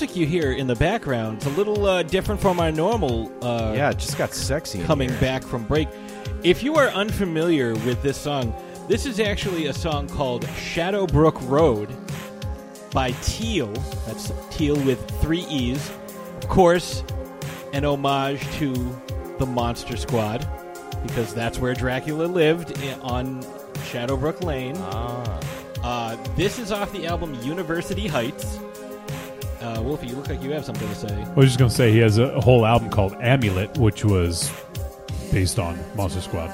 Music 0.00 0.16
you 0.16 0.24
hear 0.26 0.52
in 0.52 0.66
the 0.66 0.74
background 0.76 1.42
is 1.42 1.46
a 1.46 1.50
little 1.50 1.84
uh, 1.84 2.02
different 2.02 2.40
from 2.40 2.58
our 2.58 2.72
normal. 2.72 3.30
Uh, 3.44 3.74
Yeah, 3.76 3.90
it 3.90 3.98
just 3.98 4.16
got 4.16 4.32
sexy. 4.32 4.80
in 4.80 4.86
coming 4.86 5.10
here. 5.10 5.20
back 5.20 5.42
from 5.42 5.64
break. 5.64 5.88
If 6.42 6.62
you 6.62 6.76
are 6.76 6.88
unfamiliar 6.88 7.74
with 7.74 8.00
this 8.02 8.16
song, 8.16 8.54
this 8.88 9.04
is 9.04 9.20
actually 9.20 9.66
a 9.66 9.74
song 9.74 10.08
called 10.08 10.46
Shadowbrook 10.56 11.38
Road 11.50 11.90
by 12.94 13.12
Teeel. 13.12 13.74
That's 14.06 14.30
Teeel 14.48 14.82
with 14.86 15.06
three 15.20 15.44
E's. 15.50 15.90
Of 16.38 16.48
course, 16.48 17.04
an 17.74 17.84
homage 17.84 18.40
to 18.56 18.72
the 19.38 19.44
Monster 19.44 19.98
Squad, 19.98 20.48
because 21.06 21.34
that's 21.34 21.58
where 21.58 21.74
Dracula 21.74 22.24
lived 22.24 22.78
i- 22.78 22.94
on 23.02 23.42
Shadowbrook 23.90 24.42
Lane. 24.42 24.76
Ah. 24.78 25.40
Uh, 25.84 26.16
this 26.36 26.58
is 26.58 26.72
off 26.72 26.90
the 26.90 27.06
album 27.06 27.34
University 27.42 28.06
Heights. 28.06 28.58
Uh, 29.60 29.82
Wolfie, 29.82 30.06
you 30.06 30.16
look 30.16 30.28
like 30.28 30.42
you 30.42 30.50
have 30.52 30.64
something 30.64 30.88
to 30.88 30.94
say. 30.94 31.14
I 31.14 31.34
was 31.34 31.46
just 31.46 31.58
going 31.58 31.70
to 31.70 31.76
say 31.76 31.92
he 31.92 31.98
has 31.98 32.16
a, 32.18 32.24
a 32.24 32.40
whole 32.40 32.64
album 32.64 32.90
called 32.90 33.14
Amulet, 33.20 33.76
which 33.76 34.04
was 34.04 34.50
based 35.30 35.58
on 35.58 35.78
Monster 35.96 36.22
Squad. 36.22 36.50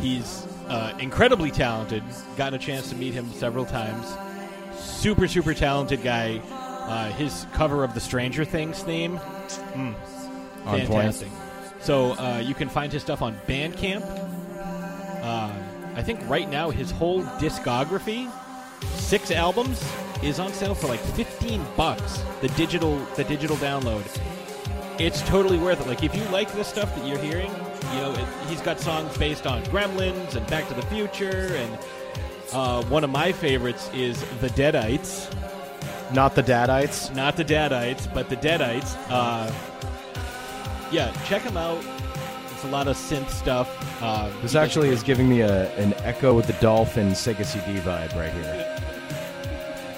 He's 0.00 0.46
uh, 0.68 0.94
incredibly 0.98 1.50
talented. 1.50 2.02
Gotten 2.36 2.54
a 2.54 2.58
chance 2.58 2.88
to 2.90 2.96
meet 2.96 3.12
him 3.12 3.30
several 3.32 3.66
times. 3.66 4.06
Super, 4.78 5.28
super 5.28 5.52
talented 5.52 6.02
guy. 6.02 6.40
Uh, 6.48 7.12
his 7.12 7.46
cover 7.52 7.84
of 7.84 7.94
the 7.94 8.00
Stranger 8.00 8.44
Things 8.44 8.82
theme, 8.82 9.18
mm, 9.18 9.94
fantastic. 10.64 11.28
So 11.80 12.12
uh, 12.12 12.42
you 12.44 12.54
can 12.54 12.68
find 12.68 12.92
his 12.92 13.02
stuff 13.02 13.22
on 13.22 13.36
Bandcamp. 13.46 14.02
Uh, 15.22 15.52
I 15.94 16.02
think 16.02 16.26
right 16.28 16.48
now 16.48 16.70
his 16.70 16.90
whole 16.90 17.22
discography, 17.22 18.30
six 19.10 19.32
albums, 19.32 19.82
is 20.22 20.38
on 20.38 20.52
sale 20.52 20.72
for 20.72 20.86
like 20.86 21.00
fifteen 21.00 21.60
bucks. 21.76 22.22
The 22.42 22.48
digital, 22.50 22.96
the 23.16 23.24
digital 23.24 23.56
download. 23.56 24.04
It's 25.00 25.20
totally 25.22 25.58
worth 25.58 25.80
it. 25.80 25.88
Like 25.88 26.04
if 26.04 26.14
you 26.14 26.22
like 26.26 26.52
the 26.52 26.62
stuff 26.62 26.94
that 26.94 27.04
you're 27.04 27.18
hearing, 27.18 27.50
you 27.92 28.00
know, 28.02 28.12
it, 28.12 28.48
he's 28.48 28.60
got 28.60 28.78
songs 28.78 29.16
based 29.18 29.48
on 29.48 29.64
Gremlins 29.64 30.36
and 30.36 30.46
Back 30.46 30.68
to 30.68 30.74
the 30.74 30.82
Future, 30.82 31.56
and 31.56 31.78
uh, 32.52 32.84
one 32.84 33.02
of 33.02 33.10
my 33.10 33.32
favorites 33.32 33.90
is 33.92 34.20
the 34.40 34.48
Deadites. 34.50 35.28
Not 36.14 36.36
the 36.36 36.42
Dadites. 36.42 37.12
Not 37.12 37.36
the 37.36 37.44
Dadites, 37.44 38.12
but 38.14 38.28
the 38.28 38.36
Deadites. 38.36 38.96
Uh, 39.08 39.50
yeah, 40.92 41.10
check 41.24 41.42
him 41.42 41.56
out. 41.56 41.84
It's 42.52 42.62
a 42.64 42.68
lot 42.68 42.86
of 42.86 42.96
synth 42.96 43.30
stuff. 43.30 43.68
Uh, 44.00 44.30
This 44.42 44.54
actually 44.54 44.90
is 44.90 45.02
giving 45.02 45.28
me 45.28 45.40
a 45.40 45.74
an 45.78 45.94
Ecco 46.04 46.32
with 46.36 46.46
the 46.46 46.52
Dolphin 46.54 47.08
Sega 47.10 47.44
CD 47.44 47.80
vibe 47.80 48.14
right 48.14 48.32
here. 48.32 48.79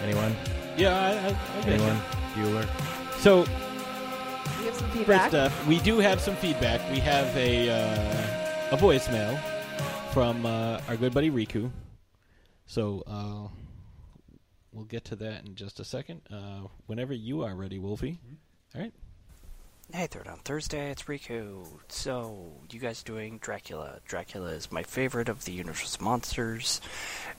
Anyone? 0.03 0.35
Yeah, 0.77 0.99
I, 0.99 1.11
I, 1.11 1.61
I 1.61 1.71
Anyone? 1.71 1.97
you. 2.37 2.45
Bueller? 2.45 2.69
So, 3.19 3.41
We 4.59 4.67
have 4.67 4.75
some 4.75 4.89
first 4.91 4.97
feedback. 4.97 5.35
uh, 5.35 5.51
we 5.69 5.79
do 5.81 5.99
have 5.99 6.21
some 6.21 6.37
feedback. 6.37 6.81
We 6.91 6.99
have 7.01 7.37
a 7.37 7.71
uh, 7.71 8.75
a 8.75 8.77
voicemail 8.77 9.39
from 10.13 10.45
uh, 10.47 10.81
our 10.89 10.97
good 10.97 11.13
buddy 11.15 11.31
Riku. 11.31 11.71
So 12.67 13.03
uh, 13.07 13.49
we'll 14.73 14.87
get 14.87 15.05
to 15.07 15.17
that 15.17 15.45
in 15.45 15.55
just 15.55 15.79
a 15.79 15.85
second. 15.85 16.23
Uh, 16.31 16.69
whenever 16.87 17.13
you 17.13 17.43
are 17.43 17.55
ready, 17.55 17.79
Wolfie. 17.79 18.19
All 18.75 18.81
right. 18.81 18.93
Hey, 19.93 20.09
Throwdown 20.09 20.39
Thursday, 20.39 20.91
it's 20.91 21.03
Riku. 21.03 21.67
So, 21.89 22.47
you 22.71 22.81
guys 22.81 23.03
doing 23.03 23.37
Dracula? 23.39 23.99
Dracula 24.07 24.49
is 24.53 24.73
my 24.73 24.83
favorite 24.85 25.29
of 25.29 25.45
the 25.45 25.53
Universal's 25.53 26.01
monsters 26.01 26.81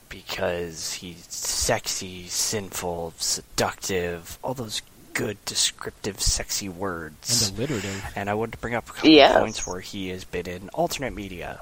because 0.08 0.92
he's 0.94 1.26
sexy, 1.28 2.28
sinful, 2.28 3.14
seductive, 3.18 4.38
all 4.42 4.54
those 4.54 4.82
good, 5.14 5.36
descriptive, 5.44 6.20
sexy 6.20 6.68
words. 6.68 7.48
And 7.48 7.58
alliterative. 7.58 8.12
And 8.14 8.30
I 8.30 8.34
wanted 8.34 8.52
to 8.52 8.58
bring 8.58 8.74
up 8.76 8.88
a 8.88 8.92
couple 8.92 9.10
Yes. 9.10 9.36
points 9.36 9.66
where 9.66 9.80
he 9.80 10.10
has 10.10 10.22
been 10.22 10.46
in 10.46 10.68
alternate 10.68 11.12
media. 11.14 11.60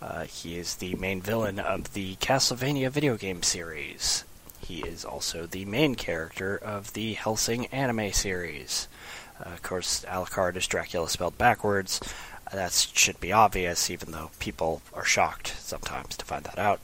Uh, 0.00 0.24
he 0.24 0.56
is 0.58 0.76
the 0.76 0.94
main 0.94 1.20
villain 1.20 1.58
of 1.58 1.92
the 1.92 2.16
Castlevania 2.16 2.88
video 2.90 3.18
game 3.18 3.42
series. 3.42 4.24
He 4.60 4.80
is 4.80 5.04
also 5.04 5.44
the 5.46 5.66
main 5.66 5.94
character 5.96 6.56
of 6.56 6.94
the 6.94 7.12
Hellsing 7.12 7.66
anime 7.66 8.12
series. 8.14 8.88
Uh, 9.40 9.50
of 9.50 9.62
course, 9.62 10.04
Alucard 10.08 10.56
is 10.56 10.66
Dracula 10.66 11.08
spelled 11.08 11.38
backwards. 11.38 12.00
That 12.52 12.72
should 12.94 13.18
be 13.20 13.32
obvious, 13.32 13.90
even 13.90 14.12
though 14.12 14.30
people 14.38 14.82
are 14.92 15.04
shocked 15.04 15.54
sometimes 15.58 16.16
to 16.16 16.24
find 16.24 16.44
that 16.44 16.58
out. 16.58 16.80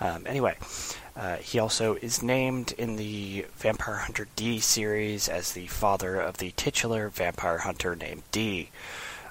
Um, 0.00 0.24
anyway, 0.26 0.56
uh, 1.14 1.36
he 1.36 1.58
also 1.58 1.96
is 1.96 2.22
named 2.22 2.72
in 2.72 2.96
the 2.96 3.44
Vampire 3.56 3.96
Hunter 3.96 4.28
D 4.36 4.60
series 4.60 5.28
as 5.28 5.52
the 5.52 5.66
father 5.66 6.18
of 6.20 6.38
the 6.38 6.52
titular 6.56 7.10
vampire 7.10 7.58
hunter 7.58 7.94
named 7.94 8.22
D. 8.32 8.70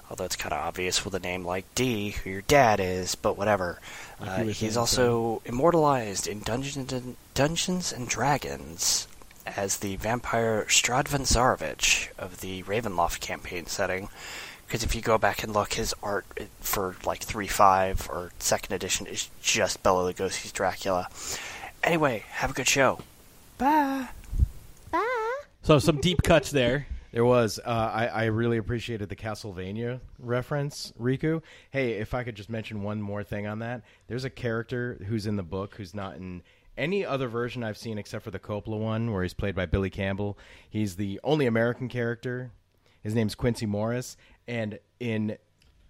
Although 0.10 0.26
it's 0.26 0.36
kind 0.36 0.54
of 0.54 0.60
obvious 0.60 1.06
with 1.06 1.14
a 1.16 1.20
name 1.20 1.46
like 1.46 1.66
D 1.76 2.12
who 2.12 2.30
your 2.30 2.42
dad 2.42 2.80
is, 2.80 3.16
but 3.16 3.38
whatever. 3.38 3.80
Uh, 4.20 4.44
he's 4.44 4.78
also 4.78 5.42
immortalized 5.46 6.28
in 6.28 6.40
Dungeons 6.40 6.92
and, 6.92 7.16
Dungeons 7.34 7.94
and 7.94 8.08
Dragons 8.08 9.08
as 9.56 9.78
the 9.78 9.96
vampire 9.98 10.66
Strahd 10.68 11.08
von 11.08 11.22
Zarovich 11.22 12.10
of 12.18 12.42
the 12.42 12.64
Ravenloft 12.64 13.20
campaign 13.20 13.66
setting. 13.66 14.10
Because 14.68 14.84
if 14.84 14.94
you 14.94 15.02
go 15.02 15.18
back 15.18 15.44
and 15.44 15.54
look, 15.54 15.74
his 15.74 15.96
art 16.04 16.26
for 16.60 16.96
like 17.04 17.26
3.5 17.26 18.10
or 18.10 18.32
second 18.40 18.74
edition 18.76 19.08
is 19.08 19.30
just 19.42 19.82
Bela 19.82 20.14
Lugosi's 20.14 20.52
Dracula. 20.52 21.08
Anyway, 21.84 22.24
have 22.30 22.52
a 22.52 22.54
good 22.54 22.68
show. 22.68 23.00
Bye. 23.58 24.10
So 25.64 25.78
some 25.78 25.98
deep 25.98 26.24
cuts 26.24 26.52
there. 26.52 26.88
There 27.12 27.26
was. 27.26 27.60
Uh, 27.66 27.70
I, 27.92 28.06
I 28.06 28.26
really 28.26 28.58
appreciated 28.58 29.10
the 29.10 29.16
Castlevania 29.16 30.00
reference, 30.20 30.94
Riku. 31.02 31.42
Hey, 31.72 31.94
if 31.94 32.14
I 32.14 32.24
could 32.24 32.36
just 32.36 32.52
mention 32.52 32.84
one 32.84 33.02
more 33.02 33.24
thing 33.24 33.48
on 33.48 33.60
that. 33.60 33.82
There's 34.08 34.26
a 34.26 34.30
character 34.30 34.96
who's 35.08 35.26
in 35.26 35.36
the 35.36 35.42
book 35.42 35.74
who's 35.76 35.96
not 35.96 36.18
in 36.18 36.44
any 36.78 37.06
other 37.06 37.28
version 37.28 37.64
I've 37.64 37.78
seen 37.78 37.98
except 37.98 38.24
for 38.24 38.32
the 38.32 38.40
Coppola 38.40 38.80
one, 38.80 39.12
where 39.12 39.24
he's 39.24 39.34
played 39.34 39.56
by 39.56 39.66
Billy 39.66 39.90
Campbell. 39.90 40.38
He's 40.70 40.96
the 40.96 41.20
only 41.24 41.46
American 41.46 41.88
character. 41.90 42.52
His 43.02 43.16
name's 43.16 43.36
Quincy 43.36 43.66
Morris, 43.66 44.18
and 44.48 44.80
in 45.00 45.38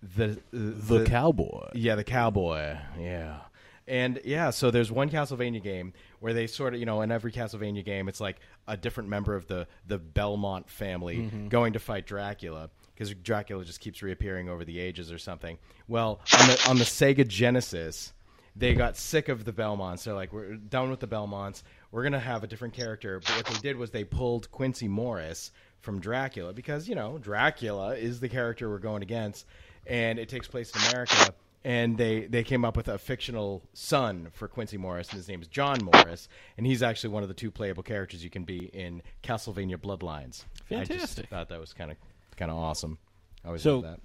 the 0.01 0.39
The 0.51 1.05
cowboy. 1.05 1.69
yeah, 1.73 1.95
the 1.95 2.03
cowboy, 2.03 2.77
yeah. 2.99 3.41
And 3.87 4.21
yeah, 4.23 4.51
so 4.51 4.69
there's 4.69 4.91
one 4.91 5.09
Castlevania 5.09 5.61
game 5.63 5.93
where 6.19 6.31
they 6.33 6.45
sort 6.45 6.75
of, 6.75 6.79
you 6.79 6.85
know, 6.85 7.01
in 7.01 7.11
every 7.11 7.31
Castlevania 7.31 7.83
game, 7.83 8.07
it's 8.07 8.21
like 8.21 8.37
a 8.67 8.77
different 8.77 9.09
member 9.09 9.35
of 9.35 9.47
the 9.47 9.67
the 9.87 9.97
Belmont 9.97 10.69
family 10.69 11.17
Mhm. 11.17 11.49
going 11.49 11.73
to 11.73 11.79
fight 11.79 12.05
Dracula 12.05 12.69
because 12.93 13.11
Dracula 13.15 13.65
just 13.65 13.79
keeps 13.79 14.03
reappearing 14.03 14.47
over 14.47 14.63
the 14.63 14.79
ages 14.79 15.11
or 15.11 15.17
something. 15.17 15.57
Well, 15.87 16.19
on 16.39 16.47
the 16.49 16.65
on 16.69 16.77
the 16.77 16.83
Sega 16.83 17.27
Genesis, 17.27 18.13
they 18.59 18.73
got 18.73 18.97
sick 18.97 19.29
of 19.29 19.45
the 19.45 19.51
Belmonts. 19.53 20.03
They're 20.03 20.13
like, 20.13 20.31
we're 20.33 20.55
done 20.55 20.89
with 20.91 20.99
the 20.99 21.07
Belmonts. 21.07 21.63
We're 21.91 22.03
gonna 22.03 22.19
have 22.19 22.43
a 22.43 22.47
different 22.47 22.73
character. 22.73 23.19
But 23.19 23.37
what 23.37 23.45
they 23.47 23.59
did 23.59 23.77
was 23.77 23.91
they 23.91 24.03
pulled 24.03 24.51
Quincy 24.51 24.87
Morris 24.87 25.51
from 25.81 25.99
Dracula 25.99 26.53
because 26.53 26.87
you 26.89 26.95
know 26.95 27.17
Dracula 27.17 27.95
is 27.95 28.19
the 28.19 28.29
character 28.29 28.69
we're 28.69 28.79
going 28.79 29.01
against, 29.01 29.45
and 29.87 30.19
it 30.19 30.29
takes 30.29 30.47
place 30.47 30.71
in 30.75 30.81
America. 30.91 31.33
And 31.65 31.97
they, 31.97 32.21
they 32.25 32.45
came 32.45 32.63
up 32.63 32.77
with 32.77 32.87
a 32.87 32.97
fictional 32.97 33.61
son 33.73 34.29
for 34.31 34.47
Quincy 34.47 34.77
Morris, 34.77 35.09
and 35.09 35.17
his 35.17 35.27
name 35.27 35.41
is 35.41 35.47
John 35.49 35.77
Morris, 35.83 36.29
and 36.57 36.65
he's 36.65 36.81
actually 36.81 37.09
one 37.09 37.21
of 37.21 37.27
the 37.27 37.35
two 37.35 37.51
playable 37.51 37.83
characters 37.83 38.23
you 38.23 38.29
can 38.29 38.45
be 38.45 38.67
in 38.67 39.01
Castlevania 39.23 39.75
Bloodlines. 39.75 40.45
I 40.71 40.75
just 40.85 40.89
Fantastic. 40.91 41.27
thought 41.29 41.49
that 41.49 41.59
was 41.59 41.73
kind 41.73 41.91
of 41.91 41.97
kind 42.37 42.49
of 42.49 42.55
awesome. 42.55 42.97
I 43.43 43.47
always 43.47 43.61
So- 43.61 43.79
love 43.79 43.97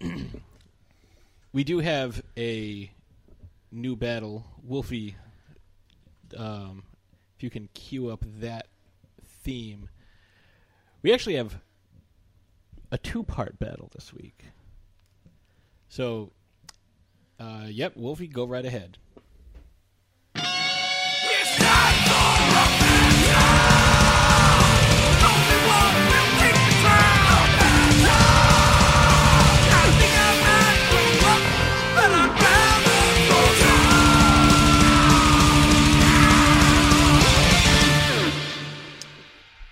that. 0.00 0.10
we 1.52 1.64
do 1.64 1.80
have 1.80 2.22
a 2.36 2.90
new 3.72 3.96
battle, 3.96 4.44
Wolfie. 4.62 5.16
Um, 6.36 6.84
if 7.36 7.42
you 7.42 7.50
can 7.50 7.68
cue 7.74 8.08
up 8.10 8.24
that 8.40 8.68
theme, 9.42 9.88
we 11.02 11.12
actually 11.12 11.34
have 11.36 11.60
a 12.92 12.98
two-part 12.98 13.58
battle 13.58 13.90
this 13.94 14.12
week. 14.12 14.44
So, 15.88 16.32
uh, 17.40 17.66
yep, 17.68 17.96
Wolfie, 17.96 18.28
go 18.28 18.44
right 18.44 18.64
ahead. 18.64 18.98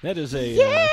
That 0.03 0.17
is 0.19 0.35
a 0.35 0.47
Yeah! 0.49 0.89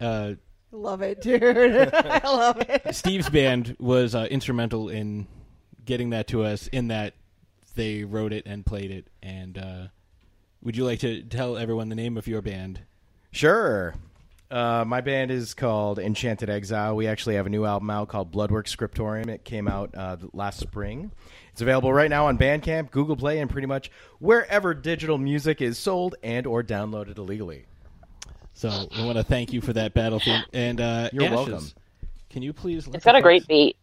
uh, 0.00 0.04
uh, 0.04 0.34
Love 0.70 1.02
it, 1.02 1.20
dude. 1.20 1.42
I 1.94 2.20
love 2.24 2.60
it. 2.68 2.94
Steve's 2.94 3.30
band 3.30 3.76
was 3.78 4.14
uh, 4.14 4.26
instrumental 4.30 4.88
in 4.88 5.26
getting 5.84 6.10
that 6.10 6.26
to 6.28 6.42
us. 6.42 6.66
In 6.68 6.88
that 6.88 7.14
they 7.76 8.04
wrote 8.04 8.32
it 8.32 8.44
and 8.46 8.66
played 8.66 8.90
it. 8.90 9.08
And 9.22 9.56
uh, 9.56 9.86
would 10.62 10.76
you 10.76 10.84
like 10.84 10.98
to 11.00 11.22
tell 11.22 11.56
everyone 11.56 11.88
the 11.90 11.94
name 11.94 12.16
of 12.16 12.26
your 12.26 12.42
band? 12.42 12.80
Sure. 13.30 13.94
Uh, 14.54 14.84
my 14.86 15.00
band 15.00 15.32
is 15.32 15.52
called 15.52 15.98
Enchanted 15.98 16.48
Exile. 16.48 16.94
We 16.94 17.08
actually 17.08 17.34
have 17.34 17.46
a 17.46 17.50
new 17.50 17.64
album 17.64 17.90
out 17.90 18.06
called 18.06 18.30
Bloodwork 18.30 18.68
Scriptorium. 18.68 19.28
It 19.28 19.44
came 19.44 19.66
out 19.66 19.90
uh, 19.96 20.16
last 20.32 20.60
spring. 20.60 21.10
It's 21.50 21.60
available 21.60 21.92
right 21.92 22.08
now 22.08 22.28
on 22.28 22.38
Bandcamp, 22.38 22.92
Google 22.92 23.16
Play, 23.16 23.40
and 23.40 23.50
pretty 23.50 23.66
much 23.66 23.90
wherever 24.20 24.72
digital 24.72 25.18
music 25.18 25.60
is 25.60 25.76
sold 25.76 26.14
and 26.22 26.46
or 26.46 26.62
downloaded 26.62 27.18
illegally. 27.18 27.64
So 28.52 28.68
I 28.68 29.04
want 29.04 29.18
to 29.18 29.24
thank 29.24 29.52
you 29.52 29.60
for 29.60 29.72
that 29.72 29.92
battle 29.92 30.20
theme. 30.20 30.44
And 30.52 30.80
uh, 30.80 31.10
You're 31.12 31.24
Ashes, 31.24 31.34
welcome. 31.36 31.66
Can 32.30 32.42
you 32.42 32.52
please? 32.52 32.86
let 32.86 32.94
It's 32.94 33.04
got 33.04 33.12
the 33.14 33.18
a 33.18 33.22
great 33.22 33.42
folks- 33.42 33.48
beat. 33.48 33.76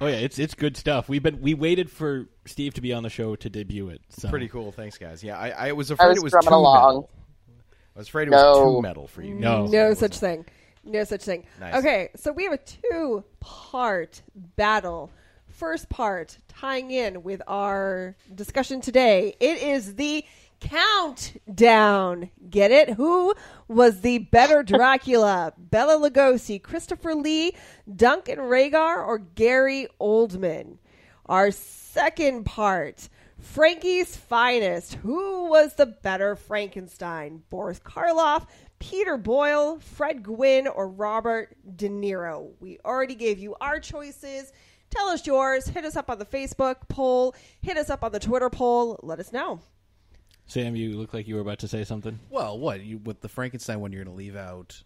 Oh 0.00 0.06
yeah, 0.06 0.16
it's 0.16 0.38
it's 0.38 0.54
good 0.54 0.76
stuff. 0.76 1.08
We've 1.08 1.22
been 1.24 1.40
we 1.40 1.54
waited 1.54 1.90
for 1.90 2.28
Steve 2.44 2.74
to 2.74 2.80
be 2.80 2.92
on 2.92 3.02
the 3.02 3.10
show 3.10 3.34
to 3.34 3.50
debut 3.50 3.88
it. 3.88 4.00
So. 4.10 4.28
Pretty 4.28 4.46
cool. 4.46 4.70
Thanks, 4.70 4.96
guys. 4.96 5.24
Yeah, 5.24 5.36
I, 5.36 5.70
I 5.70 5.72
was 5.72 5.90
afraid 5.90 6.10
was 6.10 6.18
it 6.18 6.22
was 6.22 6.30
drumming 6.30 6.50
too 6.50 6.54
along. 6.54 6.86
metal. 6.86 7.10
I 7.96 7.98
was 7.98 8.08
afraid 8.08 8.28
it 8.28 8.32
was 8.32 8.42
No. 8.42 8.74
too 8.76 8.82
metal 8.82 9.06
for 9.08 9.22
you. 9.22 9.34
Mm. 9.34 9.38
No. 9.40 9.66
No 9.66 9.94
such 9.94 10.18
thing. 10.18 10.44
No 10.84 11.02
such 11.04 11.22
thing. 11.22 11.46
Nice. 11.58 11.74
Okay, 11.76 12.10
so 12.14 12.30
we 12.30 12.44
have 12.44 12.52
a 12.52 12.58
two 12.58 13.24
part 13.40 14.22
battle. 14.34 15.10
First 15.48 15.88
part 15.88 16.38
tying 16.48 16.90
in 16.90 17.22
with 17.22 17.40
our 17.48 18.14
discussion 18.34 18.80
today. 18.82 19.34
It 19.40 19.62
is 19.62 19.94
the 19.94 20.24
countdown. 20.60 22.30
Get 22.50 22.70
it? 22.70 22.90
Who 22.90 23.34
was 23.68 24.00
the 24.02 24.18
better 24.18 24.62
Dracula? 24.64 25.52
Bela 25.58 25.94
Lugosi, 26.10 26.62
Christopher 26.62 27.14
Lee, 27.14 27.52
Duncan 27.94 28.38
Regehr, 28.38 29.06
or 29.06 29.18
Gary 29.18 29.88
Oldman? 30.00 30.76
Our 31.26 31.50
second 31.50 32.44
part. 32.44 33.08
Frankie's 33.40 34.16
finest. 34.16 34.94
Who 34.94 35.50
was 35.50 35.74
the 35.74 35.86
better 35.86 36.36
Frankenstein? 36.36 37.42
Boris 37.50 37.78
Karloff, 37.80 38.46
Peter 38.78 39.16
Boyle, 39.16 39.78
Fred 39.78 40.22
Gwynne, 40.22 40.66
or 40.66 40.88
Robert 40.88 41.56
De 41.76 41.88
Niro? 41.88 42.52
We 42.60 42.78
already 42.84 43.14
gave 43.14 43.38
you 43.38 43.54
our 43.60 43.80
choices. 43.80 44.52
Tell 44.90 45.08
us 45.08 45.26
yours. 45.26 45.66
Hit 45.66 45.84
us 45.84 45.96
up 45.96 46.10
on 46.10 46.18
the 46.18 46.24
Facebook 46.24 46.88
poll. 46.88 47.34
Hit 47.60 47.76
us 47.76 47.90
up 47.90 48.04
on 48.04 48.12
the 48.12 48.20
Twitter 48.20 48.50
poll. 48.50 48.98
Let 49.02 49.20
us 49.20 49.32
know. 49.32 49.60
Sam, 50.46 50.76
you 50.76 50.96
look 50.96 51.12
like 51.12 51.26
you 51.26 51.34
were 51.34 51.40
about 51.40 51.58
to 51.58 51.68
say 51.68 51.82
something. 51.84 52.18
Well, 52.30 52.58
what 52.58 52.80
you 52.80 52.98
with 52.98 53.20
the 53.20 53.28
Frankenstein 53.28 53.80
one? 53.80 53.92
You're 53.92 54.04
going 54.04 54.14
to 54.14 54.18
leave 54.18 54.36
out 54.36 54.82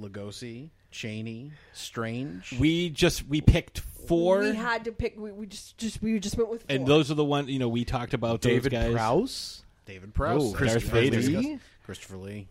Lugosi, 0.00 0.70
Chaney, 0.96 1.52
Strange. 1.74 2.54
We 2.58 2.88
just 2.88 3.28
we 3.28 3.42
picked 3.42 3.80
four, 3.80 4.38
We 4.40 4.54
had 4.54 4.84
to 4.84 4.92
pick. 4.92 5.18
We, 5.18 5.30
we 5.30 5.46
just 5.46 5.76
just 5.76 6.02
we 6.02 6.18
just 6.18 6.38
went 6.38 6.48
with 6.48 6.62
four. 6.62 6.74
and 6.74 6.86
those 6.86 7.10
are 7.10 7.14
the 7.14 7.24
one 7.24 7.48
you 7.48 7.58
know 7.58 7.68
we 7.68 7.84
talked 7.84 8.14
about. 8.14 8.40
David 8.40 8.72
those 8.72 8.82
guys. 8.84 8.92
Prowse? 8.94 9.62
David 9.84 10.14
Prowse, 10.14 10.52
Oh, 10.52 10.56
Christopher 10.56 11.02
Darth 11.10 11.26
Lee. 11.26 11.58
Christopher 11.84 12.16
Lee. 12.16 12.48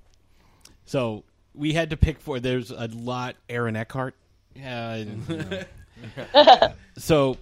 So 0.86 1.24
we 1.56 1.74
had 1.74 1.90
to 1.90 1.98
pick 1.98 2.20
four. 2.20 2.40
There's 2.40 2.70
a 2.72 2.88
lot. 2.94 3.36
Aaron 3.50 3.76
Eckhart. 3.76 4.14
Yeah. 4.56 4.90
I 4.90 4.98
didn't 5.04 5.28
know. 6.36 6.74
so, 6.98 7.38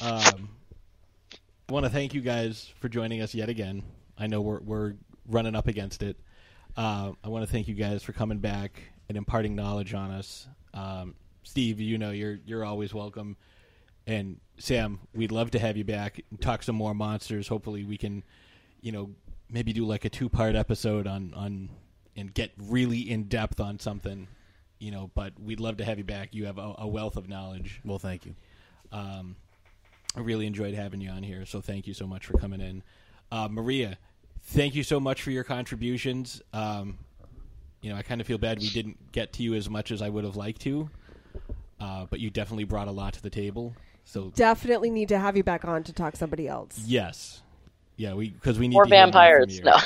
um, 0.00 0.48
I 1.68 1.72
want 1.72 1.84
to 1.86 1.90
thank 1.90 2.12
you 2.12 2.20
guys 2.20 2.72
for 2.80 2.88
joining 2.88 3.22
us 3.22 3.34
yet 3.34 3.48
again. 3.48 3.82
I 4.18 4.26
know 4.26 4.40
we're 4.40 4.60
we're 4.60 4.94
running 5.28 5.54
up 5.54 5.68
against 5.68 6.02
it. 6.02 6.16
Uh, 6.76 7.12
I 7.22 7.28
want 7.28 7.46
to 7.46 7.50
thank 7.52 7.68
you 7.68 7.74
guys 7.74 8.02
for 8.02 8.12
coming 8.12 8.38
back 8.38 8.82
and 9.12 9.18
imparting 9.18 9.54
knowledge 9.54 9.92
on 9.92 10.10
us. 10.10 10.48
Um, 10.72 11.14
Steve, 11.42 11.80
you 11.80 11.98
know 11.98 12.12
you're 12.12 12.38
you're 12.46 12.64
always 12.64 12.94
welcome, 12.94 13.36
and 14.06 14.40
Sam, 14.56 15.00
we'd 15.14 15.30
love 15.30 15.50
to 15.50 15.58
have 15.58 15.76
you 15.76 15.84
back 15.84 16.24
and 16.30 16.40
talk 16.40 16.62
some 16.62 16.76
more 16.76 16.94
monsters. 16.94 17.46
Hopefully, 17.46 17.84
we 17.84 17.98
can, 17.98 18.24
you 18.80 18.90
know, 18.90 19.10
maybe 19.50 19.74
do 19.74 19.84
like 19.84 20.06
a 20.06 20.08
two 20.08 20.30
part 20.30 20.54
episode 20.54 21.06
on 21.06 21.34
on 21.34 21.68
and 22.16 22.32
get 22.32 22.52
really 22.56 23.00
in 23.00 23.24
depth 23.24 23.60
on 23.60 23.78
something. 23.78 24.28
You 24.78 24.92
know, 24.92 25.10
but 25.14 25.38
we'd 25.38 25.60
love 25.60 25.76
to 25.76 25.84
have 25.84 25.98
you 25.98 26.04
back. 26.04 26.30
You 26.32 26.46
have 26.46 26.56
a, 26.56 26.74
a 26.78 26.88
wealth 26.88 27.16
of 27.16 27.28
knowledge. 27.28 27.82
Well, 27.84 27.98
thank 27.98 28.24
you. 28.24 28.34
Um, 28.90 29.36
I 30.16 30.20
really 30.20 30.46
enjoyed 30.46 30.74
having 30.74 31.02
you 31.02 31.10
on 31.10 31.22
here, 31.22 31.44
so 31.44 31.60
thank 31.60 31.86
you 31.86 31.92
so 31.92 32.06
much 32.06 32.24
for 32.24 32.38
coming 32.38 32.62
in. 32.62 32.82
Uh, 33.30 33.48
Maria, 33.50 33.98
thank 34.44 34.74
you 34.74 34.82
so 34.82 34.98
much 34.98 35.20
for 35.22 35.30
your 35.30 35.44
contributions. 35.44 36.40
Um, 36.54 36.98
you 37.82 37.90
know, 37.90 37.96
I 37.96 38.02
kind 38.02 38.20
of 38.20 38.26
feel 38.26 38.38
bad 38.38 38.60
we 38.60 38.70
didn't 38.70 39.12
get 39.12 39.32
to 39.34 39.42
you 39.42 39.54
as 39.54 39.68
much 39.68 39.90
as 39.90 40.00
I 40.00 40.08
would 40.08 40.24
have 40.24 40.36
liked 40.36 40.60
to, 40.62 40.88
uh, 41.80 42.06
but 42.08 42.20
you 42.20 42.30
definitely 42.30 42.64
brought 42.64 42.88
a 42.88 42.92
lot 42.92 43.12
to 43.14 43.22
the 43.22 43.30
table. 43.30 43.74
So 44.04 44.32
Definitely 44.34 44.90
need 44.90 45.08
to 45.10 45.18
have 45.18 45.36
you 45.36 45.44
back 45.44 45.64
on 45.64 45.82
to 45.84 45.92
talk 45.92 46.16
somebody 46.16 46.48
else. 46.48 46.78
yes, 46.86 47.42
yeah, 47.96 48.14
we 48.14 48.30
because 48.30 48.58
we 48.58 48.66
need 48.68 48.76
Or 48.76 48.84
to 48.84 48.88
hear 48.90 48.98
more 49.04 49.12
vampires. 49.12 49.60
No. 49.60 49.76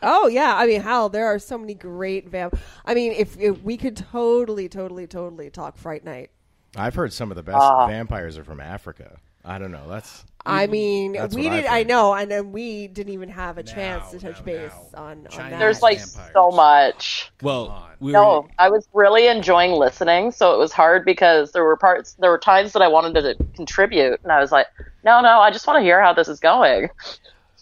Oh 0.00 0.28
yeah, 0.28 0.54
I 0.56 0.66
mean, 0.66 0.80
hell, 0.80 1.08
there 1.08 1.26
are 1.26 1.38
so 1.40 1.58
many 1.58 1.74
great 1.74 2.28
vamp. 2.28 2.56
I 2.84 2.94
mean, 2.94 3.12
if, 3.12 3.36
if 3.38 3.60
we 3.62 3.76
could 3.76 3.96
totally, 3.96 4.68
totally, 4.68 5.06
totally 5.08 5.50
talk 5.50 5.76
Fright 5.76 6.04
Night. 6.04 6.30
I've 6.76 6.94
heard 6.94 7.12
some 7.12 7.30
of 7.32 7.36
the 7.36 7.42
best 7.42 7.58
Ah. 7.60 7.86
vampires 7.88 8.38
are 8.38 8.44
from 8.44 8.60
Africa. 8.60 9.18
I 9.44 9.58
don't 9.58 9.72
know. 9.72 9.88
That's. 9.88 10.24
I 10.46 10.66
mean, 10.66 11.12
That's 11.12 11.34
we 11.34 11.44
what 11.44 11.50
did. 11.50 11.66
I've 11.66 11.70
I 11.70 11.78
heard. 11.78 11.88
know, 11.88 12.14
and 12.14 12.30
then 12.30 12.52
we 12.52 12.88
didn't 12.88 13.12
even 13.12 13.28
have 13.28 13.58
a 13.58 13.62
chance 13.62 14.10
to 14.12 14.18
touch 14.18 14.42
base 14.44 14.72
on, 14.94 15.26
on 15.26 15.50
that. 15.50 15.58
There's 15.58 15.82
like 15.82 16.00
so 16.00 16.50
much. 16.50 17.30
Well, 17.42 17.86
we 18.00 18.12
no, 18.12 18.48
I 18.58 18.70
was 18.70 18.88
really 18.94 19.26
enjoying 19.26 19.72
listening, 19.72 20.32
so 20.32 20.54
it 20.54 20.58
was 20.58 20.72
hard 20.72 21.04
because 21.04 21.52
there 21.52 21.64
were 21.64 21.76
parts, 21.76 22.14
there 22.18 22.30
were 22.30 22.38
times 22.38 22.72
that 22.72 22.80
I 22.80 22.88
wanted 22.88 23.20
to 23.20 23.44
contribute, 23.54 24.20
and 24.22 24.32
I 24.32 24.40
was 24.40 24.50
like, 24.50 24.66
no, 25.04 25.20
no, 25.20 25.40
I 25.40 25.50
just 25.50 25.66
want 25.66 25.78
to 25.78 25.82
hear 25.82 26.00
how 26.00 26.14
this 26.14 26.28
is 26.28 26.40
going. 26.40 26.88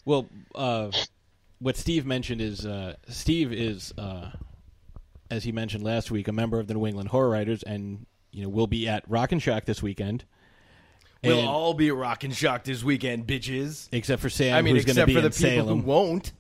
Well, 0.05 0.29
uh, 0.55 0.93
what 1.59 1.77
Steve 1.77 2.07
mentioned 2.07 2.41
is 2.41 2.65
uh, 2.65 2.95
Steve 3.09 3.53
is, 3.53 3.93
uh, 3.99 4.31
as 5.29 5.43
he 5.43 5.51
mentioned 5.51 5.83
last 5.83 6.13
week, 6.13 6.29
a 6.29 6.33
member 6.33 6.61
of 6.61 6.69
the 6.69 6.75
New 6.75 6.87
England 6.87 7.09
Horror 7.09 7.31
Writers, 7.31 7.65
and 7.65 8.07
you 8.31 8.43
know 8.43 8.49
will 8.49 8.69
be 8.69 8.87
at 8.87 9.03
Rock 9.09 9.33
and 9.33 9.43
Shock 9.43 9.65
this 9.65 9.83
weekend. 9.83 10.25
We'll 11.25 11.39
And- 11.41 11.49
all 11.49 11.75
be 11.75 11.91
rocking 11.91 12.31
shock 12.33 12.65
this 12.65 12.83
weekend, 12.85 13.27
bitches. 13.27 13.89
except 13.93 14.23
for 14.23 14.31
Sam, 14.31 14.55
I 14.55 14.63
mean, 14.63 14.77
except 14.77 15.07
be 15.07 15.15
for 15.15 15.21
the 15.21 15.31
people 15.31 15.67
Salem. 15.67 15.81
who 15.81 15.87
won't. 15.87 16.33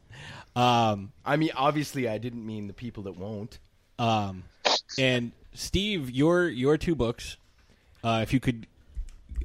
Um, 0.54 1.12
I 1.24 1.36
mean, 1.36 1.50
obviously, 1.56 2.08
I 2.08 2.18
didn't 2.18 2.44
mean 2.46 2.66
the 2.66 2.72
people 2.72 3.04
that 3.04 3.16
won't. 3.16 3.58
Um, 3.98 4.44
and 4.98 5.32
Steve, 5.54 6.10
your 6.10 6.48
your 6.48 6.76
two 6.78 6.94
books, 6.94 7.36
uh, 8.04 8.20
if 8.22 8.32
you 8.32 8.40
could 8.40 8.66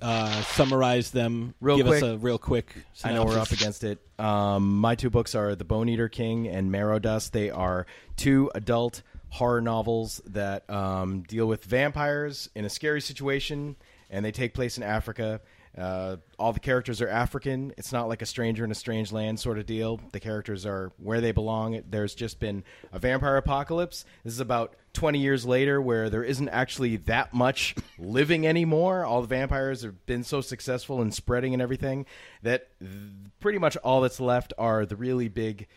uh, 0.01 0.41
summarize 0.43 1.11
them, 1.11 1.53
Real 1.61 1.77
give 1.77 1.87
quick, 1.87 2.03
us 2.03 2.09
a 2.09 2.17
real 2.17 2.37
quick. 2.37 2.73
I 3.03 3.13
know 3.13 3.23
we're 3.25 3.37
up 3.39 3.51
against 3.51 3.83
it. 3.83 3.99
Um, 4.19 4.77
my 4.79 4.95
two 4.95 5.09
books 5.09 5.35
are 5.35 5.53
The 5.55 5.63
Bone 5.65 5.89
Eater 5.89 6.09
King 6.09 6.47
and 6.47 6.71
Marrow 6.71 6.99
Dust. 6.99 7.33
They 7.33 7.49
are 7.49 7.85
two 8.17 8.49
adult 8.55 9.01
horror 9.29 9.61
novels 9.61 10.21
that 10.25 10.69
um, 10.69 11.21
deal 11.21 11.45
with 11.45 11.63
vampires 11.65 12.49
in 12.55 12.65
a 12.65 12.69
scary 12.69 12.99
situation, 13.01 13.75
and 14.11 14.23
they 14.23 14.31
take 14.31 14.53
place 14.53 14.77
in 14.77 14.83
Africa. 14.83 15.41
Uh, 15.77 16.17
all 16.37 16.51
the 16.51 16.59
characters 16.59 17.01
are 17.01 17.07
African. 17.07 17.73
It's 17.77 17.93
not 17.93 18.09
like 18.09 18.21
a 18.21 18.25
stranger 18.25 18.65
in 18.65 18.71
a 18.71 18.75
strange 18.75 19.13
land 19.13 19.39
sort 19.39 19.57
of 19.57 19.65
deal. 19.65 20.01
The 20.11 20.19
characters 20.19 20.65
are 20.65 20.91
where 20.97 21.21
they 21.21 21.31
belong. 21.31 21.81
There's 21.89 22.13
just 22.13 22.39
been 22.39 22.65
a 22.91 22.99
vampire 22.99 23.37
apocalypse. 23.37 24.03
This 24.25 24.33
is 24.33 24.41
about 24.41 24.75
20 24.93 25.19
years 25.19 25.45
later 25.45 25.81
where 25.81 26.09
there 26.09 26.25
isn't 26.25 26.49
actually 26.49 26.97
that 26.97 27.33
much 27.33 27.73
living 27.97 28.45
anymore. 28.45 29.05
All 29.05 29.21
the 29.21 29.27
vampires 29.27 29.83
have 29.83 30.05
been 30.05 30.25
so 30.25 30.41
successful 30.41 31.01
in 31.01 31.11
spreading 31.11 31.53
and 31.53 31.61
everything 31.61 32.05
that 32.43 32.67
th- 32.79 32.91
pretty 33.39 33.57
much 33.57 33.77
all 33.77 34.01
that's 34.01 34.19
left 34.19 34.51
are 34.57 34.85
the 34.85 34.97
really 34.97 35.29
big 35.29 35.67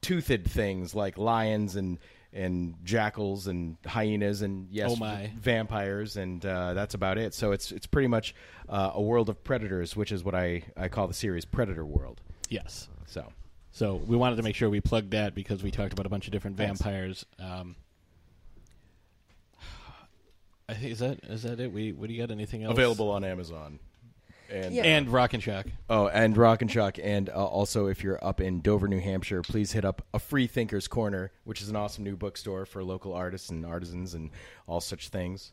toothed 0.00 0.46
things 0.46 0.94
like 0.94 1.18
lions 1.18 1.76
and 1.76 1.98
and 2.34 2.74
jackals 2.84 3.46
and 3.46 3.76
hyenas 3.86 4.42
and 4.42 4.66
yes 4.70 4.90
Oh 4.92 4.96
my. 4.96 5.30
vampires 5.38 6.16
and 6.16 6.44
uh, 6.44 6.74
that's 6.74 6.94
about 6.94 7.16
it 7.16 7.32
so 7.32 7.52
it's 7.52 7.70
it's 7.72 7.86
pretty 7.86 8.08
much 8.08 8.34
uh, 8.68 8.90
a 8.94 9.00
world 9.00 9.28
of 9.28 9.42
predators 9.44 9.94
which 9.96 10.10
is 10.12 10.24
what 10.24 10.34
I, 10.34 10.64
I 10.76 10.88
call 10.88 11.06
the 11.06 11.14
series 11.14 11.44
predator 11.44 11.84
world 11.86 12.20
Yes. 12.48 12.88
so 13.06 13.32
So 13.72 13.94
we 14.06 14.16
wanted 14.16 14.36
to 14.36 14.42
make 14.42 14.54
sure 14.56 14.68
we 14.68 14.80
plugged 14.80 15.12
that 15.12 15.34
because 15.34 15.62
we 15.62 15.70
talked 15.70 15.92
about 15.92 16.06
a 16.06 16.08
bunch 16.08 16.26
of 16.26 16.32
different 16.32 16.56
vampires. 16.56 17.24
Um, 17.38 17.76
I 20.68 20.74
think 20.74 20.92
is 20.92 20.98
that 21.00 21.20
is 21.24 21.42
that 21.42 21.60
it? 21.60 21.72
We 21.72 21.92
what 21.92 22.08
do 22.08 22.14
you 22.14 22.20
got? 22.22 22.30
Anything 22.30 22.64
else 22.64 22.72
available 22.72 23.10
on 23.10 23.24
amazon 23.24 23.78
and 24.50 24.74
and 24.76 25.08
Rock 25.10 25.34
and 25.34 25.42
Shock. 25.42 25.66
Oh, 25.88 26.08
and 26.08 26.36
Rock 26.36 26.62
and 26.62 26.70
Shock, 26.70 26.98
and 27.02 27.28
uh, 27.28 27.32
also 27.32 27.86
if 27.86 28.02
you're 28.02 28.22
up 28.24 28.40
in 28.40 28.60
Dover, 28.60 28.88
New 28.88 29.00
Hampshire, 29.00 29.42
please 29.42 29.72
hit 29.72 29.84
up 29.84 30.04
a 30.12 30.18
Free 30.18 30.46
Thinkers 30.46 30.88
Corner, 30.88 31.32
which 31.44 31.62
is 31.62 31.68
an 31.68 31.76
awesome 31.76 32.04
new 32.04 32.16
bookstore 32.16 32.66
for 32.66 32.82
local 32.84 33.12
artists 33.12 33.50
and 33.50 33.64
artisans 33.64 34.14
and 34.14 34.30
all 34.66 34.80
such 34.80 35.08
things. 35.08 35.52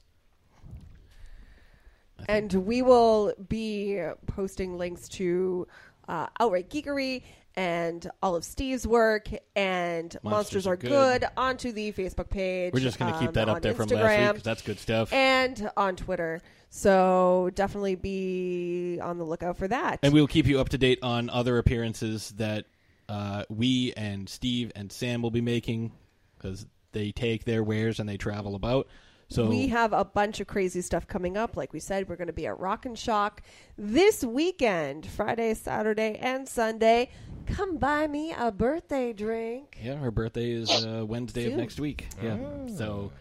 and 2.28 2.54
we 2.54 2.82
will 2.82 3.34
be 3.50 4.02
posting 4.28 4.78
links 4.78 5.08
to 5.10 5.68
uh, 6.08 6.28
Outright 6.40 6.70
Geekery 6.70 7.24
and 7.56 8.10
all 8.22 8.36
of 8.36 8.46
Steve's 8.46 8.88
work 8.88 9.28
and 9.56 10.16
Monsters, 10.24 10.66
Monsters 10.66 10.68
Are 10.68 10.74
Are 10.74 10.78
Good. 10.78 11.22
Good. 11.22 11.30
onto 11.36 11.72
the 11.72 11.92
Facebook 11.92 12.30
page. 12.30 12.74
We're 12.74 12.80
just 12.80 13.00
going 13.00 13.12
to 13.12 13.20
keep 13.20 13.30
um, 13.30 13.34
that 13.34 13.50
up 13.50 13.62
there 13.62 13.74
from 13.74 13.90
last 13.90 14.20
week 14.20 14.28
because 14.30 14.44
that's 14.44 14.62
good 14.62 14.80
stuff. 14.80 15.12
and 15.12 15.70
on 15.76 15.96
Twitter. 15.96 16.42
So 16.74 17.52
definitely 17.54 17.96
be 17.96 18.98
on 19.02 19.18
the 19.18 19.26
lookout 19.26 19.58
for 19.58 19.68
that. 19.68 20.00
And 20.02 20.14
we'll 20.14 20.26
keep 20.26 20.48
you 20.48 20.60
up 20.60 20.70
to 20.70 20.78
date 20.78 21.00
on 21.04 21.30
other 21.30 21.58
appearances 21.58 22.34
that 22.38 22.66
uh, 23.10 23.44
we 23.50 23.92
and 23.98 24.28
Steve 24.28 24.72
and 24.74 24.90
Sam 24.90 25.22
will 25.22 25.32
be 25.32 25.42
making 25.42 25.92
because 26.38 26.66
they 26.94 27.12
take 27.12 27.44
their 27.44 27.62
wares 27.62 28.00
and 28.00 28.08
they 28.08 28.16
travel 28.16 28.56
about. 28.56 28.88
So 29.28 29.48
we 29.48 29.68
have 29.68 29.92
a 29.94 30.04
bunch 30.04 30.40
of 30.40 30.48
crazy 30.48 30.82
stuff 30.82 31.08
coming 31.08 31.38
up. 31.38 31.56
Like 31.56 31.74
we 31.74 31.80
said, 31.80 32.08
we're 32.08 32.16
going 32.18 32.28
to 32.28 32.34
be 32.34 32.48
at 32.48 32.58
Rock 32.60 32.86
and 32.86 32.98
Shock 32.98 33.42
this 33.78 34.24
weekend, 34.24 35.06
Friday, 35.06 35.54
Saturday, 35.54 36.18
and 36.22 36.48
Sunday. 36.48 37.10
Come 37.48 37.78
buy 37.78 38.08
me 38.08 38.34
a 38.38 38.52
birthday 38.52 39.14
drink. 39.14 39.78
yeah, 39.82 39.96
her 39.96 40.12
birthday 40.12 40.52
is 40.52 40.70
uh, 40.86 41.06
Wednesday 41.06 41.52
of 41.52 41.58
next 41.58 41.80
week. 41.80 42.08
Yeah, 42.22 42.38
so 42.78 43.12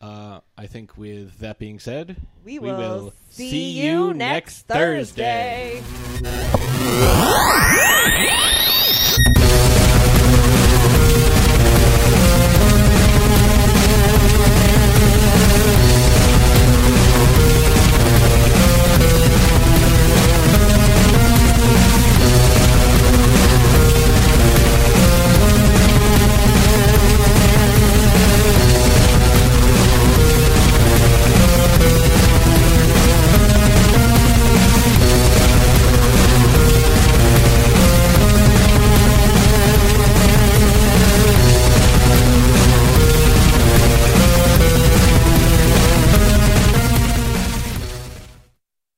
uh, 0.00 0.40
I 0.56 0.66
think 0.66 0.96
with 0.96 1.38
that 1.38 1.58
being 1.58 1.78
said, 1.78 2.16
We 2.44 2.58
will 2.58 3.12
see 3.30 3.50
see 3.50 3.70
you 3.82 4.14
next 4.14 4.66
Thursday. 4.66 5.82
Thursday. 6.20 7.04